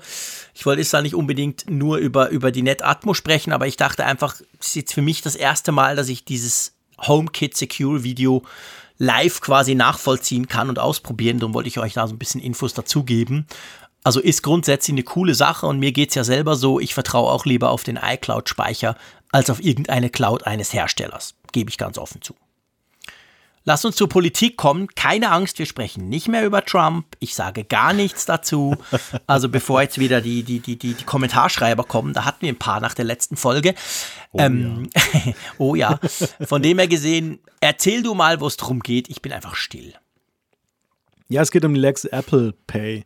ich 0.54 0.66
wollte 0.66 0.82
jetzt 0.82 0.94
da 0.94 1.02
nicht 1.02 1.16
unbedingt 1.16 1.68
nur 1.70 1.98
über, 1.98 2.30
über 2.30 2.52
die 2.52 2.62
NetAtmo 2.62 3.16
sprechen, 3.16 3.52
aber 3.52 3.66
ich 3.66 3.78
dachte 3.78 4.06
einfach, 4.06 4.36
es 4.60 4.68
ist 4.68 4.76
jetzt 4.76 4.94
für 4.94 5.02
mich 5.02 5.24
das 5.24 5.36
erste 5.36 5.72
Mal, 5.72 5.96
dass 5.96 6.10
ich 6.10 6.24
dieses 6.24 6.76
HomeKit 7.00 7.58
Secure 7.58 8.04
Video 8.04 8.44
live 9.00 9.42
quasi 9.42 9.74
nachvollziehen 9.74 10.48
kann 10.48 10.70
und 10.70 10.78
ausprobieren. 10.78 11.40
Darum 11.40 11.56
wollte 11.56 11.70
ich 11.70 11.80
euch 11.80 11.94
da 11.94 12.08
so 12.08 12.14
ein 12.14 12.20
bisschen 12.20 12.42
Infos 12.42 12.76
dazugeben. 12.76 13.48
Also 14.04 14.20
ist 14.20 14.44
grundsätzlich 14.44 14.94
eine 14.94 15.04
coole 15.04 15.36
Sache 15.36 15.66
und 15.66 15.80
mir 15.80 15.92
geht 15.92 16.10
es 16.10 16.16
ja 16.16 16.24
selber 16.24 16.56
so, 16.56 16.80
ich 16.80 16.94
vertraue 16.94 17.32
auch 17.32 17.46
lieber 17.46 17.72
auf 17.72 17.84
den 17.84 18.00
iCloud-Speicher 18.02 18.96
als 19.32 19.50
auf 19.50 19.64
irgendeine 19.64 20.10
Cloud 20.10 20.46
eines 20.46 20.74
Herstellers. 20.74 21.34
Gebe 21.52 21.70
ich 21.70 21.78
ganz 21.78 21.98
offen 21.98 22.22
zu. 22.22 22.36
Lass 23.68 23.84
uns 23.84 23.98
zur 23.98 24.08
Politik 24.08 24.56
kommen. 24.56 24.88
Keine 24.96 25.30
Angst, 25.30 25.60
wir 25.60 25.66
sprechen 25.66 26.08
nicht 26.08 26.30
mehr 26.30 26.46
über 26.46 26.64
Trump. 26.64 27.06
Ich 27.20 27.36
sage 27.36 27.66
gar 27.66 27.92
nichts 27.92 28.26
dazu. 28.26 28.78
Also 29.28 29.50
bevor 29.50 29.82
jetzt 29.82 30.00
wieder 30.00 30.22
die, 30.22 30.44
die, 30.44 30.60
die, 30.60 30.78
die, 30.78 30.94
die 30.94 31.04
Kommentarschreiber 31.04 31.84
kommen, 31.84 32.14
da 32.14 32.24
hatten 32.24 32.44
wir 32.44 32.50
ein 32.50 32.58
paar 32.58 32.80
nach 32.80 32.94
der 32.94 33.04
letzten 33.04 33.36
Folge. 33.36 33.76
Oh, 34.32 34.40
ähm, 34.40 34.88
ja. 34.96 35.34
oh 35.58 35.76
ja. 35.76 36.00
Von 36.46 36.62
dem 36.62 36.78
her 36.78 36.88
gesehen, 36.88 37.40
erzähl 37.60 38.04
du 38.04 38.14
mal, 38.14 38.40
wo 38.40 38.48
es 38.48 38.56
drum 38.56 38.80
geht. 38.80 39.10
Ich 39.10 39.22
bin 39.22 39.34
einfach 39.34 39.56
still. 39.56 39.94
Ja, 41.28 41.42
es 41.42 41.52
geht 41.52 41.66
um 41.66 41.76
Lex 41.76 42.06
Apple 42.06 42.54
Pay 42.68 43.04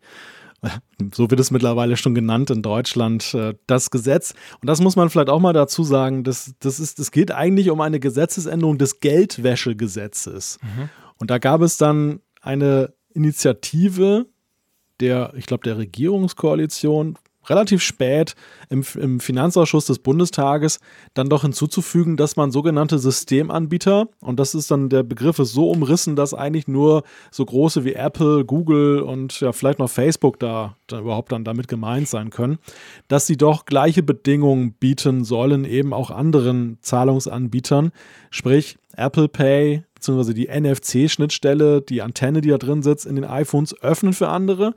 so 1.14 1.30
wird 1.30 1.40
es 1.40 1.52
mittlerweile 1.52 1.98
schon 1.98 2.16
genannt 2.16 2.50
in 2.50 2.62
Deutschland, 2.62 3.34
äh, 3.34 3.56
das 3.68 3.90
Gesetz. 3.90 4.34
Und 4.62 4.68
das 4.68 4.82
muss 4.82 4.96
man 4.96 5.10
vielleicht 5.10 5.30
auch 5.30 5.40
mal 5.40 5.54
dazu 5.54 5.84
sagen, 5.84 6.24
das, 6.24 6.54
das, 6.60 6.80
ist, 6.80 7.00
das 7.00 7.12
geht 7.12 7.32
eigentlich 7.32 7.70
um 7.70 7.82
eine 7.82 8.00
Gesetzesänderung 8.00 8.78
des 8.78 9.00
Geldwäschegesetzes. 9.00 10.60
Mhm. 10.62 10.90
Und 11.18 11.32
da 11.32 11.38
gab 11.38 11.62
es 11.62 11.78
dann 11.78 12.22
eine 12.42 12.94
Initiative 13.14 14.28
der, 15.02 15.34
ich 15.36 15.48
glaube, 15.48 15.64
der 15.64 15.78
Regierungskoalition 15.78 17.18
relativ 17.50 17.82
spät 17.82 18.36
im, 18.70 18.84
im, 18.96 19.20
Finanzausschuss 19.20 19.86
des 19.86 20.00
Bundestages 20.00 20.80
dann 21.14 21.30
doch 21.30 21.42
hinzuzufügen, 21.42 22.18
dass 22.18 22.36
man 22.36 22.52
sogenannte 22.52 23.00
Systemanbieter, 23.00 24.08
und 24.20 24.40
das 24.40 24.54
ist 24.54 24.72
dann 24.72 24.90
der 24.90 25.04
Begriff 25.04 25.40
ist 25.40 25.54
so 25.54 25.70
umrissen, 25.70 26.16
dass 26.16 26.34
eigentlich 26.34 26.68
nur 26.68 27.04
so 27.32 27.46
große 27.46 27.84
wie 27.84 27.94
Apple, 27.94 28.46
Google 28.46 29.02
und 29.02 29.40
ja 29.40 29.52
vielleicht 29.52 29.80
noch 29.80 29.90
Facebook 29.90 30.40
da, 30.40 30.76
da 30.88 31.00
überhaupt 31.00 31.32
dann 31.32 31.44
damit 31.44 31.68
gemeint 31.68 32.08
sein 32.08 32.30
können, 32.30 32.60
dass 33.08 33.28
sie 33.28 33.38
doch 33.38 33.66
gleiche 33.66 34.04
Bedingungen 34.04 34.74
bieten 34.74 35.24
sollen, 35.24 35.66
eben 35.66 35.94
auch 35.94 36.12
anderen 36.12 36.78
Zahlungsanbietern, 36.82 37.92
sprich 38.30 38.78
Apple 38.96 39.28
Pay, 39.28 39.84
beziehungsweise 39.96 40.34
die 40.34 40.48
NFC-Schnittstelle, 40.48 41.82
die 41.82 42.02
Antenne, 42.02 42.42
die 42.42 42.50
da 42.50 42.58
drin 42.58 42.84
sitzt, 42.84 43.06
in 43.06 43.16
den 43.16 43.26
iPhones 43.26 43.80
öffnen 43.82 44.14
für 44.14 44.28
andere. 44.28 44.74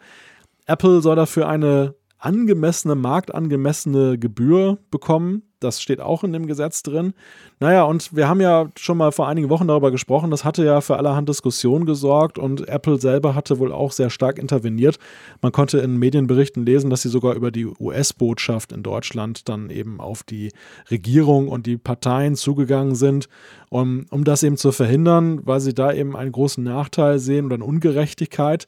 Apple 0.67 1.03
soll 1.03 1.17
dafür 1.17 1.49
eine 1.49 1.95
angemessene, 2.25 2.95
marktangemessene 2.95 4.19
Gebühr 4.19 4.79
bekommen. 4.91 5.43
Das 5.61 5.81
steht 5.81 6.01
auch 6.01 6.25
in 6.25 6.33
dem 6.33 6.47
Gesetz 6.47 6.83
drin. 6.83 7.15
Naja, 7.59 7.85
und 7.85 8.15
wir 8.15 8.29
haben 8.29 8.41
ja 8.41 8.69
schon 8.77 8.99
mal 8.99 9.13
vor 9.13 9.29
einigen 9.29 9.49
Wochen 9.49 9.67
darüber 9.67 9.91
gesprochen. 9.91 10.31
Das 10.31 10.45
hatte 10.45 10.65
ja 10.65 10.81
für 10.81 10.97
allerhand 10.97 11.29
Diskussionen 11.29 11.87
gesorgt 11.87 12.39
und 12.39 12.69
Apple 12.69 13.01
selber 13.01 13.35
hatte 13.35 13.59
wohl 13.59 13.73
auch 13.73 13.93
sehr 13.93 14.11
stark 14.11 14.39
interveniert. 14.39 14.99
Man 15.41 15.53
konnte 15.53 15.79
in 15.79 15.97
Medienberichten 15.99 16.67
lesen, 16.67 16.91
dass 16.91 17.03
sie 17.03 17.09
sogar 17.09 17.35
über 17.35 17.51
die 17.51 17.67
US-Botschaft 17.67 18.73
in 18.73 18.83
Deutschland 18.83 19.49
dann 19.49 19.71
eben 19.71 20.01
auf 20.01 20.23
die 20.23 20.51
Regierung 20.91 21.49
und 21.49 21.67
die 21.67 21.79
Parteien 21.79 22.37
zugegangen 22.37 22.95
sind, 22.95 23.29
um, 23.71 24.05
um 24.11 24.25
das 24.25 24.43
eben 24.43 24.59
zu 24.59 24.71
verhindern, 24.71 25.41
weil 25.45 25.61
sie 25.61 25.75
da 25.75 25.93
eben 25.93 26.15
einen 26.15 26.33
großen 26.33 26.63
Nachteil 26.63 27.19
sehen 27.19 27.47
oder 27.47 27.55
eine 27.55 27.65
Ungerechtigkeit. 27.65 28.67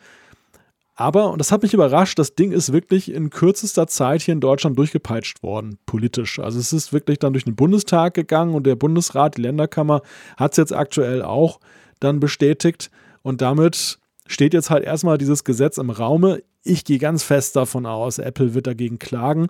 Aber, 0.99 1.31
und 1.31 1.39
das 1.39 1.53
hat 1.53 1.63
mich 1.63 1.75
überrascht, 1.75 2.19
das 2.19 2.35
Ding 2.35 2.53
ist 2.53 2.73
wirklich 2.73 3.13
in 3.13 3.29
kürzester 3.29 3.87
Zeit 3.87 4.23
hier 4.23 4.33
in 4.33 4.41
Deutschland 4.41 4.79
durchgepeitscht 4.79 5.43
worden, 5.43 5.79
politisch. 5.85 6.39
Also 6.39 6.59
es 6.59 6.73
ist 6.73 6.95
wirklich 6.95 7.19
dann 7.19 7.35
durch 7.35 7.45
den 7.45 7.55
Bundestag 7.55 8.15
gegangen 8.15 8.55
und 8.55 8.67
der 8.67 8.77
Bundesrat, 8.77 9.37
die 9.37 9.43
Länderkammer, 9.43 10.01
hat 10.39 10.53
es 10.53 10.57
jetzt 10.57 10.73
aktuell 10.73 11.21
auch 11.21 11.61
dann 12.01 12.19
bestätigt. 12.19 12.91
Und 13.23 13.43
damit 13.43 13.99
steht 14.27 14.55
jetzt 14.55 14.71
halt 14.71 14.85
erstmal 14.85 15.19
dieses 15.19 15.45
Gesetz 15.45 15.77
im 15.77 15.91
Raume. 15.91 16.43
Ich 16.65 16.85
gehe 16.85 16.99
ganz 16.99 17.23
fest 17.23 17.57
davon 17.57 17.85
aus, 17.85 18.19
Apple 18.19 18.55
wird 18.55 18.67
dagegen 18.67 18.99
klagen. 18.99 19.49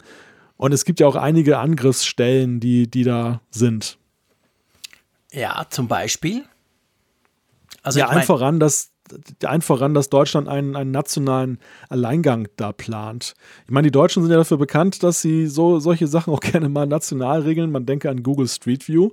Und 0.57 0.73
es 0.73 0.85
gibt 0.85 0.99
ja 0.99 1.07
auch 1.07 1.17
einige 1.17 1.59
Angriffsstellen, 1.59 2.59
die, 2.59 2.91
die 2.91 3.05
da 3.05 3.41
sind. 3.51 3.99
Ja, 5.33 5.67
zum 5.71 5.87
Beispiel. 5.87 6.45
Also 7.83 8.01
ja, 8.01 8.09
allen 8.09 8.23
voran, 8.25 8.59
dass 8.59 8.91
ein 9.45 9.63
voran, 9.63 9.95
dass 9.95 10.09
Deutschland 10.09 10.49
einen, 10.49 10.75
einen 10.75 10.91
nationalen 10.91 11.59
Alleingang 11.89 12.49
da 12.57 12.73
plant. 12.73 13.35
Ich 13.65 13.71
meine, 13.71 13.87
die 13.87 13.93
Deutschen 13.93 14.23
sind 14.23 14.33
ja 14.33 14.39
dafür 14.39 14.57
bekannt, 14.57 15.03
dass 15.03 15.21
sie 15.21 15.47
so 15.47 15.79
solche 15.79 16.07
Sachen 16.07 16.33
auch 16.33 16.41
gerne 16.41 16.69
mal 16.69 16.87
national 16.87 17.43
regeln. 17.43 17.71
Man 17.71 17.87
denke 17.87 18.11
an 18.11 18.23
Google 18.23 18.49
Street 18.49 18.89
View. 18.89 19.11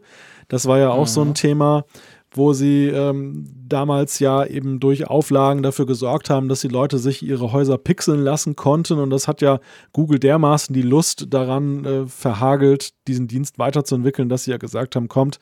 Das 0.47 0.65
war 0.65 0.79
ja 0.79 0.89
auch 0.89 1.01
mhm. 1.01 1.07
so 1.07 1.21
ein. 1.21 1.33
Thema, 1.43 1.85
wo 2.31 2.53
sie 2.53 2.87
ähm, 2.87 3.45
damals 3.67 4.19
ja 4.19 4.45
eben 4.45 4.79
durch 4.79 5.07
Auflagen 5.07 5.61
dafür 5.61 5.85
gesorgt 5.85 6.29
haben, 6.29 6.47
dass 6.47 6.61
die 6.61 6.67
Leute 6.67 6.97
sich 6.97 7.21
ihre 7.21 7.51
Häuser 7.51 7.77
pixeln 7.77 8.21
lassen 8.21 8.55
konnten. 8.55 8.99
Und 8.99 9.09
das 9.09 9.27
hat 9.27 9.41
ja 9.41 9.59
Google 9.91 10.19
dermaßen 10.19 10.73
die 10.73 10.81
Lust 10.81 11.27
daran 11.29 11.85
äh, 11.85 12.07
verhagelt, 12.07 12.93
diesen 13.07 13.27
Dienst 13.27 13.59
weiterzuentwickeln, 13.59 14.29
dass 14.29 14.45
sie 14.45 14.51
ja 14.51 14.57
gesagt 14.57 14.95
haben, 14.95 15.07
kommt, 15.07 15.39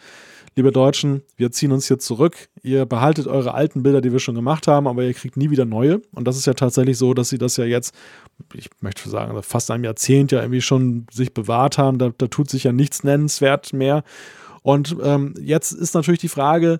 liebe 0.55 0.71
Deutschen, 0.71 1.21
wir 1.37 1.51
ziehen 1.51 1.71
uns 1.71 1.87
hier 1.87 1.99
zurück. 1.99 2.49
Ihr 2.61 2.85
behaltet 2.85 3.27
eure 3.27 3.53
alten 3.53 3.83
Bilder, 3.83 4.01
die 4.01 4.11
wir 4.11 4.19
schon 4.19 4.35
gemacht 4.35 4.67
haben, 4.67 4.87
aber 4.87 5.03
ihr 5.03 5.13
kriegt 5.13 5.37
nie 5.37 5.49
wieder 5.49 5.65
neue. 5.65 6.01
Und 6.11 6.27
das 6.27 6.37
ist 6.37 6.45
ja 6.45 6.53
tatsächlich 6.53 6.97
so, 6.97 7.13
dass 7.13 7.29
sie 7.29 7.37
das 7.37 7.57
ja 7.57 7.65
jetzt, 7.65 7.95
ich 8.53 8.69
möchte 8.81 9.09
sagen, 9.09 9.41
fast 9.43 9.71
ein 9.71 9.83
Jahrzehnt 9.83 10.31
ja 10.31 10.41
irgendwie 10.41 10.61
schon 10.61 11.07
sich 11.11 11.33
bewahrt 11.33 11.77
haben. 11.77 11.97
Da, 11.97 12.11
da 12.17 12.27
tut 12.27 12.49
sich 12.49 12.65
ja 12.65 12.71
nichts 12.71 13.03
nennenswert 13.03 13.73
mehr. 13.73 14.03
Und 14.61 14.95
ähm, 15.01 15.33
jetzt 15.39 15.71
ist 15.71 15.95
natürlich 15.95 16.21
die 16.21 16.27
Frage, 16.27 16.79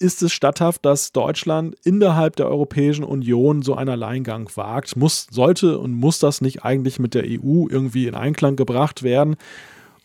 ist 0.00 0.22
es 0.22 0.32
statthaft, 0.32 0.84
dass 0.84 1.10
Deutschland 1.10 1.74
innerhalb 1.82 2.36
der 2.36 2.48
Europäischen 2.48 3.02
Union 3.02 3.62
so 3.62 3.74
einen 3.74 3.90
Alleingang 3.90 4.48
wagt? 4.54 4.96
Muss, 4.96 5.26
sollte 5.30 5.78
und 5.78 5.92
muss 5.92 6.20
das 6.20 6.40
nicht 6.40 6.64
eigentlich 6.64 7.00
mit 7.00 7.14
der 7.14 7.24
EU 7.24 7.66
irgendwie 7.68 8.06
in 8.06 8.14
Einklang 8.14 8.54
gebracht 8.54 9.02
werden? 9.02 9.36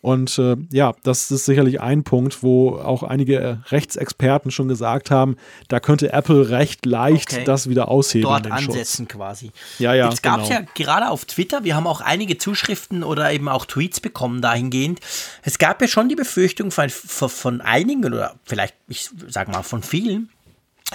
Und 0.04 0.38
äh, 0.38 0.56
ja, 0.70 0.92
das 1.02 1.30
ist 1.30 1.46
sicherlich 1.46 1.80
ein 1.80 2.04
Punkt, 2.04 2.42
wo 2.42 2.76
auch 2.76 3.02
einige 3.02 3.62
Rechtsexperten 3.70 4.50
schon 4.50 4.68
gesagt 4.68 5.10
haben, 5.10 5.36
da 5.68 5.80
könnte 5.80 6.12
Apple 6.12 6.50
recht 6.50 6.84
leicht 6.84 7.32
okay. 7.32 7.44
das 7.44 7.70
wieder 7.70 7.88
aushebeln. 7.88 8.42
Dort 8.42 8.52
ansetzen 8.52 9.06
Schutz. 9.06 9.16
quasi. 9.16 9.50
Ja, 9.78 9.94
ja. 9.94 10.10
Jetzt 10.10 10.22
gab 10.22 10.42
es 10.42 10.48
genau. 10.48 10.60
ja 10.60 10.66
gerade 10.74 11.08
auf 11.08 11.24
Twitter, 11.24 11.64
wir 11.64 11.74
haben 11.74 11.86
auch 11.86 12.02
einige 12.02 12.36
Zuschriften 12.36 13.02
oder 13.02 13.32
eben 13.32 13.48
auch 13.48 13.64
Tweets 13.64 14.00
bekommen 14.00 14.42
dahingehend. 14.42 15.00
Es 15.42 15.56
gab 15.56 15.80
ja 15.80 15.88
schon 15.88 16.10
die 16.10 16.16
Befürchtung 16.16 16.70
von, 16.70 16.90
von 16.90 17.62
einigen 17.62 18.04
oder 18.04 18.34
vielleicht, 18.44 18.74
ich 18.88 19.08
sag 19.28 19.48
mal, 19.48 19.62
von 19.62 19.82
vielen, 19.82 20.28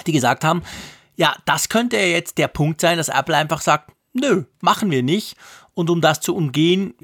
die 0.06 0.12
gesagt 0.12 0.44
haben, 0.44 0.62
ja, 1.16 1.34
das 1.46 1.68
könnte 1.68 1.96
ja 1.96 2.06
jetzt 2.06 2.38
der 2.38 2.46
Punkt 2.46 2.80
sein, 2.80 2.96
dass 2.96 3.08
Apple 3.08 3.36
einfach 3.36 3.60
sagt, 3.60 3.90
nö, 4.12 4.44
machen 4.60 4.92
wir 4.92 5.02
nicht. 5.02 5.36
Und 5.74 5.90
um 5.90 6.00
das 6.00 6.20
zu 6.20 6.36
umgehen, 6.36 6.94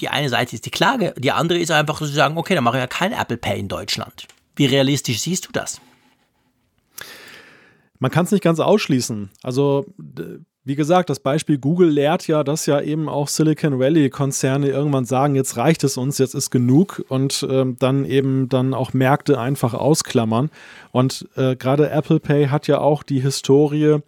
die 0.00 0.08
eine 0.08 0.28
Seite 0.28 0.54
ist 0.54 0.66
die 0.66 0.70
Klage, 0.70 1.14
die 1.16 1.32
andere 1.32 1.58
ist 1.58 1.70
einfach 1.70 1.98
zu 1.98 2.06
sagen, 2.06 2.36
okay, 2.36 2.54
dann 2.54 2.64
mache 2.64 2.76
ich 2.78 2.82
ja 2.82 2.86
kein 2.86 3.12
Apple 3.12 3.36
Pay 3.36 3.58
in 3.60 3.68
Deutschland. 3.68 4.26
Wie 4.56 4.66
realistisch 4.66 5.20
siehst 5.20 5.46
du 5.46 5.52
das? 5.52 5.80
Man 7.98 8.10
kann 8.10 8.24
es 8.24 8.30
nicht 8.30 8.42
ganz 8.44 8.60
ausschließen. 8.60 9.30
Also, 9.42 9.86
wie 10.64 10.74
gesagt, 10.74 11.08
das 11.08 11.20
Beispiel 11.20 11.58
Google 11.58 11.88
lehrt 11.88 12.26
ja, 12.26 12.42
dass 12.44 12.66
ja 12.66 12.80
eben 12.80 13.08
auch 13.08 13.28
Silicon 13.28 13.78
Valley-Konzerne 13.78 14.68
irgendwann 14.68 15.04
sagen, 15.04 15.34
jetzt 15.34 15.56
reicht 15.56 15.84
es 15.84 15.96
uns, 15.96 16.18
jetzt 16.18 16.34
ist 16.34 16.50
genug 16.50 17.04
und 17.08 17.46
ähm, 17.48 17.76
dann 17.78 18.04
eben 18.04 18.48
dann 18.48 18.74
auch 18.74 18.92
Märkte 18.92 19.38
einfach 19.38 19.74
ausklammern. 19.74 20.50
Und 20.92 21.28
äh, 21.36 21.56
gerade 21.56 21.90
Apple 21.90 22.20
Pay 22.20 22.48
hat 22.48 22.66
ja 22.66 22.78
auch 22.78 23.02
die 23.02 23.20
Historie, 23.20 24.00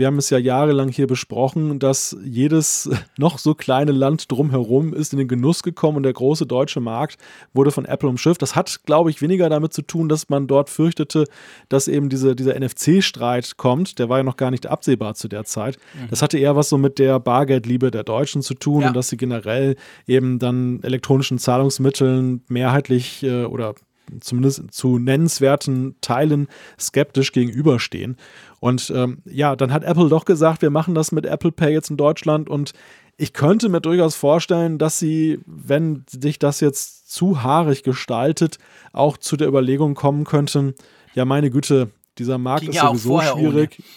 wir 0.00 0.06
haben 0.06 0.16
es 0.16 0.30
ja 0.30 0.38
jahrelang 0.38 0.88
hier 0.88 1.06
besprochen, 1.06 1.78
dass 1.78 2.16
jedes 2.24 2.90
noch 3.18 3.38
so 3.38 3.54
kleine 3.54 3.92
Land 3.92 4.32
drumherum 4.32 4.94
ist 4.94 5.12
in 5.12 5.18
den 5.18 5.28
Genuss 5.28 5.62
gekommen 5.62 5.98
und 5.98 6.02
der 6.04 6.14
große 6.14 6.46
deutsche 6.46 6.80
Markt 6.80 7.18
wurde 7.52 7.70
von 7.70 7.84
Apple 7.84 8.08
umschifft. 8.08 8.40
Das 8.40 8.56
hat, 8.56 8.80
glaube 8.86 9.10
ich, 9.10 9.20
weniger 9.20 9.50
damit 9.50 9.74
zu 9.74 9.82
tun, 9.82 10.08
dass 10.08 10.30
man 10.30 10.46
dort 10.46 10.70
fürchtete, 10.70 11.26
dass 11.68 11.86
eben 11.86 12.08
diese, 12.08 12.34
dieser 12.34 12.58
NFC-Streit 12.58 13.58
kommt. 13.58 13.98
Der 13.98 14.08
war 14.08 14.18
ja 14.18 14.24
noch 14.24 14.38
gar 14.38 14.50
nicht 14.50 14.66
absehbar 14.66 15.14
zu 15.14 15.28
der 15.28 15.44
Zeit. 15.44 15.76
Mhm. 15.94 16.08
Das 16.08 16.22
hatte 16.22 16.38
eher 16.38 16.56
was 16.56 16.70
so 16.70 16.78
mit 16.78 16.98
der 16.98 17.20
Bargeldliebe 17.20 17.90
der 17.90 18.02
Deutschen 18.02 18.40
zu 18.40 18.54
tun 18.54 18.80
ja. 18.80 18.88
und 18.88 18.96
dass 18.96 19.10
sie 19.10 19.18
generell 19.18 19.76
eben 20.06 20.38
dann 20.38 20.82
elektronischen 20.82 21.38
Zahlungsmitteln 21.38 22.42
mehrheitlich 22.48 23.22
äh, 23.22 23.44
oder 23.44 23.74
zumindest 24.20 24.72
zu 24.72 24.98
nennenswerten 24.98 25.94
Teilen 26.00 26.48
skeptisch 26.78 27.32
gegenüberstehen. 27.32 28.16
Und 28.60 28.92
ähm, 28.94 29.22
ja, 29.24 29.56
dann 29.56 29.72
hat 29.72 29.84
Apple 29.84 30.08
doch 30.08 30.26
gesagt, 30.26 30.62
wir 30.62 30.70
machen 30.70 30.94
das 30.94 31.12
mit 31.12 31.24
Apple 31.26 31.50
Pay 31.50 31.72
jetzt 31.72 31.90
in 31.90 31.96
Deutschland 31.96 32.48
und 32.48 32.72
ich 33.16 33.32
könnte 33.32 33.68
mir 33.68 33.80
durchaus 33.80 34.14
vorstellen, 34.14 34.78
dass 34.78 34.98
sie, 34.98 35.40
wenn 35.46 36.04
sich 36.08 36.38
das 36.38 36.60
jetzt 36.60 37.10
zu 37.10 37.42
haarig 37.42 37.82
gestaltet, 37.82 38.58
auch 38.92 39.18
zu 39.18 39.36
der 39.36 39.48
Überlegung 39.48 39.94
kommen 39.94 40.24
könnten, 40.24 40.74
ja 41.14 41.24
meine 41.24 41.50
Güte, 41.50 41.90
dieser 42.18 42.38
Markt 42.38 42.62
Ging 42.62 42.70
ist 42.70 42.76
ja 42.76 42.88
sowieso 42.88 43.20
schwierig. 43.20 43.78
Ohne. 43.78 43.88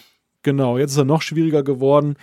Genau, 0.43 0.77
jetzt 0.77 0.91
ist 0.91 0.97
er 0.97 1.05
noch 1.05 1.21
schwieriger 1.21 1.63
geworden. 1.63 2.15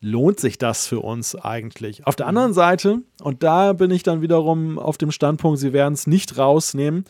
Lohnt 0.00 0.38
sich 0.38 0.58
das 0.58 0.86
für 0.86 1.00
uns 1.00 1.34
eigentlich? 1.34 2.06
Auf 2.06 2.14
der 2.14 2.26
anderen 2.26 2.52
Seite, 2.52 3.02
und 3.22 3.42
da 3.42 3.72
bin 3.72 3.90
ich 3.90 4.02
dann 4.02 4.22
wiederum 4.22 4.78
auf 4.78 4.98
dem 4.98 5.10
Standpunkt, 5.10 5.58
sie 5.58 5.72
werden 5.72 5.94
es 5.94 6.06
nicht 6.06 6.38
rausnehmen, 6.38 7.06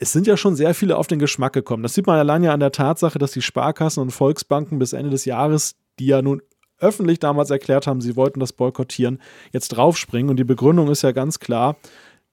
es 0.00 0.12
sind 0.12 0.26
ja 0.26 0.36
schon 0.36 0.56
sehr 0.56 0.74
viele 0.74 0.96
auf 0.96 1.06
den 1.06 1.18
Geschmack 1.18 1.52
gekommen. 1.52 1.82
Das 1.82 1.94
sieht 1.94 2.06
man 2.06 2.18
allein 2.18 2.42
ja 2.42 2.52
an 2.52 2.60
der 2.60 2.72
Tatsache, 2.72 3.18
dass 3.18 3.32
die 3.32 3.42
Sparkassen 3.42 4.02
und 4.02 4.10
Volksbanken 4.10 4.78
bis 4.78 4.92
Ende 4.92 5.10
des 5.10 5.24
Jahres, 5.24 5.76
die 5.98 6.06
ja 6.06 6.22
nun 6.22 6.42
öffentlich 6.80 7.18
damals 7.18 7.50
erklärt 7.50 7.86
haben, 7.86 8.00
sie 8.00 8.16
wollten 8.16 8.40
das 8.40 8.52
boykottieren, 8.52 9.20
jetzt 9.52 9.68
draufspringen. 9.68 10.30
Und 10.30 10.36
die 10.36 10.44
Begründung 10.44 10.88
ist 10.90 11.02
ja 11.02 11.12
ganz 11.12 11.40
klar, 11.40 11.76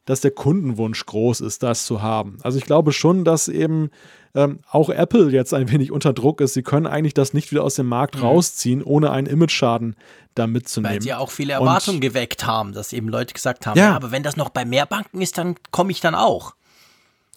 dass 0.05 0.22
der 0.22 0.32
Kundenwunsch 0.32 1.03
groß 1.07 1.41
ist, 1.41 1.63
das 1.63 1.86
zu 1.86 2.03
haben. 2.03 2.38
Also 2.43 2.59
ich 2.59 2.66
glaube 2.66 2.91
schon, 2.91 3.24
dass 3.24 3.47
eben 3.47 3.89
ähm, 4.36 4.59
auch 4.70 4.89
Apple 4.89 5.32
jetzt 5.32 5.53
ein 5.53 5.72
wenig 5.72 5.91
unter 5.91 6.13
Druck 6.13 6.41
ist. 6.41 6.53
Sie 6.53 6.61
können 6.61 6.86
eigentlich 6.86 7.16
das 7.16 7.34
nicht 7.34 7.49
wieder 7.51 7.63
aus 7.63 7.76
dem 7.76 7.88
Markt 7.88 8.18
mhm. 8.18 8.22
rausziehen, 8.22 8.84
ohne 8.84 9.09
einen 9.09 9.26
Image-Schaden 9.26 9.95
da 10.36 10.45
mitzunehmen. 10.45 10.95
Weil 10.95 11.01
sie 11.01 11.09
ja 11.09 11.18
auch 11.18 11.32
viele 11.32 11.53
Erwartungen 11.53 11.97
Und, 11.97 12.01
geweckt 12.01 12.45
haben, 12.45 12.74
dass 12.74 12.93
eben 12.93 13.09
Leute 13.09 13.34
gesagt 13.34 13.66
haben, 13.66 13.80
ja. 13.80 13.86
ja, 13.86 13.95
aber 13.95 14.11
wenn 14.11 14.22
das 14.22 14.38
noch 14.38 14.49
bei 14.49 14.63
mehr 14.63 14.86
Banken 14.86 15.22
ist, 15.22 15.39
dann 15.39 15.55
komme 15.72 15.91
ich 15.91 16.01
dann 16.01 16.13
auch. 16.13 16.53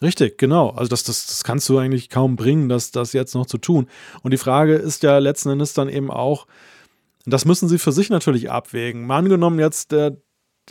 Richtig, 0.00 0.38
genau. 0.38 0.70
Also 0.70 0.88
das, 0.88 1.02
das, 1.02 1.26
das 1.26 1.44
kannst 1.44 1.68
du 1.68 1.78
eigentlich 1.78 2.08
kaum 2.08 2.36
bringen, 2.36 2.68
das, 2.68 2.90
das 2.90 3.12
jetzt 3.12 3.34
noch 3.34 3.46
zu 3.46 3.58
tun. 3.58 3.88
Und 4.22 4.32
die 4.32 4.38
Frage 4.38 4.74
ist 4.74 5.02
ja 5.02 5.18
letzten 5.18 5.50
Endes 5.50 5.74
dann 5.74 5.88
eben 5.88 6.10
auch, 6.10 6.46
das 7.26 7.44
müssen 7.44 7.68
sie 7.68 7.78
für 7.78 7.92
sich 7.92 8.10
natürlich 8.10 8.50
abwägen. 8.50 9.06
Mal 9.06 9.18
angenommen 9.18 9.58
jetzt, 9.58 9.92
der, 9.92 10.16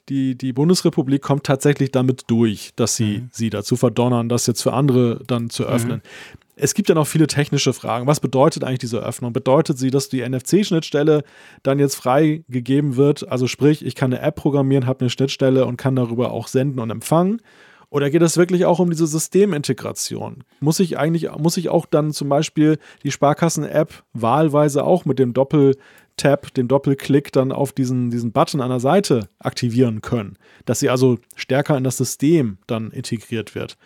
die, 0.09 0.38
die 0.38 0.53
Bundesrepublik 0.53 1.21
kommt 1.21 1.43
tatsächlich 1.43 1.91
damit 1.91 2.23
durch, 2.28 2.71
dass 2.75 2.95
sie 2.95 3.19
mhm. 3.19 3.30
sie 3.32 3.49
dazu 3.49 3.75
verdonnern, 3.75 4.30
das 4.30 4.47
jetzt 4.47 4.61
für 4.61 4.73
andere 4.73 5.21
dann 5.28 5.49
zu 5.49 5.63
mhm. 5.63 5.69
öffnen. 5.69 5.95
Mhm. 5.97 6.39
Es 6.59 6.73
gibt 6.73 6.89
ja 6.89 6.95
noch 6.95 7.05
viele 7.05 7.28
technische 7.28 7.71
Fragen. 7.71 8.07
Was 8.07 8.19
bedeutet 8.19 8.63
eigentlich 8.63 8.80
diese 8.80 8.99
Öffnung? 8.99 9.32
Bedeutet 9.32 9.78
sie, 9.78 9.91
dass 9.91 10.09
die 10.09 10.28
NFC-Schnittstelle 10.28 11.23
dann 11.61 11.78
jetzt 11.78 11.95
freigegeben 11.95 12.95
wird? 12.95 13.30
Also 13.30 13.45
sprich, 13.45 13.86
ich 13.86 13.93
kann 13.93 14.11
eine 14.11 14.23
App 14.23 14.38
programmieren, 14.38 14.88
habe 14.88 15.01
eine 15.01 15.11
Schnittstelle 15.11 15.67
und 15.67 15.78
kann 15.78 15.95
darüber 15.95 16.32
auch 16.32 16.47
senden 16.47 16.80
und 16.80 16.89
empfangen. 16.89 17.41
Oder 17.89 18.09
geht 18.09 18.21
es 18.21 18.38
wirklich 18.38 18.65
auch 18.65 18.79
um 18.79 18.89
diese 18.89 19.07
Systemintegration? 19.07 20.43
Muss 20.59 20.79
ich 20.79 20.97
eigentlich, 20.97 21.31
muss 21.38 21.57
ich 21.57 21.69
auch 21.69 21.85
dann 21.85 22.11
zum 22.11 22.27
Beispiel 22.27 22.79
die 23.03 23.11
Sparkassen-App 23.11 24.03
wahlweise 24.13 24.83
auch 24.83 25.05
mit 25.05 25.19
dem 25.19 25.33
Doppeltap, 25.33 26.53
dem 26.53 26.67
Doppelklick 26.67 27.31
dann 27.31 27.53
auf 27.53 27.71
diesen, 27.71 28.09
diesen 28.09 28.33
Button 28.33 28.59
an 28.59 28.69
der 28.69 28.81
Seite 28.81 29.29
aktivieren 29.39 30.01
können? 30.01 30.38
Dass 30.65 30.79
sie 30.79 30.89
also 30.89 31.17
stärker 31.35 31.77
in 31.77 31.85
das 31.85 31.97
System 31.97 32.57
dann 32.67 32.91
integriert 32.91 33.55
wird. 33.55 33.77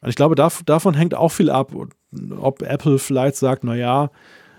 Und 0.00 0.08
ich 0.08 0.16
glaube, 0.16 0.34
da, 0.34 0.50
davon 0.66 0.94
hängt 0.94 1.14
auch 1.14 1.30
viel 1.30 1.48
ab, 1.48 1.72
ob 2.38 2.62
Apple 2.62 2.98
vielleicht 2.98 3.36
sagt, 3.36 3.62
naja, 3.62 4.10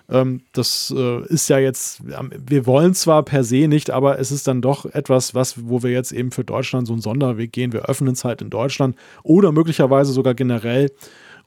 Ähm, 0.10 0.41
das 0.53 0.93
äh, 0.95 1.26
ist 1.28 1.49
ja 1.49 1.58
jetzt, 1.58 2.01
wir 2.03 2.66
wollen 2.66 2.93
zwar 2.93 3.24
per 3.24 3.43
se 3.43 3.68
nicht, 3.68 3.89
aber 3.89 4.20
es 4.20 4.32
ist 4.32 4.47
dann 4.47 4.62
doch 4.62 4.86
etwas, 4.86 5.34
was, 5.34 5.68
wo 5.68 5.84
wir 5.84 5.91
jetzt 5.91 6.12
eben 6.12 6.32
für 6.32 6.43
Deutschland 6.43 6.88
so 6.88 6.93
einen 6.93 7.01
Sonderweg 7.01 7.51
gehen. 7.51 7.74
Wir 7.74 7.89
öffnen 7.89 8.14
es 8.14 8.24
halt 8.24 8.41
in 8.41 8.49
Deutschland 8.49 8.95
oder 9.24 9.51
möglicherweise 9.51 10.14
sogar 10.14 10.36
generell. 10.36 10.91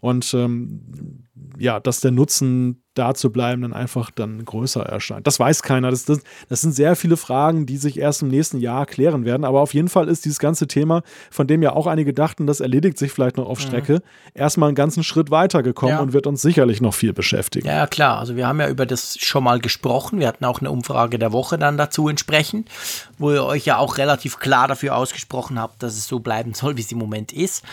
Und 0.00 0.32
ähm, 0.34 1.24
ja, 1.59 1.80
dass 1.80 2.01
der 2.01 2.11
Nutzen 2.11 2.82
da 2.99 3.14
zu 3.14 3.30
bleiben 3.30 3.62
dann 3.62 3.72
einfach 3.72 4.11
dann 4.11 4.45
größer 4.45 4.82
erscheint. 4.82 5.26
Das 5.26 5.39
weiß 5.39 5.62
keiner. 5.62 5.91
Das, 5.91 6.05
das, 6.05 6.20
das 6.49 6.61
sind 6.61 6.72
sehr 6.72 6.97
viele 6.97 7.16
Fragen, 7.16 7.64
die 7.64 7.76
sich 7.76 7.99
erst 7.99 8.22
im 8.22 8.28
nächsten 8.28 8.59
Jahr 8.59 8.86
klären 8.86 9.24
werden. 9.24 9.45
Aber 9.45 9.61
auf 9.61 9.72
jeden 9.72 9.89
Fall 9.89 10.09
ist 10.09 10.24
dieses 10.24 10.41
ganze 10.41 10.66
Thema, 10.66 11.03
von 11.30 11.47
dem 11.47 11.62
ja 11.62 11.74
auch 11.74 11.86
einige 11.86 12.12
dachten, 12.12 12.47
das 12.47 12.61
erledigt 12.61 12.99
sich 12.99 13.12
vielleicht 13.12 13.36
noch 13.36 13.49
auf 13.49 13.61
mhm. 13.61 13.62
Strecke, 13.62 13.93
mhm. 13.95 14.01
erstmal 14.34 14.68
einen 14.68 14.74
ganzen 14.74 15.05
Schritt 15.05 15.30
weitergekommen 15.30 15.95
ja. 15.95 16.01
und 16.01 16.12
wird 16.12 16.26
uns 16.26 16.43
sicherlich 16.43 16.80
noch 16.80 16.95
viel 16.95 17.12
beschäftigen. 17.12 17.68
Ja, 17.68 17.86
klar. 17.86 18.18
Also 18.18 18.34
wir 18.34 18.49
haben 18.49 18.61
ja 18.61 18.68
über 18.68 18.86
das 18.86 19.16
schon 19.18 19.45
mal 19.45 19.61
gesprochen. 19.61 20.18
Wir 20.18 20.26
hatten 20.26 20.45
auch 20.45 20.61
eine 20.61 20.70
Umfrage 20.70 21.18
der 21.18 21.32
Woche 21.32 21.57
dann 21.59 21.76
dazu 21.76 22.09
entsprechend, 22.09 22.68
wo 23.16 23.30
ihr 23.30 23.45
euch 23.45 23.64
ja 23.64 23.78
auch 23.78 23.99
relativ 23.99 24.39
klar 24.39 24.66
dafür 24.66 24.97
ausgesprochen 24.97 25.61
habt, 25.61 25.82
dass 25.82 25.97
es 25.97 26.09
so 26.09 26.18
bleiben 26.18 26.55
soll, 26.55 26.76
wie 26.76 26.82
es 26.82 26.91
im 26.91 26.99
Moment 26.99 27.32
ist. 27.32 27.64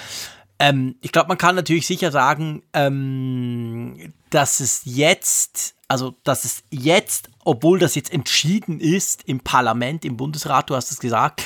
Ähm, 0.59 0.95
ich 1.01 1.11
glaube, 1.11 1.27
man 1.27 1.37
kann 1.37 1.55
natürlich 1.55 1.85
sicher 1.85 2.11
sagen, 2.11 2.63
ähm, 2.73 4.13
dass 4.29 4.59
es 4.59 4.81
jetzt, 4.85 5.75
also 5.87 6.15
dass 6.23 6.45
es 6.45 6.63
jetzt, 6.69 7.29
obwohl 7.43 7.79
das 7.79 7.95
jetzt 7.95 8.13
entschieden 8.13 8.79
ist 8.79 9.23
im 9.25 9.41
Parlament, 9.41 10.05
im 10.05 10.17
Bundesrat, 10.17 10.69
du 10.69 10.75
hast 10.75 10.91
es 10.91 10.99
gesagt, 10.99 11.43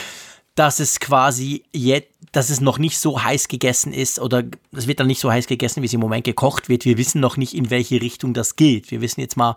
dass 0.56 0.80
es 0.80 1.00
quasi 1.00 1.64
jetzt, 1.72 2.10
dass 2.32 2.50
es 2.50 2.62
noch 2.62 2.78
nicht 2.78 3.00
so 3.00 3.24
heiß 3.24 3.48
gegessen 3.48 3.94
ist 3.94 4.20
oder 4.20 4.44
es 4.72 4.88
wird 4.88 5.00
dann 5.00 5.08
nicht 5.08 5.20
so 5.22 5.32
heiß 5.32 5.48
gegessen, 5.48 5.82
wie 5.82 5.88
es 5.88 5.94
im 5.94 6.00
Moment 6.02 6.26
gekocht 6.26 6.70
wird. 6.70 6.86
Wir 6.86 6.98
wissen 6.98 7.22
noch 7.22 7.38
nicht, 7.38 7.56
in 7.56 7.70
welche 7.72 8.02
Richtung 8.02 8.34
das 8.34 8.56
geht. 8.56 8.92
Wir 8.92 9.02
wissen 9.02 9.22
jetzt 9.22 9.38
mal, 9.38 9.56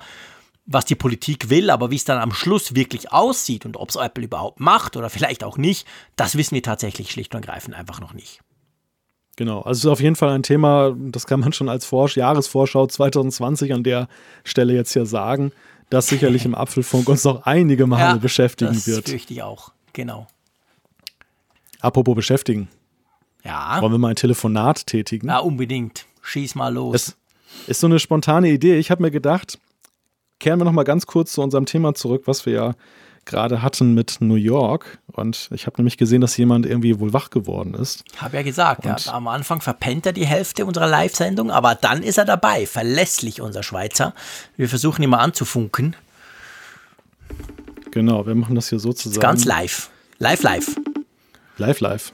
was 0.64 0.84
die 0.84 0.94
Politik 0.94 1.50
will, 1.50 1.70
aber 1.70 1.90
wie 1.90 1.96
es 1.96 2.04
dann 2.04 2.18
am 2.18 2.32
Schluss 2.32 2.74
wirklich 2.74 3.12
aussieht 3.12 3.66
und 3.66 3.76
ob 3.76 3.90
es 3.90 3.96
Apple 3.96 4.24
überhaupt 4.24 4.60
macht 4.60 4.96
oder 4.96 5.10
vielleicht 5.10 5.44
auch 5.44 5.58
nicht, 5.58 5.86
das 6.16 6.36
wissen 6.36 6.54
wir 6.54 6.62
tatsächlich 6.62 7.10
schlicht 7.10 7.34
und 7.34 7.44
ergreifend 7.44 7.74
einfach 7.74 8.00
noch 8.00 8.14
nicht. 8.14 8.40
Genau, 9.36 9.60
also 9.60 9.70
es 9.70 9.84
ist 9.84 9.90
auf 9.90 10.00
jeden 10.00 10.16
Fall 10.16 10.30
ein 10.30 10.42
Thema, 10.42 10.94
das 10.96 11.26
kann 11.26 11.40
man 11.40 11.52
schon 11.52 11.68
als 11.68 11.86
Vorsch 11.86 12.16
Jahresvorschau 12.16 12.86
2020 12.86 13.72
an 13.72 13.82
der 13.82 14.08
Stelle 14.44 14.74
jetzt 14.74 14.92
hier 14.92 15.06
sagen, 15.06 15.52
das 15.88 16.08
sicherlich 16.08 16.44
im 16.44 16.54
Apfelfunk 16.54 17.08
uns 17.08 17.24
noch 17.24 17.46
einige 17.46 17.86
Male 17.86 18.02
ja, 18.02 18.16
beschäftigen 18.16 18.74
das 18.74 18.86
wird. 18.86 19.04
Das 19.04 19.10
fürchte 19.10 19.32
ich 19.32 19.42
auch, 19.42 19.72
genau. 19.92 20.26
Apropos 21.80 22.14
beschäftigen. 22.14 22.68
Ja. 23.42 23.80
Wollen 23.80 23.92
wir 23.92 23.98
mal 23.98 24.10
ein 24.10 24.16
Telefonat 24.16 24.86
tätigen? 24.86 25.28
Ja, 25.28 25.38
unbedingt. 25.38 26.06
Schieß 26.20 26.54
mal 26.54 26.72
los. 26.72 26.94
Es 26.94 27.16
ist 27.66 27.80
so 27.80 27.86
eine 27.86 27.98
spontane 27.98 28.50
Idee. 28.50 28.78
Ich 28.78 28.90
habe 28.90 29.02
mir 29.02 29.10
gedacht, 29.10 29.58
kehren 30.38 30.60
wir 30.60 30.64
noch 30.64 30.72
mal 30.72 30.84
ganz 30.84 31.06
kurz 31.06 31.32
zu 31.32 31.42
unserem 31.42 31.66
Thema 31.66 31.94
zurück, 31.94 32.22
was 32.26 32.46
wir 32.46 32.52
ja 32.52 32.74
gerade 33.24 33.62
hatten 33.62 33.94
mit 33.94 34.16
New 34.20 34.34
York. 34.34 34.98
Und 35.12 35.48
ich 35.52 35.66
habe 35.66 35.76
nämlich 35.78 35.96
gesehen, 35.96 36.20
dass 36.20 36.36
jemand 36.36 36.66
irgendwie 36.66 36.98
wohl 36.98 37.12
wach 37.12 37.30
geworden 37.30 37.74
ist. 37.74 38.04
Habe 38.16 38.36
ja 38.36 38.42
gesagt, 38.42 38.84
ja, 38.84 38.96
am 39.12 39.28
Anfang 39.28 39.60
verpennt 39.60 40.06
er 40.06 40.12
die 40.12 40.26
Hälfte 40.26 40.66
unserer 40.66 40.86
Live-Sendung, 40.86 41.50
aber 41.50 41.74
dann 41.74 42.02
ist 42.02 42.18
er 42.18 42.24
dabei. 42.24 42.66
Verlässlich, 42.66 43.40
unser 43.40 43.62
Schweizer. 43.62 44.14
Wir 44.56 44.68
versuchen 44.68 45.02
ihn 45.02 45.10
mal 45.10 45.18
anzufunken. 45.18 45.96
Genau, 47.90 48.26
wir 48.26 48.34
machen 48.34 48.54
das 48.54 48.70
hier 48.70 48.78
sozusagen. 48.78 49.20
Ganz 49.20 49.44
live. 49.44 49.90
Live, 50.18 50.42
live. 50.42 50.76
Live, 51.58 51.80
live. 51.80 52.12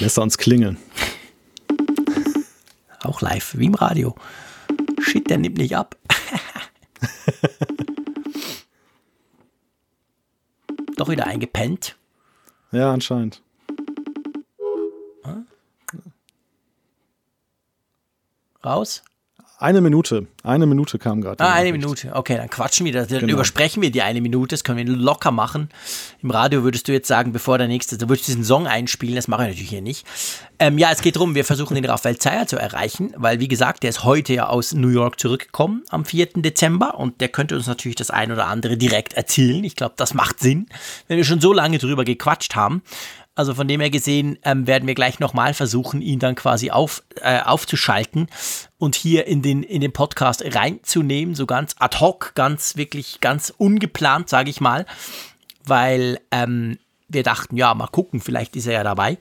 Lässt 0.00 0.18
er 0.18 0.22
uns 0.22 0.38
klingeln. 0.38 0.76
Auch 3.02 3.20
live, 3.20 3.56
wie 3.56 3.66
im 3.66 3.74
Radio. 3.74 4.14
Shit, 5.00 5.28
der 5.30 5.38
nimmt 5.38 5.58
nicht 5.58 5.76
ab. 5.76 5.96
Doch 11.02 11.08
wieder 11.08 11.26
eingepennt. 11.26 11.96
Ja, 12.70 12.92
anscheinend. 12.92 13.42
Raus? 18.64 19.02
Eine 19.62 19.80
Minute. 19.80 20.26
Eine 20.42 20.66
Minute 20.66 20.98
kam 20.98 21.20
gerade. 21.20 21.42
Ah, 21.42 21.52
eine 21.52 21.70
Minute. 21.70 22.10
Okay, 22.12 22.36
dann 22.36 22.50
quatschen 22.50 22.84
wir. 22.84 22.92
Dann 22.92 23.06
genau. 23.06 23.32
übersprechen 23.32 23.80
wir 23.80 23.92
die 23.92 24.02
eine 24.02 24.20
Minute. 24.20 24.48
Das 24.48 24.64
können 24.64 24.76
wir 24.76 24.84
locker 24.84 25.30
machen. 25.30 25.68
Im 26.20 26.32
Radio 26.32 26.64
würdest 26.64 26.88
du 26.88 26.92
jetzt 26.92 27.06
sagen, 27.06 27.32
bevor 27.32 27.58
der 27.58 27.68
nächste, 27.68 27.96
da 27.96 28.08
würdest 28.08 28.26
du 28.26 28.32
diesen 28.32 28.44
Song 28.44 28.66
einspielen. 28.66 29.14
Das 29.14 29.28
mache 29.28 29.44
ich 29.44 29.48
natürlich 29.50 29.70
hier 29.70 29.80
nicht. 29.80 30.04
Ähm, 30.58 30.78
ja, 30.78 30.90
es 30.90 31.00
geht 31.00 31.14
darum, 31.14 31.36
wir 31.36 31.44
versuchen 31.44 31.76
den 31.76 31.84
Raphael 31.84 32.18
Zeyer 32.18 32.48
zu 32.48 32.56
erreichen, 32.56 33.12
weil, 33.16 33.38
wie 33.38 33.46
gesagt, 33.46 33.84
der 33.84 33.90
ist 33.90 34.02
heute 34.02 34.32
ja 34.32 34.46
aus 34.48 34.74
New 34.74 34.88
York 34.88 35.20
zurückgekommen 35.20 35.84
am 35.90 36.04
4. 36.04 36.26
Dezember 36.36 36.98
und 36.98 37.20
der 37.20 37.28
könnte 37.28 37.54
uns 37.54 37.68
natürlich 37.68 37.96
das 37.96 38.10
ein 38.10 38.32
oder 38.32 38.48
andere 38.48 38.76
direkt 38.76 39.14
erzählen. 39.14 39.62
Ich 39.62 39.76
glaube, 39.76 39.94
das 39.96 40.12
macht 40.12 40.40
Sinn, 40.40 40.66
wenn 41.06 41.18
wir 41.18 41.24
schon 41.24 41.40
so 41.40 41.52
lange 41.52 41.78
drüber 41.78 42.04
gequatscht 42.04 42.56
haben. 42.56 42.82
Also 43.34 43.54
von 43.54 43.66
dem 43.66 43.80
her 43.80 43.88
gesehen 43.88 44.38
ähm, 44.44 44.66
werden 44.66 44.86
wir 44.86 44.94
gleich 44.94 45.18
nochmal 45.18 45.54
versuchen, 45.54 46.02
ihn 46.02 46.18
dann 46.18 46.34
quasi 46.34 46.70
auf, 46.70 47.02
äh, 47.22 47.40
aufzuschalten 47.40 48.28
und 48.76 48.94
hier 48.94 49.26
in 49.26 49.40
den, 49.40 49.62
in 49.62 49.80
den 49.80 49.92
Podcast 49.92 50.44
reinzunehmen, 50.44 51.34
so 51.34 51.46
ganz 51.46 51.74
ad 51.78 51.98
hoc, 51.98 52.32
ganz 52.34 52.76
wirklich 52.76 53.20
ganz 53.20 53.52
ungeplant, 53.56 54.28
sage 54.28 54.50
ich 54.50 54.60
mal, 54.60 54.84
weil 55.64 56.20
ähm, 56.30 56.78
wir 57.12 57.22
dachten, 57.22 57.56
ja, 57.56 57.74
mal 57.74 57.86
gucken, 57.86 58.20
vielleicht 58.20 58.56
ist 58.56 58.66
er 58.66 58.74
ja 58.74 58.84
dabei. 58.84 59.18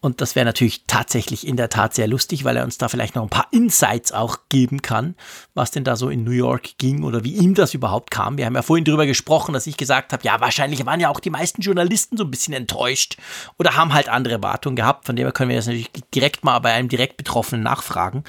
Und 0.00 0.20
das 0.20 0.36
wäre 0.36 0.46
natürlich 0.46 0.84
tatsächlich 0.86 1.46
in 1.46 1.56
der 1.56 1.68
Tat 1.68 1.94
sehr 1.94 2.06
lustig, 2.06 2.44
weil 2.44 2.56
er 2.56 2.62
uns 2.62 2.78
da 2.78 2.88
vielleicht 2.88 3.16
noch 3.16 3.24
ein 3.24 3.28
paar 3.28 3.48
Insights 3.50 4.12
auch 4.12 4.38
geben 4.48 4.80
kann, 4.80 5.16
was 5.54 5.72
denn 5.72 5.82
da 5.82 5.96
so 5.96 6.10
in 6.10 6.22
New 6.22 6.30
York 6.30 6.78
ging 6.78 7.02
oder 7.02 7.24
wie 7.24 7.34
ihm 7.34 7.54
das 7.54 7.74
überhaupt 7.74 8.12
kam. 8.12 8.38
Wir 8.38 8.46
haben 8.46 8.54
ja 8.54 8.62
vorhin 8.62 8.84
darüber 8.84 9.04
gesprochen, 9.04 9.52
dass 9.52 9.66
ich 9.66 9.76
gesagt 9.76 10.12
habe, 10.12 10.22
ja, 10.22 10.40
wahrscheinlich 10.40 10.86
waren 10.86 11.00
ja 11.00 11.08
auch 11.08 11.18
die 11.18 11.30
meisten 11.30 11.60
Journalisten 11.60 12.16
so 12.16 12.22
ein 12.22 12.30
bisschen 12.30 12.54
enttäuscht 12.54 13.16
oder 13.58 13.74
haben 13.74 13.94
halt 13.94 14.08
andere 14.08 14.34
Erwartungen 14.34 14.76
gehabt. 14.76 15.06
Von 15.06 15.16
dem 15.16 15.26
her 15.26 15.32
können 15.32 15.48
wir 15.48 15.56
das 15.56 15.66
natürlich 15.66 15.90
direkt 16.14 16.44
mal 16.44 16.60
bei 16.60 16.72
einem 16.72 16.88
direkt 16.88 17.16
Betroffenen 17.16 17.64
nachfragen, 17.64 18.22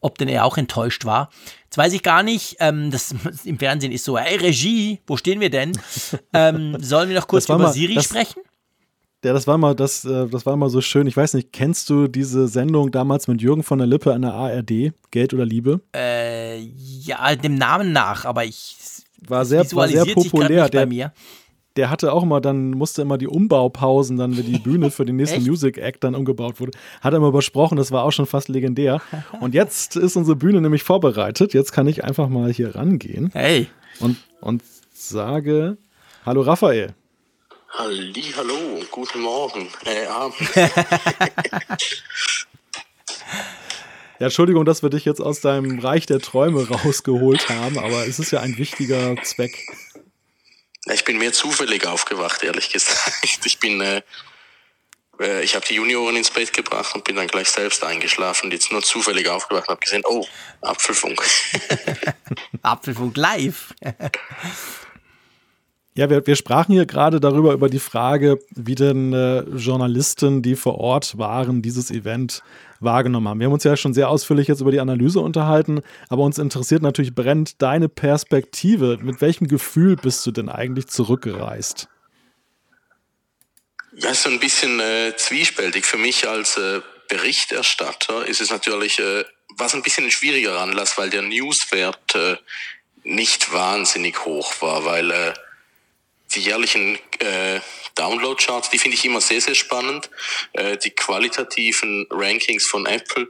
ob 0.00 0.18
denn 0.18 0.28
er 0.28 0.44
auch 0.44 0.56
enttäuscht 0.56 1.04
war. 1.04 1.30
Jetzt 1.64 1.78
weiß 1.78 1.92
ich 1.92 2.02
gar 2.02 2.22
nicht, 2.22 2.56
ähm, 2.60 2.90
das 2.90 3.14
im 3.44 3.58
Fernsehen 3.58 3.92
ist 3.92 4.04
so, 4.04 4.18
hey 4.18 4.36
Regie, 4.36 5.00
wo 5.06 5.16
stehen 5.16 5.40
wir 5.40 5.50
denn? 5.50 5.72
Ähm, 6.32 6.76
sollen 6.80 7.08
wir 7.08 7.16
noch 7.16 7.26
kurz 7.26 7.46
über 7.46 7.58
mal, 7.58 7.72
Siri 7.72 7.94
das, 7.94 8.04
sprechen? 8.04 8.42
Ja, 9.24 9.32
das 9.32 9.46
war 9.46 9.58
mal 9.58 9.74
das, 9.74 10.04
äh, 10.04 10.28
das 10.28 10.46
war 10.46 10.56
mal 10.56 10.70
so 10.70 10.80
schön. 10.80 11.06
Ich 11.06 11.16
weiß 11.16 11.34
nicht, 11.34 11.52
kennst 11.52 11.90
du 11.90 12.06
diese 12.06 12.46
Sendung 12.46 12.92
damals 12.92 13.26
mit 13.26 13.42
Jürgen 13.42 13.62
von 13.62 13.78
der 13.78 13.86
Lippe 13.86 14.12
an 14.14 14.22
der 14.22 14.34
ARD, 14.34 14.92
Geld 15.10 15.34
oder 15.34 15.44
Liebe? 15.44 15.80
Äh, 15.94 16.58
ja, 16.60 17.34
dem 17.34 17.56
Namen 17.56 17.92
nach, 17.92 18.24
aber 18.24 18.44
ich 18.44 18.76
war 19.26 19.44
sehr, 19.44 19.70
war 19.72 19.88
sehr 19.88 20.04
populär. 20.04 20.68
Der, 20.68 20.80
bei 20.80 20.86
mir 20.86 21.12
der 21.12 21.12
hatte 21.84 22.12
auch 22.12 22.22
immer 22.22 22.40
dann, 22.40 22.70
musste 22.70 23.02
immer 23.02 23.18
die 23.18 23.28
Umbaupausen, 23.28 24.16
dann, 24.16 24.36
wenn 24.36 24.46
die 24.46 24.58
Bühne 24.58 24.90
für 24.90 25.04
den 25.04 25.16
nächsten 25.16 25.42
Music 25.46 25.78
Act 25.78 26.04
dann 26.04 26.14
umgebaut 26.14 26.60
wurde, 26.60 26.72
hat 27.00 27.12
er 27.12 27.18
immer 27.18 27.32
besprochen, 27.32 27.76
das 27.76 27.92
war 27.92 28.04
auch 28.04 28.12
schon 28.12 28.26
fast 28.26 28.48
legendär. 28.48 29.00
Und 29.40 29.54
jetzt 29.54 29.96
ist 29.96 30.16
unsere 30.16 30.36
Bühne 30.36 30.60
nämlich 30.60 30.82
vorbereitet. 30.82 31.54
Jetzt 31.54 31.72
kann 31.72 31.86
ich 31.86 32.04
einfach 32.04 32.28
mal 32.28 32.52
hier 32.52 32.74
rangehen. 32.74 33.30
Hey. 33.32 33.68
Und, 34.00 34.16
und 34.40 34.62
sage, 34.92 35.76
hallo 36.24 36.42
Raphael. 36.42 36.94
Halli, 37.70 38.22
hallo, 38.36 38.80
guten 38.90 39.20
Morgen, 39.20 39.68
äh, 39.84 40.06
Abend. 40.06 40.36
Ja, 44.18 44.28
Entschuldigung, 44.28 44.64
dass 44.64 44.82
wir 44.82 44.88
dich 44.88 45.04
jetzt 45.04 45.20
aus 45.20 45.42
deinem 45.42 45.78
Reich 45.78 46.06
der 46.06 46.20
Träume 46.20 46.66
rausgeholt 46.66 47.50
haben, 47.50 47.78
aber 47.78 48.06
es 48.06 48.18
ist 48.18 48.30
ja 48.30 48.40
ein 48.40 48.56
wichtiger 48.56 49.14
Zweck. 49.22 49.66
Ich 50.92 51.04
bin 51.04 51.18
mehr 51.18 51.32
zufällig 51.32 51.86
aufgewacht, 51.86 52.42
ehrlich 52.42 52.70
gesagt. 52.70 53.12
Ich 53.44 53.58
bin, 53.58 53.80
äh, 53.80 54.02
äh 55.20 55.42
ich 55.42 55.54
habe 55.54 55.66
die 55.66 55.74
Junioren 55.74 56.16
ins 56.16 56.30
Bett 56.30 56.52
gebracht 56.52 56.94
und 56.94 57.04
bin 57.04 57.16
dann 57.16 57.26
gleich 57.26 57.50
selbst 57.50 57.82
eingeschlafen. 57.82 58.50
Jetzt 58.50 58.70
nur 58.70 58.82
zufällig 58.82 59.28
aufgewacht 59.28 59.68
und 59.68 59.72
habe 59.72 59.80
gesehen, 59.80 60.02
oh, 60.06 60.24
Apfelfunk. 60.60 61.22
Apfelfunk 62.62 63.16
live. 63.16 63.74
Ja, 65.96 66.10
wir, 66.10 66.26
wir 66.26 66.36
sprachen 66.36 66.72
hier 66.72 66.84
gerade 66.84 67.20
darüber, 67.20 67.54
über 67.54 67.70
die 67.70 67.78
Frage, 67.78 68.38
wie 68.50 68.74
denn 68.74 69.14
äh, 69.14 69.40
Journalisten, 69.56 70.42
die 70.42 70.54
vor 70.54 70.78
Ort 70.78 71.16
waren, 71.16 71.62
dieses 71.62 71.90
Event 71.90 72.42
wahrgenommen 72.80 73.28
haben. 73.28 73.40
Wir 73.40 73.46
haben 73.46 73.52
uns 73.52 73.64
ja 73.64 73.76
schon 73.76 73.94
sehr 73.94 74.08
ausführlich 74.08 74.48
jetzt 74.48 74.60
über 74.60 74.70
die 74.70 74.80
Analyse 74.80 75.20
unterhalten, 75.20 75.82
aber 76.08 76.22
uns 76.22 76.38
interessiert 76.38 76.82
natürlich 76.82 77.14
brennt 77.14 77.62
deine 77.62 77.88
Perspektive. 77.88 78.98
Mit 79.00 79.20
welchem 79.20 79.48
Gefühl 79.48 79.96
bist 79.96 80.26
du 80.26 80.30
denn 80.30 80.48
eigentlich 80.48 80.88
zurückgereist? 80.88 81.88
Ja, 83.94 84.12
so 84.12 84.28
ein 84.28 84.40
bisschen 84.40 84.78
äh, 84.80 85.14
zwiespältig. 85.16 85.86
Für 85.86 85.96
mich 85.96 86.28
als 86.28 86.58
äh, 86.58 86.80
Berichterstatter 87.08 88.26
ist 88.26 88.40
es 88.40 88.50
natürlich 88.50 88.98
äh, 88.98 89.24
was 89.56 89.74
ein 89.74 89.82
bisschen 89.82 90.04
ein 90.04 90.10
schwieriger 90.10 90.60
Anlass, 90.60 90.98
weil 90.98 91.10
der 91.10 91.22
Newswert 91.22 92.14
äh, 92.14 92.36
nicht 93.04 93.52
wahnsinnig 93.52 94.24
hoch 94.24 94.52
war, 94.60 94.84
weil 94.84 95.10
äh, 95.10 95.34
die 96.34 96.40
jährlichen 96.40 96.98
äh, 97.20 97.60
Download-Charts, 97.96 98.70
die 98.70 98.78
finde 98.78 98.96
ich 98.96 99.04
immer 99.04 99.20
sehr, 99.20 99.40
sehr 99.40 99.54
spannend. 99.54 100.08
Äh, 100.52 100.76
die 100.78 100.90
qualitativen 100.90 102.06
Rankings 102.10 102.66
von 102.66 102.86
Apple 102.86 103.28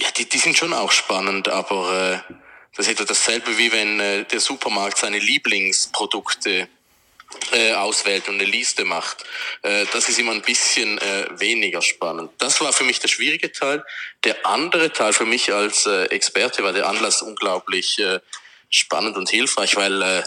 ja, 0.00 0.10
die, 0.10 0.28
die 0.28 0.38
sind 0.38 0.56
schon 0.56 0.72
auch 0.72 0.92
spannend, 0.92 1.48
aber 1.48 2.24
äh, 2.28 2.34
das 2.74 2.86
ist 2.86 2.92
etwa 2.92 3.04
dasselbe 3.04 3.56
wie 3.58 3.72
wenn 3.72 4.00
äh, 4.00 4.24
der 4.24 4.40
Supermarkt 4.40 4.98
seine 4.98 5.18
Lieblingsprodukte 5.18 6.68
äh, 7.52 7.72
auswählt 7.74 8.28
und 8.28 8.36
eine 8.36 8.44
Liste 8.44 8.84
macht. 8.84 9.24
Äh, 9.62 9.86
das 9.92 10.08
ist 10.08 10.18
immer 10.18 10.32
ein 10.32 10.42
bisschen 10.42 10.98
äh, 10.98 11.28
weniger 11.38 11.82
spannend. 11.82 12.30
Das 12.38 12.60
war 12.60 12.72
für 12.72 12.84
mich 12.84 13.00
der 13.00 13.08
schwierige 13.08 13.52
Teil. 13.52 13.84
Der 14.24 14.44
andere 14.46 14.92
Teil 14.92 15.12
für 15.12 15.26
mich 15.26 15.52
als 15.52 15.86
äh, 15.86 16.06
Experte 16.06 16.64
war 16.64 16.72
der 16.72 16.88
Anlass 16.88 17.22
unglaublich 17.22 17.98
äh, 17.98 18.20
spannend 18.70 19.16
und 19.16 19.28
hilfreich, 19.28 19.76
weil 19.76 20.02
äh, 20.02 20.22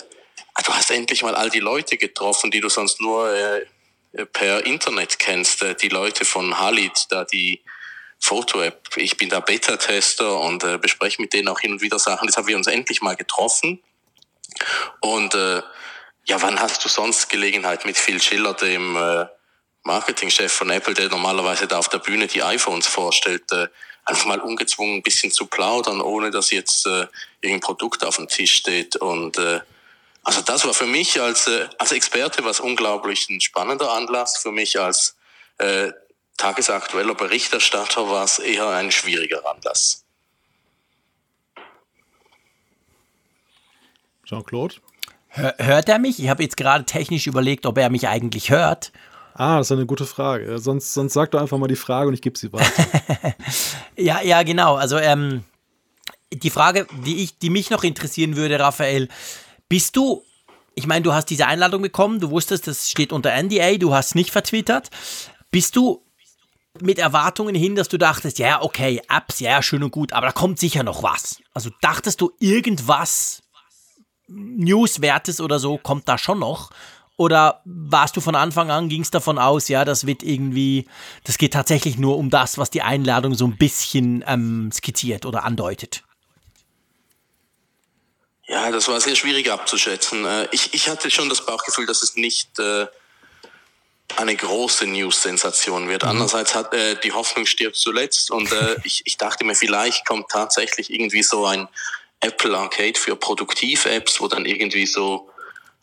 du 0.64 0.74
hast 0.74 0.92
endlich 0.92 1.24
mal 1.24 1.36
all 1.36 1.50
die 1.50 1.60
Leute 1.60 1.98
getroffen, 1.98 2.52
die 2.52 2.62
du 2.62 2.70
sonst 2.70 3.02
nur 3.02 3.34
äh, 3.34 3.66
per 4.32 4.66
Internet 4.66 5.20
kennst. 5.20 5.62
Äh, 5.62 5.76
die 5.76 5.90
Leute 5.90 6.26
von 6.26 6.60
Halid, 6.60 7.08
da 7.10 7.26
die 7.26 7.62
Foto-App. 8.20 8.98
Ich 8.98 9.18
bin 9.18 9.30
da 9.30 9.40
Beta-Tester 9.40 10.40
und 10.40 10.64
äh, 10.64 10.78
bespreche 10.78 11.22
mit 11.22 11.34
denen 11.34 11.48
auch 11.48 11.60
hin 11.60 11.74
und 11.74 11.82
wieder 11.82 12.00
Sachen. 12.00 12.28
Jetzt 12.28 12.38
haben 12.38 12.48
wir 12.48 12.58
uns 12.58 12.68
endlich 12.68 13.02
mal 13.02 13.16
getroffen. 13.16 13.84
Und 15.02 15.36
äh, 15.36 15.62
ja, 16.26 16.42
wann 16.42 16.60
hast 16.60 16.84
du 16.84 16.90
sonst 16.90 17.30
Gelegenheit 17.30 17.86
mit 17.86 17.98
Phil 17.98 18.22
Schiller, 18.22 18.54
dem 18.54 18.96
äh, 18.96 19.26
Marketingchef 19.84 20.52
von 20.52 20.70
Apple, 20.72 20.96
der 20.96 21.10
normalerweise 21.10 21.68
da 21.68 21.78
auf 21.78 21.90
der 21.90 22.00
Bühne 22.00 22.28
die 22.28 22.42
iPhones 22.42 22.88
vorstellt, 22.88 23.52
äh, 23.52 23.68
einfach 24.06 24.26
mal 24.26 24.40
ungezwungen 24.40 24.96
ein 24.96 25.04
bisschen 25.04 25.32
zu 25.32 25.46
plaudern, 25.46 26.02
ohne 26.02 26.32
dass 26.32 26.52
jetzt 26.52 26.88
äh, 26.88 27.08
irgendein 27.42 27.62
Produkt 27.62 28.04
auf 28.04 28.16
dem 28.16 28.28
Tisch 28.28 28.54
steht. 28.54 28.96
Und 28.96 29.38
äh, 29.38 29.60
also 30.26 30.42
das 30.42 30.66
war 30.66 30.74
für 30.74 30.88
mich 30.88 31.22
als, 31.22 31.48
äh, 31.48 31.70
als 31.78 31.92
Experte 31.92 32.44
was 32.44 32.60
unglaublich 32.60 33.30
ein 33.30 33.40
spannender 33.40 33.92
Anlass. 33.92 34.38
Für 34.38 34.52
mich 34.52 34.80
als 34.80 35.16
äh, 35.60 35.92
tagesaktueller 36.38 37.14
Berichterstatter 37.14 38.10
war 38.10 38.26
es 38.26 38.40
eher 38.40 38.68
ein 38.70 38.92
schwieriger 38.92 39.48
Anlass. 39.50 40.04
Jean-Claude? 44.26 44.76
Hört 45.30 45.90
er 45.90 46.00
mich? 46.00 46.20
Ich 46.20 46.30
habe 46.30 46.42
jetzt 46.42 46.58
gerade 46.58 46.86
technisch 46.86 47.28
überlegt, 47.28 47.66
ob 47.68 47.78
er 47.78 47.90
mich 47.92 48.08
eigentlich 48.08 48.50
hört. 48.50 48.92
Ah, 49.36 49.58
das 49.58 49.68
ist 49.68 49.74
eine 49.74 49.86
gute 49.86 50.06
Frage. 50.06 50.58
Sonst, 50.58 50.94
sonst 50.94 51.14
sag 51.14 51.32
doch 51.32 51.42
einfach 51.42 51.58
mal 51.58 51.68
die 51.68 51.76
Frage 51.76 52.08
und 52.08 52.14
ich 52.14 52.22
gebe 52.22 52.38
sie 52.38 52.52
weiter. 52.52 53.36
ja, 53.98 54.22
ja, 54.22 54.42
genau. 54.44 54.76
Also 54.76 54.98
ähm, 54.98 55.44
die 56.32 56.50
Frage, 56.50 56.88
die, 57.06 57.22
ich, 57.22 57.38
die 57.38 57.50
mich 57.50 57.70
noch 57.70 57.84
interessieren 57.84 58.38
würde, 58.38 58.60
Raphael, 58.60 59.10
bist 59.70 59.96
du, 59.96 60.24
ich 60.76 60.88
meine, 60.88 61.04
du 61.04 61.14
hast 61.14 61.26
diese 61.26 61.48
Einladung 61.48 61.82
bekommen, 61.82 62.20
du 62.20 62.30
wusstest, 62.32 62.68
das 62.68 62.90
steht 62.90 63.14
unter 63.14 63.32
NDA, 63.32 63.78
du 63.78 63.94
hast 63.94 64.16
nicht 64.16 64.32
vertwittert. 64.32 64.90
Bist 65.52 65.76
du 65.76 66.04
mit 66.82 67.00
Erwartungen 67.00 67.56
hin, 67.56 67.76
dass 67.76 67.88
du 67.88 67.98
dachtest, 67.98 68.40
ja, 68.40 68.62
okay, 68.62 69.02
Apps, 69.10 69.40
ja, 69.40 69.62
schön 69.62 69.84
und 69.84 69.92
gut, 69.92 70.14
aber 70.14 70.28
da 70.28 70.32
kommt 70.34 70.60
sicher 70.60 70.84
noch 70.84 71.04
was. 71.04 71.42
Also 71.54 71.70
dachtest 71.82 72.20
du, 72.22 72.32
irgendwas 72.40 73.44
Newswertes 74.28 75.40
oder 75.40 75.60
so 75.60 75.78
kommt 75.78 76.08
da 76.10 76.18
schon 76.18 76.40
noch? 76.40 76.72
Oder 77.18 77.62
warst 77.64 78.18
du 78.18 78.22
von 78.22 78.36
Anfang 78.36 78.72
an, 78.72 78.90
ging 78.90 79.02
es 79.02 79.12
davon 79.12 79.38
aus, 79.38 79.70
ja, 79.70 79.86
das 79.86 80.06
wird 80.06 80.22
irgendwie, 80.22 80.86
das 81.24 81.38
geht 81.38 81.54
tatsächlich 81.54 81.98
nur 81.98 82.18
um 82.18 82.30
das, 82.30 82.58
was 82.58 82.70
die 82.70 82.82
Einladung 82.82 83.36
so 83.36 83.46
ein 83.46 83.58
bisschen 83.58 84.24
ähm, 84.28 84.70
skizziert 84.74 85.26
oder 85.26 85.46
andeutet? 85.46 86.04
Ja, 88.48 88.72
das 88.72 88.88
war 88.88 89.02
sehr 89.02 89.16
schwierig 89.16 89.50
abzuschätzen. 89.50 90.26
Äh, 90.26 90.48
ich, 90.52 90.74
ich 90.74 90.88
hatte 90.88 91.10
schon 91.10 91.30
das 91.30 91.46
Bauchgefühl, 91.46 91.86
dass 91.86 92.04
es 92.04 92.16
nicht 92.16 92.60
äh, 92.60 92.88
eine 94.18 94.36
große 94.36 94.86
News-Sensation 94.86 95.90
wird. 95.90 96.04
Mhm. 96.04 96.10
Andererseits 96.10 96.54
hat 96.54 96.74
äh, 96.74 96.96
die 97.00 97.12
Hoffnung 97.12 97.46
stirbt 97.46 97.76
zuletzt 97.76 98.30
und 98.32 98.52
äh, 98.52 98.78
ich, 98.84 99.02
ich 99.06 99.18
dachte 99.18 99.44
mir, 99.44 99.56
vielleicht 99.56 100.06
kommt 100.06 100.30
tatsächlich 100.30 100.92
irgendwie 100.92 101.24
so 101.24 101.46
ein 101.46 101.68
Apple 102.20 102.56
Arcade 102.56 103.00
für 103.00 103.16
Produktiv-Apps, 103.16 104.22
wo 104.22 104.28
dann 104.28 104.46
irgendwie 104.46 104.86
so, 104.86 105.30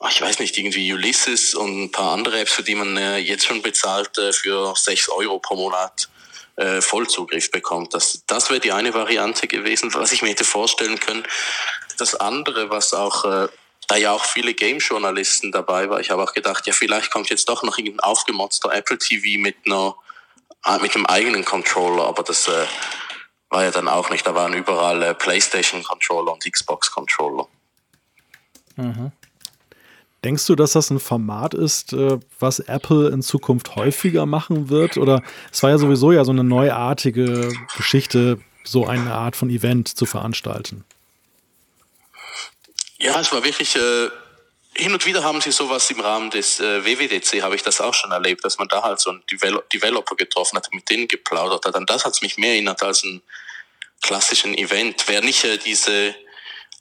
ich 0.08 0.20
weiß 0.20 0.38
nicht, 0.38 0.56
irgendwie 0.56 0.92
Ulysses 0.92 1.54
und 1.54 1.84
ein 1.84 1.92
paar 1.92 2.12
andere 2.12 2.40
Apps, 2.40 2.52
für 2.52 2.62
die 2.62 2.74
man 2.74 2.96
äh, 2.96 3.18
jetzt 3.18 3.44
schon 3.44 3.62
bezahlt, 3.62 4.10
für 4.32 4.74
6 4.76 5.08
Euro 5.10 5.38
pro 5.38 5.56
Monat 5.56 6.08
äh, 6.56 6.80
Vollzugriff 6.80 7.50
bekommt. 7.50 7.94
Das, 7.94 8.24
das 8.26 8.50
wäre 8.50 8.60
die 8.60 8.72
eine 8.72 8.94
Variante 8.94 9.46
gewesen, 9.48 9.92
was 9.94 10.12
ich 10.12 10.22
mir 10.22 10.30
hätte 10.30 10.44
vorstellen 10.44 11.00
können. 11.00 11.24
Das 11.98 12.14
andere, 12.14 12.70
was 12.70 12.94
auch, 12.94 13.24
äh, 13.24 13.48
da 13.88 13.96
ja 13.96 14.12
auch 14.12 14.24
viele 14.24 14.54
Game-Journalisten 14.54 15.52
dabei 15.52 15.88
war, 15.88 16.00
ich 16.00 16.10
habe 16.10 16.22
auch 16.22 16.32
gedacht, 16.32 16.66
ja, 16.66 16.72
vielleicht 16.72 17.10
kommt 17.10 17.30
jetzt 17.30 17.48
doch 17.48 17.62
noch 17.62 17.78
irgendein 17.78 18.00
aufgemotzter 18.00 18.72
Apple 18.72 18.98
TV 18.98 19.40
mit 19.40 19.56
einer 19.66 19.96
äh, 20.64 20.78
mit 20.78 20.94
einem 20.94 21.06
eigenen 21.06 21.44
Controller, 21.44 22.06
aber 22.06 22.22
das 22.22 22.48
äh, 22.48 22.66
war 23.50 23.64
ja 23.64 23.70
dann 23.70 23.88
auch 23.88 24.10
nicht. 24.10 24.26
Da 24.26 24.34
waren 24.34 24.54
überall 24.54 25.02
äh, 25.02 25.14
PlayStation-Controller 25.14 26.32
und 26.32 26.50
Xbox-Controller. 26.50 27.46
Mhm. 28.76 29.12
Denkst 30.24 30.46
du, 30.46 30.54
dass 30.54 30.72
das 30.72 30.90
ein 30.90 31.00
Format 31.00 31.52
ist, 31.52 31.92
äh, 31.92 32.18
was 32.38 32.60
Apple 32.60 33.08
in 33.08 33.22
Zukunft 33.22 33.74
häufiger 33.74 34.24
machen 34.24 34.68
wird? 34.68 34.96
Oder 34.96 35.22
es 35.50 35.62
war 35.62 35.70
ja 35.70 35.78
sowieso 35.78 36.12
ja 36.12 36.24
so 36.24 36.30
eine 36.30 36.44
neuartige 36.44 37.52
Geschichte, 37.76 38.38
so 38.62 38.86
eine 38.86 39.14
Art 39.14 39.34
von 39.34 39.50
Event 39.50 39.88
zu 39.88 40.06
veranstalten. 40.06 40.84
Ja, 42.98 43.18
es 43.18 43.32
war 43.32 43.42
wirklich 43.42 43.74
äh, 43.74 44.10
hin 44.74 44.92
und 44.92 45.04
wieder 45.04 45.24
haben 45.24 45.40
sie 45.40 45.50
sowas 45.50 45.90
im 45.90 45.98
Rahmen 45.98 46.30
des 46.30 46.60
äh, 46.60 46.84
WWDC, 46.84 47.42
habe 47.42 47.56
ich 47.56 47.62
das 47.62 47.80
auch 47.80 47.94
schon 47.94 48.12
erlebt, 48.12 48.44
dass 48.44 48.58
man 48.58 48.68
da 48.68 48.82
halt 48.82 49.00
so 49.00 49.10
einen 49.10 49.22
Devel 49.30 49.60
Developer 49.72 50.14
getroffen 50.14 50.56
hat, 50.56 50.72
mit 50.72 50.88
denen 50.88 51.08
geplaudert 51.08 51.66
hat. 51.66 51.74
An 51.74 51.86
das 51.86 52.04
hat 52.04 52.14
es 52.14 52.22
mich 52.22 52.38
mehr 52.38 52.52
erinnert 52.52 52.80
als 52.82 53.02
ein 53.02 53.22
klassischen 54.02 54.56
Event. 54.56 55.08
Wäre 55.08 55.24
nicht 55.24 55.44
äh, 55.44 55.58
diese 55.58 56.14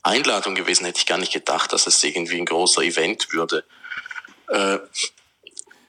Einladung 0.02 0.54
gewesen, 0.54 0.84
hätte 0.84 0.98
ich 0.98 1.06
gar 1.06 1.18
nicht 1.18 1.32
gedacht, 1.32 1.72
dass 1.72 1.86
es 1.86 2.02
irgendwie 2.02 2.38
ein 2.38 2.46
großer 2.46 2.82
Event 2.82 3.32
würde. 3.32 3.64
Äh, 4.48 4.78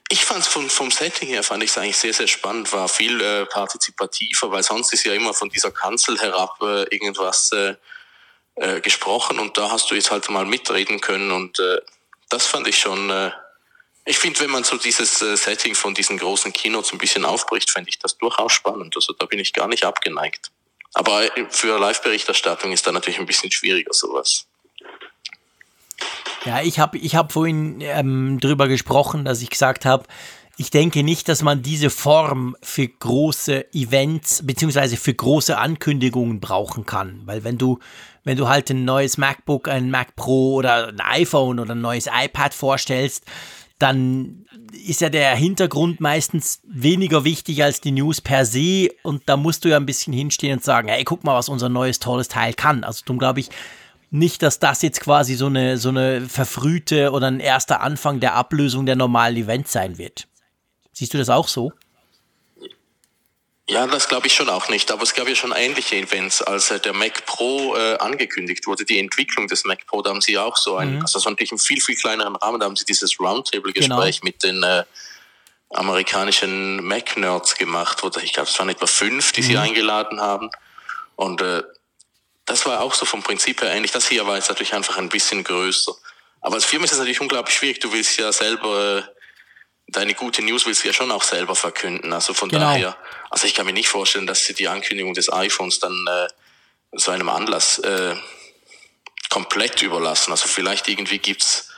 ich 0.08 0.24
fand 0.24 0.40
es 0.40 0.48
vom, 0.48 0.68
vom 0.68 0.90
Setting 0.90 1.28
her, 1.28 1.42
fand 1.42 1.62
ich 1.62 1.70
es 1.70 1.78
eigentlich 1.78 1.96
sehr, 1.96 2.14
sehr 2.14 2.28
spannend, 2.28 2.72
war 2.72 2.88
viel 2.88 3.20
äh, 3.20 3.46
partizipativer, 3.46 4.50
weil 4.50 4.62
sonst 4.62 4.92
ist 4.92 5.04
ja 5.04 5.14
immer 5.14 5.34
von 5.34 5.48
dieser 5.48 5.70
Kanzel 5.70 6.20
herab 6.20 6.58
äh, 6.62 6.82
irgendwas 6.94 7.50
äh, 7.52 7.74
äh, 8.56 8.80
gesprochen 8.80 9.38
und 9.38 9.56
da 9.58 9.70
hast 9.70 9.90
du 9.90 9.94
jetzt 9.94 10.10
halt 10.10 10.28
mal 10.28 10.44
mitreden 10.44 11.00
können 11.00 11.32
und 11.32 11.58
äh, 11.58 11.80
das 12.28 12.46
fand 12.46 12.66
ich 12.66 12.78
schon, 12.78 13.32
ich 14.06 14.18
finde, 14.18 14.40
wenn 14.40 14.50
man 14.50 14.64
so 14.64 14.76
dieses 14.76 15.18
Setting 15.18 15.74
von 15.76 15.94
diesen 15.94 16.18
großen 16.18 16.52
Kinos 16.52 16.92
ein 16.92 16.98
bisschen 16.98 17.24
aufbricht, 17.24 17.70
fände 17.70 17.90
ich 17.90 17.98
das 17.98 18.18
durchaus 18.18 18.52
spannend. 18.52 18.96
Also 18.96 19.12
da 19.12 19.26
bin 19.26 19.38
ich 19.38 19.52
gar 19.52 19.68
nicht 19.68 19.84
abgeneigt. 19.84 20.50
Aber 20.94 21.22
für 21.50 21.78
Live-Berichterstattung 21.78 22.72
ist 22.72 22.86
da 22.86 22.92
natürlich 22.92 23.18
ein 23.18 23.26
bisschen 23.26 23.50
schwieriger 23.50 23.92
sowas. 23.92 24.46
Ja, 26.44 26.60
ich 26.62 26.78
habe 26.78 26.98
ich 26.98 27.16
hab 27.16 27.32
vorhin 27.32 27.80
ähm, 27.80 28.38
drüber 28.38 28.68
gesprochen, 28.68 29.24
dass 29.24 29.42
ich 29.42 29.50
gesagt 29.50 29.84
habe, 29.84 30.04
ich 30.56 30.70
denke 30.70 31.02
nicht, 31.02 31.28
dass 31.28 31.42
man 31.42 31.62
diese 31.62 31.90
Form 31.90 32.56
für 32.62 32.86
große 32.86 33.74
Events 33.74 34.46
beziehungsweise 34.46 34.96
für 34.96 35.12
große 35.12 35.58
Ankündigungen 35.58 36.38
brauchen 36.38 36.86
kann. 36.86 37.22
Weil 37.24 37.42
wenn 37.42 37.58
du 37.58 37.80
wenn 38.22 38.38
du 38.38 38.48
halt 38.48 38.70
ein 38.70 38.84
neues 38.84 39.18
MacBook, 39.18 39.68
ein 39.68 39.90
Mac 39.90 40.16
Pro 40.16 40.54
oder 40.54 40.88
ein 40.88 41.00
iPhone 41.00 41.58
oder 41.58 41.74
ein 41.74 41.80
neues 41.80 42.06
iPad 42.06 42.54
vorstellst, 42.54 43.24
dann 43.78 44.46
ist 44.86 45.00
ja 45.00 45.08
der 45.08 45.34
Hintergrund 45.34 46.00
meistens 46.00 46.60
weniger 46.64 47.24
wichtig 47.24 47.62
als 47.62 47.80
die 47.80 47.92
News 47.92 48.20
per 48.20 48.46
se 48.46 48.88
und 49.02 49.22
da 49.26 49.36
musst 49.36 49.64
du 49.64 49.68
ja 49.68 49.76
ein 49.76 49.86
bisschen 49.86 50.12
hinstehen 50.12 50.54
und 50.54 50.64
sagen, 50.64 50.88
hey, 50.88 51.04
guck 51.04 51.24
mal, 51.24 51.34
was 51.34 51.48
unser 51.48 51.68
neues 51.68 51.98
tolles 51.98 52.28
Teil 52.28 52.54
kann. 52.54 52.84
Also 52.84 53.02
darum 53.04 53.18
glaube 53.18 53.40
ich 53.40 53.50
nicht, 54.10 54.42
dass 54.42 54.60
das 54.60 54.82
jetzt 54.82 55.00
quasi 55.00 55.34
so 55.34 55.46
eine, 55.46 55.76
so 55.76 55.88
eine 55.88 56.22
verfrühte 56.28 57.10
oder 57.10 57.26
ein 57.26 57.40
erster 57.40 57.80
Anfang 57.80 58.20
der 58.20 58.34
Ablösung 58.34 58.86
der 58.86 58.96
normalen 58.96 59.36
Events 59.36 59.72
sein 59.72 59.98
wird. 59.98 60.28
Siehst 60.92 61.12
du 61.12 61.18
das 61.18 61.28
auch 61.28 61.48
so? 61.48 61.72
Ja, 63.66 63.86
das 63.86 64.08
glaube 64.08 64.26
ich 64.26 64.34
schon 64.34 64.50
auch 64.50 64.68
nicht. 64.68 64.90
Aber 64.90 65.02
es 65.02 65.14
gab 65.14 65.26
ja 65.26 65.34
schon 65.34 65.52
ähnliche 65.52 65.96
Events, 65.96 66.42
als 66.42 66.70
äh, 66.70 66.78
der 66.78 66.92
Mac 66.92 67.24
Pro 67.24 67.74
äh, 67.74 67.96
angekündigt 67.96 68.66
wurde, 68.66 68.84
die 68.84 68.98
Entwicklung 68.98 69.46
des 69.46 69.64
Mac 69.64 69.86
Pro, 69.86 70.02
da 70.02 70.10
haben 70.10 70.20
sie 70.20 70.36
auch 70.36 70.56
so 70.56 70.76
ein, 70.76 70.96
mhm. 70.96 71.00
also 71.00 71.18
das 71.18 71.24
war 71.24 71.32
natürlich 71.32 71.52
im 71.52 71.58
viel, 71.58 71.80
viel 71.80 71.96
kleineren 71.96 72.36
Rahmen, 72.36 72.60
da 72.60 72.66
haben 72.66 72.76
sie 72.76 72.84
dieses 72.84 73.18
Roundtable-Gespräch 73.18 74.20
genau. 74.20 74.24
mit 74.24 74.42
den 74.42 74.62
äh, 74.62 74.84
amerikanischen 75.70 76.84
Mac-Nerds 76.84 77.56
gemacht, 77.56 78.02
wo 78.02 78.10
ich 78.20 78.34
glaube, 78.34 78.50
es 78.50 78.58
waren 78.58 78.68
etwa 78.68 78.86
fünf, 78.86 79.32
die 79.32 79.40
mhm. 79.40 79.46
sie 79.46 79.56
eingeladen 79.56 80.20
haben. 80.20 80.50
Und 81.16 81.40
äh, 81.40 81.62
das 82.44 82.66
war 82.66 82.80
auch 82.80 82.92
so 82.92 83.06
vom 83.06 83.22
Prinzip 83.22 83.62
her 83.62 83.72
ähnlich. 83.72 83.92
Das 83.92 84.08
hier 84.08 84.26
war 84.26 84.36
jetzt 84.36 84.48
natürlich 84.48 84.74
einfach 84.74 84.98
ein 84.98 85.08
bisschen 85.08 85.42
größer. 85.42 85.94
Aber 86.42 86.56
als 86.56 86.66
Firma 86.66 86.84
ist 86.84 86.92
es 86.92 86.98
natürlich 86.98 87.22
unglaublich 87.22 87.56
schwierig. 87.56 87.80
Du 87.80 87.92
willst 87.92 88.18
ja 88.18 88.30
selber 88.30 88.98
äh, 88.98 89.02
deine 89.86 90.14
gute 90.14 90.42
News 90.42 90.66
willst 90.66 90.84
du 90.84 90.88
ja 90.88 90.94
schon 90.94 91.10
auch 91.10 91.22
selber 91.22 91.54
verkünden. 91.54 92.12
Also 92.12 92.34
von 92.34 92.48
genau. 92.48 92.72
daher, 92.72 92.96
also 93.30 93.46
ich 93.46 93.54
kann 93.54 93.66
mir 93.66 93.72
nicht 93.72 93.88
vorstellen, 93.88 94.26
dass 94.26 94.44
sie 94.44 94.54
die 94.54 94.68
Ankündigung 94.68 95.14
des 95.14 95.32
iPhones 95.32 95.78
dann 95.78 96.06
äh, 96.08 96.28
so 96.92 97.10
einem 97.10 97.28
Anlass 97.28 97.78
äh, 97.78 98.14
komplett 99.28 99.82
überlassen. 99.82 100.30
Also 100.30 100.48
vielleicht 100.48 100.88
irgendwie 100.88 101.18
gibt's 101.18 101.70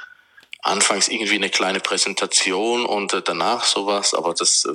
anfangs 0.63 1.09
irgendwie 1.09 1.37
eine 1.37 1.51
kleine 1.51 1.81
Präsentation 1.81 2.85
und 2.85 3.13
äh, 3.13 3.23
danach 3.23 3.65
sowas, 3.65 4.15
aber 4.15 4.35
das, 4.35 4.65
äh, 4.65 4.75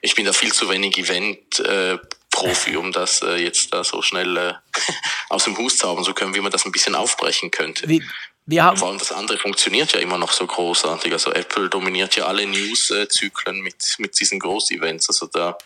ich 0.00 0.14
bin 0.14 0.26
da 0.26 0.32
viel 0.32 0.52
zu 0.52 0.68
wenig 0.68 0.96
Event. 0.98 1.60
Äh, 1.60 1.98
Profi, 2.30 2.76
um 2.76 2.92
das 2.92 3.22
äh, 3.22 3.36
jetzt 3.42 3.74
da 3.74 3.82
so 3.82 4.00
schnell 4.00 4.36
äh, 4.36 4.54
aus 5.28 5.44
dem 5.44 5.58
Hus 5.58 5.78
zaubern 5.78 6.04
zu 6.04 6.14
können, 6.14 6.34
wie 6.34 6.40
man 6.40 6.52
das 6.52 6.64
ein 6.64 6.70
bisschen 6.70 6.94
aufbrechen 6.94 7.50
könnte. 7.50 7.88
Wie, 7.88 8.04
wir 8.48 8.64
haben 8.64 8.78
Vor 8.78 8.88
allem 8.88 8.98
das 8.98 9.12
andere 9.12 9.36
funktioniert 9.36 9.92
ja 9.92 10.00
immer 10.00 10.16
noch 10.16 10.32
so 10.32 10.46
großartig. 10.46 11.12
Also 11.12 11.32
Apple 11.32 11.68
dominiert 11.68 12.16
ja 12.16 12.24
alle 12.24 12.46
News-Zyklen 12.46 13.60
mit, 13.60 13.96
mit 13.98 14.18
diesen 14.18 14.40
Groß-Events. 14.40 15.10
Also 15.10 15.26
da 15.26 15.58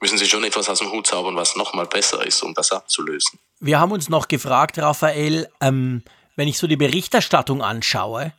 müssen 0.00 0.16
sie 0.16 0.24
schon 0.24 0.42
etwas 0.44 0.70
aus 0.70 0.78
dem 0.78 0.90
Hut 0.90 1.06
zaubern, 1.06 1.36
was 1.36 1.54
nochmal 1.54 1.84
besser 1.84 2.26
ist, 2.26 2.42
um 2.42 2.54
das 2.54 2.72
abzulösen. 2.72 3.38
Wir 3.60 3.78
haben 3.78 3.92
uns 3.92 4.08
noch 4.08 4.26
gefragt, 4.26 4.78
Raphael, 4.78 5.50
ähm, 5.60 6.02
wenn 6.34 6.48
ich 6.48 6.56
so 6.56 6.66
die 6.66 6.78
Berichterstattung 6.78 7.60
anschaue, 7.60 8.32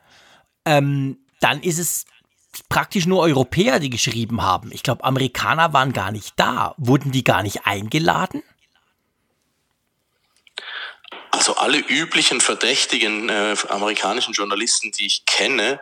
ähm, 0.66 1.20
dann 1.40 1.62
ist 1.62 1.78
es 1.78 2.06
praktisch 2.70 3.06
nur 3.06 3.22
Europäer, 3.22 3.80
die 3.80 3.92
geschrieben 3.92 4.42
haben. 4.42 4.72
Ich 4.72 4.82
glaube, 4.82 5.04
Amerikaner 5.04 5.74
waren 5.74 5.94
gar 5.94 6.12
nicht 6.12 6.34
da. 6.38 6.74
Wurden 6.78 7.12
die 7.12 7.24
gar 7.24 7.44
nicht 7.44 7.68
eingeladen? 7.68 8.42
Also 11.32 11.56
alle 11.56 11.78
üblichen 11.78 12.42
verdächtigen 12.42 13.30
äh, 13.30 13.56
amerikanischen 13.70 14.34
Journalisten, 14.34 14.92
die 14.92 15.06
ich 15.06 15.26
kenne, 15.26 15.80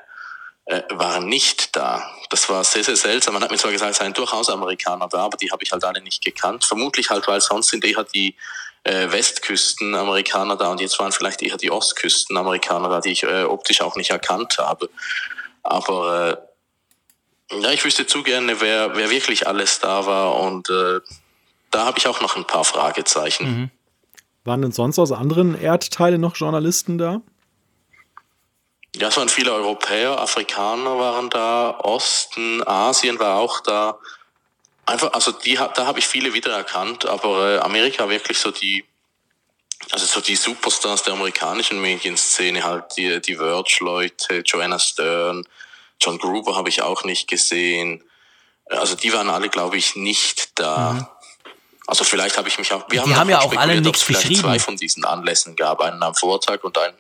äh, 0.66 0.84
waren 0.90 1.26
nicht 1.26 1.76
da. 1.76 2.10
Das 2.30 2.48
war 2.50 2.64
sehr, 2.64 2.84
sehr 2.84 2.96
seltsam. 2.96 3.34
Man 3.34 3.44
hat 3.44 3.50
mir 3.50 3.58
zwar 3.58 3.72
gesagt, 3.72 3.92
es 3.92 3.98
seien 3.98 4.14
durchaus 4.14 4.50
Amerikaner 4.50 5.08
da, 5.08 5.26
aber 5.26 5.38
die 5.38 5.52
habe 5.52 5.64
ich 5.64 5.72
halt 5.72 5.84
alle 5.84 6.02
nicht 6.02 6.24
gekannt. 6.24 6.64
Vermutlich 6.64 7.10
halt, 7.10 7.28
weil 7.28 7.42
sonst 7.42 7.70
sind 7.70 7.84
eher 7.84 8.04
die 8.04 8.36
äh, 8.84 9.12
Westküsten-Amerikaner 9.12 10.56
da 10.56 10.70
und 10.70 10.80
jetzt 10.80 11.00
waren 11.00 11.12
vielleicht 11.12 11.42
eher 11.42 11.58
die 11.58 11.72
Ostküsten-Amerikaner 11.72 12.90
da, 12.90 13.02
die 13.02 13.12
ich 13.12 13.24
äh, 13.24 13.44
optisch 13.44 13.82
auch 13.82 13.96
nicht 13.96 14.12
erkannt 14.12 14.58
habe. 14.60 14.90
Aber 15.64 16.40
äh, 17.52 17.60
ja, 17.62 17.72
ich 17.72 17.84
wüsste 17.84 18.06
zu 18.06 18.24
gerne, 18.24 18.62
wer, 18.62 18.96
wer 18.96 19.10
wirklich 19.10 19.48
alles 19.48 19.80
da 19.80 20.06
war 20.06 20.36
und 20.36 20.70
äh, 20.70 21.00
da 21.72 21.86
habe 21.86 21.98
ich 21.98 22.08
auch 22.08 22.22
noch 22.22 22.36
ein 22.36 22.46
paar 22.46 22.64
Fragezeichen. 22.64 23.46
Mhm. 23.46 23.72
Waren 24.50 24.64
denn 24.64 24.72
sonst 24.72 24.98
aus 24.98 25.12
anderen 25.12 25.54
Erdteilen 25.54 26.20
noch 26.20 26.36
Journalisten 26.36 26.98
da? 26.98 27.22
Ja, 28.96 29.10
es 29.10 29.18
waren 29.18 29.30
viele 29.30 29.54
Europäer, 29.54 30.20
Afrikaner 30.20 30.98
waren 30.98 31.30
da, 31.30 31.80
Osten, 31.84 32.68
Asien 32.68 33.20
war 33.20 33.38
auch 33.38 33.60
da. 33.60 34.00
Einfach, 34.88 35.14
also 35.14 35.32
die, 35.32 35.54
da 35.54 35.86
habe 35.86 36.00
ich 36.00 36.08
viele 36.08 36.34
wiedererkannt, 36.34 37.06
aber 37.06 37.58
äh, 37.58 37.60
Amerika 37.60 38.10
wirklich 38.10 38.40
so 38.40 38.50
die, 38.50 38.86
also 39.92 40.08
so 40.08 40.20
die 40.20 40.36
Superstars 40.36 41.04
der 41.04 41.14
amerikanischen 41.14 41.80
Medienszene, 41.80 42.64
halt 42.64 42.98
die, 42.98 43.22
die 43.22 43.36
Verge-Leute, 43.36 44.42
Joanna 44.44 44.80
Stern, 44.80 45.48
John 46.02 46.18
Gruber 46.18 46.56
habe 46.56 46.70
ich 46.70 46.82
auch 46.82 47.04
nicht 47.04 47.28
gesehen. 47.28 48.04
Also 48.66 48.96
die 48.96 49.14
waren 49.14 49.30
alle, 49.30 49.50
glaube 49.50 49.78
ich, 49.78 49.96
nicht 49.96 50.58
da. 50.58 50.94
Mhm. 50.94 51.08
Also 51.90 52.04
vielleicht 52.04 52.38
habe 52.38 52.48
ich 52.48 52.58
mich 52.58 52.72
auch. 52.72 52.86
Wir 52.90 53.02
haben, 53.02 53.16
haben 53.16 53.30
ja 53.30 53.42
auch 53.42 53.56
alle 53.56 53.82
nichts 53.82 54.06
geschrieben. 54.06 54.42
zwei 54.42 54.60
von 54.60 54.78
diesen 54.78 55.06
Anlässen 55.06 55.56
gab, 55.56 55.82
einen 55.82 56.02
am 56.04 56.14
Vortag 56.16 56.64
und 56.64 56.78
einen 56.78 56.96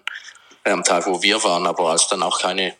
am 0.65 0.83
Tag, 0.83 1.05
wo 1.05 1.21
wir 1.21 1.43
waren, 1.43 1.67
aber 1.67 1.91
als 1.91 2.07
dann 2.07 2.23
auch 2.23 2.39
keine 2.41 2.75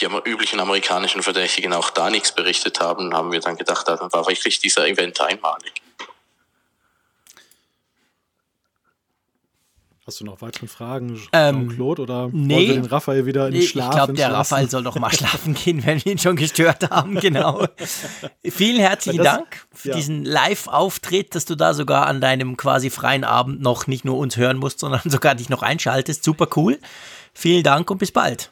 die 0.00 0.06
üblichen 0.24 0.60
amerikanischen 0.60 1.22
Verdächtigen 1.22 1.72
auch 1.74 1.90
da 1.90 2.08
nichts 2.10 2.32
berichtet 2.32 2.80
haben, 2.80 3.12
haben 3.14 3.32
wir 3.32 3.40
dann 3.40 3.56
gedacht, 3.56 3.86
dann 3.86 3.98
war 4.12 4.26
wirklich 4.26 4.58
dieser 4.58 4.86
Event 4.86 5.20
einmalig. 5.20 5.79
Hast 10.10 10.18
du 10.18 10.24
noch 10.24 10.42
weitere 10.42 10.66
Fragen, 10.66 11.22
ähm, 11.32 11.68
Jean-Claude? 11.68 12.02
Oder 12.02 12.30
nee, 12.32 12.56
wollen 12.56 12.66
wir 12.66 12.74
den 12.74 12.84
Raphael 12.86 13.26
wieder 13.26 13.46
in 13.46 13.54
den 13.54 13.62
Schlaf 13.62 13.90
Ich 13.90 13.94
glaube, 13.94 14.12
der 14.14 14.32
Raphael 14.32 14.68
soll 14.68 14.82
doch 14.82 14.96
mal 14.98 15.12
schlafen 15.12 15.54
gehen, 15.54 15.86
wenn 15.86 16.04
wir 16.04 16.10
ihn 16.10 16.18
schon 16.18 16.34
gestört 16.34 16.90
haben. 16.90 17.14
Genau. 17.20 17.64
Vielen 18.44 18.80
herzlichen 18.80 19.18
das, 19.18 19.36
Dank 19.36 19.68
für 19.72 19.90
ja. 19.90 19.94
diesen 19.94 20.24
Live-Auftritt, 20.24 21.36
dass 21.36 21.44
du 21.44 21.54
da 21.54 21.74
sogar 21.74 22.08
an 22.08 22.20
deinem 22.20 22.56
quasi 22.56 22.90
freien 22.90 23.22
Abend 23.22 23.60
noch 23.60 23.86
nicht 23.86 24.04
nur 24.04 24.18
uns 24.18 24.36
hören 24.36 24.56
musst, 24.56 24.80
sondern 24.80 25.02
sogar 25.08 25.36
dich 25.36 25.48
noch 25.48 25.62
einschaltest. 25.62 26.24
Super 26.24 26.48
cool. 26.56 26.80
Vielen 27.32 27.62
Dank 27.62 27.88
und 27.88 27.98
bis 27.98 28.10
bald. 28.10 28.50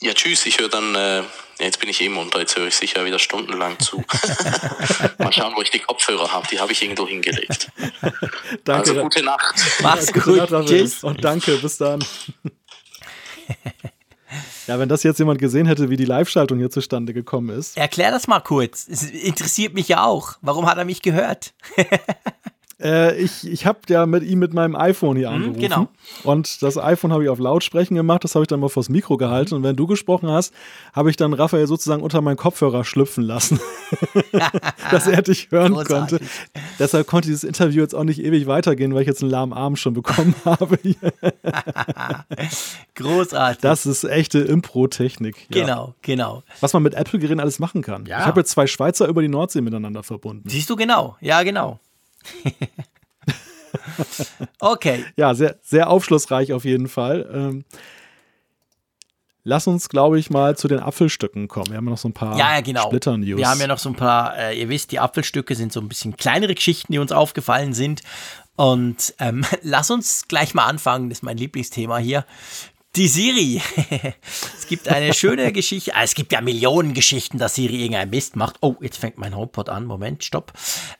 Ja, 0.00 0.12
tschüss. 0.12 0.44
Ich 0.44 0.58
höre 0.58 0.70
dann, 0.70 0.96
äh, 0.96 1.22
jetzt 1.58 1.80
bin 1.80 1.88
ich 1.88 2.00
eh 2.00 2.08
munter, 2.08 2.40
jetzt 2.40 2.56
höre 2.56 2.66
ich 2.66 2.76
sicher 2.76 3.04
wieder 3.04 3.18
stundenlang 3.18 3.78
zu. 3.78 3.98
Mal 5.18 5.32
schauen, 5.32 5.54
wo 5.56 5.62
ich 5.62 5.70
die 5.70 5.80
Kopfhörer 5.80 6.32
habe. 6.32 6.46
Die 6.48 6.60
habe 6.60 6.72
ich 6.72 6.82
irgendwo 6.82 7.06
hingelegt. 7.06 7.70
danke. 8.64 8.90
Also 8.90 8.94
gute 9.02 9.22
Nacht. 9.22 9.54
Mach's 9.82 10.12
gut. 10.12 10.50
Nacht, 10.50 10.68
tschüss. 10.68 11.02
Und 11.02 11.22
danke, 11.22 11.56
bis 11.56 11.78
dann. 11.78 12.04
Ja, 14.66 14.78
wenn 14.78 14.90
das 14.90 15.02
jetzt 15.02 15.18
jemand 15.18 15.40
gesehen 15.40 15.64
hätte, 15.64 15.88
wie 15.88 15.96
die 15.96 16.04
Live-Schaltung 16.04 16.58
hier 16.58 16.68
zustande 16.68 17.14
gekommen 17.14 17.58
ist. 17.58 17.78
Erklär 17.78 18.10
das 18.10 18.26
mal 18.26 18.40
kurz. 18.40 18.86
Es 18.86 19.02
interessiert 19.02 19.72
mich 19.72 19.88
ja 19.88 20.04
auch. 20.04 20.34
Warum 20.42 20.66
hat 20.66 20.76
er 20.76 20.84
mich 20.84 21.00
gehört? 21.00 21.54
Äh, 22.80 23.20
ich 23.20 23.46
ich 23.46 23.66
habe 23.66 23.80
ja 23.88 24.06
mit 24.06 24.22
ihm 24.22 24.38
mit 24.38 24.54
meinem 24.54 24.76
iPhone 24.76 25.16
hier 25.16 25.30
mhm, 25.30 25.36
angerufen. 25.36 25.60
Genau. 25.60 25.88
Und 26.22 26.62
das 26.62 26.78
iPhone 26.78 27.12
habe 27.12 27.24
ich 27.24 27.28
auf 27.28 27.38
Lautsprechen 27.38 27.96
gemacht, 27.96 28.22
das 28.22 28.34
habe 28.34 28.44
ich 28.44 28.46
dann 28.48 28.60
mal 28.60 28.68
vors 28.68 28.88
Mikro 28.88 29.16
gehalten. 29.16 29.54
Und 29.54 29.62
wenn 29.64 29.74
du 29.74 29.86
gesprochen 29.86 30.28
hast, 30.28 30.54
habe 30.92 31.10
ich 31.10 31.16
dann 31.16 31.32
Raphael 31.32 31.66
sozusagen 31.66 32.02
unter 32.02 32.20
meinen 32.20 32.36
Kopfhörer 32.36 32.84
schlüpfen 32.84 33.24
lassen, 33.24 33.58
dass 34.90 35.08
er 35.08 35.22
dich 35.22 35.50
hören 35.50 35.74
Großartig. 35.74 36.18
konnte. 36.18 36.30
Deshalb 36.78 37.06
konnte 37.08 37.26
dieses 37.26 37.44
Interview 37.44 37.82
jetzt 37.82 37.94
auch 37.94 38.04
nicht 38.04 38.22
ewig 38.22 38.46
weitergehen, 38.46 38.94
weil 38.94 39.02
ich 39.02 39.08
jetzt 39.08 39.22
einen 39.22 39.30
lahmen 39.30 39.52
Arm 39.52 39.74
schon 39.74 39.94
bekommen 39.94 40.34
habe. 40.44 40.78
Großartig. 42.94 43.60
Das 43.60 43.86
ist 43.86 44.04
echte 44.04 44.38
Impro-Technik. 44.38 45.36
Ja. 45.52 45.62
Genau, 45.62 45.94
genau. 46.02 46.42
Was 46.60 46.72
man 46.72 46.84
mit 46.84 46.94
Apple-Geräten 46.94 47.40
alles 47.40 47.58
machen 47.58 47.82
kann. 47.82 48.06
Ja. 48.06 48.20
Ich 48.20 48.26
habe 48.26 48.40
jetzt 48.40 48.50
zwei 48.50 48.68
Schweizer 48.68 49.08
über 49.08 49.22
die 49.22 49.28
Nordsee 49.28 49.62
miteinander 49.62 50.04
verbunden. 50.04 50.48
Siehst 50.48 50.70
du 50.70 50.76
genau, 50.76 51.16
ja, 51.20 51.42
genau. 51.42 51.80
Okay. 54.60 55.04
Ja, 55.16 55.34
sehr, 55.34 55.58
sehr 55.62 55.90
aufschlussreich 55.90 56.52
auf 56.52 56.64
jeden 56.64 56.88
Fall. 56.88 57.28
Ähm, 57.32 57.64
lass 59.44 59.66
uns, 59.66 59.88
glaube 59.88 60.18
ich, 60.18 60.30
mal 60.30 60.56
zu 60.56 60.68
den 60.68 60.80
Apfelstücken 60.80 61.48
kommen. 61.48 61.70
Wir 61.70 61.76
haben 61.76 61.86
ja 61.86 61.90
noch 61.90 61.98
so 61.98 62.08
ein 62.08 62.14
paar 62.14 62.36
ja, 62.36 62.54
ja, 62.54 62.60
genau. 62.60 62.86
Splitter-News. 62.86 63.38
Wir 63.38 63.48
haben 63.48 63.60
ja 63.60 63.66
noch 63.66 63.78
so 63.78 63.88
ein 63.88 63.96
paar, 63.96 64.36
äh, 64.36 64.60
ihr 64.60 64.68
wisst, 64.68 64.92
die 64.92 65.00
Apfelstücke 65.00 65.54
sind 65.54 65.72
so 65.72 65.80
ein 65.80 65.88
bisschen 65.88 66.16
kleinere 66.16 66.54
Geschichten, 66.54 66.92
die 66.92 66.98
uns 66.98 67.12
aufgefallen 67.12 67.74
sind. 67.74 68.02
Und 68.56 69.14
ähm, 69.18 69.44
lass 69.62 69.90
uns 69.90 70.28
gleich 70.28 70.54
mal 70.54 70.66
anfangen, 70.66 71.08
das 71.08 71.18
ist 71.18 71.22
mein 71.22 71.36
Lieblingsthema 71.36 71.98
hier. 71.98 72.24
Die 72.98 73.06
Siri. 73.06 73.62
es 74.58 74.66
gibt 74.66 74.88
eine 74.88 75.14
schöne 75.14 75.52
Geschichte. 75.52 75.94
Ah, 75.94 76.02
es 76.02 76.16
gibt 76.16 76.32
ja 76.32 76.40
Millionen 76.40 76.94
Geschichten, 76.94 77.38
dass 77.38 77.54
Siri 77.54 77.76
irgendein 77.76 78.10
Mist 78.10 78.34
macht. 78.34 78.56
Oh, 78.60 78.74
jetzt 78.80 78.98
fängt 78.98 79.18
mein 79.18 79.36
HomePod 79.36 79.68
an. 79.68 79.84
Moment, 79.84 80.24
stopp. 80.24 80.52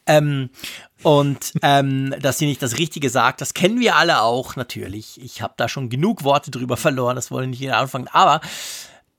Ähm, 0.07 0.51
und 1.03 1.55
ähm, 1.61 2.15
dass 2.21 2.39
sie 2.39 2.47
nicht 2.47 2.63
das 2.63 2.79
Richtige 2.79 3.11
sagt, 3.11 3.41
das 3.41 3.53
kennen 3.53 3.81
wir 3.81 3.97
alle 3.97 4.23
auch 4.23 4.55
natürlich. 4.55 5.21
Ich 5.21 5.43
habe 5.43 5.55
da 5.57 5.69
schon 5.69 5.89
genug 5.89 6.23
Worte 6.23 6.53
drüber 6.53 6.77
verloren, 6.77 7.17
das 7.17 7.33
wollen 7.33 7.51
nicht 7.51 7.59
jeder 7.59 7.79
anfangen. 7.79 8.07
Aber 8.13 8.43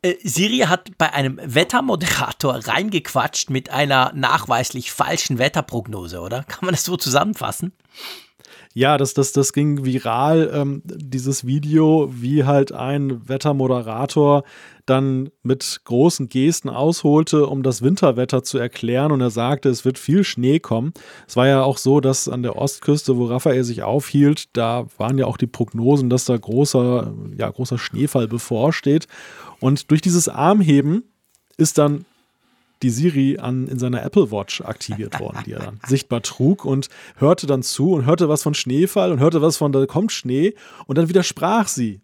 äh, 0.01 0.15
Siri 0.23 0.59
hat 0.59 0.97
bei 0.97 1.11
einem 1.11 1.37
Wettermoderator 1.43 2.65
reingequatscht 2.65 3.49
mit 3.49 3.71
einer 3.71 4.13
nachweislich 4.15 4.93
falschen 4.93 5.37
Wetterprognose, 5.37 6.21
oder? 6.21 6.43
Kann 6.43 6.63
man 6.63 6.73
das 6.73 6.85
so 6.85 6.95
zusammenfassen? 6.95 7.73
Ja, 8.75 8.97
das, 8.97 9.15
das, 9.15 9.31
das 9.31 9.51
ging 9.51 9.83
viral, 9.83 10.51
ähm, 10.53 10.83
dieses 10.85 11.45
Video, 11.45 12.09
wie 12.13 12.43
halt 12.43 12.71
ein 12.71 13.27
Wettermoderator 13.27 14.43
dann 14.85 15.29
mit 15.41 15.81
großen 15.85 16.29
Gesten 16.29 16.69
ausholte, 16.69 17.47
um 17.47 17.63
das 17.63 17.81
Winterwetter 17.81 18.43
zu 18.43 18.59
erklären. 18.59 19.11
Und 19.11 19.21
er 19.21 19.31
sagte, 19.31 19.69
es 19.69 19.85
wird 19.85 19.97
viel 19.97 20.23
Schnee 20.23 20.59
kommen. 20.59 20.93
Es 21.27 21.35
war 21.35 21.47
ja 21.47 21.63
auch 21.63 21.77
so, 21.77 21.99
dass 21.99 22.29
an 22.29 22.43
der 22.43 22.57
Ostküste, 22.57 23.17
wo 23.17 23.25
Raphael 23.25 23.63
sich 23.63 23.81
aufhielt, 23.81 24.55
da 24.55 24.85
waren 24.97 25.17
ja 25.17 25.25
auch 25.25 25.37
die 25.37 25.47
Prognosen, 25.47 26.09
dass 26.09 26.25
da 26.25 26.37
großer, 26.37 27.13
ja, 27.37 27.49
großer 27.49 27.79
Schneefall 27.79 28.27
bevorsteht. 28.27 29.07
Und 29.59 29.89
durch 29.89 30.01
dieses 30.01 30.29
Armheben 30.29 31.03
ist 31.57 31.79
dann 31.79 32.05
die 32.81 32.89
Siri 32.89 33.37
an, 33.37 33.67
in 33.67 33.79
seiner 33.79 34.03
Apple 34.03 34.31
Watch 34.31 34.61
aktiviert 34.61 35.19
worden, 35.19 35.39
die 35.45 35.53
er 35.53 35.59
dann 35.59 35.79
sichtbar 35.87 36.21
trug 36.21 36.65
und 36.65 36.89
hörte 37.17 37.47
dann 37.47 37.63
zu 37.63 37.93
und 37.93 38.05
hörte 38.05 38.29
was 38.29 38.43
von 38.43 38.53
Schneefall 38.53 39.11
und 39.11 39.19
hörte 39.19 39.41
was 39.41 39.57
von, 39.57 39.71
da 39.71 39.85
kommt 39.85 40.11
Schnee 40.11 40.53
und 40.87 40.97
dann 40.97 41.09
widersprach 41.09 41.67
sie. 41.67 42.01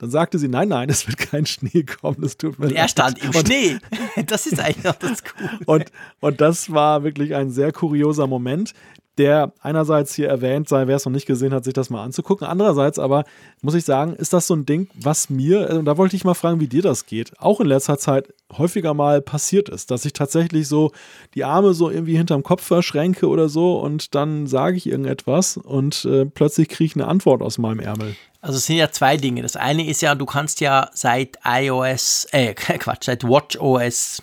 Dann 0.00 0.10
sagte 0.10 0.38
sie, 0.38 0.48
nein, 0.48 0.68
nein, 0.68 0.88
es 0.88 1.06
wird 1.06 1.18
kein 1.18 1.44
Schnee 1.44 1.82
kommen, 1.82 2.24
es 2.24 2.38
tut 2.38 2.58
mir 2.58 2.68
und 2.68 2.72
er 2.72 2.88
stand 2.88 3.22
im 3.22 3.28
und, 3.28 3.46
Schnee. 3.46 3.78
Das 4.26 4.46
ist 4.46 4.58
eigentlich 4.58 4.84
noch 4.84 4.94
das 4.94 5.22
Coole. 5.22 5.58
Und, 5.66 5.92
und 6.20 6.40
das 6.40 6.72
war 6.72 7.04
wirklich 7.04 7.34
ein 7.34 7.50
sehr 7.50 7.70
kurioser 7.70 8.26
Moment, 8.26 8.72
der 9.18 9.52
einerseits 9.60 10.14
hier 10.14 10.28
erwähnt 10.28 10.70
sei, 10.70 10.86
wer 10.86 10.96
es 10.96 11.04
noch 11.04 11.12
nicht 11.12 11.26
gesehen 11.26 11.52
hat, 11.52 11.64
sich 11.64 11.74
das 11.74 11.90
mal 11.90 12.02
anzugucken. 12.02 12.46
Andererseits 12.46 12.98
aber 12.98 13.24
muss 13.60 13.74
ich 13.74 13.84
sagen, 13.84 14.14
ist 14.14 14.32
das 14.32 14.46
so 14.46 14.54
ein 14.54 14.64
Ding, 14.64 14.88
was 14.94 15.28
mir, 15.28 15.68
und 15.70 15.84
da 15.84 15.98
wollte 15.98 16.16
ich 16.16 16.24
mal 16.24 16.32
fragen, 16.32 16.60
wie 16.60 16.68
dir 16.68 16.80
das 16.80 17.04
geht, 17.04 17.38
auch 17.38 17.60
in 17.60 17.66
letzter 17.66 17.98
Zeit 17.98 18.32
häufiger 18.56 18.94
mal 18.94 19.20
passiert 19.20 19.68
ist, 19.68 19.90
dass 19.90 20.06
ich 20.06 20.14
tatsächlich 20.14 20.66
so 20.66 20.92
die 21.34 21.44
Arme 21.44 21.74
so 21.74 21.90
irgendwie 21.90 22.16
hinterm 22.16 22.42
Kopf 22.42 22.62
verschränke 22.62 23.28
oder 23.28 23.50
so 23.50 23.78
und 23.78 24.14
dann 24.14 24.46
sage 24.46 24.78
ich 24.78 24.86
irgendetwas 24.86 25.58
und 25.58 26.06
äh, 26.06 26.24
plötzlich 26.24 26.70
kriege 26.70 26.86
ich 26.86 26.96
eine 26.96 27.06
Antwort 27.06 27.42
aus 27.42 27.58
meinem 27.58 27.80
Ärmel. 27.80 28.16
Also 28.40 28.56
es 28.56 28.66
sind 28.66 28.76
ja 28.76 28.90
zwei 28.90 29.16
Dinge. 29.16 29.42
Das 29.42 29.56
eine 29.56 29.86
ist 29.86 30.00
ja, 30.02 30.14
du 30.14 30.26
kannst 30.26 30.60
ja 30.60 30.90
seit 30.94 31.38
iOS, 31.44 32.26
äh, 32.32 32.54
Quatsch, 32.54 33.04
seit 33.04 33.24
WatchOS 33.24 34.22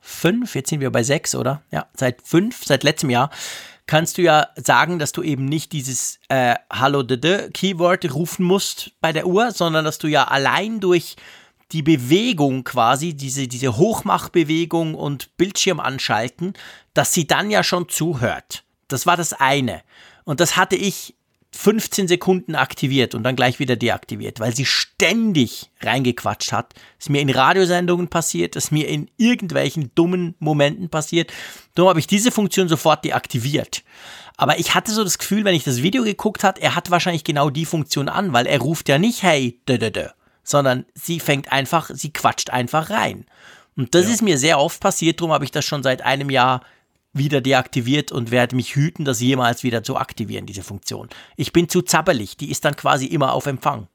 fünf, 0.00 0.54
jetzt 0.54 0.70
sind 0.70 0.80
wir 0.80 0.90
bei 0.90 1.02
sechs, 1.02 1.34
oder? 1.34 1.62
Ja, 1.70 1.86
seit 1.94 2.22
fünf, 2.22 2.64
seit 2.64 2.84
letztem 2.84 3.10
Jahr 3.10 3.30
kannst 3.86 4.18
du 4.18 4.22
ja 4.22 4.48
sagen, 4.56 4.98
dass 4.98 5.12
du 5.12 5.22
eben 5.22 5.44
nicht 5.44 5.72
dieses 5.72 6.18
äh, 6.28 6.56
Hallo 6.70 7.02
de 7.02 7.50
Keyword 7.52 8.12
rufen 8.12 8.44
musst 8.44 8.92
bei 9.00 9.12
der 9.12 9.26
Uhr, 9.26 9.52
sondern 9.52 9.84
dass 9.84 9.98
du 9.98 10.08
ja 10.08 10.24
allein 10.24 10.80
durch 10.80 11.16
die 11.72 11.82
Bewegung 11.82 12.64
quasi, 12.64 13.14
diese, 13.14 13.48
diese 13.48 13.76
Hochmachbewegung 13.76 14.94
und 14.94 15.36
Bildschirm 15.36 15.80
anschalten, 15.80 16.54
dass 16.94 17.12
sie 17.12 17.26
dann 17.26 17.50
ja 17.50 17.62
schon 17.62 17.88
zuhört. 17.88 18.64
Das 18.88 19.06
war 19.06 19.16
das 19.16 19.32
eine. 19.32 19.82
Und 20.24 20.40
das 20.40 20.56
hatte 20.56 20.76
ich 20.76 21.15
15 21.56 22.06
Sekunden 22.06 22.54
aktiviert 22.54 23.14
und 23.14 23.22
dann 23.22 23.34
gleich 23.34 23.58
wieder 23.58 23.76
deaktiviert, 23.76 24.40
weil 24.40 24.54
sie 24.54 24.66
ständig 24.66 25.70
reingequatscht 25.80 26.52
hat. 26.52 26.74
Ist 26.98 27.10
mir 27.10 27.22
in 27.22 27.30
Radiosendungen 27.30 28.08
passiert, 28.08 28.56
ist 28.56 28.72
mir 28.72 28.88
in 28.88 29.10
irgendwelchen 29.16 29.90
dummen 29.94 30.34
Momenten 30.38 30.90
passiert. 30.90 31.32
Darum 31.74 31.88
habe 31.88 32.00
ich 32.00 32.06
diese 32.06 32.30
Funktion 32.30 32.68
sofort 32.68 33.04
deaktiviert. 33.04 33.82
Aber 34.36 34.58
ich 34.58 34.74
hatte 34.74 34.92
so 34.92 35.02
das 35.02 35.18
Gefühl, 35.18 35.44
wenn 35.44 35.54
ich 35.54 35.64
das 35.64 35.82
Video 35.82 36.04
geguckt 36.04 36.44
hat, 36.44 36.58
er 36.58 36.76
hat 36.76 36.90
wahrscheinlich 36.90 37.24
genau 37.24 37.48
die 37.48 37.64
Funktion 37.64 38.08
an, 38.10 38.34
weil 38.34 38.46
er 38.46 38.60
ruft 38.60 38.88
ja 38.88 38.98
nicht 38.98 39.22
hey, 39.22 39.58
dö, 39.66 39.78
dö, 39.78 39.90
dö, 39.90 40.08
sondern 40.42 40.84
sie 40.94 41.20
fängt 41.20 41.50
einfach, 41.52 41.90
sie 41.92 42.12
quatscht 42.12 42.50
einfach 42.50 42.90
rein. 42.90 43.24
Und 43.76 43.94
das 43.94 44.06
ja. 44.06 44.12
ist 44.12 44.22
mir 44.22 44.36
sehr 44.36 44.58
oft 44.58 44.80
passiert, 44.80 45.20
darum 45.20 45.32
habe 45.32 45.44
ich 45.44 45.52
das 45.52 45.64
schon 45.64 45.82
seit 45.82 46.02
einem 46.02 46.28
Jahr 46.28 46.62
wieder 47.16 47.40
deaktiviert 47.40 48.12
und 48.12 48.30
werde 48.30 48.56
mich 48.56 48.74
hüten, 48.74 49.04
das 49.04 49.20
jemals 49.20 49.62
wieder 49.62 49.82
zu 49.82 49.96
aktivieren, 49.96 50.46
diese 50.46 50.62
Funktion. 50.62 51.08
Ich 51.36 51.52
bin 51.52 51.68
zu 51.68 51.82
zappelig, 51.82 52.36
die 52.36 52.50
ist 52.50 52.64
dann 52.64 52.76
quasi 52.76 53.06
immer 53.06 53.32
auf 53.32 53.46
Empfang. 53.46 53.88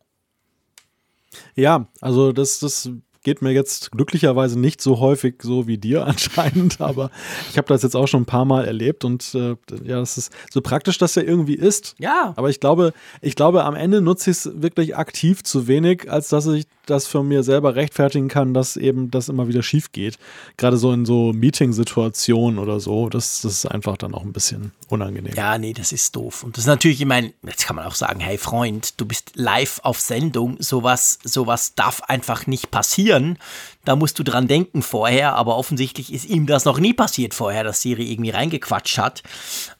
Ja, 1.55 1.87
also 2.01 2.33
das, 2.33 2.59
das 2.59 2.89
geht 3.23 3.41
mir 3.41 3.51
jetzt 3.51 3.91
glücklicherweise 3.91 4.59
nicht 4.59 4.81
so 4.81 4.99
häufig 4.99 5.35
so 5.41 5.67
wie 5.67 5.77
dir 5.77 6.05
anscheinend, 6.07 6.81
aber 6.81 7.11
ich 7.49 7.57
habe 7.57 7.67
das 7.67 7.83
jetzt 7.83 7.95
auch 7.95 8.07
schon 8.07 8.23
ein 8.23 8.25
paar 8.25 8.45
Mal 8.45 8.65
erlebt 8.65 9.05
und 9.05 9.33
äh, 9.35 9.55
ja, 9.83 9.99
das 9.99 10.17
ist 10.17 10.33
so 10.51 10.61
praktisch, 10.61 10.97
dass 10.97 11.17
er 11.17 11.27
irgendwie 11.27 11.55
ist. 11.55 11.95
Ja. 11.99 12.33
Aber 12.35 12.49
ich 12.49 12.59
glaube, 12.59 12.93
ich 13.21 13.35
glaube, 13.35 13.63
am 13.63 13.75
Ende 13.75 14.01
nutze 14.01 14.31
ich 14.31 14.37
es 14.37 14.61
wirklich 14.61 14.95
aktiv 14.95 15.43
zu 15.43 15.67
wenig, 15.67 16.11
als 16.11 16.29
dass 16.29 16.47
ich 16.47 16.65
das 16.85 17.07
für 17.07 17.23
mir 17.23 17.43
selber 17.43 17.75
rechtfertigen 17.75 18.27
kann, 18.27 18.53
dass 18.53 18.77
eben 18.77 19.11
das 19.11 19.29
immer 19.29 19.47
wieder 19.47 19.63
schief 19.63 19.91
geht. 19.91 20.17
Gerade 20.57 20.77
so 20.77 20.91
in 20.91 21.05
so 21.05 21.33
Meeting-Situationen 21.33 22.59
oder 22.59 22.79
so, 22.79 23.09
das, 23.09 23.41
das 23.41 23.53
ist 23.53 23.65
einfach 23.65 23.97
dann 23.97 24.13
auch 24.13 24.23
ein 24.23 24.33
bisschen 24.33 24.71
unangenehm. 24.89 25.33
Ja, 25.35 25.57
nee, 25.57 25.73
das 25.73 25.91
ist 25.91 26.15
doof. 26.15 26.43
Und 26.43 26.57
das 26.57 26.63
ist 26.63 26.67
natürlich, 26.67 27.01
ich 27.01 27.07
meine, 27.07 27.33
jetzt 27.43 27.65
kann 27.65 27.75
man 27.75 27.85
auch 27.85 27.95
sagen, 27.95 28.19
hey 28.19 28.37
Freund, 28.37 28.99
du 28.99 29.05
bist 29.05 29.31
live 29.35 29.79
auf 29.83 29.99
Sendung, 29.99 30.57
sowas, 30.59 31.19
sowas 31.23 31.75
darf 31.75 32.01
einfach 32.03 32.47
nicht 32.47 32.71
passieren. 32.71 33.37
Da 33.83 33.95
musst 33.95 34.19
du 34.19 34.23
dran 34.23 34.47
denken 34.47 34.83
vorher, 34.83 35.35
aber 35.35 35.57
offensichtlich 35.57 36.13
ist 36.13 36.25
ihm 36.25 36.45
das 36.45 36.65
noch 36.65 36.79
nie 36.79 36.93
passiert 36.93 37.33
vorher, 37.33 37.63
dass 37.63 37.81
Siri 37.81 38.11
irgendwie 38.11 38.29
reingequatscht 38.29 38.97
hat. 38.97 39.23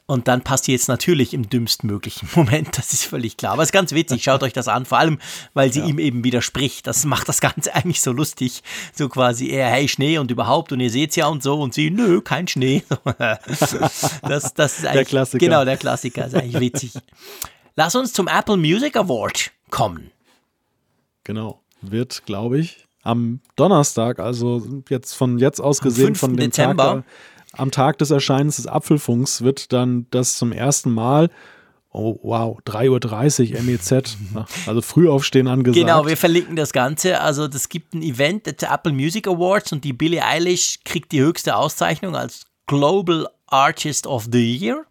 Und 0.07 0.27
dann 0.27 0.41
passiert 0.41 0.81
es 0.81 0.87
natürlich 0.87 1.33
im 1.33 1.49
dümmsten 1.49 1.87
möglichen 1.87 2.27
Moment, 2.35 2.77
das 2.77 2.93
ist 2.93 3.05
völlig 3.05 3.37
klar. 3.37 3.53
Aber 3.53 3.61
es 3.61 3.69
ist 3.69 3.73
ganz 3.73 3.93
witzig, 3.93 4.23
schaut 4.23 4.43
euch 4.43 4.53
das 4.53 4.67
an, 4.67 4.85
vor 4.85 4.97
allem, 4.97 5.19
weil 5.53 5.71
sie 5.71 5.79
ja. 5.79 5.85
ihm 5.85 5.99
eben 5.99 6.23
widerspricht. 6.23 6.85
Das 6.87 7.05
macht 7.05 7.29
das 7.29 7.41
Ganze 7.41 7.73
eigentlich 7.75 8.01
so 8.01 8.11
lustig. 8.11 8.63
So 8.93 9.07
quasi 9.07 9.49
eher, 9.49 9.67
hey, 9.67 9.87
Schnee 9.87 10.17
und 10.17 10.31
überhaupt 10.31 10.71
und 10.71 10.79
ihr 10.79 10.89
seht's 10.89 11.15
ja 11.15 11.27
und 11.27 11.43
so 11.43 11.61
und 11.61 11.73
sie, 11.73 11.91
nö, 11.91 12.21
kein 12.21 12.47
Schnee. 12.47 12.83
das, 13.17 14.53
das 14.53 14.79
ist 14.79 14.85
eigentlich, 14.85 14.93
der 14.93 15.05
Klassiker. 15.05 15.45
Genau, 15.45 15.63
der 15.63 15.77
Klassiker, 15.77 16.25
ist 16.25 16.35
eigentlich 16.35 16.59
witzig. 16.59 16.93
Lass 17.75 17.95
uns 17.95 18.11
zum 18.11 18.27
Apple 18.27 18.57
Music 18.57 18.97
Award 18.97 19.51
kommen. 19.69 20.11
Genau, 21.23 21.61
wird, 21.81 22.25
glaube 22.25 22.59
ich, 22.59 22.87
am 23.03 23.41
Donnerstag, 23.55 24.19
also 24.19 24.63
jetzt 24.89 25.13
von 25.13 25.37
jetzt 25.39 25.59
aus 25.59 25.81
gesehen 25.81 26.15
von 26.15 26.35
dem 26.35 26.49
Dezember. 26.49 26.83
Tag, 26.83 27.03
am 27.53 27.71
Tag 27.71 27.97
des 27.97 28.11
Erscheinens 28.11 28.57
des 28.57 28.67
Apfelfunks 28.67 29.41
wird 29.41 29.73
dann 29.73 30.07
das 30.11 30.37
zum 30.37 30.51
ersten 30.51 30.91
Mal 30.91 31.29
Oh, 31.93 32.17
wow, 32.23 32.57
3.30 32.65 33.53
Uhr 33.53 33.61
MEZ, 33.63 34.17
also 34.65 34.81
früh 34.81 35.09
aufstehen 35.09 35.49
angesagt. 35.49 35.85
Genau, 35.85 36.07
wir 36.07 36.15
verlinken 36.15 36.55
das 36.55 36.71
Ganze. 36.71 37.19
Also, 37.19 37.45
es 37.47 37.67
gibt 37.67 37.93
ein 37.93 38.01
Event 38.01 38.45
der 38.45 38.71
Apple 38.71 38.93
Music 38.93 39.27
Awards 39.27 39.73
und 39.73 39.83
die 39.83 39.91
Billie 39.91 40.23
Eilish 40.23 40.79
kriegt 40.85 41.11
die 41.11 41.19
höchste 41.19 41.57
Auszeichnung 41.57 42.15
als 42.15 42.45
Global 42.65 43.27
Artist 43.47 44.07
of 44.07 44.29
the 44.31 44.57
Year. 44.57 44.85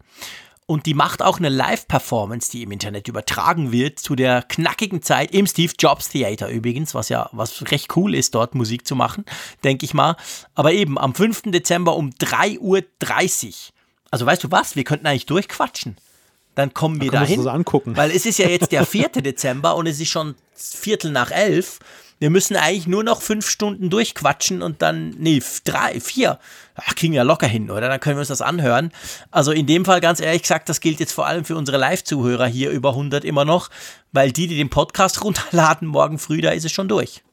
Und 0.71 0.85
die 0.85 0.93
macht 0.93 1.21
auch 1.21 1.37
eine 1.37 1.49
Live-Performance, 1.49 2.49
die 2.49 2.63
im 2.63 2.71
Internet 2.71 3.09
übertragen 3.09 3.73
wird, 3.73 3.99
zu 3.99 4.15
der 4.15 4.41
knackigen 4.41 5.01
Zeit 5.01 5.31
im 5.31 5.45
Steve 5.45 5.73
Jobs 5.77 6.07
Theater 6.07 6.47
übrigens, 6.47 6.95
was 6.95 7.09
ja 7.09 7.29
was 7.33 7.69
recht 7.71 7.93
cool 7.97 8.15
ist, 8.15 8.35
dort 8.35 8.55
Musik 8.55 8.87
zu 8.87 8.95
machen, 8.95 9.25
denke 9.65 9.83
ich 9.83 9.93
mal. 9.93 10.15
Aber 10.55 10.71
eben 10.71 10.97
am 10.97 11.13
5. 11.13 11.41
Dezember 11.47 11.97
um 11.97 12.11
3.30 12.11 12.59
Uhr. 12.61 13.53
Also 14.11 14.25
weißt 14.25 14.45
du 14.45 14.51
was, 14.51 14.77
wir 14.77 14.85
könnten 14.85 15.07
eigentlich 15.07 15.25
durchquatschen. 15.25 15.97
Dann 16.55 16.73
kommen 16.73 17.01
wir 17.01 17.11
da 17.11 17.19
dahin. 17.19 17.45
angucken. 17.49 17.97
Weil 17.97 18.11
es 18.11 18.25
ist 18.25 18.39
ja 18.39 18.47
jetzt 18.47 18.71
der 18.71 18.85
4. 18.85 19.09
Dezember 19.09 19.75
und 19.75 19.87
es 19.87 19.99
ist 19.99 20.07
schon 20.07 20.35
Viertel 20.53 21.11
nach 21.11 21.31
elf. 21.31 21.79
Wir 22.21 22.29
müssen 22.29 22.55
eigentlich 22.55 22.85
nur 22.85 23.03
noch 23.03 23.19
fünf 23.23 23.49
Stunden 23.49 23.89
durchquatschen 23.89 24.61
und 24.61 24.83
dann, 24.83 25.09
nee, 25.17 25.41
drei, 25.63 25.99
vier. 25.99 26.37
Ach, 26.75 26.93
kriegen 26.93 27.15
ja 27.15 27.23
locker 27.23 27.47
hin, 27.47 27.71
oder? 27.71 27.89
Dann 27.89 27.99
können 27.99 28.17
wir 28.17 28.19
uns 28.19 28.27
das 28.27 28.43
anhören. 28.43 28.91
Also 29.31 29.51
in 29.51 29.65
dem 29.65 29.85
Fall, 29.85 30.01
ganz 30.01 30.19
ehrlich 30.19 30.43
gesagt, 30.43 30.69
das 30.69 30.81
gilt 30.81 30.99
jetzt 30.99 31.13
vor 31.13 31.25
allem 31.25 31.45
für 31.45 31.55
unsere 31.55 31.79
Live-Zuhörer 31.79 32.45
hier 32.45 32.69
über 32.69 32.89
100 32.89 33.25
immer 33.25 33.43
noch, 33.43 33.71
weil 34.11 34.31
die, 34.31 34.45
die 34.45 34.55
den 34.55 34.69
Podcast 34.69 35.23
runterladen 35.23 35.87
morgen 35.87 36.19
früh, 36.19 36.41
da 36.41 36.51
ist 36.51 36.63
es 36.63 36.71
schon 36.71 36.87
durch. 36.87 37.23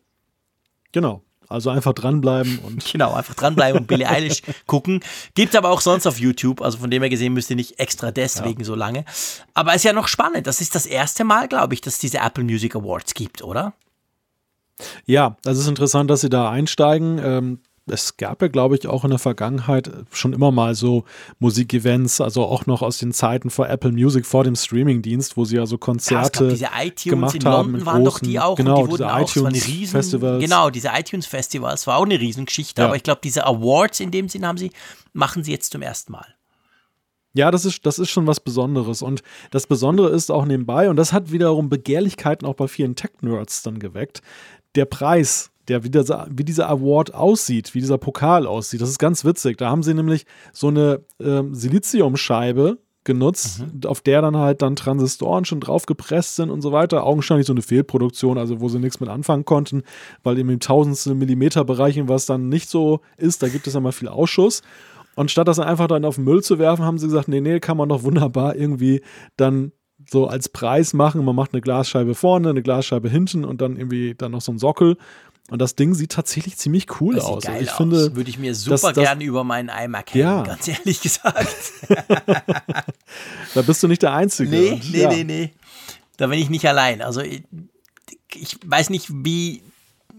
Genau. 0.92 1.22
Also 1.48 1.68
einfach 1.68 1.92
dranbleiben 1.92 2.58
und. 2.64 2.90
Genau, 2.90 3.12
einfach 3.12 3.34
dranbleiben 3.34 3.82
und 3.82 3.88
Billie 3.88 4.08
Eilish 4.08 4.40
gucken. 4.64 5.00
Gibt 5.34 5.54
aber 5.54 5.68
auch 5.68 5.82
sonst 5.82 6.06
auf 6.06 6.18
YouTube. 6.18 6.62
Also 6.62 6.78
von 6.78 6.90
dem 6.90 7.02
her 7.02 7.10
gesehen 7.10 7.34
müsst 7.34 7.50
ihr 7.50 7.56
nicht 7.56 7.78
extra 7.78 8.10
deswegen 8.10 8.60
ja. 8.60 8.64
so 8.64 8.74
lange. 8.74 9.04
Aber 9.52 9.74
ist 9.74 9.84
ja 9.84 9.92
noch 9.92 10.08
spannend. 10.08 10.46
Das 10.46 10.62
ist 10.62 10.74
das 10.74 10.86
erste 10.86 11.24
Mal, 11.24 11.46
glaube 11.46 11.74
ich, 11.74 11.82
dass 11.82 11.94
es 11.94 12.00
diese 12.00 12.20
Apple 12.20 12.44
Music 12.44 12.74
Awards 12.74 13.12
gibt, 13.12 13.42
oder? 13.42 13.74
Ja, 15.06 15.36
das 15.42 15.58
ist 15.58 15.68
interessant, 15.68 16.10
dass 16.10 16.20
sie 16.20 16.30
da 16.30 16.50
einsteigen. 16.50 17.20
Ähm, 17.22 17.58
es 17.90 18.16
gab 18.16 18.42
ja, 18.42 18.48
glaube 18.48 18.76
ich, 18.76 18.86
auch 18.86 19.04
in 19.04 19.10
der 19.10 19.18
Vergangenheit 19.18 19.90
schon 20.12 20.32
immer 20.32 20.50
mal 20.50 20.74
so 20.74 21.04
Musikevents, 21.38 22.20
also 22.20 22.44
auch 22.44 22.66
noch 22.66 22.82
aus 22.82 22.98
den 22.98 23.12
Zeiten 23.12 23.50
vor 23.50 23.68
Apple 23.68 23.92
Music, 23.92 24.26
vor 24.26 24.44
dem 24.44 24.54
Streamingdienst, 24.56 25.36
wo 25.36 25.44
sie 25.44 25.58
also 25.58 25.78
Konzerte 25.78 26.44
ja, 26.44 26.50
diese 26.50 26.68
iTunes 26.80 27.10
gemacht 27.10 27.34
in 27.34 27.44
haben. 27.44 27.72
London 27.72 27.86
waren 27.86 28.04
doch 28.04 28.18
die 28.20 28.38
auch. 28.38 28.56
Genau, 28.56 28.86
die 28.86 28.92
diese 28.92 29.04
iTunes 29.04 29.66
riesen, 29.66 29.92
Festivals. 29.92 30.42
Genau, 30.42 30.70
diese 30.70 30.90
iTunes 30.94 31.26
Festivals 31.26 31.86
war 31.86 31.96
auch 31.98 32.04
eine 32.04 32.20
Riesengeschichte, 32.20 32.82
ja. 32.82 32.86
aber 32.88 32.96
ich 32.96 33.02
glaube, 33.02 33.20
diese 33.22 33.46
Awards 33.46 34.00
in 34.00 34.10
dem 34.10 34.28
Sinn 34.28 34.46
haben 34.46 34.58
sie, 34.58 34.70
machen 35.12 35.42
sie 35.44 35.52
jetzt 35.52 35.72
zum 35.72 35.82
ersten 35.82 36.12
Mal. 36.12 36.26
Ja, 37.34 37.50
das 37.50 37.64
ist, 37.64 37.84
das 37.86 37.98
ist 37.98 38.10
schon 38.10 38.26
was 38.26 38.40
Besonderes. 38.40 39.02
Und 39.02 39.22
das 39.50 39.66
Besondere 39.66 40.08
ist 40.08 40.30
auch 40.30 40.44
nebenbei, 40.44 40.90
und 40.90 40.96
das 40.96 41.12
hat 41.12 41.30
wiederum 41.30 41.68
Begehrlichkeiten 41.68 42.46
auch 42.46 42.54
bei 42.54 42.68
vielen 42.68 42.96
Tech-Nerds 42.96 43.62
dann 43.62 43.78
geweckt, 43.78 44.22
der 44.74 44.84
Preis, 44.84 45.50
der, 45.68 45.84
wie, 45.84 45.90
dieser, 45.90 46.26
wie 46.30 46.44
dieser 46.44 46.68
Award 46.68 47.14
aussieht, 47.14 47.74
wie 47.74 47.80
dieser 47.80 47.98
Pokal 47.98 48.46
aussieht, 48.46 48.80
das 48.80 48.88
ist 48.88 48.98
ganz 48.98 49.24
witzig. 49.24 49.58
Da 49.58 49.70
haben 49.70 49.82
sie 49.82 49.94
nämlich 49.94 50.24
so 50.52 50.68
eine 50.68 51.00
äh, 51.18 51.42
Siliziumscheibe 51.52 52.78
genutzt, 53.04 53.60
mhm. 53.60 53.88
auf 53.88 54.00
der 54.00 54.20
dann 54.22 54.36
halt 54.36 54.60
dann 54.62 54.76
Transistoren 54.76 55.44
schon 55.44 55.60
drauf 55.60 55.86
gepresst 55.86 56.36
sind 56.36 56.50
und 56.50 56.60
so 56.60 56.72
weiter. 56.72 57.04
Augenscheinlich 57.04 57.46
so 57.46 57.52
eine 57.52 57.62
Fehlproduktion, 57.62 58.38
also 58.38 58.60
wo 58.60 58.68
sie 58.68 58.78
nichts 58.78 59.00
mit 59.00 59.08
anfangen 59.08 59.44
konnten, 59.44 59.82
weil 60.22 60.38
im 60.38 60.60
tausendstel 60.60 61.14
Millimeter 61.14 61.64
Bereichen, 61.64 62.08
was 62.08 62.26
dann 62.26 62.48
nicht 62.48 62.68
so 62.68 63.00
ist, 63.16 63.42
da 63.42 63.48
gibt 63.48 63.66
es 63.66 63.74
ja 63.74 63.80
mal 63.80 63.92
viel 63.92 64.08
Ausschuss. 64.08 64.62
Und 65.16 65.30
statt 65.30 65.48
das 65.48 65.56
dann 65.56 65.66
einfach 65.66 65.88
dann 65.88 66.04
auf 66.04 66.14
den 66.14 66.24
Müll 66.24 66.42
zu 66.42 66.58
werfen, 66.58 66.84
haben 66.84 66.98
sie 66.98 67.06
gesagt, 67.06 67.28
nee, 67.28 67.40
nee, 67.40 67.58
kann 67.60 67.76
man 67.76 67.88
doch 67.88 68.04
wunderbar 68.04 68.54
irgendwie 68.54 69.00
dann 69.36 69.72
so 70.10 70.26
als 70.26 70.48
Preis 70.48 70.92
machen. 70.92 71.24
Man 71.24 71.36
macht 71.36 71.52
eine 71.52 71.60
Glasscheibe 71.60 72.14
vorne, 72.14 72.50
eine 72.50 72.62
Glasscheibe 72.62 73.08
hinten 73.08 73.44
und 73.44 73.60
dann 73.60 73.76
irgendwie 73.76 74.14
dann 74.14 74.32
noch 74.32 74.40
so 74.40 74.52
ein 74.52 74.58
Sockel. 74.58 74.96
Und 75.50 75.62
das 75.62 75.74
Ding 75.74 75.94
sieht 75.94 76.12
tatsächlich 76.12 76.58
ziemlich 76.58 77.00
cool 77.00 77.14
das 77.14 77.24
aus. 77.24 77.44
Geil 77.44 77.62
ich 77.62 77.70
finde, 77.70 78.14
Würde 78.14 78.28
ich 78.28 78.38
mir 78.38 78.54
super 78.54 78.92
das, 78.92 79.04
gerne 79.04 79.24
über 79.24 79.44
meinen 79.44 79.70
iMac 79.70 80.12
hängen, 80.12 80.24
ja. 80.24 80.42
ganz 80.42 80.68
ehrlich 80.68 81.00
gesagt. 81.00 81.72
da 83.54 83.62
bist 83.62 83.82
du 83.82 83.88
nicht 83.88 84.02
der 84.02 84.12
Einzige. 84.12 84.50
Nee, 84.50 84.80
nee, 84.90 85.02
ja. 85.02 85.08
nee, 85.08 85.24
nee. 85.24 85.52
Da 86.18 86.26
bin 86.26 86.38
ich 86.38 86.50
nicht 86.50 86.68
allein. 86.68 87.00
Also 87.00 87.22
ich, 87.22 87.44
ich 88.34 88.58
weiß 88.66 88.90
nicht, 88.90 89.08
wie 89.10 89.62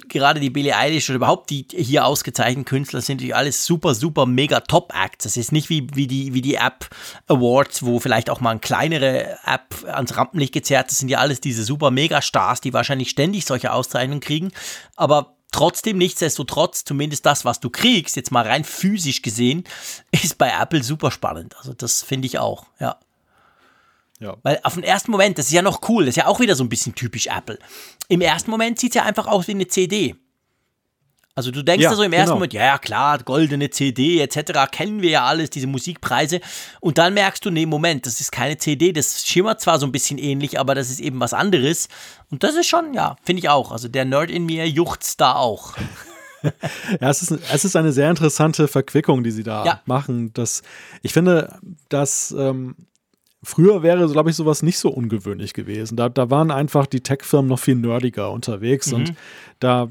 gerade 0.08 0.40
die 0.40 0.50
Billie 0.50 0.76
Eilish 0.76 1.10
oder 1.10 1.18
überhaupt 1.18 1.50
die 1.50 1.66
hier 1.72 2.06
ausgezeichneten 2.06 2.66
Künstler 2.66 3.02
sind 3.02 3.18
natürlich 3.18 3.36
alles 3.36 3.66
super, 3.66 3.94
super, 3.96 4.26
mega 4.26 4.62
Top-Acts. 4.62 5.24
Das 5.24 5.38
ist 5.38 5.52
nicht 5.52 5.70
wie, 5.70 5.88
wie, 5.94 6.08
die, 6.08 6.34
wie 6.34 6.42
die 6.42 6.56
App 6.56 6.88
Awards, 7.28 7.84
wo 7.84 8.00
vielleicht 8.00 8.30
auch 8.30 8.40
mal 8.40 8.52
eine 8.52 8.60
kleinere 8.60 9.38
App 9.46 9.76
ans 9.92 10.16
Rampenlicht 10.16 10.54
gezerrt. 10.54 10.90
Das 10.90 11.00
sind 11.00 11.10
ja 11.10 11.20
alles 11.20 11.42
diese 11.42 11.64
super 11.64 11.92
Mega-Stars, 11.92 12.62
die 12.62 12.74
wahrscheinlich 12.74 13.10
ständig 13.10 13.46
solche 13.46 13.74
Auszeichnungen 13.74 14.22
kriegen. 14.22 14.52
Aber 14.96 15.36
trotzdem, 15.52 15.98
nichtsdestotrotz, 15.98 16.84
zumindest 16.84 17.26
das, 17.26 17.46
was 17.46 17.60
du 17.60 17.70
kriegst, 17.70 18.16
jetzt 18.16 18.32
mal 18.32 18.46
rein 18.46 18.64
physisch 18.64 19.22
gesehen, 19.22 19.64
ist 20.12 20.38
bei 20.38 20.52
Apple 20.52 20.84
super 20.84 21.12
spannend. 21.12 21.56
Also 21.58 21.74
das 21.74 22.04
finde 22.04 22.28
ich 22.28 22.40
auch, 22.40 22.66
ja. 22.80 22.98
Ja. 24.20 24.38
Weil 24.44 24.60
auf 24.64 24.74
den 24.76 24.84
ersten 24.84 25.12
Moment, 25.12 25.38
das 25.38 25.46
ist 25.48 25.54
ja 25.54 25.62
noch 25.62 25.88
cool, 25.90 26.06
das 26.06 26.14
ist 26.14 26.18
ja 26.18 26.28
auch 26.28 26.40
wieder 26.40 26.56
so 26.56 26.64
ein 26.64 26.70
bisschen 26.70 26.94
typisch 26.96 27.28
Apple. 27.28 27.58
Im 28.10 28.22
ersten 28.22 28.52
Moment 28.52 28.80
sieht 28.80 28.92
es 28.92 28.96
ja 28.96 29.04
einfach 29.04 29.28
aus 29.28 29.48
wie 29.48 29.52
eine 29.54 29.68
CD. 29.68 30.16
Also 31.36 31.52
du 31.52 31.64
denkst 31.64 31.84
Ja, 31.84 31.92
ja, 31.92 31.96
so 31.96 32.04
im 32.04 32.12
ersten 32.12 32.26
genau. 32.26 32.36
Moment, 32.36 32.52
ja, 32.54 32.66
ja 32.66 32.78
klar, 32.78 33.18
goldene 33.20 33.70
CD 33.70 34.20
etc., 34.20 34.70
kennen 34.72 35.02
wir 35.02 35.10
ja 35.12 35.24
alles, 35.24 35.50
diese 35.50 35.68
Musikpreise. 35.68 36.42
Und 36.82 36.98
dann 36.98 37.14
merkst 37.14 37.46
du, 37.46 37.50
nee, 37.50 37.66
Moment, 37.66 38.06
das 38.06 38.20
ist 38.20 38.32
keine 38.34 38.58
CD, 38.58 38.92
das 38.92 39.26
schimmert 39.26 39.62
zwar 39.62 39.80
so 39.80 39.86
ein 39.86 39.94
bisschen 39.94 40.18
ähnlich, 40.18 40.60
aber 40.60 40.76
das 40.76 40.90
ist 40.90 41.00
eben 41.00 41.18
was 41.22 41.34
anderes. 41.34 41.88
Und 42.30 42.44
das 42.44 42.56
ist 42.56 42.68
schon, 42.68 42.94
ja, 42.94 43.16
finde 43.24 43.40
ich 43.40 43.48
auch. 43.48 43.72
Also 43.72 43.88
der 43.88 44.04
Nerd 44.04 44.32
in 44.32 44.46
mir 44.48 44.68
juchzt 44.68 45.22
da 45.22 45.36
auch. 45.36 45.76
Ja, 47.02 47.10
es 47.10 47.22
ist, 47.22 47.32
es 47.52 47.66
ist 47.66 47.76
eine 47.76 47.92
sehr 47.92 48.10
interessante 48.10 48.70
Verquickung, 48.70 49.26
die 49.26 49.32
sie 49.32 49.44
da 49.44 49.66
Ja. 49.66 49.82
machen. 49.84 50.32
Das, 50.34 50.62
ich 51.02 51.12
finde, 51.12 51.60
dass 51.90 52.32
ähm, 52.32 52.78
früher 53.42 53.84
wäre, 53.84 54.08
glaube 54.10 54.30
ich, 54.30 54.36
sowas 54.36 54.64
nicht 54.64 54.78
so 54.78 54.90
ungewöhnlich 54.90 55.54
gewesen. 55.54 55.96
Da, 55.96 56.10
da 56.10 56.30
waren 56.30 56.52
einfach 56.52 56.86
die 56.86 57.02
Tech-Firmen 57.02 57.48
noch 57.48 57.60
viel 57.60 57.76
nerdiger 57.76 58.32
unterwegs 58.32 58.92
und 58.92 59.14
da, 59.60 59.90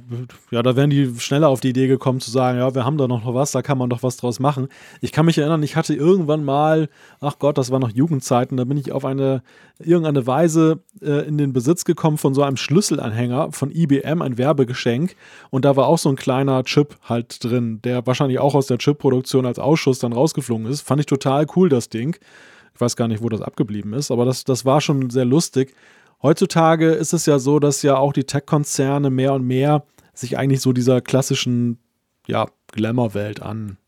ja, 0.50 0.62
da 0.62 0.76
wären 0.76 0.90
die 0.90 1.18
schneller 1.18 1.48
auf 1.48 1.60
die 1.60 1.70
Idee 1.70 1.88
gekommen 1.88 2.20
zu 2.20 2.30
sagen, 2.30 2.58
ja, 2.58 2.74
wir 2.74 2.84
haben 2.84 2.98
da 2.98 3.08
noch 3.08 3.34
was, 3.34 3.52
da 3.52 3.62
kann 3.62 3.78
man 3.78 3.90
doch 3.90 4.02
was 4.02 4.16
draus 4.16 4.40
machen. 4.40 4.68
Ich 5.00 5.12
kann 5.12 5.26
mich 5.26 5.38
erinnern, 5.38 5.62
ich 5.62 5.76
hatte 5.76 5.94
irgendwann 5.94 6.44
mal, 6.44 6.88
ach 7.20 7.38
Gott, 7.38 7.58
das 7.58 7.70
war 7.70 7.78
noch 7.78 7.90
Jugendzeiten, 7.90 8.56
da 8.56 8.64
bin 8.64 8.76
ich 8.76 8.92
auf 8.92 9.04
eine 9.04 9.42
irgendeine 9.78 10.26
Weise 10.26 10.80
äh, 11.00 11.26
in 11.26 11.38
den 11.38 11.52
Besitz 11.52 11.84
gekommen 11.84 12.18
von 12.18 12.34
so 12.34 12.42
einem 12.42 12.56
Schlüsselanhänger 12.56 13.52
von 13.52 13.70
IBM, 13.70 14.22
ein 14.22 14.38
Werbegeschenk. 14.38 15.14
Und 15.50 15.64
da 15.64 15.76
war 15.76 15.86
auch 15.86 15.98
so 15.98 16.08
ein 16.08 16.16
kleiner 16.16 16.64
Chip 16.64 16.96
halt 17.08 17.42
drin, 17.44 17.80
der 17.82 18.06
wahrscheinlich 18.06 18.40
auch 18.40 18.54
aus 18.54 18.66
der 18.66 18.78
Chip-Produktion 18.78 19.46
als 19.46 19.58
Ausschuss 19.58 20.00
dann 20.00 20.12
rausgeflogen 20.12 20.66
ist. 20.66 20.80
Fand 20.80 21.00
ich 21.00 21.06
total 21.06 21.46
cool, 21.54 21.68
das 21.68 21.88
Ding. 21.88 22.16
Ich 22.78 22.80
weiß 22.80 22.94
gar 22.94 23.08
nicht, 23.08 23.24
wo 23.24 23.28
das 23.28 23.42
abgeblieben 23.42 23.92
ist, 23.92 24.12
aber 24.12 24.24
das, 24.24 24.44
das 24.44 24.64
war 24.64 24.80
schon 24.80 25.10
sehr 25.10 25.24
lustig. 25.24 25.74
Heutzutage 26.22 26.92
ist 26.92 27.12
es 27.12 27.26
ja 27.26 27.40
so, 27.40 27.58
dass 27.58 27.82
ja 27.82 27.96
auch 27.96 28.12
die 28.12 28.22
Tech-Konzerne 28.22 29.10
mehr 29.10 29.34
und 29.34 29.44
mehr 29.44 29.82
sich 30.14 30.38
eigentlich 30.38 30.60
so 30.60 30.72
dieser 30.72 31.00
klassischen 31.00 31.78
ja, 32.28 32.46
Glamour-Welt 32.70 33.42
an, 33.42 33.78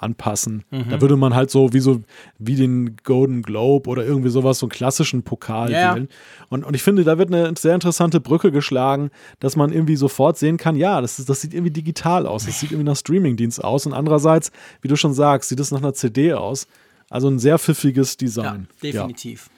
anpassen. 0.00 0.64
Da 0.90 1.00
würde 1.00 1.16
man 1.16 1.36
halt 1.36 1.52
so 1.52 1.72
wie 1.72 1.78
so 1.78 2.00
wie 2.38 2.56
den 2.56 2.96
Golden 3.04 3.42
Globe 3.42 3.88
oder 3.88 4.04
irgendwie 4.04 4.30
sowas, 4.30 4.58
so 4.58 4.66
einen 4.66 4.72
klassischen 4.72 5.22
Pokal 5.22 5.70
ja. 5.70 5.94
wählen. 5.94 6.08
Und, 6.48 6.64
und 6.64 6.74
ich 6.74 6.82
finde, 6.82 7.04
da 7.04 7.16
wird 7.16 7.32
eine 7.32 7.54
sehr 7.56 7.74
interessante 7.74 8.18
Brücke 8.18 8.50
geschlagen, 8.50 9.10
dass 9.38 9.54
man 9.54 9.72
irgendwie 9.72 9.94
sofort 9.94 10.36
sehen 10.36 10.56
kann, 10.56 10.74
ja, 10.74 11.00
das, 11.00 11.20
ist, 11.20 11.28
das 11.28 11.42
sieht 11.42 11.54
irgendwie 11.54 11.72
digital 11.72 12.26
aus, 12.26 12.44
das 12.44 12.58
sieht 12.58 12.72
irgendwie 12.72 12.90
nach 12.90 12.96
Streamingdienst 12.96 13.62
aus. 13.62 13.86
Und 13.86 13.92
andererseits, 13.92 14.50
wie 14.82 14.88
du 14.88 14.96
schon 14.96 15.14
sagst, 15.14 15.48
sieht 15.48 15.60
es 15.60 15.70
nach 15.70 15.78
einer 15.78 15.94
CD 15.94 16.34
aus. 16.34 16.66
Also 17.10 17.28
ein 17.28 17.38
sehr 17.38 17.58
pfiffiges 17.58 18.12
Ja, 18.12 18.16
Design. 18.18 18.68
definitiv. 18.82 19.48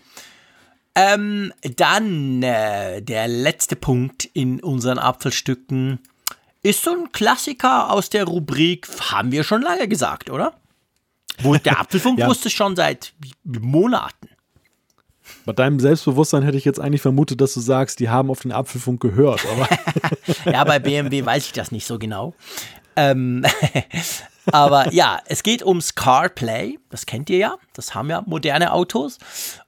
Ähm, 0.94 1.52
dann 1.77 2.43
äh, 2.43 3.01
der 3.01 3.28
letzte 3.28 3.77
Punkt 3.77 4.24
in 4.32 4.60
unseren 4.60 4.98
Apfelstücken 4.98 6.01
ist 6.62 6.82
so 6.82 6.90
ein 6.93 7.12
Klassiker 7.12 7.90
aus 7.90 8.10
der 8.10 8.24
Rubrik, 8.24 8.86
haben 9.10 9.32
wir 9.32 9.44
schon 9.44 9.62
lange 9.62 9.89
gesagt, 9.89 10.31
oder? 10.31 10.52
Wo 11.43 11.55
der 11.55 11.78
Apfelfunk 11.81 12.18
Ja. 12.18 12.27
wusste 12.28 12.51
schon 12.51 12.77
seit 12.77 13.12
Monaten. 13.44 14.28
Bei 15.47 15.52
deinem 15.52 15.78
Selbstbewusstsein 15.81 16.43
hätte 16.43 16.59
ich 16.59 16.64
jetzt 16.64 16.81
eigentlich 16.81 17.01
vermutet, 17.02 17.40
dass 17.40 17.55
du 17.55 17.60
sagst, 17.60 18.01
die 18.01 18.09
haben 18.10 18.31
auf 18.31 18.40
den 18.40 18.52
Apfelfunk 18.52 19.01
gehört. 19.01 19.47
Aber 19.47 19.68
Ja, 20.52 20.64
bei 20.64 20.78
BMW 20.81 21.24
weiß 21.24 21.47
ich 21.47 21.52
das 21.52 21.70
nicht 21.70 21.86
so 21.86 21.98
genau. 21.98 22.35
Ähm, 22.97 23.47
aber 24.52 24.93
ja, 24.93 25.20
es 25.27 25.43
geht 25.43 25.64
ums 25.64 25.94
CarPlay. 25.94 26.78
Das 26.90 27.06
kennt 27.06 27.31
ihr 27.31 27.39
ja. 27.39 27.56
Das 27.74 27.94
haben 27.94 28.10
ja 28.10 28.22
moderne 28.27 28.72
Autos. 28.72 29.18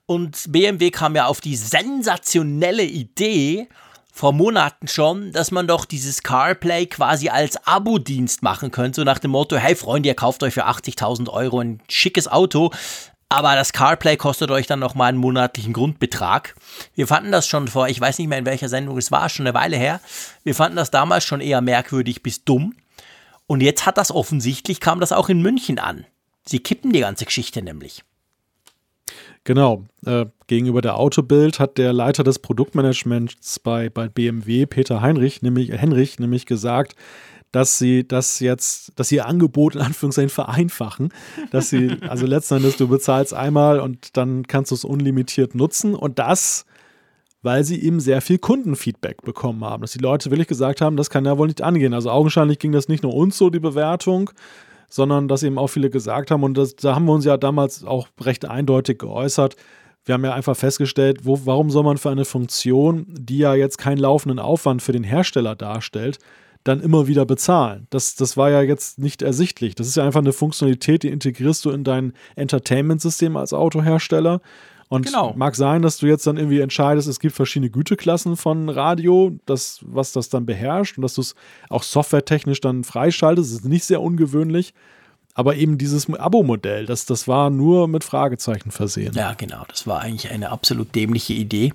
Und 0.06 0.44
BMW 0.48 0.90
kam 0.90 1.16
ja 1.16 1.26
auf 1.26 1.40
die 1.40 1.56
sensationelle 1.56 2.84
Idee 2.84 3.68
vor 4.12 4.32
Monaten 4.32 4.88
schon, 4.88 5.32
dass 5.32 5.50
man 5.50 5.66
doch 5.66 5.86
dieses 5.86 6.22
CarPlay 6.22 6.86
quasi 6.86 7.30
als 7.30 7.66
Abo-Dienst 7.66 8.42
machen 8.42 8.70
könnte. 8.70 9.00
So 9.00 9.04
nach 9.04 9.18
dem 9.18 9.30
Motto: 9.30 9.56
Hey 9.56 9.74
Freunde, 9.74 10.10
ihr 10.10 10.14
kauft 10.14 10.42
euch 10.42 10.54
für 10.54 10.66
80.000 10.66 11.30
Euro 11.30 11.60
ein 11.60 11.80
schickes 11.88 12.28
Auto. 12.28 12.70
Aber 13.30 13.54
das 13.54 13.72
CarPlay 13.72 14.18
kostet 14.18 14.50
euch 14.50 14.66
dann 14.66 14.78
nochmal 14.78 15.09
einen 15.09 15.16
monatlichen 15.16 15.72
Grundbetrag. 15.72 16.54
Wir 16.94 17.06
fanden 17.06 17.32
das 17.32 17.46
schon 17.46 17.66
vor, 17.66 17.88
ich 17.88 17.98
weiß 17.98 18.18
nicht 18.18 18.28
mehr 18.28 18.36
in 18.36 18.44
welcher 18.44 18.68
Sendung 18.68 18.98
es 18.98 19.10
war, 19.10 19.30
schon 19.30 19.46
eine 19.46 19.54
Weile 19.54 19.78
her. 19.78 20.02
Wir 20.44 20.54
fanden 20.54 20.76
das 20.76 20.90
damals 20.90 21.24
schon 21.24 21.40
eher 21.40 21.62
merkwürdig 21.62 22.22
bis 22.22 22.44
dumm. 22.44 22.74
Und 23.53 23.62
jetzt 23.62 23.85
hat 23.85 23.99
das 23.99 24.11
offensichtlich, 24.11 24.81
kam 24.81 24.99
das 24.99 25.12
auch 25.12 25.29
in 25.29 25.43
München 25.43 25.79
an. 25.79 26.07
Sie 26.47 26.61
kippen 26.61 26.91
die 26.91 27.01
ganze 27.01 27.27
Geschichte 27.27 27.61
nämlich. 27.61 28.03
Genau. 29.45 29.85
Äh, 30.07 30.24
gegenüber 30.47 30.81
der 30.81 30.97
Autobild 30.97 31.61
hat 31.61 31.77
der 31.77 31.93
Leiter 31.93 32.24
des 32.24 32.39
Produktmanagements 32.39 33.59
bei, 33.59 33.91
bei 33.91 34.09
BMW, 34.09 34.65
Peter 34.65 35.03
Heinrich, 35.03 35.43
nämlich, 35.43 35.70
Henrich, 35.70 36.19
nämlich 36.19 36.47
gesagt, 36.47 36.97
dass 37.51 37.77
sie 37.77 38.09
das 38.09 38.41
jetzt, 38.41 38.93
dass 38.97 39.11
sie 39.11 39.16
ihr 39.16 39.27
Angebot 39.27 39.74
in 39.74 39.83
Anführungszeichen 39.83 40.31
vereinfachen. 40.31 41.12
Dass 41.51 41.69
sie, 41.69 41.99
also 42.09 42.24
letzten 42.24 42.55
Endes, 42.55 42.79
du 42.79 42.89
bezahlst 42.89 43.35
einmal 43.35 43.81
und 43.81 44.16
dann 44.16 44.47
kannst 44.47 44.70
du 44.70 44.77
es 44.77 44.85
unlimitiert 44.87 45.55
nutzen. 45.55 45.95
Und 45.95 46.19
das, 46.19 46.65
weil 47.43 47.64
sie 47.64 47.82
eben 47.82 48.01
sehr 48.01 48.20
viel 48.20 48.39
Kundenfeedback 48.39 49.23
bekommen 49.23 49.64
haben. 49.64 49.82
Dass 49.82 49.93
die 49.93 49.98
Leute 49.98 50.31
wirklich 50.31 50.48
gesagt 50.48 50.81
haben, 50.81 50.97
das 50.97 51.10
kann 51.10 51.24
ja 51.24 51.36
wohl 51.39 51.48
nicht 51.48 51.62
angehen. 51.62 51.93
Also 51.93 52.10
augenscheinlich 52.10 52.59
ging 52.59 52.73
das 52.73 52.89
nicht 52.89 53.02
nur 53.02 53.14
uns 53.14 53.36
so, 53.36 53.51
die 53.51 53.60
Bewertung, 53.60 54.31
sondern 54.89 55.28
dass 55.28 55.43
eben 55.43 55.59
auch 55.59 55.69
viele 55.69 55.90
gesagt 55.90 56.31
haben, 56.31 56.44
und 56.44 56.56
das, 56.56 56.77
da 56.77 56.94
haben 56.94 57.06
wir 57.06 57.12
uns 57.12 57.24
ja 57.24 57.36
damals 57.36 57.85
auch 57.85 58.09
recht 58.20 58.44
eindeutig 58.44 58.98
geäußert. 58.98 59.56
Wir 60.05 60.14
haben 60.14 60.24
ja 60.24 60.35
einfach 60.35 60.56
festgestellt, 60.56 61.24
wo, 61.24 61.40
warum 61.44 61.70
soll 61.70 61.85
man 61.85 61.98
für 61.98 62.10
eine 62.10 62.24
Funktion, 62.24 63.06
die 63.09 63.39
ja 63.39 63.55
jetzt 63.55 63.78
keinen 63.78 63.98
laufenden 63.98 64.39
Aufwand 64.39 64.82
für 64.82 64.93
den 64.93 65.05
Hersteller 65.05 65.55
darstellt, 65.55 66.19
dann 66.64 66.81
immer 66.81 67.09
wieder 67.09 67.24
bezahlen. 67.24 67.86
Das, 67.90 68.14
das 68.14 68.36
war 68.36 68.51
ja 68.51 68.62
jetzt 68.62 68.98
nicht 68.98 69.23
ersichtlich. 69.23 69.74
Das 69.74 69.89
ist 69.89 69.97
ja 69.97 70.05
einfach 70.05 70.20
eine 70.20 70.32
Funktionalität, 70.32 71.02
die 71.02 71.09
integrierst 71.09 71.64
du 71.64 71.70
in 71.70 71.82
dein 71.82 72.12
Entertainment-System 72.36 73.36
als 73.36 73.52
Autohersteller. 73.52 74.40
Und 74.93 75.06
Genau. 75.06 75.32
mag 75.36 75.56
sein, 75.56 75.81
dass 75.81 75.97
du 75.97 76.06
jetzt 76.06 76.27
dann 76.27 76.36
irgendwie 76.36 76.60
entscheidest, 76.60 77.09
es 77.09 77.19
gibt 77.19 77.35
verschiedene 77.35 77.70
Güteklassen 77.70 78.36
von 78.36 78.69
Radio, 78.69 79.32
das, 79.47 79.78
was 79.86 80.12
das 80.12 80.28
dann 80.28 80.44
beherrscht 80.44 80.98
und 80.98 81.02
dass 81.02 81.14
du 81.14 81.23
es 81.23 81.35
auch 81.70 81.82
softwaretechnisch 81.82 82.60
dann 82.60 82.85
freischaltest. 82.85 83.51
Das 83.51 83.60
ist 83.60 83.64
nicht 83.64 83.85
sehr 83.85 84.02
ungewöhnlich. 84.02 84.74
Aber 85.32 85.56
eben 85.56 85.78
dieses 85.78 86.12
Abo-Modell, 86.12 86.85
das, 86.85 87.06
das 87.06 87.27
war 87.27 87.48
nur 87.48 87.89
mit 87.89 88.05
Fragezeichen 88.05 88.70
versehen. 88.70 89.14
Ja, 89.14 89.32
genau. 89.32 89.64
Das 89.66 89.86
war 89.86 90.01
eigentlich 90.01 90.31
eine 90.31 90.51
absolut 90.51 90.94
dämliche 90.94 91.32
Idee. 91.32 91.73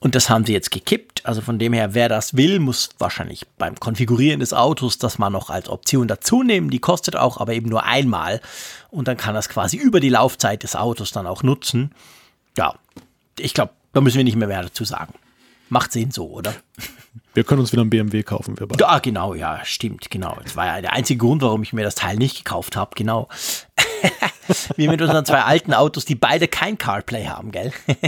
Und 0.00 0.16
das 0.16 0.28
haben 0.28 0.44
sie 0.44 0.52
jetzt 0.52 0.72
gekippt. 0.72 1.24
Also 1.24 1.42
von 1.42 1.60
dem 1.60 1.72
her, 1.72 1.94
wer 1.94 2.08
das 2.08 2.36
will, 2.36 2.58
muss 2.58 2.88
wahrscheinlich 2.98 3.46
beim 3.58 3.78
Konfigurieren 3.78 4.40
des 4.40 4.52
Autos 4.54 4.98
das 4.98 5.20
mal 5.20 5.30
noch 5.30 5.50
als 5.50 5.68
Option 5.68 6.08
dazu 6.08 6.42
nehmen. 6.42 6.68
Die 6.70 6.80
kostet 6.80 7.14
auch, 7.14 7.36
aber 7.36 7.52
eben 7.52 7.68
nur 7.68 7.84
einmal. 7.84 8.40
Und 8.90 9.06
dann 9.06 9.16
kann 9.16 9.36
das 9.36 9.48
quasi 9.48 9.76
über 9.76 10.00
die 10.00 10.08
Laufzeit 10.08 10.64
des 10.64 10.74
Autos 10.74 11.12
dann 11.12 11.28
auch 11.28 11.44
nutzen. 11.44 11.92
Ja, 12.56 12.74
ich 13.38 13.54
glaube, 13.54 13.72
da 13.92 14.00
müssen 14.00 14.16
wir 14.16 14.24
nicht 14.24 14.36
mehr 14.36 14.48
mehr 14.48 14.62
dazu 14.62 14.84
sagen. 14.84 15.14
Macht 15.68 15.92
Sinn 15.92 16.10
so, 16.10 16.28
oder? 16.28 16.54
Wir 17.34 17.44
können 17.44 17.60
uns 17.60 17.72
wieder 17.72 17.82
einen 17.82 17.90
BMW 17.90 18.24
kaufen, 18.24 18.58
wir 18.58 18.66
beide. 18.66 18.82
Ja, 18.82 18.98
genau, 18.98 19.34
ja, 19.34 19.64
stimmt, 19.64 20.10
genau. 20.10 20.36
Das 20.42 20.56
war 20.56 20.66
ja 20.66 20.80
der 20.80 20.92
einzige 20.92 21.18
Grund, 21.18 21.42
warum 21.42 21.62
ich 21.62 21.72
mir 21.72 21.84
das 21.84 21.94
Teil 21.94 22.16
nicht 22.16 22.38
gekauft 22.38 22.76
habe, 22.76 22.90
genau. 22.96 23.28
Wie 24.76 24.88
mit 24.88 25.00
unseren 25.00 25.24
zwei 25.24 25.42
alten 25.42 25.72
Autos, 25.72 26.04
die 26.04 26.16
beide 26.16 26.48
kein 26.48 26.76
CarPlay 26.76 27.26
haben, 27.26 27.52
gell? 27.52 27.72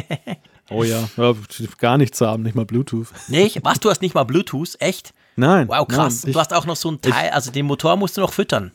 Oh 0.70 0.84
ja, 0.84 1.06
ja 1.16 1.34
gar 1.78 1.98
nichts 1.98 2.16
zu 2.18 2.26
haben, 2.26 2.44
nicht 2.44 2.54
mal 2.54 2.64
Bluetooth. 2.64 3.08
Nicht? 3.28 3.62
Was, 3.62 3.80
du 3.80 3.90
hast 3.90 4.00
nicht 4.00 4.14
mal 4.14 4.24
Bluetooth? 4.24 4.76
Echt? 4.78 5.12
Nein. 5.36 5.68
Wow, 5.68 5.86
krass. 5.86 6.22
Nein, 6.22 6.30
ich, 6.30 6.34
du 6.34 6.40
hast 6.40 6.54
auch 6.54 6.64
noch 6.64 6.76
so 6.76 6.90
ein 6.90 7.00
Teil, 7.00 7.30
also 7.30 7.50
den 7.50 7.66
Motor 7.66 7.96
musst 7.96 8.16
du 8.16 8.22
noch 8.22 8.32
füttern. 8.32 8.72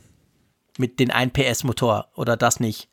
Mit 0.78 1.00
den 1.00 1.10
1 1.10 1.34
PS 1.34 1.64
Motor 1.64 2.10
oder 2.14 2.38
das 2.38 2.60
nicht. 2.60 2.88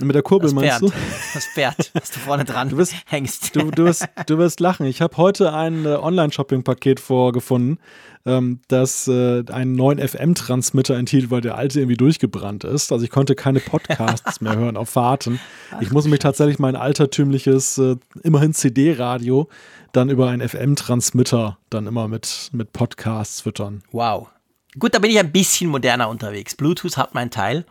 Mit 0.00 0.14
der 0.14 0.22
Kurbel 0.22 0.48
Das 0.48 0.54
meinst 0.54 0.78
Pferd. 0.78 0.82
du? 0.82 0.96
Das 1.34 1.46
Pferd, 1.46 1.90
das 1.94 2.10
du 2.10 2.18
vorne 2.20 2.44
dran 2.44 2.68
Du 2.68 2.76
bist- 2.76 2.94
hängst. 3.06 3.54
Du, 3.54 3.70
du, 3.70 3.84
wirst, 3.84 4.06
du 4.26 4.38
wirst 4.38 4.60
lachen. 4.60 4.86
Ich 4.86 5.00
habe 5.00 5.16
heute 5.16 5.52
ein 5.52 5.84
äh, 5.86 5.90
Online-Shopping-Paket 5.90 6.98
vorgefunden, 7.00 7.78
ähm, 8.26 8.60
das 8.68 9.06
äh, 9.06 9.44
einen 9.52 9.74
neuen 9.74 9.98
FM-Transmitter 9.98 10.96
enthielt, 10.96 11.30
weil 11.30 11.40
der 11.42 11.56
alte 11.56 11.78
irgendwie 11.80 11.96
durchgebrannt 11.96 12.64
ist. 12.64 12.90
Also 12.90 13.04
ich 13.04 13.10
konnte 13.10 13.34
keine 13.34 13.60
Podcasts 13.60 14.40
mehr 14.40 14.56
hören 14.56 14.76
auf 14.76 14.88
Fahrten. 14.90 15.38
Ich 15.80 15.90
muss 15.92 16.06
mich 16.06 16.18
tatsächlich 16.18 16.58
mein 16.58 16.74
altertümliches, 16.76 17.78
äh, 17.78 17.96
immerhin 18.22 18.52
CD-Radio, 18.54 19.48
dann 19.92 20.10
über 20.10 20.28
einen 20.28 20.46
FM-Transmitter 20.48 21.58
dann 21.70 21.86
immer 21.86 22.08
mit, 22.08 22.48
mit 22.52 22.72
Podcasts 22.72 23.42
füttern. 23.42 23.82
Wow. 23.92 24.28
Gut, 24.78 24.94
da 24.94 24.98
bin 24.98 25.10
ich 25.10 25.18
ein 25.18 25.30
bisschen 25.30 25.70
moderner 25.70 26.08
unterwegs. 26.08 26.54
Bluetooth 26.54 26.96
hat 26.96 27.14
mein 27.14 27.30
Teil. 27.30 27.64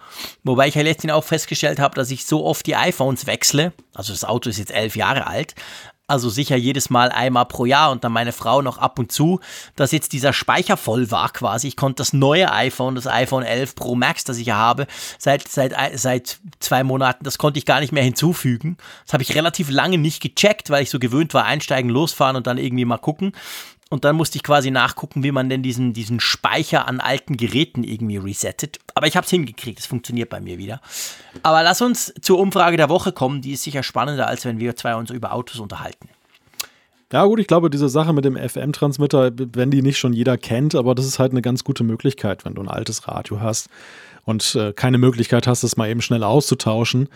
Wobei 0.44 0.68
ich 0.68 0.76
ja 0.76 0.82
letztens 0.82 1.14
auch 1.14 1.24
festgestellt 1.24 1.80
habe, 1.80 1.96
dass 1.96 2.12
ich 2.12 2.26
so 2.26 2.46
oft 2.46 2.66
die 2.66 2.76
iPhones 2.76 3.28
wechsle. 3.28 3.74
Also 3.94 4.14
das 4.14 4.24
Auto 4.24 4.50
ist 4.50 4.58
jetzt 4.58 4.72
elf 4.72 4.96
Jahre 4.96 5.28
alt. 5.28 5.54
Also 6.06 6.30
sicher 6.30 6.58
jedes 6.58 6.90
Mal 6.90 7.10
einmal 7.10 7.46
pro 7.46 7.66
Jahr 7.66 7.90
und 7.90 8.04
dann 8.04 8.12
meine 8.12 8.34
Frau 8.34 8.62
noch 8.62 8.78
ab 8.78 9.00
und 9.00 9.12
zu, 9.12 9.40
dass 9.78 9.94
jetzt 9.94 10.12
dieser 10.12 10.34
Speicher 10.34 10.76
voll 10.76 11.12
war 11.12 11.32
quasi. 11.32 11.70
Ich 11.70 11.78
konnte 11.78 11.98
das 11.98 12.12
neue 12.12 12.52
iPhone, 12.52 12.96
das 12.96 13.08
iPhone 13.08 13.44
11 13.44 13.76
Pro 13.76 13.96
Max, 13.96 14.26
das 14.26 14.38
ich 14.38 14.48
ja 14.48 14.56
habe, 14.56 14.86
seit, 15.18 15.48
seit, 15.48 15.74
seit 15.96 16.40
zwei 16.60 16.84
Monaten, 16.84 17.24
das 17.24 17.38
konnte 17.38 17.58
ich 17.58 17.66
gar 17.66 17.80
nicht 17.80 17.94
mehr 17.94 18.04
hinzufügen. 18.04 18.76
Das 19.06 19.14
habe 19.14 19.24
ich 19.24 19.34
relativ 19.34 19.70
lange 19.70 19.98
nicht 19.98 20.22
gecheckt, 20.22 20.70
weil 20.70 20.84
ich 20.84 20.90
so 20.90 21.00
gewöhnt 21.00 21.34
war, 21.34 21.46
einsteigen, 21.46 21.90
losfahren 21.90 22.36
und 22.36 22.48
dann 22.48 22.58
irgendwie 22.58 22.86
mal 22.86 22.98
gucken. 22.98 23.32
Und 23.94 24.06
dann 24.06 24.16
musste 24.16 24.38
ich 24.38 24.44
quasi 24.44 24.72
nachgucken, 24.72 25.22
wie 25.22 25.32
man 25.32 25.50
denn 25.50 25.62
diesen, 25.62 25.94
diesen 25.94 26.20
Speicher 26.20 26.88
an 26.88 27.00
alten 27.00 27.38
Geräten 27.38 27.84
irgendwie 27.84 28.18
resettet. 28.18 28.80
Aber 28.96 29.06
ich 29.06 29.16
habe 29.16 29.26
es 29.26 29.30
hingekriegt, 29.30 29.78
es 29.78 29.86
funktioniert 29.86 30.32
bei 30.32 30.42
mir 30.42 30.58
wieder. 30.58 30.82
Aber 31.44 31.62
lass 31.62 31.80
uns 31.80 32.12
zur 32.20 32.40
Umfrage 32.40 32.76
der 32.76 32.90
Woche 32.90 33.12
kommen, 33.12 33.44
die 33.44 33.52
ist 33.52 33.62
sicher 33.62 33.84
spannender, 33.84 34.28
als 34.28 34.46
wenn 34.46 34.60
wir 34.60 34.76
zwei 34.76 34.96
uns 34.96 35.12
über 35.12 35.32
Autos 35.32 35.60
unterhalten. 35.60 36.10
Ja, 37.12 37.24
gut, 37.26 37.40
ich 37.40 37.46
glaube, 37.46 37.70
diese 37.70 37.88
Sache 37.88 38.14
mit 38.14 38.26
dem 38.26 38.36
FM-Transmitter, 38.36 39.30
wenn 39.54 39.70
die 39.70 39.84
nicht 39.84 40.00
schon 40.00 40.14
jeder 40.14 40.40
kennt, 40.40 40.74
aber 40.74 40.96
das 40.96 41.06
ist 41.06 41.20
halt 41.20 41.32
eine 41.32 41.44
ganz 41.44 41.64
gute 41.64 41.84
Möglichkeit, 41.84 42.46
wenn 42.46 42.56
du 42.56 42.64
ein 42.64 42.70
altes 42.70 43.08
Radio 43.08 43.42
hast 43.42 43.70
und 44.24 44.56
äh, 44.56 44.74
keine 44.74 44.98
Möglichkeit 44.98 45.46
hast, 45.46 45.62
es 45.62 45.78
mal 45.78 45.88
eben 45.88 46.02
schnell 46.02 46.24
auszutauschen, 46.24 47.10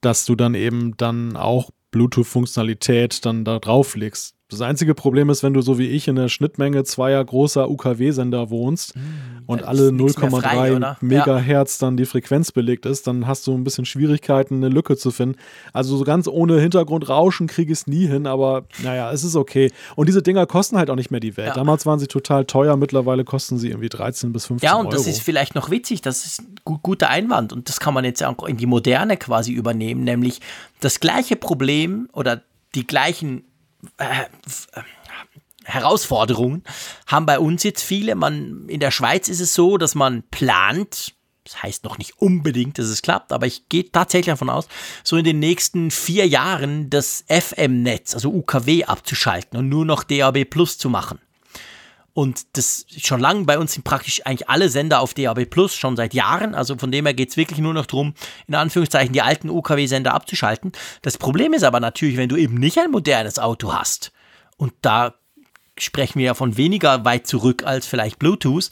dass 0.00 0.24
du 0.24 0.36
dann 0.36 0.54
eben 0.54 0.96
dann 0.96 1.36
auch 1.36 1.68
Bluetooth-Funktionalität 1.90 3.26
dann 3.26 3.44
da 3.44 3.58
drauflegst. 3.58 4.34
Das 4.58 4.66
einzige 4.66 4.94
Problem 4.94 5.30
ist, 5.30 5.42
wenn 5.42 5.54
du 5.54 5.60
so 5.60 5.78
wie 5.78 5.88
ich 5.88 6.08
in 6.08 6.16
der 6.16 6.28
Schnittmenge 6.28 6.84
zweier 6.84 7.24
großer 7.24 7.70
UKW-Sender 7.70 8.50
wohnst 8.50 8.96
mm, 8.96 9.00
und 9.46 9.62
alle 9.64 9.88
0,3 9.88 10.96
Megahertz 11.00 11.80
ja. 11.80 11.86
dann 11.86 11.96
die 11.96 12.06
Frequenz 12.06 12.52
belegt 12.52 12.86
ist, 12.86 13.06
dann 13.06 13.26
hast 13.26 13.46
du 13.46 13.54
ein 13.54 13.64
bisschen 13.64 13.84
Schwierigkeiten, 13.84 14.56
eine 14.56 14.68
Lücke 14.68 14.96
zu 14.96 15.10
finden. 15.10 15.36
Also 15.72 15.96
so 15.96 16.04
ganz 16.04 16.28
ohne 16.28 16.60
Hintergrundrauschen 16.60 17.46
kriege 17.46 17.72
ich 17.72 17.80
es 17.80 17.86
nie 17.86 18.06
hin, 18.06 18.26
aber 18.26 18.64
naja, 18.82 19.10
es 19.12 19.24
ist 19.24 19.36
okay. 19.36 19.70
Und 19.96 20.08
diese 20.08 20.22
Dinger 20.22 20.46
kosten 20.46 20.76
halt 20.76 20.90
auch 20.90 20.96
nicht 20.96 21.10
mehr 21.10 21.20
die 21.20 21.36
Welt. 21.36 21.48
Ja. 21.48 21.54
Damals 21.54 21.86
waren 21.86 21.98
sie 21.98 22.06
total 22.06 22.44
teuer, 22.44 22.76
mittlerweile 22.76 23.24
kosten 23.24 23.58
sie 23.58 23.68
irgendwie 23.68 23.88
13 23.88 24.32
bis 24.32 24.46
15 24.46 24.68
Euro. 24.68 24.76
Ja, 24.76 24.80
und 24.80 24.86
Euro. 24.86 24.96
das 24.96 25.06
ist 25.06 25.20
vielleicht 25.20 25.54
noch 25.54 25.70
witzig, 25.70 26.02
das 26.02 26.24
ist 26.24 26.40
ein 26.40 26.80
guter 26.82 27.10
Einwand 27.10 27.52
und 27.52 27.68
das 27.68 27.80
kann 27.80 27.94
man 27.94 28.04
jetzt 28.04 28.22
auch 28.22 28.44
in 28.44 28.56
die 28.56 28.66
Moderne 28.66 29.16
quasi 29.16 29.52
übernehmen, 29.52 30.04
nämlich 30.04 30.40
das 30.80 31.00
gleiche 31.00 31.36
Problem 31.36 32.08
oder 32.12 32.42
die 32.74 32.86
gleichen 32.86 33.44
äh, 33.98 34.24
Herausforderungen 35.64 36.62
haben 37.06 37.26
bei 37.26 37.38
uns 37.38 37.62
jetzt 37.62 37.82
viele. 37.82 38.14
Man, 38.14 38.68
in 38.68 38.80
der 38.80 38.90
Schweiz 38.90 39.28
ist 39.28 39.40
es 39.40 39.54
so, 39.54 39.78
dass 39.78 39.94
man 39.94 40.22
plant, 40.30 41.14
das 41.44 41.62
heißt 41.62 41.84
noch 41.84 41.98
nicht 41.98 42.20
unbedingt, 42.20 42.78
dass 42.78 42.86
es 42.86 43.02
klappt, 43.02 43.32
aber 43.32 43.46
ich 43.46 43.68
gehe 43.68 43.90
tatsächlich 43.90 44.32
davon 44.32 44.50
aus, 44.50 44.68
so 45.02 45.16
in 45.16 45.24
den 45.24 45.38
nächsten 45.38 45.90
vier 45.90 46.26
Jahren 46.26 46.90
das 46.90 47.24
FM-Netz, 47.28 48.14
also 48.14 48.30
UKW, 48.30 48.84
abzuschalten 48.84 49.58
und 49.58 49.68
nur 49.68 49.84
noch 49.84 50.04
DAB 50.04 50.44
Plus 50.44 50.78
zu 50.78 50.88
machen. 50.88 51.18
Und 52.14 52.56
das 52.56 52.86
schon 52.96 53.20
lange 53.20 53.44
bei 53.44 53.58
uns 53.58 53.72
sind 53.72 53.82
praktisch 53.82 54.24
eigentlich 54.24 54.48
alle 54.48 54.68
Sender 54.68 55.00
auf 55.00 55.14
DAB 55.14 55.46
Plus, 55.46 55.74
schon 55.74 55.96
seit 55.96 56.14
Jahren. 56.14 56.54
Also 56.54 56.78
von 56.78 56.92
dem 56.92 57.06
her 57.06 57.14
geht 57.14 57.30
es 57.30 57.36
wirklich 57.36 57.58
nur 57.58 57.74
noch 57.74 57.86
darum, 57.86 58.14
in 58.46 58.54
Anführungszeichen 58.54 59.12
die 59.12 59.22
alten 59.22 59.50
UKW-Sender 59.50 60.14
abzuschalten. 60.14 60.70
Das 61.02 61.18
Problem 61.18 61.52
ist 61.52 61.64
aber 61.64 61.80
natürlich, 61.80 62.16
wenn 62.16 62.28
du 62.28 62.36
eben 62.36 62.54
nicht 62.54 62.78
ein 62.78 62.92
modernes 62.92 63.40
Auto 63.40 63.72
hast, 63.74 64.12
und 64.56 64.72
da 64.82 65.14
sprechen 65.76 66.20
wir 66.20 66.26
ja 66.26 66.34
von 66.34 66.56
weniger 66.56 67.04
weit 67.04 67.26
zurück 67.26 67.64
als 67.64 67.86
vielleicht 67.86 68.20
Bluetooth, 68.20 68.70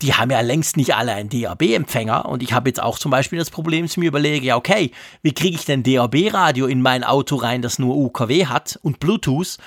die 0.00 0.14
haben 0.14 0.30
ja 0.30 0.40
längst 0.40 0.76
nicht 0.76 0.94
alle 0.94 1.12
einen 1.12 1.28
DAB-Empfänger. 1.28 2.26
Und 2.26 2.42
ich 2.42 2.52
habe 2.52 2.70
jetzt 2.70 2.80
auch 2.80 2.98
zum 2.98 3.10
Beispiel 3.10 3.38
das 3.38 3.50
Problem, 3.50 3.84
dass 3.84 3.92
ich 3.92 3.96
mir 3.96 4.06
überlege, 4.06 4.46
ja, 4.46 4.56
okay, 4.56 4.92
wie 5.22 5.34
kriege 5.34 5.56
ich 5.56 5.64
denn 5.64 5.82
DAB-Radio 5.82 6.66
in 6.66 6.80
mein 6.80 7.02
Auto 7.02 7.36
rein, 7.36 7.62
das 7.62 7.78
nur 7.78 7.96
UKW 7.96 8.46
hat 8.46 8.78
und 8.82 9.00
Bluetooth? 9.00 9.58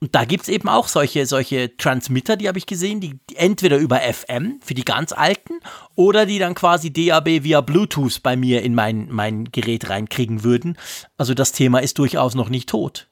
Und 0.00 0.14
da 0.14 0.24
gibt 0.24 0.44
es 0.44 0.48
eben 0.48 0.68
auch 0.68 0.86
solche, 0.86 1.26
solche 1.26 1.76
Transmitter, 1.76 2.36
die 2.36 2.46
habe 2.46 2.58
ich 2.58 2.66
gesehen, 2.66 3.00
die, 3.00 3.18
die, 3.28 3.36
entweder 3.36 3.78
über 3.78 4.00
FM 4.00 4.60
für 4.62 4.74
die 4.74 4.84
ganz 4.84 5.12
alten 5.12 5.54
oder 5.96 6.24
die 6.24 6.38
dann 6.38 6.54
quasi 6.54 6.92
DAB 6.92 7.42
via 7.42 7.60
Bluetooth 7.60 8.22
bei 8.22 8.36
mir 8.36 8.62
in 8.62 8.74
mein, 8.76 9.08
mein 9.10 9.46
Gerät 9.46 9.88
reinkriegen 9.88 10.44
würden. 10.44 10.78
Also 11.16 11.34
das 11.34 11.50
Thema 11.50 11.80
ist 11.80 11.98
durchaus 11.98 12.36
noch 12.36 12.48
nicht 12.48 12.68
tot. 12.68 13.08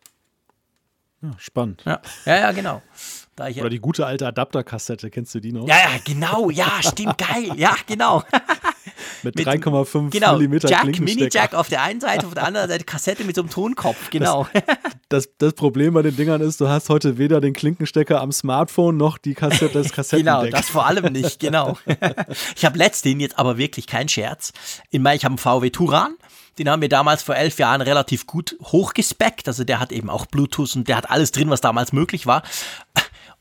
Ja, 1.23 1.31
spannend. 1.39 1.83
Ja, 1.85 2.01
ja, 2.25 2.37
ja 2.37 2.53
genau. 2.53 2.83
Oder 3.39 3.69
die 3.69 3.81
gute 3.81 4.07
alte 4.07 4.27
Adapterkassette, 4.27 5.11
kennst 5.11 5.35
du 5.35 5.41
die 5.41 5.53
noch? 5.53 5.69
Ja, 5.69 5.77
ja, 5.77 5.99
genau, 6.05 6.49
ja, 6.49 6.71
stimmt, 6.81 7.19
geil, 7.19 7.51
ja, 7.57 7.77
genau. 7.87 8.23
mit 9.27 9.37
3,5 9.37 10.11
genau, 10.11 10.39
mm 10.39 10.59
Jack, 10.67 11.01
Mini-Jack 11.01 11.55
auf 11.55 11.69
der 11.69 11.83
einen 11.83 12.01
Seite, 12.01 12.27
auf 12.27 12.35
der 12.35 12.45
anderen 12.45 12.69
Seite 12.69 12.85
Kassette 12.85 13.25
mit 13.25 13.37
so 13.37 13.43
einem 13.43 13.51
Tonkopf, 13.51 14.11
genau. 14.11 14.47
Das, 14.53 14.63
das, 15.09 15.29
das, 15.39 15.53
Problem 15.53 15.95
bei 15.95 16.03
den 16.03 16.17
Dingern 16.17 16.41
ist, 16.41 16.61
du 16.61 16.69
hast 16.69 16.89
heute 16.89 17.19
weder 17.19 17.41
den 17.41 17.53
Klinkenstecker 17.53 18.21
am 18.21 18.33
Smartphone 18.33 18.97
noch 18.97 19.19
die 19.19 19.35
Kassette, 19.35 19.71
das 19.75 19.93
Kassettendeck. 19.93 20.35
genau, 20.35 20.51
das 20.51 20.69
vor 20.69 20.87
allem 20.87 21.13
nicht, 21.13 21.41
genau. 21.41 21.77
ich 22.57 22.65
habe 22.65 22.79
letztens, 22.79 23.21
jetzt 23.21 23.39
aber 23.39 23.59
wirklich 23.59 23.87
kein 23.87 24.09
Scherz, 24.09 24.53
in 24.91 25.03
mein, 25.03 25.17
ich 25.17 25.25
habe 25.25 25.33
einen 25.33 25.39
VW 25.39 25.71
Turan, 25.71 26.17
den 26.59 26.71
haben 26.71 26.81
wir 26.81 26.89
damals 26.89 27.23
vor 27.23 27.37
elf 27.37 27.59
Jahren 27.59 27.83
relativ 27.83 28.27
gut 28.27 28.57
hochgespeckt. 28.63 29.47
Also 29.47 29.65
der 29.65 29.79
hat 29.79 29.93
eben 29.93 30.09
auch 30.09 30.27
Bluetooth 30.27 30.75
und 30.77 30.89
der 30.89 30.97
hat 30.97 31.11
alles 31.11 31.33
drin, 31.33 31.51
was 31.51 31.61
damals 31.61 31.93
möglich 31.93 32.27
war. 32.27 32.43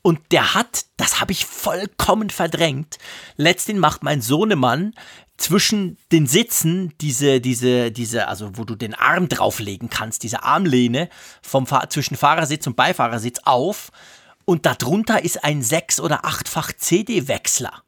Und 0.02 0.20
der 0.30 0.54
hat, 0.54 0.84
das 0.96 1.20
habe 1.20 1.32
ich 1.32 1.46
vollkommen 1.46 2.30
verdrängt. 2.30 2.98
Letztendlich 3.36 3.80
macht 3.80 4.04
mein 4.04 4.20
Sohnemann 4.20 4.94
zwischen 5.36 5.98
den 6.12 6.26
Sitzen 6.26 6.92
diese, 7.00 7.40
diese, 7.40 7.90
diese, 7.92 8.28
also 8.28 8.50
wo 8.54 8.64
du 8.64 8.74
den 8.74 8.94
Arm 8.94 9.28
drauflegen 9.28 9.90
kannst, 9.90 10.22
diese 10.22 10.42
Armlehne 10.42 11.08
vom 11.42 11.66
zwischen 11.88 12.16
Fahrersitz 12.16 12.66
und 12.66 12.76
Beifahrersitz 12.76 13.40
auf. 13.44 13.90
Und 14.44 14.64
darunter 14.64 15.24
ist 15.24 15.44
ein 15.44 15.62
sechs- 15.62 16.00
oder 16.00 16.24
achtfach 16.24 16.72
CD-Wechsler. 16.72 17.82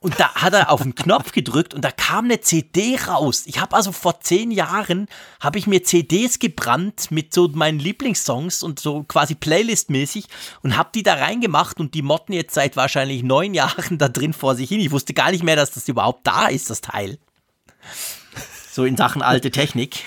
Und 0.00 0.20
da 0.20 0.32
hat 0.36 0.52
er 0.52 0.70
auf 0.70 0.82
den 0.82 0.94
Knopf 0.94 1.32
gedrückt 1.32 1.74
und 1.74 1.84
da 1.84 1.90
kam 1.90 2.26
eine 2.26 2.40
CD 2.40 2.96
raus. 3.08 3.42
Ich 3.46 3.60
habe 3.60 3.74
also 3.74 3.90
vor 3.90 4.20
zehn 4.20 4.52
Jahren, 4.52 5.08
habe 5.40 5.58
ich 5.58 5.66
mir 5.66 5.82
CDs 5.82 6.38
gebrannt 6.38 7.10
mit 7.10 7.34
so 7.34 7.48
meinen 7.48 7.80
Lieblingssongs 7.80 8.62
und 8.62 8.78
so 8.78 9.02
quasi 9.02 9.34
Playlist-mäßig 9.34 10.26
und 10.62 10.76
habe 10.76 10.90
die 10.94 11.02
da 11.02 11.14
reingemacht 11.14 11.80
und 11.80 11.94
die 11.94 12.02
motten 12.02 12.32
jetzt 12.32 12.54
seit 12.54 12.76
wahrscheinlich 12.76 13.24
neun 13.24 13.54
Jahren 13.54 13.98
da 13.98 14.08
drin 14.08 14.34
vor 14.34 14.54
sich 14.54 14.68
hin. 14.68 14.78
Ich 14.78 14.92
wusste 14.92 15.14
gar 15.14 15.32
nicht 15.32 15.42
mehr, 15.42 15.56
dass 15.56 15.72
das 15.72 15.88
überhaupt 15.88 16.24
da 16.24 16.46
ist, 16.46 16.70
das 16.70 16.80
Teil. 16.80 17.18
So 18.70 18.84
in 18.84 18.96
Sachen 18.96 19.20
alte 19.20 19.50
Technik. 19.50 20.04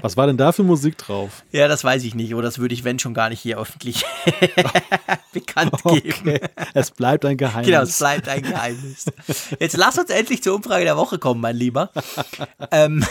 Was 0.00 0.16
war 0.16 0.26
denn 0.26 0.36
da 0.36 0.52
für 0.52 0.62
Musik 0.62 0.98
drauf? 0.98 1.42
Ja, 1.52 1.68
das 1.68 1.84
weiß 1.84 2.02
ich 2.04 2.14
nicht. 2.14 2.34
Oder 2.34 2.48
das 2.48 2.58
würde 2.58 2.74
ich, 2.74 2.84
wenn 2.84 2.98
schon 2.98 3.14
gar 3.14 3.28
nicht 3.28 3.40
hier 3.40 3.58
öffentlich 3.58 4.04
bekannt 5.32 5.72
geben. 5.84 6.38
Es 6.74 6.90
bleibt 6.90 7.24
ein 7.24 7.36
Geheimnis. 7.36 7.66
Genau, 7.66 7.82
es 7.82 7.98
bleibt 7.98 8.28
ein 8.28 8.42
Geheimnis. 8.42 9.06
Jetzt 9.60 9.76
lass 9.76 9.98
uns 9.98 10.10
endlich 10.10 10.42
zur 10.42 10.54
Umfrage 10.56 10.84
der 10.84 10.96
Woche 10.96 11.18
kommen, 11.18 11.40
mein 11.40 11.56
Lieber. 11.56 11.90
ähm, 12.72 13.04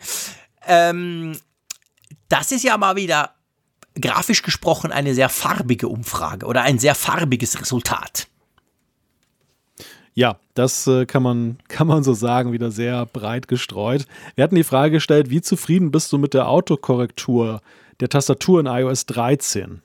ähm, 0.66 1.38
das 2.28 2.52
ist 2.52 2.64
ja 2.64 2.78
mal 2.78 2.96
wieder 2.96 3.34
grafisch 4.00 4.42
gesprochen 4.42 4.92
eine 4.92 5.14
sehr 5.14 5.28
farbige 5.28 5.88
Umfrage 5.88 6.46
oder 6.46 6.62
ein 6.62 6.78
sehr 6.78 6.94
farbiges 6.94 7.60
Resultat. 7.60 8.28
Ja, 10.14 10.38
das 10.54 10.86
äh, 10.86 11.06
kann, 11.06 11.24
man, 11.24 11.58
kann 11.68 11.86
man 11.86 12.04
so 12.04 12.14
sagen, 12.14 12.52
wieder 12.52 12.70
sehr 12.70 13.04
breit 13.06 13.48
gestreut. 13.48 14.06
Wir 14.36 14.44
hatten 14.44 14.54
die 14.54 14.64
Frage 14.64 14.92
gestellt, 14.92 15.30
wie 15.30 15.42
zufrieden 15.42 15.90
bist 15.90 16.12
du 16.12 16.18
mit 16.18 16.34
der 16.34 16.48
Autokorrektur 16.48 17.60
der 18.00 18.08
Tastatur 18.08 18.60
in 18.60 18.66
iOS 18.66 19.06
13? 19.06 19.82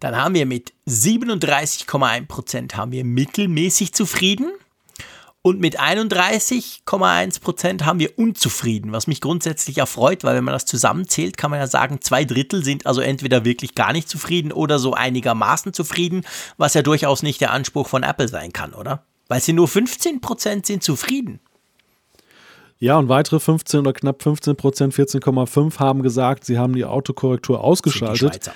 Dann 0.00 0.16
haben 0.16 0.34
wir 0.34 0.44
mit 0.44 0.74
37,1% 0.86 2.74
haben 2.74 2.92
wir 2.92 3.04
mittelmäßig 3.04 3.94
zufrieden 3.94 4.52
und 5.40 5.60
mit 5.60 5.80
31,1% 5.80 7.84
haben 7.84 7.98
wir 7.98 8.18
unzufrieden, 8.18 8.92
was 8.92 9.06
mich 9.06 9.22
grundsätzlich 9.22 9.78
erfreut, 9.78 10.22
weil 10.22 10.36
wenn 10.36 10.44
man 10.44 10.52
das 10.52 10.66
zusammenzählt, 10.66 11.38
kann 11.38 11.50
man 11.50 11.60
ja 11.60 11.66
sagen, 11.66 12.02
zwei 12.02 12.26
Drittel 12.26 12.62
sind 12.62 12.84
also 12.84 13.00
entweder 13.00 13.46
wirklich 13.46 13.74
gar 13.74 13.92
nicht 13.92 14.08
zufrieden 14.08 14.52
oder 14.52 14.78
so 14.78 14.92
einigermaßen 14.92 15.72
zufrieden, 15.72 16.26
was 16.58 16.74
ja 16.74 16.82
durchaus 16.82 17.22
nicht 17.22 17.40
der 17.40 17.52
Anspruch 17.52 17.88
von 17.88 18.02
Apple 18.02 18.28
sein 18.28 18.52
kann, 18.52 18.74
oder? 18.74 19.02
Weil 19.28 19.40
sie 19.40 19.52
nur 19.52 19.66
15% 19.66 20.66
sind 20.66 20.82
zufrieden. 20.82 21.40
Ja, 22.78 22.98
und 22.98 23.08
weitere 23.08 23.40
15 23.40 23.80
oder 23.80 23.92
knapp 23.92 24.22
15 24.22 24.56
Prozent, 24.56 24.94
14,5 24.94 25.78
haben 25.78 26.02
gesagt, 26.02 26.44
sie 26.44 26.58
haben 26.58 26.74
die 26.74 26.84
Autokorrektur 26.84 27.62
ausgeschaltet. 27.62 28.50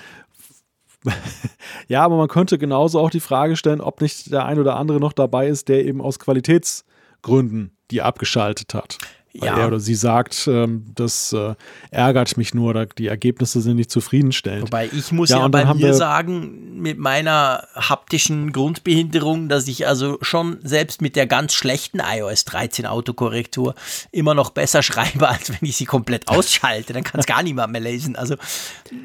ja, 1.87 2.03
aber 2.03 2.17
man 2.17 2.27
könnte 2.27 2.59
genauso 2.59 2.99
auch 2.99 3.09
die 3.09 3.19
Frage 3.19 3.55
stellen, 3.55 3.81
ob 3.81 4.01
nicht 4.01 4.31
der 4.31 4.45
ein 4.45 4.59
oder 4.59 4.75
andere 4.75 4.99
noch 4.99 5.13
dabei 5.13 5.47
ist, 5.47 5.67
der 5.67 5.83
eben 5.85 6.01
aus 6.01 6.19
Qualitätsgründen 6.19 7.75
die 7.89 8.01
abgeschaltet 8.01 8.73
hat. 8.73 8.97
Weil 9.33 9.47
ja. 9.47 9.59
er 9.59 9.67
oder 9.67 9.79
sie 9.79 9.95
sagt, 9.95 10.47
ähm, 10.47 10.85
das 10.93 11.31
äh, 11.31 11.55
ärgert 11.89 12.35
mich 12.35 12.53
nur, 12.53 12.71
oder 12.71 12.85
die 12.85 13.07
Ergebnisse 13.07 13.61
sind 13.61 13.77
nicht 13.77 13.89
zufriedenstellend. 13.89 14.63
Wobei 14.63 14.89
ich 14.91 15.11
muss 15.11 15.29
ja, 15.29 15.39
ja 15.39 15.47
bei 15.47 15.73
mir 15.73 15.93
sagen, 15.93 16.81
mit 16.81 16.97
meiner 16.97 17.67
haptischen 17.75 18.51
Grundbehinderung, 18.51 19.47
dass 19.47 19.67
ich 19.67 19.87
also 19.87 20.17
schon 20.21 20.59
selbst 20.63 21.01
mit 21.01 21.15
der 21.15 21.27
ganz 21.27 21.53
schlechten 21.53 21.99
iOS 21.99 22.43
13 22.45 22.85
Autokorrektur 22.85 23.73
immer 24.11 24.33
noch 24.33 24.49
besser 24.49 24.83
schreibe, 24.83 25.29
als 25.29 25.49
wenn 25.49 25.59
ich 25.61 25.77
sie 25.77 25.85
komplett 25.85 26.27
ausschalte. 26.27 26.91
Dann 26.91 27.03
kann 27.03 27.19
es 27.19 27.25
gar 27.25 27.41
niemand 27.41 27.71
mehr 27.71 27.81
lesen. 27.81 28.17
Also 28.17 28.35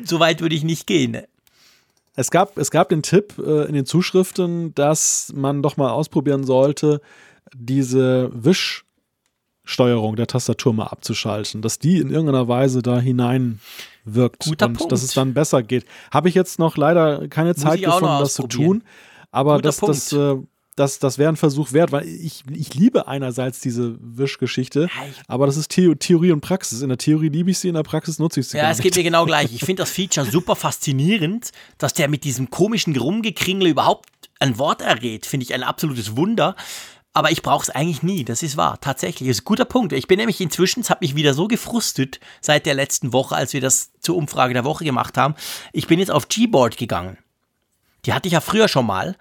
so 0.05 0.19
weit 0.19 0.41
würde 0.41 0.57
ich 0.57 0.65
nicht 0.65 0.87
gehen. 0.89 1.19
Es 2.17 2.31
gab, 2.31 2.57
es 2.57 2.71
gab 2.71 2.89
den 2.89 3.03
Tipp 3.03 3.35
äh, 3.39 3.67
in 3.67 3.75
den 3.75 3.87
Zuschriften, 3.87 4.75
dass 4.75 5.33
man 5.37 5.63
doch 5.63 5.77
mal 5.77 5.91
ausprobieren 5.91 6.45
sollte, 6.45 7.01
diese 7.55 8.31
Wisch- 8.33 8.86
Steuerung 9.67 10.17
der 10.17 10.27
Tastatur 10.29 10.73
mal 10.73 10.87
abzuschalten, 10.87 11.61
dass 11.61 11.79
die 11.79 11.99
in 11.99 12.11
irgendeiner 12.11 12.49
Weise 12.49 12.83
da 12.83 12.99
hinein 12.99 13.61
wirkt 14.05 14.45
Guter 14.45 14.67
und 14.67 14.79
Punkt. 14.79 14.93
dass 14.93 15.03
es 15.03 15.13
dann 15.13 15.35
besser 15.35 15.63
geht. 15.63 15.85
Habe 16.11 16.29
ich 16.29 16.35
jetzt 16.35 16.59
noch 16.59 16.77
leider 16.77 17.29
keine 17.29 17.51
Muss 17.51 17.59
Zeit 17.59 17.83
gefunden, 17.83 18.19
das 18.21 18.35
zu 18.35 18.47
tun. 18.47 18.85
Aber 19.33 19.57
Guter 19.57 19.69
das, 19.69 19.81
das, 19.81 20.13
äh, 20.13 20.37
das, 20.77 20.99
das 20.99 21.19
wäre 21.19 21.33
ein 21.33 21.37
Versuch 21.37 21.73
wert, 21.73 21.91
weil 21.91 22.07
ich, 22.07 22.45
ich 22.51 22.75
liebe 22.75 23.09
einerseits 23.09 23.61
diese 23.61 23.97
Wischgeschichte, 24.01 24.89
aber 25.27 25.47
das 25.47 25.57
ist 25.57 25.73
The 25.73 25.97
Theorie 25.97 26.31
und 26.33 26.43
Praxis. 26.43 26.83
In 26.83 26.91
der 26.91 26.99
Theorie 26.99 27.31
liebe 27.31 27.51
ich 27.51 27.59
sie, 27.59 27.69
in 27.69 27.75
der 27.75 27.83
Praxis 27.83 28.19
nutze 28.19 28.41
ich 28.41 28.49
sie 28.49 28.59
Ja, 28.59 28.71
es 28.71 28.79
geht 28.79 28.95
mir 28.95 29.03
genau 29.03 29.25
gleich. 29.27 29.53
Ich 29.53 29.65
finde 29.65 29.83
das 29.83 29.91
Feature 29.91 30.31
super 30.31 30.55
faszinierend, 30.55 31.51
dass 31.79 31.95
der 31.95 32.09
mit 32.09 32.25
diesem 32.25 32.51
komischen 32.51 32.95
Rumgekringel 32.95 33.69
überhaupt 33.69 34.09
ein 34.39 34.59
Wort 34.59 34.83
errät. 34.83 35.27
Finde 35.27 35.45
ich 35.45 35.55
ein 35.55 35.63
absolutes 35.63 36.17
Wunder. 36.17 36.55
Aber 37.17 37.31
ich 37.31 37.41
brauche 37.41 37.63
es 37.63 37.71
eigentlich 37.71 38.03
nie, 38.03 38.25
das 38.27 38.43
ist 38.43 38.59
wahr. 38.59 38.77
Tatsächlich, 38.79 39.27
das 39.27 39.39
ist 39.39 39.41
ein 39.45 39.47
guter 39.47 39.65
Punkt. 39.65 39.95
Ich 39.95 40.07
bin 40.07 40.19
nämlich 40.19 40.39
inzwischen, 40.39 40.81
es 40.81 40.91
hat 40.91 41.01
mich 41.01 41.17
wieder 41.17 41.33
so 41.33 41.49
gefrustet 41.49 42.21
seit 42.43 42.67
der 42.67 42.75
letzten 42.75 43.15
Woche, 43.15 43.35
als 43.35 43.55
wir 43.55 43.63
das 43.63 43.89
zur 44.01 44.17
Umfrage 44.17 44.53
der 44.53 44.65
Woche 44.65 44.85
gemacht 44.85 45.17
haben. 45.17 45.35
Ich 45.73 45.87
bin 45.87 45.99
jetzt 45.99 46.11
auf 46.11 46.29
Gboard 46.29 46.77
gegangen. 46.77 47.17
Die 48.05 48.13
hatte 48.13 48.29
ich 48.29 48.35
ja 48.35 48.43
früher 48.43 48.69
schon 48.69 48.85
mal. 48.85 49.17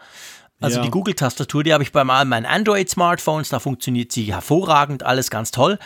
Also 0.60 0.80
Ja. 0.80 0.84
die 0.84 0.92
Google-Tastatur, 0.92 1.64
die 1.64 1.72
habe 1.72 1.84
ich 1.84 1.94
bei 1.94 2.04
meinen 2.04 2.46
Android-Smartphones, 2.46 3.48
da 3.48 3.60
funktioniert 3.62 4.12
sie 4.12 4.24
hervorragend, 4.26 5.04
alles 5.04 5.30
ganz 5.30 5.52
toll. 5.52 5.80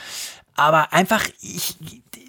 Aber 0.56 0.92
einfach, 0.94 1.28
ich, 1.42 1.76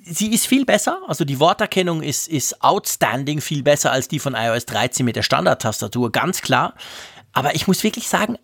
sie 0.04 0.30
ist 0.30 0.46
viel 0.46 0.66
besser. 0.66 1.00
Also 1.08 1.24
die 1.24 1.40
Worterkennung 1.40 2.02
ist, 2.02 2.28
ist 2.28 2.62
outstanding, 2.62 3.40
viel 3.40 3.62
besser 3.62 3.92
als 3.92 4.08
die 4.08 4.18
von 4.18 4.34
iOS 4.34 4.66
13 4.66 5.06
mit 5.06 5.16
der 5.16 5.22
Standard-Tastatur, 5.22 6.12
ganz 6.12 6.42
klar. 6.42 6.74
Aber 7.32 7.54
ich 7.54 7.66
muss 7.66 7.82
wirklich 7.82 8.08
sagen, 8.08 8.36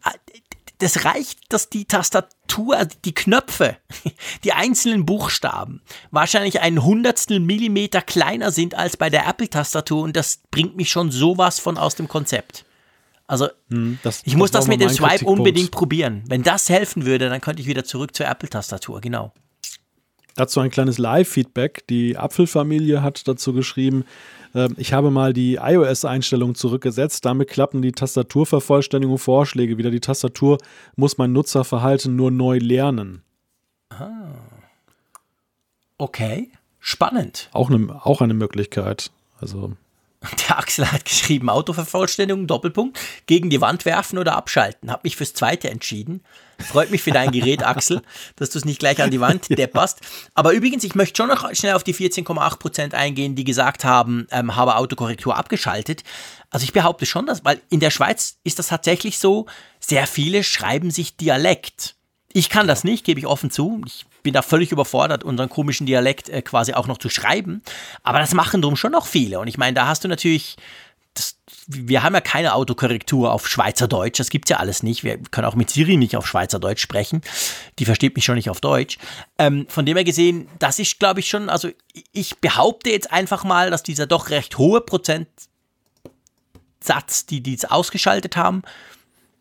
das 0.78 1.04
reicht, 1.04 1.52
dass 1.52 1.68
die 1.70 1.86
Tastatur, 1.86 2.76
also 2.76 2.96
die 3.04 3.14
Knöpfe, 3.14 3.76
die 4.44 4.52
einzelnen 4.52 5.06
Buchstaben 5.06 5.80
wahrscheinlich 6.10 6.60
ein 6.60 6.82
Hundertstel 6.84 7.40
Millimeter 7.40 8.02
kleiner 8.02 8.50
sind 8.50 8.74
als 8.74 8.96
bei 8.96 9.08
der 9.10 9.26
Apple-Tastatur 9.26 10.02
und 10.02 10.16
das 10.16 10.40
bringt 10.50 10.76
mich 10.76 10.90
schon 10.90 11.10
sowas 11.10 11.58
von 11.58 11.78
aus 11.78 11.94
dem 11.94 12.08
Konzept. 12.08 12.64
Also 13.26 13.48
Hm, 13.70 13.98
das- 14.02 14.22
ich 14.24 14.36
muss 14.36 14.52
war 14.52 14.60
das 14.60 14.68
mit 14.68 14.80
dem 14.80 14.88
Swipe 14.90 15.24
unbedingt 15.26 15.70
probieren. 15.72 16.22
Wenn 16.28 16.42
das 16.42 16.68
helfen 16.68 17.06
würde, 17.06 17.28
dann 17.28 17.40
könnte 17.40 17.60
ich 17.62 17.66
wieder 17.68 17.84
zurück 17.84 18.14
zur 18.14 18.26
Apple-Tastatur, 18.26 19.00
genau. 19.00 19.32
Dazu 20.36 20.60
ein 20.60 20.70
kleines 20.70 20.98
Live-Feedback. 20.98 21.86
Die 21.88 22.16
Apfelfamilie 22.16 23.02
hat 23.02 23.26
dazu 23.26 23.52
geschrieben, 23.52 24.04
äh, 24.54 24.68
ich 24.76 24.92
habe 24.92 25.10
mal 25.10 25.32
die 25.32 25.54
iOS-Einstellung 25.54 26.54
zurückgesetzt. 26.54 27.24
Damit 27.24 27.48
klappen 27.48 27.82
die 27.82 27.92
Tastaturvervollständigung 27.92 29.18
Vorschläge 29.18 29.78
wieder. 29.78 29.90
Die 29.90 30.00
Tastatur 30.00 30.58
muss 30.94 31.18
mein 31.18 31.32
Nutzerverhalten 31.32 32.14
nur 32.16 32.30
neu 32.30 32.58
lernen. 32.58 33.22
Okay, 35.98 36.50
spannend. 36.78 37.48
Auch 37.52 37.70
eine, 37.70 38.04
auch 38.04 38.20
eine 38.20 38.34
Möglichkeit. 38.34 39.10
Also, 39.40 39.72
Der 40.48 40.58
Axel 40.58 40.90
hat 40.90 41.04
geschrieben, 41.04 41.48
Autovervollständigung, 41.50 42.46
Doppelpunkt, 42.46 42.98
gegen 43.26 43.50
die 43.50 43.60
Wand 43.60 43.84
werfen 43.84 44.18
oder 44.18 44.36
abschalten. 44.36 44.90
Hab 44.90 45.04
mich 45.04 45.16
fürs 45.16 45.34
zweite 45.34 45.70
entschieden. 45.70 46.22
Freut 46.58 46.90
mich 46.90 47.02
für 47.02 47.10
dein 47.10 47.30
Gerät, 47.32 47.64
Axel, 47.64 48.02
dass 48.36 48.50
du 48.50 48.58
es 48.58 48.64
nicht 48.64 48.78
gleich 48.78 49.02
an 49.02 49.10
die 49.10 49.20
Wand 49.20 49.48
depperst. 49.58 50.00
Aber 50.34 50.52
übrigens, 50.52 50.84
ich 50.84 50.94
möchte 50.94 51.16
schon 51.16 51.28
noch 51.28 51.54
schnell 51.54 51.74
auf 51.74 51.84
die 51.84 51.94
14,8% 51.94 52.94
eingehen, 52.94 53.34
die 53.34 53.44
gesagt 53.44 53.84
haben, 53.84 54.26
ähm, 54.30 54.56
habe 54.56 54.76
Autokorrektur 54.76 55.36
abgeschaltet. 55.36 56.02
Also 56.50 56.64
ich 56.64 56.72
behaupte 56.72 57.06
schon, 57.06 57.26
dass, 57.26 57.44
weil 57.44 57.60
in 57.68 57.80
der 57.80 57.90
Schweiz 57.90 58.38
ist 58.44 58.58
das 58.58 58.68
tatsächlich 58.68 59.18
so, 59.18 59.46
sehr 59.80 60.06
viele 60.06 60.42
schreiben 60.42 60.90
sich 60.90 61.16
Dialekt. 61.16 61.96
Ich 62.32 62.50
kann 62.50 62.68
das 62.68 62.84
nicht, 62.84 63.04
gebe 63.04 63.20
ich 63.20 63.26
offen 63.26 63.50
zu. 63.50 63.80
Ich 63.86 64.04
bin 64.22 64.34
da 64.34 64.42
völlig 64.42 64.72
überfordert, 64.72 65.24
unseren 65.24 65.48
komischen 65.48 65.86
Dialekt 65.86 66.28
äh, 66.28 66.42
quasi 66.42 66.74
auch 66.74 66.86
noch 66.86 66.98
zu 66.98 67.08
schreiben. 67.08 67.62
Aber 68.02 68.18
das 68.18 68.34
machen 68.34 68.60
drum 68.60 68.76
schon 68.76 68.92
noch 68.92 69.06
viele. 69.06 69.38
Und 69.40 69.48
ich 69.48 69.56
meine, 69.56 69.74
da 69.74 69.86
hast 69.86 70.04
du 70.04 70.08
natürlich, 70.08 70.56
wir 71.66 72.02
haben 72.02 72.14
ja 72.14 72.20
keine 72.20 72.54
Autokorrektur 72.54 73.32
auf 73.32 73.48
Schweizerdeutsch. 73.48 74.20
Das 74.20 74.30
gibt's 74.30 74.50
ja 74.50 74.58
alles 74.58 74.82
nicht. 74.82 75.04
Wir 75.04 75.18
können 75.18 75.46
auch 75.46 75.54
mit 75.54 75.70
Siri 75.70 75.96
nicht 75.96 76.16
auf 76.16 76.26
Schweizerdeutsch 76.26 76.80
sprechen. 76.80 77.22
Die 77.78 77.84
versteht 77.84 78.14
mich 78.14 78.24
schon 78.24 78.36
nicht 78.36 78.50
auf 78.50 78.60
Deutsch. 78.60 78.98
Ähm, 79.38 79.66
von 79.68 79.84
dem 79.84 79.96
her 79.96 80.04
gesehen, 80.04 80.48
das 80.58 80.78
ist, 80.78 80.98
glaube 80.98 81.20
ich, 81.20 81.28
schon, 81.28 81.48
also 81.48 81.70
ich 82.12 82.38
behaupte 82.38 82.90
jetzt 82.90 83.12
einfach 83.12 83.44
mal, 83.44 83.70
dass 83.70 83.82
dieser 83.82 84.06
doch 84.06 84.30
recht 84.30 84.58
hohe 84.58 84.80
Prozentsatz, 84.80 85.56
die 87.28 87.40
die 87.42 87.54
es 87.54 87.64
ausgeschaltet 87.64 88.36
haben, 88.36 88.62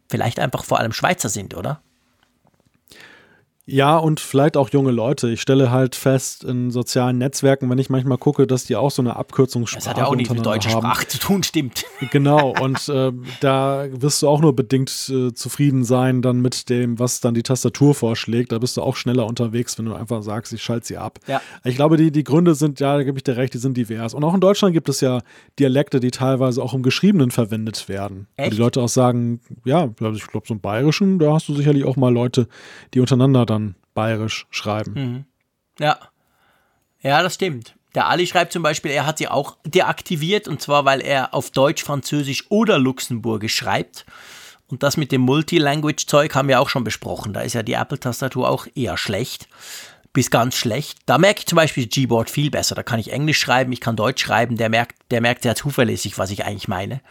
vielleicht 0.09 0.39
einfach 0.39 0.63
vor 0.63 0.79
allem 0.79 0.93
Schweizer 0.93 1.29
sind, 1.29 1.55
oder? 1.55 1.81
Ja, 3.67 3.97
und 3.97 4.19
vielleicht 4.19 4.57
auch 4.57 4.69
junge 4.69 4.91
Leute. 4.91 5.29
Ich 5.29 5.41
stelle 5.41 5.71
halt 5.71 5.95
fest 5.95 6.43
in 6.43 6.69
sozialen 6.69 7.17
Netzwerken, 7.17 7.67
wenn 7.69 7.79
ich 7.79 7.89
manchmal 7.89 8.19
gucke, 8.19 8.45
dass 8.45 8.65
die 8.65 8.75
auch 8.75 8.91
so 8.91 9.01
eine 9.01 9.15
Abkürzungssprache 9.15 9.83
Das 9.83 9.89
hat 9.89 9.97
ja 9.97 10.05
auch 10.05 10.15
nichts 10.15 10.31
mit 10.31 10.45
deutscher 10.45 10.69
haben. 10.69 10.81
Sprache 10.81 11.07
zu 11.07 11.17
tun, 11.17 11.41
stimmt. 11.41 11.83
Genau, 12.11 12.53
und 12.61 12.87
äh, 12.89 13.11
da 13.39 13.85
wirst 13.89 14.21
du 14.21 14.27
auch 14.27 14.39
nur 14.39 14.55
bedingt 14.55 15.09
äh, 15.09 15.33
zufrieden 15.33 15.83
sein 15.83 16.21
dann 16.21 16.41
mit 16.41 16.69
dem, 16.69 16.99
was 16.99 17.21
dann 17.21 17.33
die 17.33 17.41
Tastatur 17.41 17.95
vorschlägt. 17.95 18.51
Da 18.51 18.59
bist 18.59 18.77
du 18.77 18.83
auch 18.83 18.95
schneller 18.95 19.25
unterwegs, 19.25 19.79
wenn 19.79 19.85
du 19.85 19.95
einfach 19.95 20.21
sagst, 20.21 20.53
ich 20.53 20.61
schalte 20.61 20.85
sie 20.85 20.97
ab. 20.97 21.17
Ja. 21.25 21.41
Ich 21.63 21.75
glaube, 21.75 21.97
die, 21.97 22.11
die 22.11 22.23
Gründe 22.23 22.53
sind, 22.53 22.79
ja, 22.79 22.97
da 22.97 23.03
gebe 23.03 23.17
ich 23.17 23.23
dir 23.23 23.35
recht, 23.35 23.55
die 23.55 23.57
sind 23.57 23.77
divers. 23.77 24.13
Und 24.13 24.23
auch 24.23 24.35
in 24.35 24.41
Deutschland 24.41 24.73
gibt 24.73 24.89
es 24.89 25.01
ja 25.01 25.21
Dialekte, 25.57 25.99
die 25.99 26.11
teilweise 26.11 26.61
auch 26.61 26.75
im 26.75 26.83
Geschriebenen 26.83 27.31
verwendet 27.31 27.89
werden. 27.89 28.27
Wo 28.37 28.43
Echt? 28.43 28.53
die 28.53 28.57
Leute 28.57 28.81
auch 28.81 28.89
sagen, 28.89 29.39
ja, 29.63 29.85
ich 29.85 30.27
glaube, 30.27 30.45
so 30.47 30.53
im 30.53 30.59
Bayerischen, 30.59 31.17
da 31.17 31.33
hast 31.33 31.49
du 31.49 31.55
sicherlich 31.55 31.83
auch 31.83 31.95
mal 31.95 32.13
Leute, 32.13 32.47
die 32.93 32.99
untereinander 32.99 33.47
dann 33.47 33.54
bayerisch 33.95 34.45
schreiben. 34.51 35.25
Ja. 35.79 35.97
Ja, 37.01 37.23
das 37.23 37.33
stimmt. 37.33 37.75
Der 37.95 38.07
Ali 38.07 38.27
schreibt 38.27 38.51
zum 38.51 38.61
Beispiel, 38.61 38.91
er 38.91 39.05
hat 39.05 39.17
sie 39.17 39.27
auch 39.27 39.57
deaktiviert 39.65 40.47
und 40.47 40.61
zwar, 40.61 40.85
weil 40.85 41.01
er 41.01 41.33
auf 41.33 41.49
Deutsch, 41.49 41.83
Französisch 41.83 42.45
oder 42.49 42.77
Luxemburgisch 42.77 43.55
schreibt. 43.55 44.05
Und 44.67 44.83
das 44.83 44.97
mit 44.97 45.11
dem 45.11 45.21
Multilanguage-Zeug 45.21 46.33
haben 46.35 46.47
wir 46.47 46.59
auch 46.59 46.69
schon 46.69 46.83
besprochen. 46.83 47.33
Da 47.33 47.41
ist 47.41 47.53
ja 47.53 47.63
die 47.63 47.73
Apple-Tastatur 47.73 48.49
auch 48.49 48.67
eher 48.75 48.97
schlecht. 48.97 49.47
Bis 50.11 50.31
ganz 50.31 50.55
schlecht. 50.55 50.97
Da 51.05 51.17
merke 51.17 51.39
ich 51.39 51.45
zum 51.45 51.57
Beispiel 51.57 51.87
Gboard 51.87 52.29
viel 52.29 52.49
besser. 52.49 52.73
Da 52.73 52.83
kann 52.83 52.99
ich 52.99 53.11
Englisch 53.11 53.39
schreiben, 53.39 53.71
ich 53.71 53.81
kann 53.81 53.95
Deutsch 53.95 54.23
schreiben. 54.23 54.57
Der 54.57 54.69
merkt, 54.69 54.95
der 55.11 55.21
merkt 55.21 55.43
sehr 55.43 55.55
zuverlässig, 55.55 56.17
was 56.17 56.31
ich 56.31 56.45
eigentlich 56.45 56.67
meine. 56.67 57.01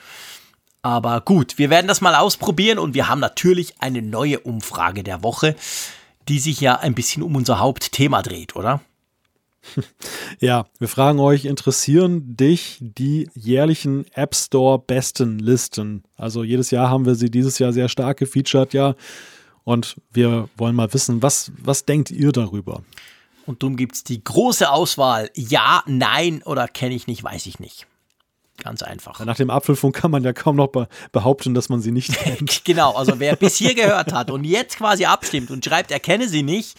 Aber 0.83 1.23
gut, 1.23 1.57
wir 1.57 1.71
werden 1.71 1.87
das 1.87 2.03
mal 2.03 2.15
ausprobieren 2.15 2.79
und 2.79 2.95
wir 2.95 3.09
haben 3.09 3.21
natürlich 3.21 3.75
eine 3.79 4.03
neue 4.03 4.41
Umfrage 4.41 5.03
der 5.03 5.23
Woche, 5.23 5.57
die 6.29 6.39
sich 6.39 6.61
ja 6.61 6.77
ein 6.77 6.95
bisschen 6.95 7.23
um 7.23 7.37
unser 7.37 7.59
Hauptthema 7.59 8.23
dreht, 8.23 8.57
oder? 8.57 8.81
Ja, 10.41 10.67
wir 10.79 10.89
fragen 10.89 11.21
euch, 11.21 11.45
interessieren 11.45 12.37
dich 12.37 12.79
die 12.81 13.31
jährlichen 13.35 14.05
App 14.13 14.35
Store 14.35 14.79
besten 14.79 15.39
Listen? 15.39 16.03
Also 16.17 16.45
jedes 16.45 16.71
Jahr 16.71 16.91
haben 16.91 17.07
wir 17.07 17.15
sie 17.15 17.31
dieses 17.31 17.59
Jahr 17.59 17.73
sehr 17.73 17.89
stark 17.89 18.19
gefeatured, 18.19 18.75
ja. 18.75 18.95
Und 19.63 19.97
wir 20.11 20.49
wollen 20.57 20.77
mal 20.77 20.93
wissen, 20.93 21.23
was, 21.23 21.51
was 21.57 21.87
denkt 21.87 22.11
ihr 22.11 22.33
darüber? 22.33 22.83
Und 23.47 23.63
darum 23.63 23.77
gibt 23.77 23.95
es 23.95 24.05
die 24.05 24.23
große 24.23 24.71
Auswahl. 24.71 25.31
Ja, 25.35 25.83
nein 25.87 26.43
oder 26.43 26.69
kenne 26.69 26.95
ich 26.95 27.07
nicht, 27.07 27.25
weiß 27.25 27.47
ich 27.47 27.59
nicht. 27.59 27.87
Ganz 28.63 28.83
einfach. 28.83 29.25
Nach 29.25 29.37
dem 29.37 29.51
Apfelfunk 29.51 29.97
kann 29.97 30.11
man 30.11 30.23
ja 30.23 30.33
kaum 30.33 30.57
noch 30.57 30.69
be 30.69 30.89
behaupten, 31.13 31.55
dass 31.55 31.69
man 31.69 31.81
sie 31.81 31.91
nicht 31.91 32.13
kennt. 32.19 32.65
Genau, 32.65 32.93
also 32.93 33.19
wer 33.19 33.37
bis 33.37 33.57
hier 33.57 33.75
gehört 33.75 34.13
hat 34.13 34.31
und 34.31 34.45
jetzt 34.45 34.79
quasi 34.79 35.05
abstimmt 35.05 35.51
und 35.51 35.65
schreibt, 35.65 35.91
er 35.91 36.01
kenne 36.01 36.29
sie 36.29 36.43
nicht, 36.43 36.79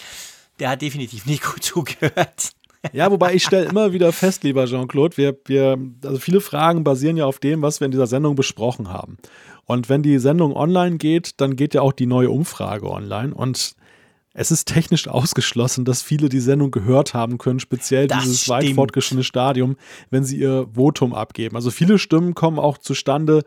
der 0.60 0.70
hat 0.70 0.82
definitiv 0.82 1.26
nicht 1.26 1.44
gut 1.44 1.64
zugehört. 1.64 2.52
Ja, 2.94 3.12
wobei 3.12 3.34
ich 3.34 3.44
stelle 3.44 3.66
immer 3.66 3.94
wieder 3.94 4.14
fest, 4.14 4.44
lieber 4.44 4.66
Jean-Claude, 4.66 5.18
wir, 5.18 5.36
wir, 5.46 5.78
also 6.04 6.20
viele 6.20 6.40
Fragen 6.40 6.84
basieren 6.84 7.18
ja 7.18 7.26
auf 7.26 7.40
dem, 7.40 7.64
was 7.64 7.80
wir 7.80 7.86
in 7.86 7.92
dieser 7.92 8.08
Sendung 8.08 8.36
besprochen 8.36 8.90
haben. 8.90 9.18
Und 9.66 9.90
wenn 9.90 10.04
die 10.04 10.20
Sendung 10.20 10.56
online 10.56 10.98
geht, 10.98 11.42
dann 11.42 11.56
geht 11.56 11.74
ja 11.74 11.82
auch 11.82 11.94
die 11.94 12.06
neue 12.06 12.30
Umfrage 12.30 12.90
online. 12.90 13.34
Und 13.34 13.76
es 14.38 14.52
ist 14.52 14.66
technisch 14.68 15.08
ausgeschlossen, 15.08 15.86
dass 15.86 16.02
viele 16.02 16.28
die 16.30 16.42
Sendung 16.42 16.70
gehört 16.70 17.14
haben 17.14 17.38
können, 17.38 17.60
speziell 17.60 18.08
Das 18.08 18.24
dieses 18.24 18.50
weit 18.50 18.64
stimmt. 18.64 18.76
fortgeschrittene 18.76 19.24
Stadium, 19.24 19.78
wenn 20.10 20.26
sie 20.26 20.38
ihr 20.38 20.68
Votum 20.74 21.14
abgeben. 21.14 21.56
Also 21.56 21.72
viele 21.72 21.98
Stimmen 21.98 22.36
kommen 22.36 22.60
auch 22.60 22.78
zustande, 22.78 23.44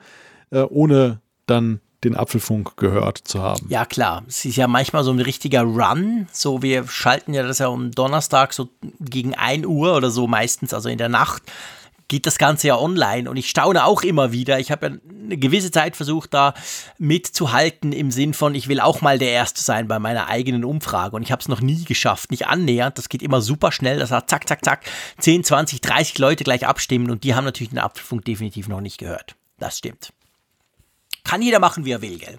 äh, 0.51 0.63
ohne 0.63 1.21
dann 1.47 1.81
den 2.05 2.17
Apfelfunk 2.17 2.77
gehört 2.77 3.19
zu 3.19 3.43
haben. 3.43 3.67
Ja, 3.69 3.85
klar. 3.85 4.23
Es 4.29 4.45
ist 4.45 4.57
ja 4.57 4.67
manchmal 4.69 5.05
so 5.05 5.11
ein 5.11 5.21
richtiger 5.21 5.63
Run. 5.63 6.27
So, 6.33 6.63
wir 6.63 6.87
schalten 6.87 7.35
ja 7.35 7.43
das 7.43 7.59
ja 7.59 7.67
um 7.67 7.91
Donnerstag 7.91 8.55
so 8.55 8.69
gegen 9.01 9.35
1 9.35 9.67
Uhr 9.67 9.97
oder 9.97 10.11
so 10.11 10.27
meistens, 10.27 10.73
also 10.73 10.89
in 10.89 10.99
der 10.99 11.09
Nacht, 11.09 11.43
geht 12.09 12.27
das 12.27 12.39
Ganze 12.39 12.69
ja 12.69 12.79
online. 12.79 13.31
Und 13.31 13.37
ich 13.37 13.49
staune 13.49 13.85
auch 13.85 14.03
immer 14.03 14.33
wieder. 14.33 14.59
Ich 14.59 14.71
habe 14.71 14.87
ja 14.87 14.93
eine 15.23 15.37
gewisse 15.37 15.71
Zeit 15.71 15.95
versucht, 15.95 16.35
da 16.35 16.55
mitzuhalten 16.99 17.93
im 17.93 18.11
Sinn 18.11 18.35
von, 18.35 18.55
ich 18.55 18.69
will 18.69 18.81
auch 18.81 19.01
mal 19.03 19.19
der 19.19 19.31
Erste 19.31 19.63
sein 19.63 19.87
bei 19.87 19.99
meiner 19.99 20.29
eigenen 20.29 20.65
Umfrage. 20.65 21.15
Und 21.15 21.23
ich 21.23 21.31
habe 21.31 21.41
es 21.41 21.49
noch 21.49 21.61
nie 21.61 21.85
geschafft, 21.85 22.31
nicht 22.31 22.47
annähernd. 22.47 22.99
Das 22.99 23.09
geht 23.09 23.23
immer 23.23 23.41
super 23.41 23.71
schnell. 23.71 23.99
Das 23.99 24.11
hat 24.11 24.31
zack, 24.31 24.49
zack, 24.49 24.65
zack, 24.65 24.85
10, 25.19 25.45
20, 25.45 25.81
30 25.83 26.19
Leute 26.19 26.45
gleich 26.45 26.67
abstimmen. 26.67 27.11
Und 27.11 27.25
die 27.25 27.35
haben 27.35 27.45
natürlich 27.45 27.71
den 27.71 27.79
Apfelfunk 27.79 28.25
definitiv 28.25 28.69
noch 28.69 28.81
nicht 28.81 28.99
gehört. 28.99 29.37
Das 29.59 29.79
stimmt. 29.79 30.13
Kann 31.25 31.43
jeder 31.43 31.59
machen, 31.59 31.85
wie 31.85 31.93
er 31.93 32.01
will, 32.01 32.19
gell? 32.19 32.39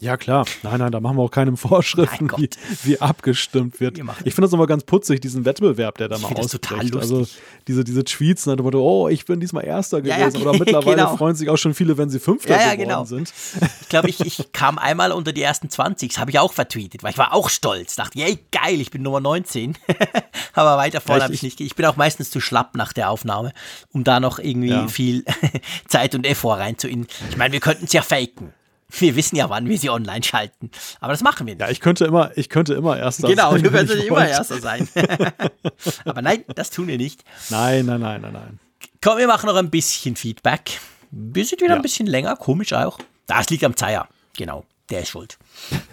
Ja, 0.00 0.16
klar. 0.16 0.46
Nein, 0.62 0.78
nein, 0.78 0.92
da 0.92 1.00
machen 1.00 1.16
wir 1.16 1.22
auch 1.22 1.30
keine 1.30 1.56
Vorschriften, 1.56 2.30
wie, 2.36 2.48
wie 2.84 3.00
abgestimmt 3.00 3.80
wird. 3.80 3.98
Ich 3.98 4.34
finde 4.34 4.42
das 4.42 4.54
aber 4.54 4.68
ganz 4.68 4.84
putzig, 4.84 5.20
diesen 5.20 5.44
Wettbewerb, 5.44 5.98
der 5.98 6.08
da 6.08 6.18
mal 6.18 6.32
ausbricht. 6.36 6.94
Also 6.94 7.26
diese, 7.66 7.82
diese 7.82 8.04
Tweets, 8.04 8.44
dem 8.44 8.58
Motto, 8.58 8.80
oh, 8.80 9.08
ich 9.08 9.24
bin 9.24 9.40
diesmal 9.40 9.64
Erster 9.64 10.00
gewesen. 10.00 10.20
Ja, 10.20 10.28
ja, 10.28 10.40
Oder 10.40 10.52
mittlerweile 10.58 10.96
genau. 10.98 11.16
freuen 11.16 11.34
sich 11.34 11.50
auch 11.50 11.56
schon 11.56 11.74
viele, 11.74 11.98
wenn 11.98 12.10
sie 12.10 12.20
Fünfter 12.20 12.50
ja, 12.50 12.74
geworden 12.74 12.78
genau. 12.78 13.04
sind. 13.04 13.32
Ich 13.80 13.88
glaube, 13.88 14.08
ich, 14.08 14.20
ich 14.20 14.52
kam 14.52 14.78
einmal 14.78 15.10
unter 15.10 15.32
die 15.32 15.42
ersten 15.42 15.68
20. 15.68 16.12
Das 16.12 16.20
habe 16.20 16.30
ich 16.30 16.38
auch 16.38 16.52
vertweetet, 16.52 17.02
weil 17.02 17.10
ich 17.10 17.18
war 17.18 17.34
auch 17.34 17.48
stolz. 17.48 17.96
Dachte, 17.96 18.20
yay, 18.20 18.38
geil, 18.52 18.80
ich 18.80 18.92
bin 18.92 19.02
Nummer 19.02 19.20
19. 19.20 19.76
aber 20.52 20.76
weiter 20.76 21.00
vorne 21.00 21.24
habe 21.24 21.34
ich 21.34 21.42
nicht. 21.42 21.60
Ich 21.60 21.74
bin 21.74 21.84
auch 21.86 21.96
meistens 21.96 22.30
zu 22.30 22.40
schlapp 22.40 22.76
nach 22.76 22.92
der 22.92 23.10
Aufnahme, 23.10 23.52
um 23.92 24.04
da 24.04 24.20
noch 24.20 24.38
irgendwie 24.38 24.88
viel 24.88 25.24
Zeit 25.88 26.14
und 26.14 26.24
Effort 26.24 26.58
reinzuinnen. 26.58 27.08
Ich 27.30 27.36
meine, 27.36 27.52
wir 27.52 27.60
könnten 27.60 27.86
es 27.86 27.92
ja 27.92 28.02
faken. 28.02 28.52
Wir 28.98 29.16
wissen 29.16 29.36
ja, 29.36 29.50
wann 29.50 29.68
wir 29.68 29.78
sie 29.78 29.90
online 29.90 30.22
schalten. 30.22 30.70
Aber 31.00 31.12
das 31.12 31.22
machen 31.22 31.46
wir 31.46 31.54
nicht. 31.54 31.60
Ja, 31.60 31.68
ich 31.68 31.80
könnte 31.80 32.06
immer, 32.06 32.30
ich 32.36 32.48
könnte 32.48 32.72
immer 32.72 32.96
Erster 32.98 33.28
genau, 33.28 33.50
sein. 33.50 33.62
Genau, 33.62 33.70
du 33.70 33.76
könntest 33.76 34.04
immer 34.04 34.26
Erster 34.26 34.60
sein. 34.60 34.88
Aber 36.06 36.22
nein, 36.22 36.44
das 36.54 36.70
tun 36.70 36.86
wir 36.86 36.96
nicht. 36.96 37.22
Nein, 37.50 37.84
nein, 37.84 38.00
nein, 38.00 38.22
nein, 38.22 38.32
nein. 38.32 38.58
Komm, 39.02 39.18
wir 39.18 39.26
machen 39.26 39.46
noch 39.46 39.56
ein 39.56 39.68
bisschen 39.68 40.16
Feedback. 40.16 40.80
Wir 41.10 41.44
sind 41.44 41.60
wieder 41.60 41.72
ja. 41.72 41.76
ein 41.76 41.82
bisschen 41.82 42.06
länger, 42.06 42.36
komisch 42.36 42.72
auch. 42.72 42.98
Das 43.26 43.50
liegt 43.50 43.64
am 43.64 43.76
Zeier. 43.76 44.08
Genau 44.36 44.64
der 44.90 45.02
ist 45.02 45.08
schuld. 45.08 45.38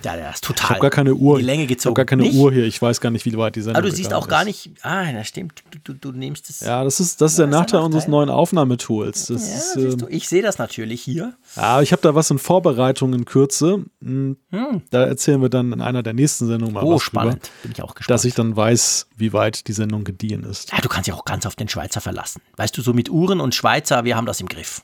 Der, 0.04 0.16
der 0.16 0.30
ist 0.30 0.44
total. 0.44 0.66
Ich 0.66 0.70
habe 0.70 0.80
gar 0.80 0.90
keine 0.90 1.14
Uhr. 1.14 1.38
Die 1.38 1.44
Länge 1.44 1.68
gezogen. 1.68 1.94
Ich 1.94 2.00
habe 2.00 2.06
gar 2.06 2.06
keine 2.06 2.24
nicht? 2.24 2.36
Uhr 2.36 2.52
hier. 2.52 2.66
Ich 2.66 2.82
weiß 2.82 3.02
gar 3.02 3.10
nicht, 3.10 3.26
wie 3.26 3.36
weit 3.38 3.56
die 3.56 3.62
Sendung 3.62 3.82
Aber 3.82 3.90
du 3.90 3.96
siehst 3.96 4.14
auch 4.14 4.28
gar 4.28 4.46
nicht. 4.46 4.72
Ah, 4.82 5.12
das 5.12 5.28
stimmt. 5.28 5.64
Du, 5.72 5.80
du, 5.80 5.94
du 5.94 6.12
nimmst 6.12 6.50
es. 6.50 6.62
Ja, 6.62 6.84
das 6.84 7.00
ist, 7.00 7.22
das 7.22 7.32
ist 7.32 7.40
der 7.40 7.48
Nachteil 7.48 7.82
unseres 7.82 8.08
neuen 8.08 8.30
Aufnahmetools. 8.30 9.28
Das 9.28 9.76
ja, 9.76 9.84
ist, 9.84 10.02
äh, 10.02 10.10
ich 10.10 10.30
sehe 10.30 10.42
das 10.42 10.58
natürlich 10.58 11.02
hier. 11.02 11.34
Ja, 11.56 11.82
ich 11.82 11.92
habe 11.92 12.02
da 12.02 12.16
was 12.16 12.30
in 12.32 12.40
Vorbereitung 12.40 13.14
in 13.14 13.26
Kürze. 13.26 13.86
Hm. 14.02 14.38
hm. 14.52 14.82
Da 14.92 15.06
erzählen 15.06 15.42
wir 15.42 15.50
dann 15.50 15.72
in 15.72 15.82
einer 15.82 16.04
der 16.04 16.14
nächsten 16.14 16.48
Sendungen 16.48 16.74
mal 16.74 16.84
oh, 16.84 16.96
was 16.96 17.02
spannend. 17.02 17.44
Drüber, 17.44 17.50
Bin 17.64 17.72
ich 17.72 17.82
auch 17.82 17.96
gespannt. 17.96 18.14
Dass 18.14 18.26
ich 18.26 18.36
dann 18.36 18.56
weiß, 18.56 19.08
wie 19.18 19.34
weit 19.34 19.68
die 19.68 19.74
Sendung 19.74 20.04
gediehen 20.04 20.44
ist. 20.44 20.72
Ja, 20.72 20.80
du 20.80 20.90
kannst 20.90 21.08
ja 21.08 21.16
auch 21.16 21.26
ganz 21.26 21.46
auf 21.46 21.56
den 21.56 21.68
Schweizer 21.68 22.02
verlassen. 22.02 22.42
Weißt 22.58 22.78
du, 22.78 22.82
so 22.82 22.94
mit 22.94 23.10
Uhren 23.10 23.42
und 23.42 23.56
Schweizer, 23.56 24.04
wir 24.04 24.16
haben 24.16 24.26
das 24.26 24.40
im 24.40 24.48
Griff. 24.48 24.84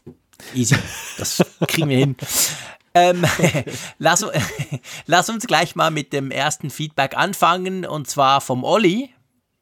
Easy. 0.54 0.76
Das 1.18 1.44
kriegen 1.68 1.90
wir 1.90 1.98
hin. 1.98 2.16
Ähm, 2.94 3.24
lass, 4.00 4.26
lass, 5.06 5.30
uns 5.30 5.48
gleich 5.48 5.76
mal 5.76 5.92
mit 5.92 6.14
dem 6.14 6.32
ersten 6.32 6.70
Feedback 6.70 7.16
anfangen 7.16 7.86
und 7.86 8.08
zwar 8.08 8.42
vom 8.42 8.64
Olli. 8.64 9.10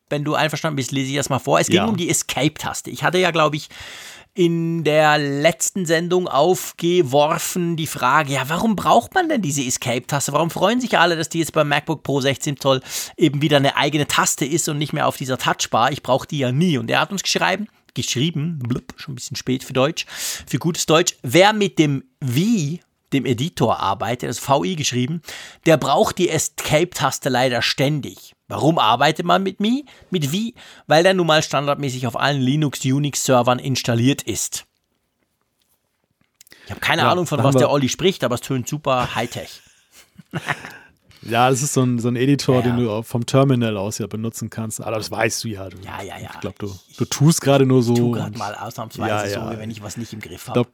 Wenn 0.10 0.24
du 0.24 0.34
einverstanden 0.34 0.76
bist, 0.76 0.92
lese 0.92 1.12
ich 1.12 1.18
das 1.18 1.30
mal 1.30 1.40
vor. 1.40 1.60
Es 1.60 1.68
ging 1.68 1.78
ja. 1.78 1.86
um 1.86 1.96
die 1.96 2.10
Escape-Taste. 2.10 2.90
Ich 2.90 3.04
hatte 3.04 3.20
ja, 3.20 3.30
glaube 3.30 3.58
ich, 3.58 3.70
in 4.34 4.84
der 4.84 5.18
letzten 5.18 5.86
Sendung 5.86 6.28
aufgeworfen 6.28 7.76
die 7.76 7.88
Frage, 7.88 8.34
ja, 8.34 8.48
warum 8.48 8.76
braucht 8.76 9.14
man 9.14 9.28
denn 9.28 9.42
diese 9.42 9.64
Escape-Taste? 9.64 10.32
Warum 10.32 10.50
freuen 10.50 10.80
sich 10.80 10.98
alle, 10.98 11.16
dass 11.16 11.30
die 11.30 11.40
jetzt 11.40 11.54
beim 11.54 11.68
MacBook 11.68 12.04
Pro 12.04 12.22
16 12.22 12.58
Zoll 12.58 12.82
eben 13.18 13.42
wieder 13.42 13.58
eine 13.58 13.76
eigene 13.76 14.08
Taste 14.08 14.46
ist 14.46 14.70
und 14.70 14.78
nicht 14.78 14.94
mehr 14.94 15.08
auf 15.08 15.18
dieser 15.18 15.38
Touchbar? 15.38 15.92
Ich 15.92 16.02
brauche 16.04 16.28
die 16.28 16.40
ja 16.40 16.52
nie. 16.52 16.78
Und 16.78 16.90
er 16.90 17.02
hat 17.02 17.12
uns 17.12 17.22
geschrieben, 17.22 17.68
geschrieben, 17.94 18.60
blub, 18.60 18.94
schon 18.96 19.14
ein 19.14 19.16
bisschen 19.16 19.36
spät 19.36 19.64
für 19.64 19.74
Deutsch, 19.74 20.06
für 20.48 20.58
gutes 20.58 20.86
Deutsch, 20.86 21.18
wer 21.22 21.54
mit 21.54 21.78
dem 21.78 22.04
Wie 22.20 22.82
dem 23.14 23.26
Editor 23.26 23.80
arbeitet, 23.80 24.30
das 24.30 24.48
VI 24.48 24.76
geschrieben, 24.76 25.22
der 25.66 25.78
braucht 25.78 26.18
die 26.18 26.30
Escape-Taste 26.30 27.30
leider 27.30 27.62
ständig. 27.62 28.36
Warum 28.48 28.80
arbeitet 28.80 29.26
man 29.26 29.44
mit 29.44 29.60
Mi? 29.60 29.86
Mit 30.10 30.32
wie? 30.32 30.56
Weil 30.88 31.04
der 31.04 31.14
nun 31.14 31.28
mal 31.28 31.44
standardmäßig 31.44 32.08
auf 32.08 32.20
allen 32.20 32.42
Linux-Unix-Servern 32.42 33.60
installiert 33.60 34.24
ist. 34.24 34.66
Ich 36.66 36.72
habe 36.72 36.82
keine 36.82 37.04
ja, 37.04 37.12
Ahnung, 37.12 37.26
von 37.26 37.44
was 37.44 37.56
der 37.56 37.70
Olli 37.70 37.90
spricht, 37.90 38.24
aber 38.24 38.36
es 38.36 38.42
tönt 38.42 38.68
super 38.68 39.16
Hightech. 39.16 39.62
Ja, 41.22 41.50
das 41.50 41.62
ist 41.62 41.74
so 41.74 41.84
ein, 41.84 42.00
so 42.00 42.08
ein 42.08 42.16
Editor, 42.16 42.62
ja, 42.62 42.62
ja. 42.62 42.76
den 42.76 42.86
du 42.86 43.04
vom 43.04 43.26
Terminal 43.26 43.76
aus 43.76 43.98
ja 43.98 44.08
benutzen 44.08 44.50
kannst. 44.50 44.82
Aber 44.82 44.96
das 44.96 45.12
weißt 45.12 45.44
du 45.44 45.50
ja. 45.50 45.68
Du, 45.68 45.78
ja, 45.80 46.02
ja, 46.02 46.18
ja. 46.18 46.30
Ich 46.34 46.40
glaube, 46.40 46.56
du, 46.60 46.74
du 46.98 47.04
tust 47.04 47.42
gerade 47.42 47.66
nur 47.66 47.84
so. 47.84 47.92
Ich 47.92 48.00
tue 48.00 48.12
gerade 48.12 48.38
mal 48.38 48.56
ausnahmsweise 48.56 49.34
ja, 49.34 49.52
so, 49.52 49.60
wenn 49.60 49.70
ich 49.70 49.84
was 49.84 49.98
nicht 49.98 50.14
im 50.14 50.22
Griff 50.22 50.48
habe 50.48 50.66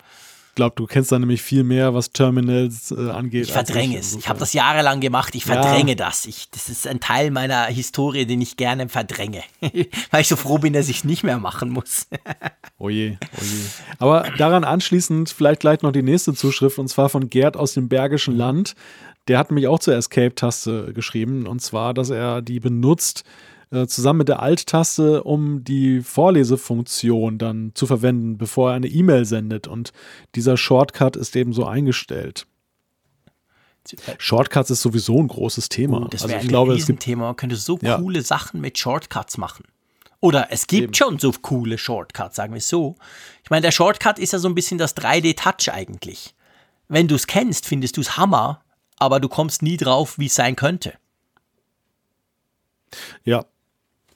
glaube, 0.55 0.75
du 0.75 0.85
kennst 0.85 1.11
da 1.11 1.19
nämlich 1.19 1.41
viel 1.41 1.63
mehr, 1.63 1.93
was 1.93 2.11
Terminals 2.11 2.91
äh, 2.91 3.09
angeht. 3.09 3.45
Ich 3.45 3.51
verdränge 3.51 3.97
es. 3.97 4.15
Ich 4.15 4.27
habe 4.29 4.39
das 4.39 4.53
jahrelang 4.53 5.01
gemacht. 5.01 5.35
Ich 5.35 5.45
verdränge 5.45 5.91
ja. 5.91 5.95
das. 5.95 6.25
Ich, 6.25 6.49
das 6.49 6.69
ist 6.69 6.87
ein 6.87 6.99
Teil 6.99 7.29
meiner 7.29 7.65
Historie, 7.65 8.25
den 8.25 8.41
ich 8.41 8.57
gerne 8.57 8.89
verdränge. 8.89 9.43
Weil 10.11 10.21
ich 10.21 10.27
so 10.27 10.35
froh 10.35 10.57
bin, 10.57 10.73
dass 10.73 10.89
ich 10.89 10.97
es 10.97 11.03
nicht 11.03 11.23
mehr 11.23 11.37
machen 11.37 11.69
muss. 11.69 12.07
oje, 12.79 13.17
oje. 13.39 13.65
Aber 13.99 14.31
daran 14.37 14.63
anschließend 14.63 15.29
vielleicht 15.29 15.59
gleich 15.59 15.81
noch 15.81 15.91
die 15.91 16.03
nächste 16.03 16.33
Zuschrift 16.33 16.79
und 16.79 16.87
zwar 16.87 17.09
von 17.09 17.29
Gerd 17.29 17.57
aus 17.57 17.73
dem 17.73 17.89
Bergischen 17.89 18.35
Land. 18.35 18.75
Der 19.27 19.37
hat 19.37 19.51
mich 19.51 19.67
auch 19.67 19.79
zur 19.79 19.95
Escape-Taste 19.95 20.93
geschrieben 20.93 21.47
und 21.47 21.61
zwar, 21.61 21.93
dass 21.93 22.09
er 22.09 22.41
die 22.41 22.59
benutzt, 22.59 23.23
äh, 23.75 23.87
zusammen 23.87 24.19
mit 24.19 24.29
der 24.29 24.41
Alt-Taste, 24.41 25.23
um 25.23 25.63
die 25.63 26.01
Vorlesefunktion 26.01 27.37
dann 27.37 27.71
zu 27.73 27.85
verwenden, 27.85 28.37
bevor 28.37 28.71
er 28.71 28.75
eine 28.75 28.87
E-Mail 28.87 29.25
sendet. 29.25 29.67
Und 29.67 29.91
dieser 30.35 30.57
Shortcut 30.57 31.15
ist 31.15 31.35
eben 31.35 31.53
so 31.53 31.65
eingestellt. 31.65 32.47
Shortcuts 34.17 34.71
ist 34.71 34.81
sowieso 34.81 35.19
ein 35.19 35.27
großes 35.27 35.69
Thema. 35.69 36.03
Oh, 36.05 36.07
das 36.07 36.23
wäre 36.23 36.35
also 36.35 36.45
ein 36.45 36.49
glaube, 36.49 36.73
Riesenthema. 36.73 37.25
Man 37.25 37.35
könnte 37.35 37.55
so 37.55 37.77
ja. 37.81 37.97
coole 37.97 38.21
Sachen 38.21 38.59
mit 38.61 38.77
Shortcuts 38.79 39.37
machen. 39.37 39.65
Oder 40.21 40.47
es 40.51 40.65
gibt 40.65 40.83
Eben. 40.83 40.93
schon 40.95 41.19
so 41.19 41.31
coole 41.31 41.77
Shortcuts, 41.77 42.35
sagen 42.35 42.53
wir 42.53 42.57
es 42.57 42.67
so. 42.67 42.95
Ich 43.43 43.49
meine, 43.49 43.61
der 43.61 43.71
Shortcut 43.71 44.17
ist 44.17 44.33
ja 44.33 44.39
so 44.39 44.47
ein 44.47 44.55
bisschen 44.55 44.79
das 44.79 44.97
3D-Touch 44.97 45.71
eigentlich. 45.71 46.33
Wenn 46.87 47.07
du 47.07 47.15
es 47.15 47.27
kennst, 47.27 47.67
findest 47.67 47.97
du 47.97 48.01
es 48.01 48.17
Hammer, 48.17 48.63
aber 48.97 49.19
du 49.19 49.29
kommst 49.29 49.61
nie 49.61 49.77
drauf, 49.77 50.17
wie 50.17 50.25
es 50.25 50.35
sein 50.35 50.55
könnte. 50.55 50.93
Ja, 53.23 53.45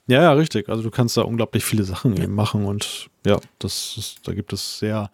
ja, 0.10 0.24
ja, 0.24 0.34
richtig. 0.34 0.70
Also 0.70 0.82
du 0.82 0.90
kannst 0.90 1.16
da 1.18 1.22
unglaublich 1.22 1.64
viele 1.64 1.84
Sachen 1.84 2.18
eben 2.22 2.34
machen 2.34 2.66
und 2.66 3.10
ja, 3.26 3.40
das 3.60 3.96
ist, 3.98 4.28
da 4.28 4.34
gibt 4.34 4.52
es 4.54 4.80
sehr, 4.80 5.12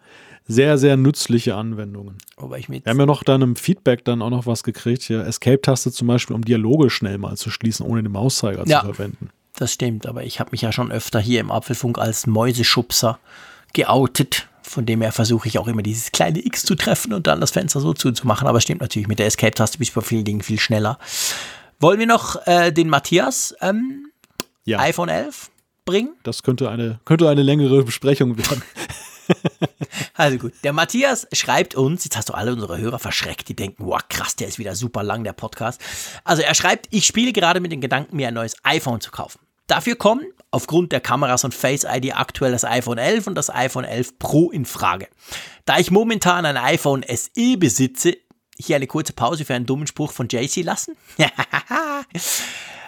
sehr, 0.48 0.78
sehr 0.78 0.96
nützliche 0.96 1.54
Anwendungen. 1.54 2.16
Wobei 2.38 2.58
ich 2.60 2.68
Wir 2.70 2.80
haben 2.86 2.98
ja 2.98 3.06
noch 3.06 3.22
dann 3.22 3.42
im 3.42 3.56
Feedback 3.56 4.04
dann 4.04 4.22
auch 4.22 4.30
noch 4.30 4.46
was 4.46 4.62
gekriegt 4.62 5.02
hier. 5.02 5.26
Escape-Taste 5.26 5.92
zum 5.92 6.08
Beispiel, 6.08 6.34
um 6.34 6.44
Dialoge 6.44 6.88
schnell 6.88 7.18
mal 7.18 7.36
zu 7.36 7.50
schließen, 7.50 7.84
ohne 7.84 8.02
den 8.02 8.12
Mauszeiger 8.12 8.66
ja, 8.66 8.80
zu 8.80 8.86
verwenden. 8.86 9.30
Das 9.56 9.72
stimmt, 9.72 10.06
aber 10.06 10.24
ich 10.24 10.40
habe 10.40 10.50
mich 10.52 10.62
ja 10.62 10.72
schon 10.72 10.90
öfter 10.90 11.20
hier 11.20 11.40
im 11.40 11.50
Apfelfunk 11.50 11.98
als 11.98 12.26
Mäuseschubser 12.26 13.18
geoutet. 13.74 14.48
Von 14.62 14.86
dem 14.86 15.02
her 15.02 15.12
versuche 15.12 15.46
ich 15.46 15.58
auch 15.58 15.68
immer 15.68 15.82
dieses 15.82 16.10
kleine 16.10 16.44
X 16.44 16.64
zu 16.64 16.74
treffen 16.74 17.12
und 17.12 17.26
dann 17.26 17.40
das 17.40 17.50
Fenster 17.50 17.80
so 17.80 17.92
zuzumachen. 17.92 18.48
Aber 18.48 18.58
es 18.58 18.64
stimmt 18.64 18.80
natürlich, 18.80 19.08
mit 19.08 19.18
der 19.18 19.26
Escape-Taste 19.26 19.78
bist 19.78 19.94
du 19.94 20.00
bei 20.00 20.06
vielen 20.06 20.24
Dingen 20.24 20.42
viel 20.42 20.58
schneller. 20.58 20.98
Wollen 21.80 21.98
wir 21.98 22.06
noch 22.06 22.46
äh, 22.46 22.72
den 22.72 22.88
Matthias 22.88 23.54
ähm, 23.60 24.06
ja. 24.66 24.78
iPhone 24.80 25.08
11 25.08 25.50
bringen? 25.84 26.14
Das 26.22 26.42
könnte 26.42 26.68
eine, 26.68 27.00
könnte 27.04 27.28
eine 27.28 27.42
längere 27.42 27.82
Besprechung 27.84 28.36
werden. 28.36 28.62
also 30.14 30.38
gut, 30.38 30.52
der 30.62 30.72
Matthias 30.72 31.26
schreibt 31.32 31.74
uns, 31.74 32.04
jetzt 32.04 32.16
hast 32.16 32.28
du 32.28 32.34
alle 32.34 32.52
unsere 32.52 32.78
Hörer 32.78 32.98
verschreckt, 32.98 33.48
die 33.48 33.56
denken, 33.56 33.84
wow, 33.86 34.00
krass, 34.08 34.36
der 34.36 34.48
ist 34.48 34.58
wieder 34.58 34.74
super 34.74 35.02
lang, 35.02 35.24
der 35.24 35.32
Podcast. 35.32 35.80
Also 36.24 36.42
er 36.42 36.54
schreibt, 36.54 36.88
ich 36.90 37.06
spiele 37.06 37.32
gerade 37.32 37.60
mit 37.60 37.72
den 37.72 37.80
Gedanken, 37.80 38.16
mir 38.16 38.28
ein 38.28 38.34
neues 38.34 38.56
iPhone 38.64 39.00
zu 39.00 39.10
kaufen. 39.10 39.40
Dafür 39.66 39.96
kommen 39.96 40.26
aufgrund 40.50 40.92
der 40.92 41.00
Kameras 41.00 41.44
und 41.44 41.54
Face 41.54 41.84
ID 41.84 42.16
aktuell 42.16 42.52
das 42.52 42.64
iPhone 42.64 42.98
11 42.98 43.26
und 43.26 43.34
das 43.34 43.50
iPhone 43.50 43.84
11 43.84 44.18
Pro 44.18 44.50
in 44.50 44.64
Frage. 44.64 45.08
Da 45.64 45.78
ich 45.78 45.90
momentan 45.90 46.46
ein 46.46 46.56
iPhone 46.56 47.04
SE 47.08 47.56
besitze, 47.56 48.16
hier 48.58 48.76
eine 48.76 48.86
kurze 48.86 49.12
Pause 49.12 49.44
für 49.44 49.54
einen 49.54 49.66
dummen 49.66 49.86
Spruch 49.86 50.12
von 50.12 50.28
JC 50.28 50.62
lassen. 50.62 50.96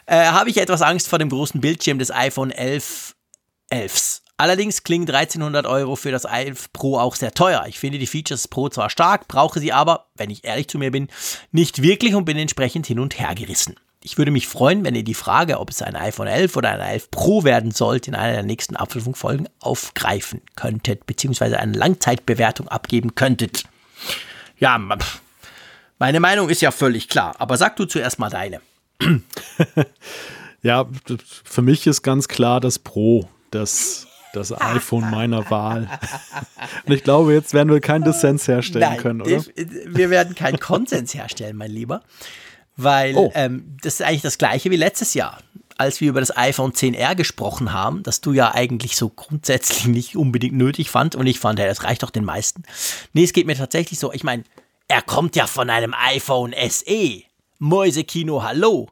äh, 0.08 0.26
habe 0.26 0.50
ich 0.50 0.56
etwas 0.56 0.82
Angst 0.82 1.08
vor 1.08 1.18
dem 1.18 1.28
großen 1.28 1.60
Bildschirm 1.60 1.98
des 1.98 2.10
iPhone 2.10 2.50
11 2.50 3.14
11s. 3.70 4.22
Allerdings 4.38 4.84
klingen 4.84 5.08
1300 5.08 5.66
Euro 5.66 5.96
für 5.96 6.10
das 6.10 6.24
11 6.24 6.72
Pro 6.72 6.96
auch 6.98 7.16
sehr 7.16 7.32
teuer. 7.32 7.64
Ich 7.66 7.78
finde 7.78 7.98
die 7.98 8.06
Features 8.06 8.48
Pro 8.48 8.68
zwar 8.68 8.88
stark, 8.88 9.28
brauche 9.28 9.58
sie 9.58 9.72
aber, 9.72 10.06
wenn 10.14 10.30
ich 10.30 10.44
ehrlich 10.44 10.68
zu 10.68 10.78
mir 10.78 10.90
bin, 10.90 11.08
nicht 11.50 11.82
wirklich 11.82 12.14
und 12.14 12.24
bin 12.24 12.38
entsprechend 12.38 12.86
hin 12.86 13.00
und 13.00 13.18
her 13.18 13.34
gerissen. 13.34 13.74
Ich 14.00 14.16
würde 14.16 14.30
mich 14.30 14.46
freuen, 14.46 14.84
wenn 14.84 14.94
ihr 14.94 15.02
die 15.02 15.12
Frage, 15.12 15.58
ob 15.58 15.70
es 15.70 15.82
ein 15.82 15.96
iPhone 15.96 16.28
11 16.28 16.56
oder 16.56 16.70
ein 16.70 16.80
11 16.80 17.10
Pro 17.10 17.42
werden 17.42 17.72
sollte, 17.72 18.10
in 18.10 18.14
einer 18.14 18.34
der 18.34 18.42
nächsten 18.44 18.76
Apfelfunkfolgen 18.76 19.48
aufgreifen 19.58 20.40
könntet, 20.54 21.04
beziehungsweise 21.04 21.58
eine 21.58 21.76
Langzeitbewertung 21.76 22.68
abgeben 22.68 23.16
könntet. 23.16 23.64
Ja, 24.56 24.80
meine 25.98 26.20
Meinung 26.20 26.48
ist 26.48 26.62
ja 26.62 26.70
völlig 26.70 27.08
klar, 27.08 27.34
aber 27.40 27.56
sag 27.56 27.74
du 27.74 27.86
zuerst 27.86 28.20
mal 28.20 28.30
deine. 28.30 28.60
ja, 30.62 30.86
für 31.44 31.62
mich 31.62 31.86
ist 31.86 32.02
ganz 32.02 32.28
klar 32.28 32.60
das 32.60 32.78
Pro, 32.78 33.28
das, 33.50 34.06
das 34.32 34.52
iPhone 34.60 35.10
meiner 35.10 35.50
Wahl. 35.50 35.88
Und 36.86 36.92
ich 36.92 37.04
glaube, 37.04 37.32
jetzt 37.32 37.54
werden 37.54 37.72
wir 37.72 37.80
keinen 37.80 38.04
Dissens 38.04 38.48
herstellen 38.48 38.90
Nein, 38.90 38.98
können, 38.98 39.22
oder? 39.22 39.44
Wir 39.86 40.10
werden 40.10 40.34
keinen 40.34 40.60
Konsens 40.60 41.14
herstellen, 41.14 41.56
mein 41.56 41.70
Lieber. 41.70 42.02
Weil 42.76 43.16
oh. 43.16 43.32
ähm, 43.34 43.76
das 43.82 43.94
ist 43.94 44.02
eigentlich 44.02 44.22
das 44.22 44.38
gleiche 44.38 44.70
wie 44.70 44.76
letztes 44.76 45.12
Jahr, 45.14 45.38
als 45.78 46.00
wir 46.00 46.10
über 46.10 46.20
das 46.20 46.36
iPhone 46.36 46.72
10R 46.72 47.16
gesprochen 47.16 47.72
haben, 47.72 48.04
das 48.04 48.20
du 48.20 48.32
ja 48.32 48.54
eigentlich 48.54 48.96
so 48.96 49.08
grundsätzlich 49.08 49.86
nicht 49.88 50.16
unbedingt 50.16 50.54
nötig 50.54 50.88
fand. 50.88 51.16
Und 51.16 51.26
ich 51.26 51.40
fand, 51.40 51.58
ja, 51.58 51.66
das 51.66 51.82
reicht 51.82 52.04
doch 52.04 52.10
den 52.10 52.24
meisten. 52.24 52.62
Nee, 53.12 53.24
es 53.24 53.32
geht 53.32 53.46
mir 53.46 53.56
tatsächlich 53.56 53.98
so, 53.98 54.12
ich 54.12 54.22
meine, 54.22 54.44
er 54.86 55.02
kommt 55.02 55.36
ja 55.36 55.46
von 55.46 55.70
einem 55.70 55.92
iPhone 55.92 56.54
SE. 56.68 57.22
Mäusekino, 57.58 58.42
hallo. 58.42 58.88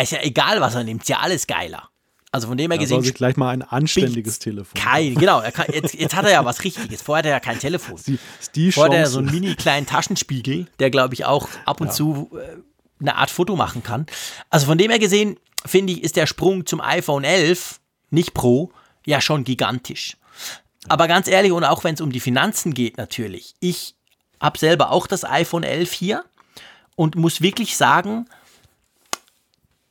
Ist 0.00 0.12
ja 0.12 0.20
egal, 0.22 0.60
was 0.60 0.74
er 0.74 0.84
nimmt, 0.84 1.02
ist 1.02 1.08
ja 1.08 1.20
alles 1.20 1.46
geiler. 1.46 1.88
Also 2.32 2.48
von 2.48 2.58
dem 2.58 2.70
her 2.70 2.78
gesehen. 2.78 2.96
soll 2.96 3.04
sich 3.04 3.14
gleich 3.14 3.36
mal 3.36 3.50
ein 3.50 3.62
anständiges. 3.62 4.38
Telefon. 4.38 4.78
Kein, 4.78 5.14
genau. 5.14 5.40
Kann, 5.52 5.66
jetzt, 5.72 5.94
jetzt 5.94 6.14
hat 6.14 6.26
er 6.26 6.32
ja 6.32 6.44
was 6.44 6.64
Richtiges. 6.64 7.00
Vorher 7.00 7.20
hat 7.20 7.26
er 7.26 7.32
ja 7.32 7.40
kein 7.40 7.58
Telefon. 7.58 7.98
Die, 8.06 8.18
die 8.54 8.72
Vorher 8.72 8.92
hat 8.92 9.06
er 9.06 9.10
so 9.10 9.20
einen 9.20 9.30
mini 9.30 9.54
kleinen 9.54 9.86
Taschenspiegel, 9.86 10.66
der 10.78 10.90
glaube 10.90 11.14
ich 11.14 11.24
auch 11.24 11.48
ab 11.64 11.80
und 11.80 11.94
zu 11.94 12.30
äh, 12.34 12.56
eine 13.00 13.16
Art 13.16 13.30
Foto 13.30 13.56
machen 13.56 13.82
kann. 13.82 14.04
Also 14.50 14.66
von 14.66 14.76
dem 14.76 14.90
her 14.90 14.98
gesehen, 14.98 15.38
finde 15.64 15.94
ich, 15.94 16.02
ist 16.02 16.16
der 16.16 16.26
Sprung 16.26 16.66
zum 16.66 16.80
iPhone 16.80 17.24
11, 17.24 17.80
nicht 18.10 18.34
Pro, 18.34 18.70
ja 19.06 19.20
schon 19.20 19.44
gigantisch. 19.44 20.18
Aber 20.88 21.08
ganz 21.08 21.28
ehrlich, 21.28 21.52
und 21.52 21.64
auch 21.64 21.84
wenn 21.84 21.94
es 21.94 22.00
um 22.00 22.12
die 22.12 22.20
Finanzen 22.20 22.74
geht 22.74 22.96
natürlich, 22.98 23.54
ich 23.60 23.94
habe 24.40 24.58
selber 24.58 24.90
auch 24.90 25.06
das 25.06 25.24
iPhone 25.24 25.62
11 25.62 25.92
hier 25.92 26.24
und 26.96 27.14
muss 27.14 27.40
wirklich 27.40 27.76
sagen, 27.76 28.26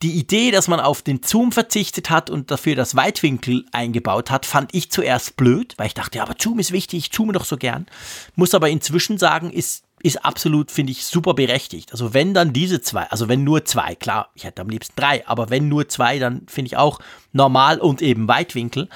die 0.02 0.20
Idee, 0.20 0.52
dass 0.52 0.68
man 0.68 0.80
auf 0.80 1.02
den 1.02 1.24
Zoom 1.24 1.52
verzichtet 1.52 2.10
hat 2.10 2.30
und 2.30 2.52
dafür 2.52 2.76
das 2.76 2.96
Weitwinkel 2.96 3.66
eingebaut 3.72 4.30
hat, 4.30 4.46
fand 4.46 4.74
ich 4.76 4.92
zuerst 4.92 5.38
blöd, 5.38 5.74
weil 5.78 5.88
ich 5.88 5.94
dachte, 5.94 6.18
ja, 6.18 6.24
aber 6.24 6.36
Zoom 6.38 6.60
ist 6.60 6.72
wichtig, 6.72 7.00
ich 7.00 7.12
zoome 7.12 7.34
doch 7.34 7.46
so 7.46 7.58
gern. 7.58 7.88
Muss 8.36 8.54
aber 8.54 8.70
inzwischen 8.70 9.18
sagen, 9.18 9.52
ist, 9.52 9.86
ist 10.04 10.26
absolut, 10.26 10.70
finde 10.70 10.92
ich, 10.92 11.06
super 11.06 11.34
berechtigt. 11.34 11.92
Also 11.94 12.14
wenn 12.14 12.34
dann 12.34 12.52
diese 12.52 12.82
zwei, 12.82 13.04
also 13.04 13.30
wenn 13.30 13.44
nur 13.44 13.64
zwei, 13.66 13.96
klar, 13.96 14.30
ich 14.36 14.44
hätte 14.44 14.62
am 14.62 14.70
liebsten 14.70 14.94
drei, 14.96 15.26
aber 15.28 15.50
wenn 15.50 15.70
nur 15.70 15.88
zwei, 15.88 16.20
dann 16.20 16.46
finde 16.48 16.68
ich 16.68 16.78
auch 16.78 17.00
normal 17.32 17.80
und 17.80 18.02
eben 18.02 18.28
Weitwinkel, 18.28 18.90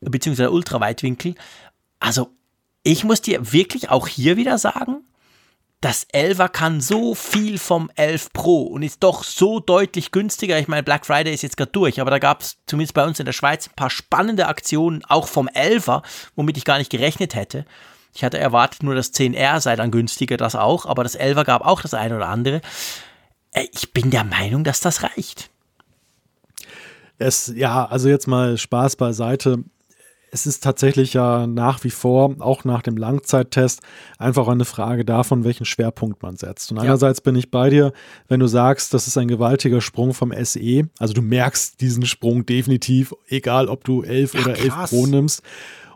beziehungsweise 0.00 0.50
Ultraweitwinkel. 0.50 1.34
Also 2.00 2.30
ich 2.82 3.04
muss 3.04 3.20
dir 3.20 3.52
wirklich 3.52 3.90
auch 3.90 4.08
hier 4.08 4.36
wieder 4.36 4.56
sagen, 4.56 5.04
das 5.80 6.08
11er 6.08 6.48
kann 6.48 6.80
so 6.80 7.14
viel 7.14 7.58
vom 7.58 7.90
11 7.94 8.32
Pro 8.32 8.62
und 8.62 8.82
ist 8.82 9.02
doch 9.02 9.22
so 9.22 9.60
deutlich 9.60 10.10
günstiger. 10.10 10.58
Ich 10.58 10.66
meine, 10.66 10.82
Black 10.82 11.06
Friday 11.06 11.32
ist 11.32 11.42
jetzt 11.42 11.56
gerade 11.56 11.70
durch, 11.70 12.00
aber 12.00 12.10
da 12.10 12.18
gab 12.18 12.40
es 12.42 12.56
zumindest 12.66 12.94
bei 12.94 13.04
uns 13.04 13.20
in 13.20 13.26
der 13.26 13.32
Schweiz 13.32 13.68
ein 13.68 13.76
paar 13.76 13.90
spannende 13.90 14.48
Aktionen, 14.48 15.04
auch 15.04 15.28
vom 15.28 15.48
11er, 15.48 16.02
womit 16.34 16.56
ich 16.56 16.64
gar 16.64 16.78
nicht 16.78 16.90
gerechnet 16.90 17.36
hätte. 17.36 17.64
Ich 18.12 18.24
hatte 18.24 18.38
erwartet, 18.38 18.82
nur 18.82 18.96
das 18.96 19.14
10R 19.14 19.60
sei 19.60 19.76
dann 19.76 19.92
günstiger, 19.92 20.36
das 20.36 20.56
auch, 20.56 20.86
aber 20.86 21.04
das 21.04 21.18
11er 21.18 21.44
gab 21.44 21.64
auch 21.64 21.80
das 21.80 21.94
eine 21.94 22.16
oder 22.16 22.28
andere. 22.28 22.60
Äh, 23.52 23.68
Ich 23.72 23.92
bin 23.92 24.10
der 24.10 24.24
Meinung, 24.24 24.64
dass 24.64 24.80
das 24.80 25.04
reicht. 25.04 25.50
Es, 27.18 27.52
ja, 27.54 27.84
also 27.84 28.08
jetzt 28.08 28.26
mal 28.26 28.58
Spaß 28.58 28.96
beiseite. 28.96 29.64
Es 30.30 30.46
ist 30.46 30.62
tatsächlich 30.62 31.14
ja 31.14 31.46
nach 31.46 31.84
wie 31.84 31.90
vor, 31.90 32.34
auch 32.40 32.64
nach 32.64 32.82
dem 32.82 32.96
Langzeittest, 32.96 33.80
einfach 34.18 34.46
eine 34.48 34.64
Frage 34.64 35.04
davon, 35.04 35.44
welchen 35.44 35.64
Schwerpunkt 35.64 36.22
man 36.22 36.36
setzt. 36.36 36.70
Und 36.70 36.76
Ja. 36.78 36.82
einerseits 36.84 37.20
bin 37.20 37.34
ich 37.36 37.50
bei 37.50 37.70
dir, 37.70 37.92
wenn 38.28 38.40
du 38.40 38.46
sagst, 38.46 38.92
das 38.94 39.06
ist 39.06 39.16
ein 39.16 39.28
gewaltiger 39.28 39.80
Sprung 39.80 40.14
vom 40.14 40.32
SE. 40.32 40.88
Also 40.98 41.14
du 41.14 41.22
merkst 41.22 41.80
diesen 41.80 42.04
Sprung 42.06 42.44
definitiv, 42.46 43.14
egal 43.28 43.68
ob 43.68 43.84
du 43.84 44.02
11 44.02 44.34
oder 44.34 44.58
11 44.58 44.68
krass. 44.68 44.90
Pro 44.90 45.06
nimmst. 45.06 45.42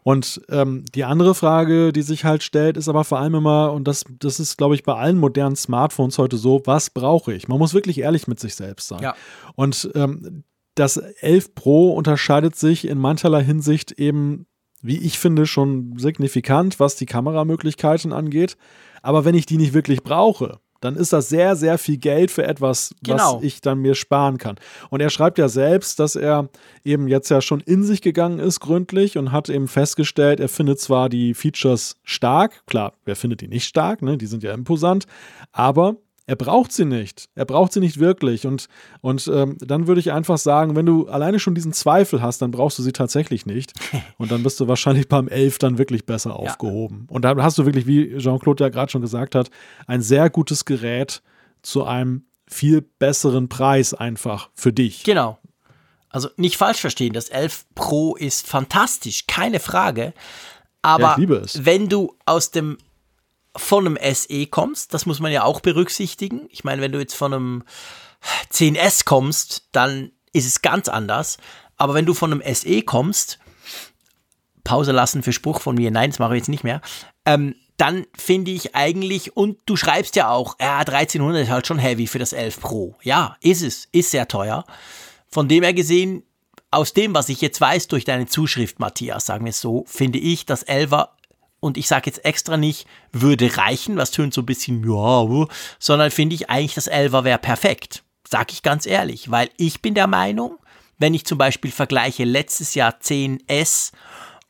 Und 0.04 0.40
ähm, 0.48 0.84
die 0.96 1.04
andere 1.04 1.32
Frage, 1.34 1.92
die 1.92 2.02
sich 2.02 2.24
halt 2.24 2.42
stellt, 2.42 2.76
ist 2.76 2.88
aber 2.88 3.04
vor 3.04 3.20
allem 3.20 3.36
immer, 3.36 3.72
und 3.72 3.86
das, 3.86 4.04
das 4.18 4.40
ist, 4.40 4.58
glaube 4.58 4.74
ich, 4.74 4.82
bei 4.82 4.94
allen 4.94 5.16
modernen 5.16 5.54
Smartphones 5.54 6.18
heute 6.18 6.36
so, 6.38 6.60
was 6.64 6.90
brauche 6.90 7.32
ich? 7.32 7.46
Man 7.46 7.58
muss 7.58 7.72
wirklich 7.72 7.98
ehrlich 8.00 8.26
mit 8.26 8.40
sich 8.40 8.56
selbst 8.56 8.88
sein. 8.88 9.00
Ja. 9.00 9.14
Und 9.54 9.90
ähm, 9.94 10.42
das 10.74 10.96
11 10.96 11.54
Pro 11.54 11.92
unterscheidet 11.92 12.56
sich 12.56 12.86
in 12.86 12.98
mancherlei 12.98 13.42
Hinsicht 13.42 13.92
eben, 13.92 14.46
wie 14.80 14.98
ich 14.98 15.18
finde, 15.18 15.46
schon 15.46 15.98
signifikant, 15.98 16.80
was 16.80 16.96
die 16.96 17.06
Kameramöglichkeiten 17.06 18.12
angeht. 18.12 18.56
Aber 19.02 19.24
wenn 19.24 19.34
ich 19.34 19.46
die 19.46 19.58
nicht 19.58 19.74
wirklich 19.74 20.02
brauche, 20.02 20.58
dann 20.82 20.96
ist 20.96 21.12
das 21.12 21.28
sehr, 21.28 21.54
sehr 21.54 21.78
viel 21.78 21.96
Geld 21.96 22.30
für 22.30 22.44
etwas, 22.44 22.94
Genau. 23.02 23.36
was 23.36 23.42
ich 23.44 23.60
dann 23.60 23.78
mir 23.78 23.94
sparen 23.94 24.38
kann. 24.38 24.56
Und 24.90 25.00
er 25.00 25.10
schreibt 25.10 25.38
ja 25.38 25.48
selbst, 25.48 26.00
dass 26.00 26.16
er 26.16 26.48
eben 26.84 27.06
jetzt 27.06 27.28
ja 27.28 27.40
schon 27.40 27.60
in 27.60 27.84
sich 27.84 28.02
gegangen 28.02 28.40
ist, 28.40 28.60
gründlich, 28.60 29.16
und 29.16 29.30
hat 29.30 29.48
eben 29.48 29.68
festgestellt, 29.68 30.40
er 30.40 30.48
findet 30.48 30.80
zwar 30.80 31.08
die 31.08 31.34
Features 31.34 31.96
stark, 32.02 32.66
klar, 32.66 32.94
wer 33.04 33.14
findet 33.14 33.40
die 33.42 33.48
nicht 33.48 33.66
stark, 33.66 34.02
ne? 34.02 34.18
die 34.18 34.26
sind 34.26 34.42
ja 34.42 34.52
imposant, 34.52 35.06
aber 35.52 35.96
er 36.32 36.36
braucht 36.36 36.72
sie 36.72 36.86
nicht. 36.86 37.28
Er 37.34 37.44
braucht 37.44 37.74
sie 37.74 37.80
nicht 37.80 38.00
wirklich. 38.00 38.46
Und, 38.46 38.66
und 39.02 39.28
ähm, 39.28 39.58
dann 39.60 39.86
würde 39.86 40.00
ich 40.00 40.12
einfach 40.12 40.38
sagen, 40.38 40.74
wenn 40.74 40.86
du 40.86 41.06
alleine 41.06 41.38
schon 41.38 41.54
diesen 41.54 41.74
Zweifel 41.74 42.22
hast, 42.22 42.40
dann 42.40 42.50
brauchst 42.50 42.78
du 42.78 42.82
sie 42.82 42.92
tatsächlich 42.92 43.44
nicht. 43.44 43.74
Und 44.16 44.32
dann 44.32 44.42
bist 44.42 44.58
du 44.58 44.66
wahrscheinlich 44.66 45.08
beim 45.08 45.28
11 45.28 45.58
dann 45.58 45.76
wirklich 45.76 46.06
besser 46.06 46.34
aufgehoben. 46.34 47.06
Und 47.10 47.26
dann 47.26 47.42
hast 47.42 47.58
du 47.58 47.66
wirklich, 47.66 47.86
wie 47.86 48.16
Jean-Claude 48.16 48.64
ja 48.64 48.70
gerade 48.70 48.90
schon 48.90 49.02
gesagt 49.02 49.34
hat, 49.34 49.50
ein 49.86 50.00
sehr 50.00 50.30
gutes 50.30 50.64
Gerät 50.64 51.22
zu 51.60 51.84
einem 51.84 52.24
viel 52.48 52.80
besseren 52.80 53.50
Preis 53.50 53.92
einfach 53.92 54.48
für 54.54 54.72
dich. 54.72 55.04
Genau. 55.04 55.38
Also 56.08 56.30
nicht 56.38 56.56
falsch 56.56 56.80
verstehen, 56.80 57.12
das 57.12 57.28
11 57.28 57.66
Pro 57.74 58.16
ist 58.16 58.46
fantastisch, 58.46 59.26
keine 59.26 59.60
Frage. 59.60 60.14
Aber 60.80 61.18
Ja, 61.18 61.44
wenn 61.66 61.90
du 61.90 62.16
aus 62.24 62.52
dem 62.52 62.78
von 63.56 63.86
einem 63.86 64.14
SE 64.14 64.46
kommst, 64.46 64.94
das 64.94 65.06
muss 65.06 65.20
man 65.20 65.32
ja 65.32 65.44
auch 65.44 65.60
berücksichtigen. 65.60 66.46
Ich 66.50 66.64
meine, 66.64 66.80
wenn 66.80 66.92
du 66.92 66.98
jetzt 66.98 67.14
von 67.14 67.34
einem 67.34 67.64
10S 68.52 69.04
kommst, 69.04 69.68
dann 69.72 70.12
ist 70.32 70.46
es 70.46 70.62
ganz 70.62 70.88
anders. 70.88 71.38
Aber 71.76 71.94
wenn 71.94 72.06
du 72.06 72.14
von 72.14 72.32
einem 72.32 72.54
SE 72.54 72.82
kommst, 72.82 73.38
Pause 74.64 74.92
lassen 74.92 75.22
für 75.22 75.32
Spruch 75.32 75.60
von 75.60 75.74
mir, 75.74 75.90
nein, 75.90 76.10
das 76.10 76.18
mache 76.18 76.34
ich 76.34 76.40
jetzt 76.40 76.48
nicht 76.48 76.64
mehr, 76.64 76.80
ähm, 77.26 77.54
dann 77.76 78.06
finde 78.16 78.52
ich 78.52 78.74
eigentlich, 78.76 79.36
und 79.36 79.58
du 79.66 79.76
schreibst 79.76 80.14
ja 80.14 80.30
auch, 80.30 80.56
ja, 80.60 80.78
1300 80.78 81.42
ist 81.42 81.50
halt 81.50 81.66
schon 81.66 81.78
heavy 81.78 82.06
für 82.06 82.18
das 82.18 82.32
11 82.32 82.60
Pro. 82.60 82.96
Ja, 83.02 83.36
ist 83.40 83.62
es, 83.62 83.88
ist 83.90 84.12
sehr 84.12 84.28
teuer. 84.28 84.64
Von 85.28 85.48
dem 85.48 85.64
her 85.64 85.74
gesehen, 85.74 86.22
aus 86.70 86.92
dem, 86.92 87.14
was 87.14 87.28
ich 87.28 87.40
jetzt 87.40 87.60
weiß 87.60 87.88
durch 87.88 88.04
deine 88.04 88.26
Zuschrift, 88.26 88.78
Matthias, 88.78 89.26
sagen 89.26 89.44
wir 89.44 89.50
es 89.50 89.60
so, 89.60 89.84
finde 89.86 90.18
ich, 90.18 90.46
das 90.46 90.66
11er, 90.66 91.08
und 91.62 91.78
ich 91.78 91.86
sage 91.86 92.10
jetzt 92.10 92.24
extra 92.24 92.56
nicht, 92.56 92.88
würde 93.12 93.56
reichen, 93.56 93.96
was 93.96 94.10
tönt 94.10 94.34
so 94.34 94.42
ein 94.42 94.46
bisschen, 94.46 94.82
ja, 94.82 95.46
sondern 95.78 96.10
finde 96.10 96.34
ich 96.34 96.50
eigentlich, 96.50 96.74
das 96.74 96.90
11er 96.90 97.22
wäre 97.22 97.38
perfekt. 97.38 98.02
Sag 98.28 98.52
ich 98.52 98.62
ganz 98.62 98.84
ehrlich, 98.84 99.30
weil 99.30 99.48
ich 99.56 99.80
bin 99.80 99.94
der 99.94 100.08
Meinung, 100.08 100.58
wenn 100.98 101.14
ich 101.14 101.24
zum 101.24 101.38
Beispiel 101.38 101.70
vergleiche 101.70 102.24
letztes 102.24 102.74
Jahr 102.74 102.94
10S 103.00 103.92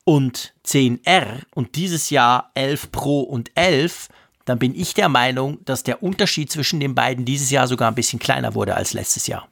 und 0.04 0.54
10R 0.66 1.42
und 1.54 1.76
dieses 1.76 2.08
Jahr 2.08 2.50
11 2.54 2.90
Pro 2.92 3.20
und 3.20 3.50
11, 3.56 4.08
dann 4.46 4.58
bin 4.58 4.74
ich 4.74 4.94
der 4.94 5.10
Meinung, 5.10 5.62
dass 5.66 5.82
der 5.82 6.02
Unterschied 6.02 6.50
zwischen 6.50 6.80
den 6.80 6.94
beiden 6.94 7.26
dieses 7.26 7.50
Jahr 7.50 7.68
sogar 7.68 7.90
ein 7.90 7.94
bisschen 7.94 8.20
kleiner 8.20 8.54
wurde 8.54 8.74
als 8.74 8.94
letztes 8.94 9.26
Jahr. 9.26 9.46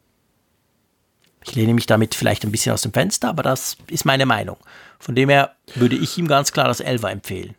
Ich 1.44 1.54
lehne 1.54 1.74
mich 1.74 1.86
damit 1.86 2.14
vielleicht 2.14 2.44
ein 2.44 2.52
bisschen 2.52 2.72
aus 2.72 2.82
dem 2.82 2.92
Fenster, 2.92 3.28
aber 3.28 3.42
das 3.42 3.76
ist 3.88 4.04
meine 4.04 4.26
Meinung. 4.26 4.56
Von 4.98 5.14
dem 5.14 5.28
her 5.30 5.52
würde 5.74 5.96
ich 5.96 6.18
ihm 6.18 6.28
ganz 6.28 6.52
klar 6.52 6.68
das 6.68 6.84
11er 6.84 7.10
empfehlen. 7.10 7.54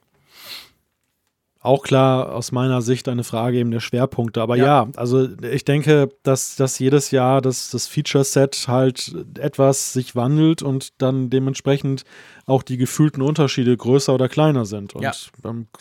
Auch 1.63 1.83
klar 1.83 2.33
aus 2.33 2.51
meiner 2.51 2.81
Sicht 2.81 3.07
eine 3.07 3.23
Frage 3.23 3.59
eben 3.59 3.69
der 3.69 3.81
Schwerpunkte. 3.81 4.41
Aber 4.41 4.55
ja, 4.55 4.65
Ja. 4.65 4.87
also 4.95 5.27
ich 5.43 5.63
denke, 5.63 6.09
dass, 6.23 6.55
dass 6.55 6.79
jedes 6.79 7.11
Jahr 7.11 7.39
das, 7.39 7.69
das 7.69 7.85
Feature-Set 7.87 8.65
halt 8.67 9.13
etwas 9.37 9.93
sich 9.93 10.15
wandelt 10.15 10.63
und 10.63 10.89
dann 10.99 11.29
dementsprechend 11.29 12.03
auch 12.47 12.63
die 12.63 12.77
gefühlten 12.77 13.21
Unterschiede 13.21 13.77
größer 13.77 14.11
oder 14.13 14.27
kleiner 14.27 14.65
sind. 14.65 14.95
Und 14.95 15.03
Ja. 15.03 15.11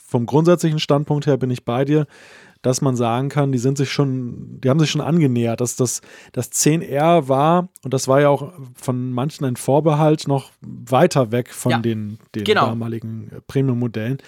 vom 0.07 0.27
grundsätzlichen 0.27 0.81
Standpunkt 0.81 1.27
her 1.27 1.39
bin 1.39 1.51
ich 1.51 1.65
bei 1.65 1.87
dir, 1.87 2.07
dass 2.63 2.81
man 2.83 2.95
sagen 2.97 3.29
kann, 3.31 3.53
die 3.53 3.59
sind 3.59 3.79
sich 3.79 3.91
schon, 3.91 4.61
die 4.61 4.69
haben 4.69 4.79
sich 4.81 4.91
schon 4.91 5.01
angenähert. 5.01 5.61
Dass 5.61 5.77
das, 5.77 6.01
das 6.33 6.51
10R 6.53 7.29
war, 7.29 7.69
und 7.85 7.95
das 7.95 8.07
war 8.09 8.21
ja 8.21 8.29
auch 8.29 8.53
von 8.75 9.13
manchen 9.13 9.45
ein 9.45 9.57
Vorbehalt, 9.57 10.29
noch 10.29 10.51
weiter 10.61 11.33
weg 11.33 11.53
von 11.55 11.73
Ja. 11.73 11.79
den, 11.79 12.19
den 12.35 12.45
Genau. 12.45 12.67
damaligen 12.67 13.31
äh, 13.35 13.41
Premium-Modellen. 13.47 14.19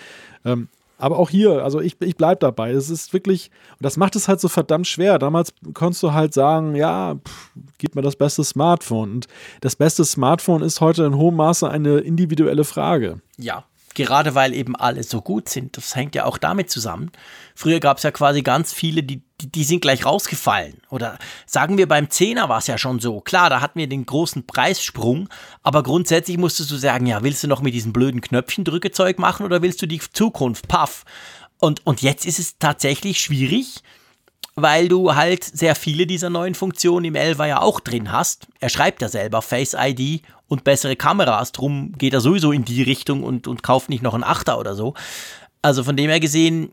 Ähm, 0.45 0.69
aber 0.99 1.19
auch 1.19 1.31
hier, 1.31 1.65
also 1.65 1.81
ich, 1.81 2.01
ich 2.01 2.17
bleibe 2.17 2.39
dabei. 2.39 2.71
Es 2.71 2.89
ist 2.89 3.13
wirklich, 3.13 3.51
und 3.73 3.85
das 3.85 3.97
macht 3.97 4.15
es 4.15 4.29
halt 4.29 4.41
so 4.41 4.49
verdammt 4.49 4.87
schwer. 4.87 5.19
Damals 5.19 5.53
konntest 5.75 6.01
du 6.05 6.13
halt 6.13 6.33
sagen, 6.33 6.77
ja, 6.77 7.17
pff, 7.17 7.51
gib 7.79 7.97
mir 7.97 8.03
das 8.03 8.15
beste 8.15 8.45
Smartphone. 8.45 9.11
Und 9.11 9.27
das 9.63 9.75
beste 9.75 10.05
Smartphone 10.05 10.63
ist 10.63 10.81
heute 10.81 11.03
in 11.05 11.17
hohem 11.17 11.35
Maße 11.35 11.69
eine 11.69 11.99
individuelle 11.99 12.63
Frage. 12.63 13.21
Ja, 13.37 13.65
gerade 13.95 14.35
weil 14.35 14.55
eben 14.55 14.77
alle 14.77 15.03
so 15.03 15.21
gut 15.21 15.49
sind. 15.49 15.77
Das 15.77 15.97
hängt 15.97 16.15
ja 16.15 16.25
auch 16.25 16.39
damit 16.39 16.71
zusammen. 16.71 17.11
Früher 17.55 17.81
gab 17.81 17.99
es 17.99 18.03
ja 18.03 18.11
quasi 18.11 18.43
ganz 18.43 18.73
viele, 18.73 19.03
die, 19.03 19.23
die, 19.41 19.51
die 19.51 19.65
sind 19.65 19.81
gleich 19.81 20.05
rausgefallen. 20.05 20.81
Oder 20.91 21.19
sagen 21.47 21.79
wir 21.79 21.89
beim 21.89 22.11
Zehner 22.11 22.49
war 22.49 22.59
es 22.59 22.67
ja 22.67 22.79
schon 22.79 23.01
so. 23.01 23.21
Klar, 23.21 23.51
da 23.51 23.61
hatten 23.61 23.79
wir 23.79 23.89
den 23.89 24.07
großen 24.07 24.47
Preissprung, 24.47 25.29
aber 25.63 25.83
grundsätzlich 25.83 26.39
musstest 26.39 26.71
du 26.71 26.77
sagen, 26.77 27.07
ja, 27.07 27.23
willst 27.23 27.43
du 27.43 27.49
noch 27.49 27.63
mit 27.63 27.75
diesem 27.75 27.93
blöden 27.93 28.21
Knöpfchen-Drückezeug 28.21 29.19
machen 29.19 29.47
oder 29.47 29.63
willst 29.63 29.83
du 29.83 29.87
die 29.87 30.01
Zukunft? 30.01 30.69
Paff. 30.69 31.05
Und, 31.59 31.87
und 31.87 32.03
jetzt 32.03 32.27
ist 32.27 32.39
es 32.39 32.59
tatsächlich 32.59 33.21
schwierig, 33.21 33.83
weil 34.55 34.89
du 34.89 35.15
halt 35.15 35.45
sehr 35.45 35.75
viele 35.75 36.07
dieser 36.07 36.31
neuen 36.31 36.55
Funktionen 36.55 37.07
im 37.07 37.15
11er 37.15 37.47
ja 37.47 37.61
auch 37.61 37.81
drin 37.81 38.13
hast. 38.13 38.47
Er 38.61 38.69
schreibt 38.69 39.03
ja 39.03 39.09
selber 39.09 39.43
Face 39.43 39.75
ID 39.79 40.23
und 40.49 40.65
bessere 40.65 40.97
Kameras, 40.97 41.53
drum 41.53 41.93
geht 41.97 42.13
er 42.13 42.21
sowieso 42.21 42.53
in 42.53 42.65
die 42.65 42.83
Richtung 42.83 43.23
und, 43.23 43.47
und 43.47 43.63
kauft 43.63 43.89
nicht 43.89 44.03
noch 44.03 44.15
einen 44.15 44.25
Achter 44.25 44.59
oder 44.59 44.75
so. 44.75 44.95
Also 45.63 45.85
von 45.85 45.97
dem 45.97 46.11
her 46.11 46.21
gesehen, 46.21 46.73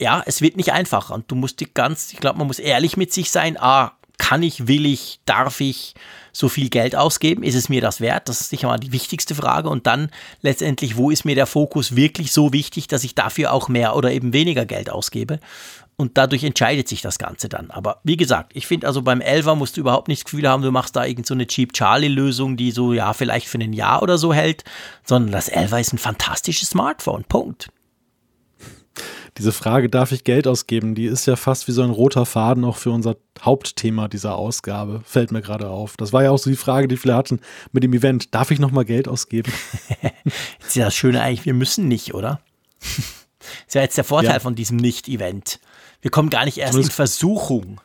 ja, 0.00 0.22
es 0.26 0.40
wird 0.40 0.56
nicht 0.56 0.72
einfacher. 0.72 1.14
Und 1.14 1.30
du 1.30 1.36
musst 1.36 1.60
die 1.60 1.72
ganz, 1.72 2.12
ich 2.12 2.18
glaube, 2.18 2.38
man 2.38 2.48
muss 2.48 2.58
ehrlich 2.58 2.96
mit 2.96 3.12
sich 3.12 3.30
sein. 3.30 3.56
Ah, 3.56 3.92
kann 4.18 4.42
ich, 4.42 4.66
will 4.66 4.86
ich, 4.86 5.20
darf 5.26 5.60
ich 5.60 5.94
so 6.32 6.48
viel 6.48 6.70
Geld 6.70 6.96
ausgeben? 6.96 7.42
Ist 7.42 7.54
es 7.54 7.68
mir 7.68 7.80
das 7.80 8.00
wert? 8.00 8.28
Das 8.28 8.40
ist 8.40 8.50
sicher 8.50 8.68
mal 8.68 8.78
die 8.78 8.92
wichtigste 8.92 9.34
Frage. 9.34 9.68
Und 9.68 9.86
dann 9.86 10.10
letztendlich, 10.40 10.96
wo 10.96 11.10
ist 11.10 11.24
mir 11.24 11.34
der 11.34 11.46
Fokus 11.46 11.94
wirklich 11.96 12.32
so 12.32 12.52
wichtig, 12.52 12.88
dass 12.88 13.04
ich 13.04 13.14
dafür 13.14 13.52
auch 13.52 13.68
mehr 13.68 13.94
oder 13.94 14.10
eben 14.12 14.32
weniger 14.32 14.64
Geld 14.64 14.90
ausgebe? 14.90 15.38
Und 15.96 16.18
dadurch 16.18 16.42
entscheidet 16.42 16.88
sich 16.88 17.02
das 17.02 17.18
Ganze 17.18 17.48
dann. 17.48 17.70
Aber 17.70 18.00
wie 18.02 18.16
gesagt, 18.16 18.52
ich 18.54 18.66
finde 18.66 18.86
also 18.86 19.02
beim 19.02 19.20
Elver 19.20 19.54
musst 19.54 19.76
du 19.76 19.80
überhaupt 19.80 20.08
nicht 20.08 20.22
das 20.22 20.24
Gefühl 20.24 20.48
haben, 20.48 20.62
du 20.62 20.72
machst 20.72 20.96
da 20.96 21.04
irgend 21.04 21.26
so 21.26 21.34
eine 21.34 21.46
Cheap 21.46 21.72
Charlie-Lösung, 21.74 22.56
die 22.56 22.70
so, 22.70 22.92
ja, 22.92 23.12
vielleicht 23.12 23.46
für 23.46 23.58
ein 23.58 23.72
Jahr 23.72 24.02
oder 24.02 24.18
so 24.18 24.32
hält, 24.32 24.64
sondern 25.04 25.32
das 25.32 25.48
Elver 25.48 25.78
ist 25.78 25.92
ein 25.92 25.98
fantastisches 25.98 26.70
Smartphone. 26.70 27.24
Punkt 27.24 27.68
diese 29.38 29.52
Frage, 29.52 29.88
darf 29.88 30.12
ich 30.12 30.24
Geld 30.24 30.46
ausgeben, 30.46 30.94
die 30.94 31.06
ist 31.06 31.26
ja 31.26 31.36
fast 31.36 31.66
wie 31.66 31.72
so 31.72 31.82
ein 31.82 31.90
roter 31.90 32.26
Faden 32.26 32.64
auch 32.64 32.76
für 32.76 32.90
unser 32.90 33.16
Hauptthema 33.40 34.08
dieser 34.08 34.36
Ausgabe. 34.36 35.00
Fällt 35.04 35.32
mir 35.32 35.40
gerade 35.40 35.68
auf. 35.70 35.96
Das 35.96 36.12
war 36.12 36.22
ja 36.22 36.30
auch 36.30 36.38
so 36.38 36.50
die 36.50 36.56
Frage, 36.56 36.86
die 36.88 36.98
viele 36.98 37.14
hatten 37.14 37.40
mit 37.72 37.82
dem 37.82 37.94
Event. 37.94 38.34
Darf 38.34 38.50
ich 38.50 38.58
nochmal 38.58 38.84
Geld 38.84 39.08
ausgeben? 39.08 39.50
das 40.02 40.68
ist 40.68 40.76
ja 40.76 40.86
das 40.86 40.94
Schöne 40.94 41.22
eigentlich, 41.22 41.46
wir 41.46 41.54
müssen 41.54 41.88
nicht, 41.88 42.12
oder? 42.12 42.40
das 42.80 42.98
ist 43.68 43.74
ja 43.74 43.80
jetzt 43.80 43.96
der 43.96 44.04
Vorteil 44.04 44.34
ja. 44.34 44.40
von 44.40 44.54
diesem 44.54 44.76
Nicht-Event. 44.76 45.60
Wir 46.02 46.10
kommen 46.10 46.28
gar 46.28 46.44
nicht 46.44 46.58
erst 46.58 46.72
Zumindest 46.72 46.92
in 46.92 46.96
Versuchung 46.96 47.80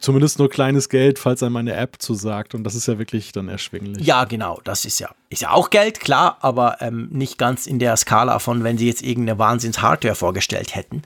zumindest 0.00 0.38
nur 0.38 0.48
kleines 0.48 0.88
Geld, 0.88 1.18
falls 1.18 1.42
einem 1.42 1.56
eine 1.56 1.74
App 1.74 1.96
zusagt. 1.98 2.54
Und 2.54 2.64
das 2.64 2.74
ist 2.74 2.88
ja 2.88 2.98
wirklich 2.98 3.32
dann 3.32 3.48
erschwinglich. 3.48 4.06
Ja, 4.06 4.24
genau. 4.24 4.60
Das 4.64 4.84
ist 4.84 4.98
ja, 4.98 5.10
ist 5.28 5.42
ja 5.42 5.52
auch 5.52 5.70
Geld, 5.70 6.00
klar, 6.00 6.38
aber 6.40 6.78
ähm, 6.80 7.08
nicht 7.12 7.38
ganz 7.38 7.66
in 7.66 7.78
der 7.78 7.96
Skala 7.96 8.38
von, 8.38 8.64
wenn 8.64 8.78
sie 8.78 8.86
jetzt 8.86 9.02
irgendeine 9.02 9.38
Wahnsinns-Hardware 9.38 10.14
vorgestellt 10.14 10.74
hätten, 10.74 11.02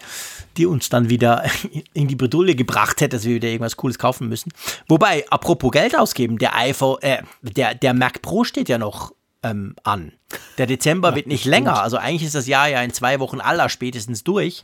die 0.56 0.66
uns 0.66 0.88
dann 0.88 1.10
wieder 1.10 1.44
in 1.92 2.08
die 2.08 2.16
Bredouille 2.16 2.54
gebracht 2.54 3.00
hätte, 3.00 3.16
dass 3.16 3.24
wir 3.24 3.34
wieder 3.34 3.48
irgendwas 3.48 3.76
Cooles 3.76 3.98
kaufen 3.98 4.28
müssen. 4.28 4.52
Wobei, 4.88 5.24
apropos 5.30 5.72
Geld 5.72 5.98
ausgeben, 5.98 6.38
der 6.38 6.56
iPhone, 6.56 7.02
äh, 7.02 7.22
der, 7.42 7.74
der 7.74 7.94
Mac 7.94 8.22
Pro 8.22 8.44
steht 8.44 8.68
ja 8.68 8.78
noch 8.78 9.12
ähm, 9.42 9.74
an. 9.82 10.12
Der 10.56 10.66
Dezember 10.66 11.10
ja, 11.10 11.16
wird 11.16 11.26
nicht 11.26 11.44
länger. 11.44 11.82
Also 11.82 11.96
eigentlich 11.96 12.24
ist 12.24 12.34
das 12.34 12.46
Jahr 12.46 12.68
ja 12.68 12.80
in 12.82 12.92
zwei 12.92 13.20
Wochen 13.20 13.40
aller 13.40 13.68
spätestens 13.68 14.24
durch. 14.24 14.62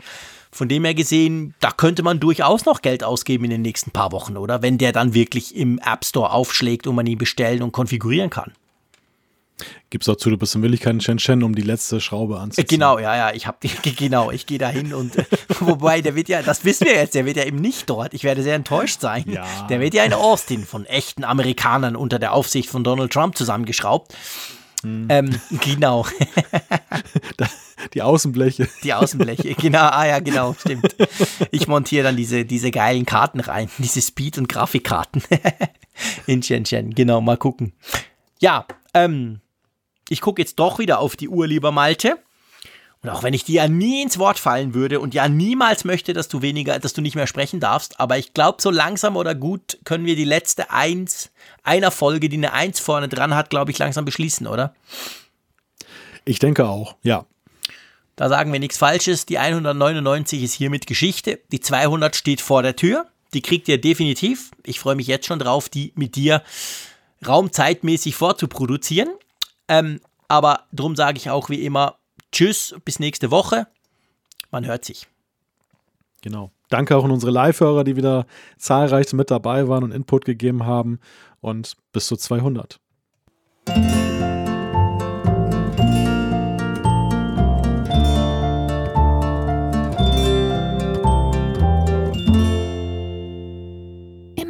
Von 0.52 0.68
dem 0.68 0.84
her 0.84 0.94
gesehen, 0.94 1.54
da 1.60 1.70
könnte 1.70 2.02
man 2.02 2.18
durchaus 2.18 2.64
noch 2.64 2.82
Geld 2.82 3.04
ausgeben 3.04 3.44
in 3.44 3.50
den 3.50 3.62
nächsten 3.62 3.92
paar 3.92 4.10
Wochen, 4.12 4.36
oder? 4.36 4.62
Wenn 4.62 4.78
der 4.78 4.92
dann 4.92 5.14
wirklich 5.14 5.54
im 5.54 5.78
App 5.78 6.04
Store 6.04 6.32
aufschlägt 6.32 6.86
und 6.86 6.96
man 6.96 7.06
ihn 7.06 7.18
bestellen 7.18 7.62
und 7.62 7.72
konfigurieren 7.72 8.30
kann. 8.30 8.52
Gib's 9.90 10.06
dazu, 10.06 10.30
du 10.30 10.36
bist 10.36 10.54
in 10.54 10.62
Willigkeit 10.62 10.94
in 10.94 11.00
Shenzhen, 11.00 11.42
um 11.42 11.54
die 11.54 11.62
letzte 11.62 12.00
Schraube 12.00 12.38
anzuziehen. 12.38 12.66
Genau, 12.66 12.98
ja, 12.98 13.16
ja, 13.16 13.34
ich 13.34 13.46
hab 13.46 13.60
die, 13.60 13.68
genau, 13.96 14.30
ich 14.30 14.46
gehe 14.46 14.58
da 14.58 14.68
hin 14.68 14.94
und 14.94 15.14
wobei, 15.60 16.00
der 16.00 16.14
wird 16.14 16.28
ja, 16.28 16.42
das 16.42 16.64
wissen 16.64 16.86
wir 16.86 16.94
jetzt, 16.94 17.14
der 17.14 17.26
wird 17.26 17.36
ja 17.36 17.44
eben 17.44 17.58
nicht 17.58 17.90
dort. 17.90 18.14
Ich 18.14 18.24
werde 18.24 18.42
sehr 18.42 18.54
enttäuscht 18.54 19.00
sein. 19.00 19.24
Ja. 19.26 19.46
Der 19.68 19.80
wird 19.80 19.94
ja 19.94 20.04
in 20.04 20.12
Austin 20.12 20.64
von 20.64 20.86
echten 20.86 21.24
Amerikanern 21.24 21.96
unter 21.96 22.18
der 22.18 22.32
Aufsicht 22.32 22.68
von 22.68 22.84
Donald 22.84 23.12
Trump 23.12 23.36
zusammengeschraubt. 23.36 24.14
Hm. 24.82 25.06
Ähm, 25.10 25.40
genau. 25.60 26.06
Die 27.94 28.02
Außenbleche. 28.02 28.68
Die 28.82 28.94
Außenbleche, 28.94 29.54
genau. 29.60 29.88
Ah 29.90 30.06
ja, 30.06 30.18
genau, 30.20 30.54
stimmt. 30.58 30.94
Ich 31.50 31.66
montiere 31.68 32.04
dann 32.04 32.16
diese, 32.16 32.44
diese 32.44 32.70
geilen 32.70 33.06
Karten 33.06 33.40
rein, 33.40 33.70
diese 33.78 34.00
Speed- 34.00 34.38
und 34.38 34.48
Grafikkarten 34.48 35.22
in 36.26 36.42
Shenzhen. 36.42 36.94
Genau, 36.94 37.20
mal 37.20 37.36
gucken. 37.36 37.72
Ja, 38.38 38.66
ähm, 38.94 39.40
ich 40.08 40.20
gucke 40.20 40.42
jetzt 40.42 40.58
doch 40.58 40.78
wieder 40.78 40.98
auf 41.00 41.16
die 41.16 41.28
Uhr, 41.28 41.46
lieber 41.46 41.72
Malte. 41.72 42.18
Und 43.02 43.08
auch 43.08 43.22
wenn 43.22 43.32
ich 43.32 43.44
dir 43.44 43.62
ja 43.62 43.68
nie 43.68 44.02
ins 44.02 44.18
Wort 44.18 44.38
fallen 44.38 44.74
würde 44.74 45.00
und 45.00 45.14
ja 45.14 45.26
niemals 45.26 45.84
möchte, 45.84 46.12
dass 46.12 46.28
du 46.28 46.42
weniger, 46.42 46.78
dass 46.78 46.92
du 46.92 47.00
nicht 47.00 47.14
mehr 47.14 47.26
sprechen 47.26 47.58
darfst, 47.58 47.98
aber 47.98 48.18
ich 48.18 48.34
glaube, 48.34 48.60
so 48.60 48.70
langsam 48.70 49.16
oder 49.16 49.34
gut 49.34 49.78
können 49.84 50.04
wir 50.04 50.16
die 50.16 50.24
letzte 50.24 50.70
Eins 50.70 51.30
einer 51.62 51.90
Folge, 51.90 52.28
die 52.28 52.36
eine 52.36 52.52
Eins 52.52 52.78
vorne 52.78 53.08
dran 53.08 53.34
hat, 53.34 53.48
glaube 53.48 53.70
ich, 53.70 53.78
langsam 53.78 54.04
beschließen, 54.04 54.46
oder? 54.46 54.74
Ich 56.26 56.40
denke 56.40 56.68
auch, 56.68 56.96
ja. 57.02 57.24
Da 58.20 58.28
sagen 58.28 58.52
wir 58.52 58.60
nichts 58.60 58.76
Falsches. 58.76 59.24
Die 59.24 59.38
199 59.38 60.42
ist 60.42 60.52
hiermit 60.52 60.86
Geschichte. 60.86 61.40
Die 61.52 61.60
200 61.60 62.14
steht 62.14 62.42
vor 62.42 62.62
der 62.62 62.76
Tür. 62.76 63.06
Die 63.32 63.40
kriegt 63.40 63.66
ihr 63.66 63.80
definitiv. 63.80 64.50
Ich 64.62 64.78
freue 64.78 64.94
mich 64.94 65.06
jetzt 65.06 65.24
schon 65.24 65.38
drauf, 65.38 65.70
die 65.70 65.94
mit 65.96 66.16
dir 66.16 66.42
raumzeitmäßig 67.26 68.14
vorzuproduzieren. 68.16 69.08
Ähm, 69.68 70.00
aber 70.28 70.66
drum 70.70 70.96
sage 70.96 71.16
ich 71.16 71.30
auch 71.30 71.48
wie 71.48 71.64
immer 71.64 71.96
Tschüss, 72.30 72.74
bis 72.84 72.98
nächste 72.98 73.30
Woche. 73.30 73.68
Man 74.50 74.66
hört 74.66 74.84
sich. 74.84 75.06
Genau. 76.20 76.50
Danke 76.68 76.98
auch 76.98 77.04
an 77.04 77.12
unsere 77.12 77.32
Live-Hörer, 77.32 77.84
die 77.84 77.96
wieder 77.96 78.26
zahlreich 78.58 79.10
mit 79.14 79.30
dabei 79.30 79.66
waren 79.66 79.82
und 79.82 79.92
Input 79.92 80.26
gegeben 80.26 80.66
haben. 80.66 81.00
Und 81.40 81.74
bis 81.94 82.06
zu 82.06 82.18
200. 82.18 82.80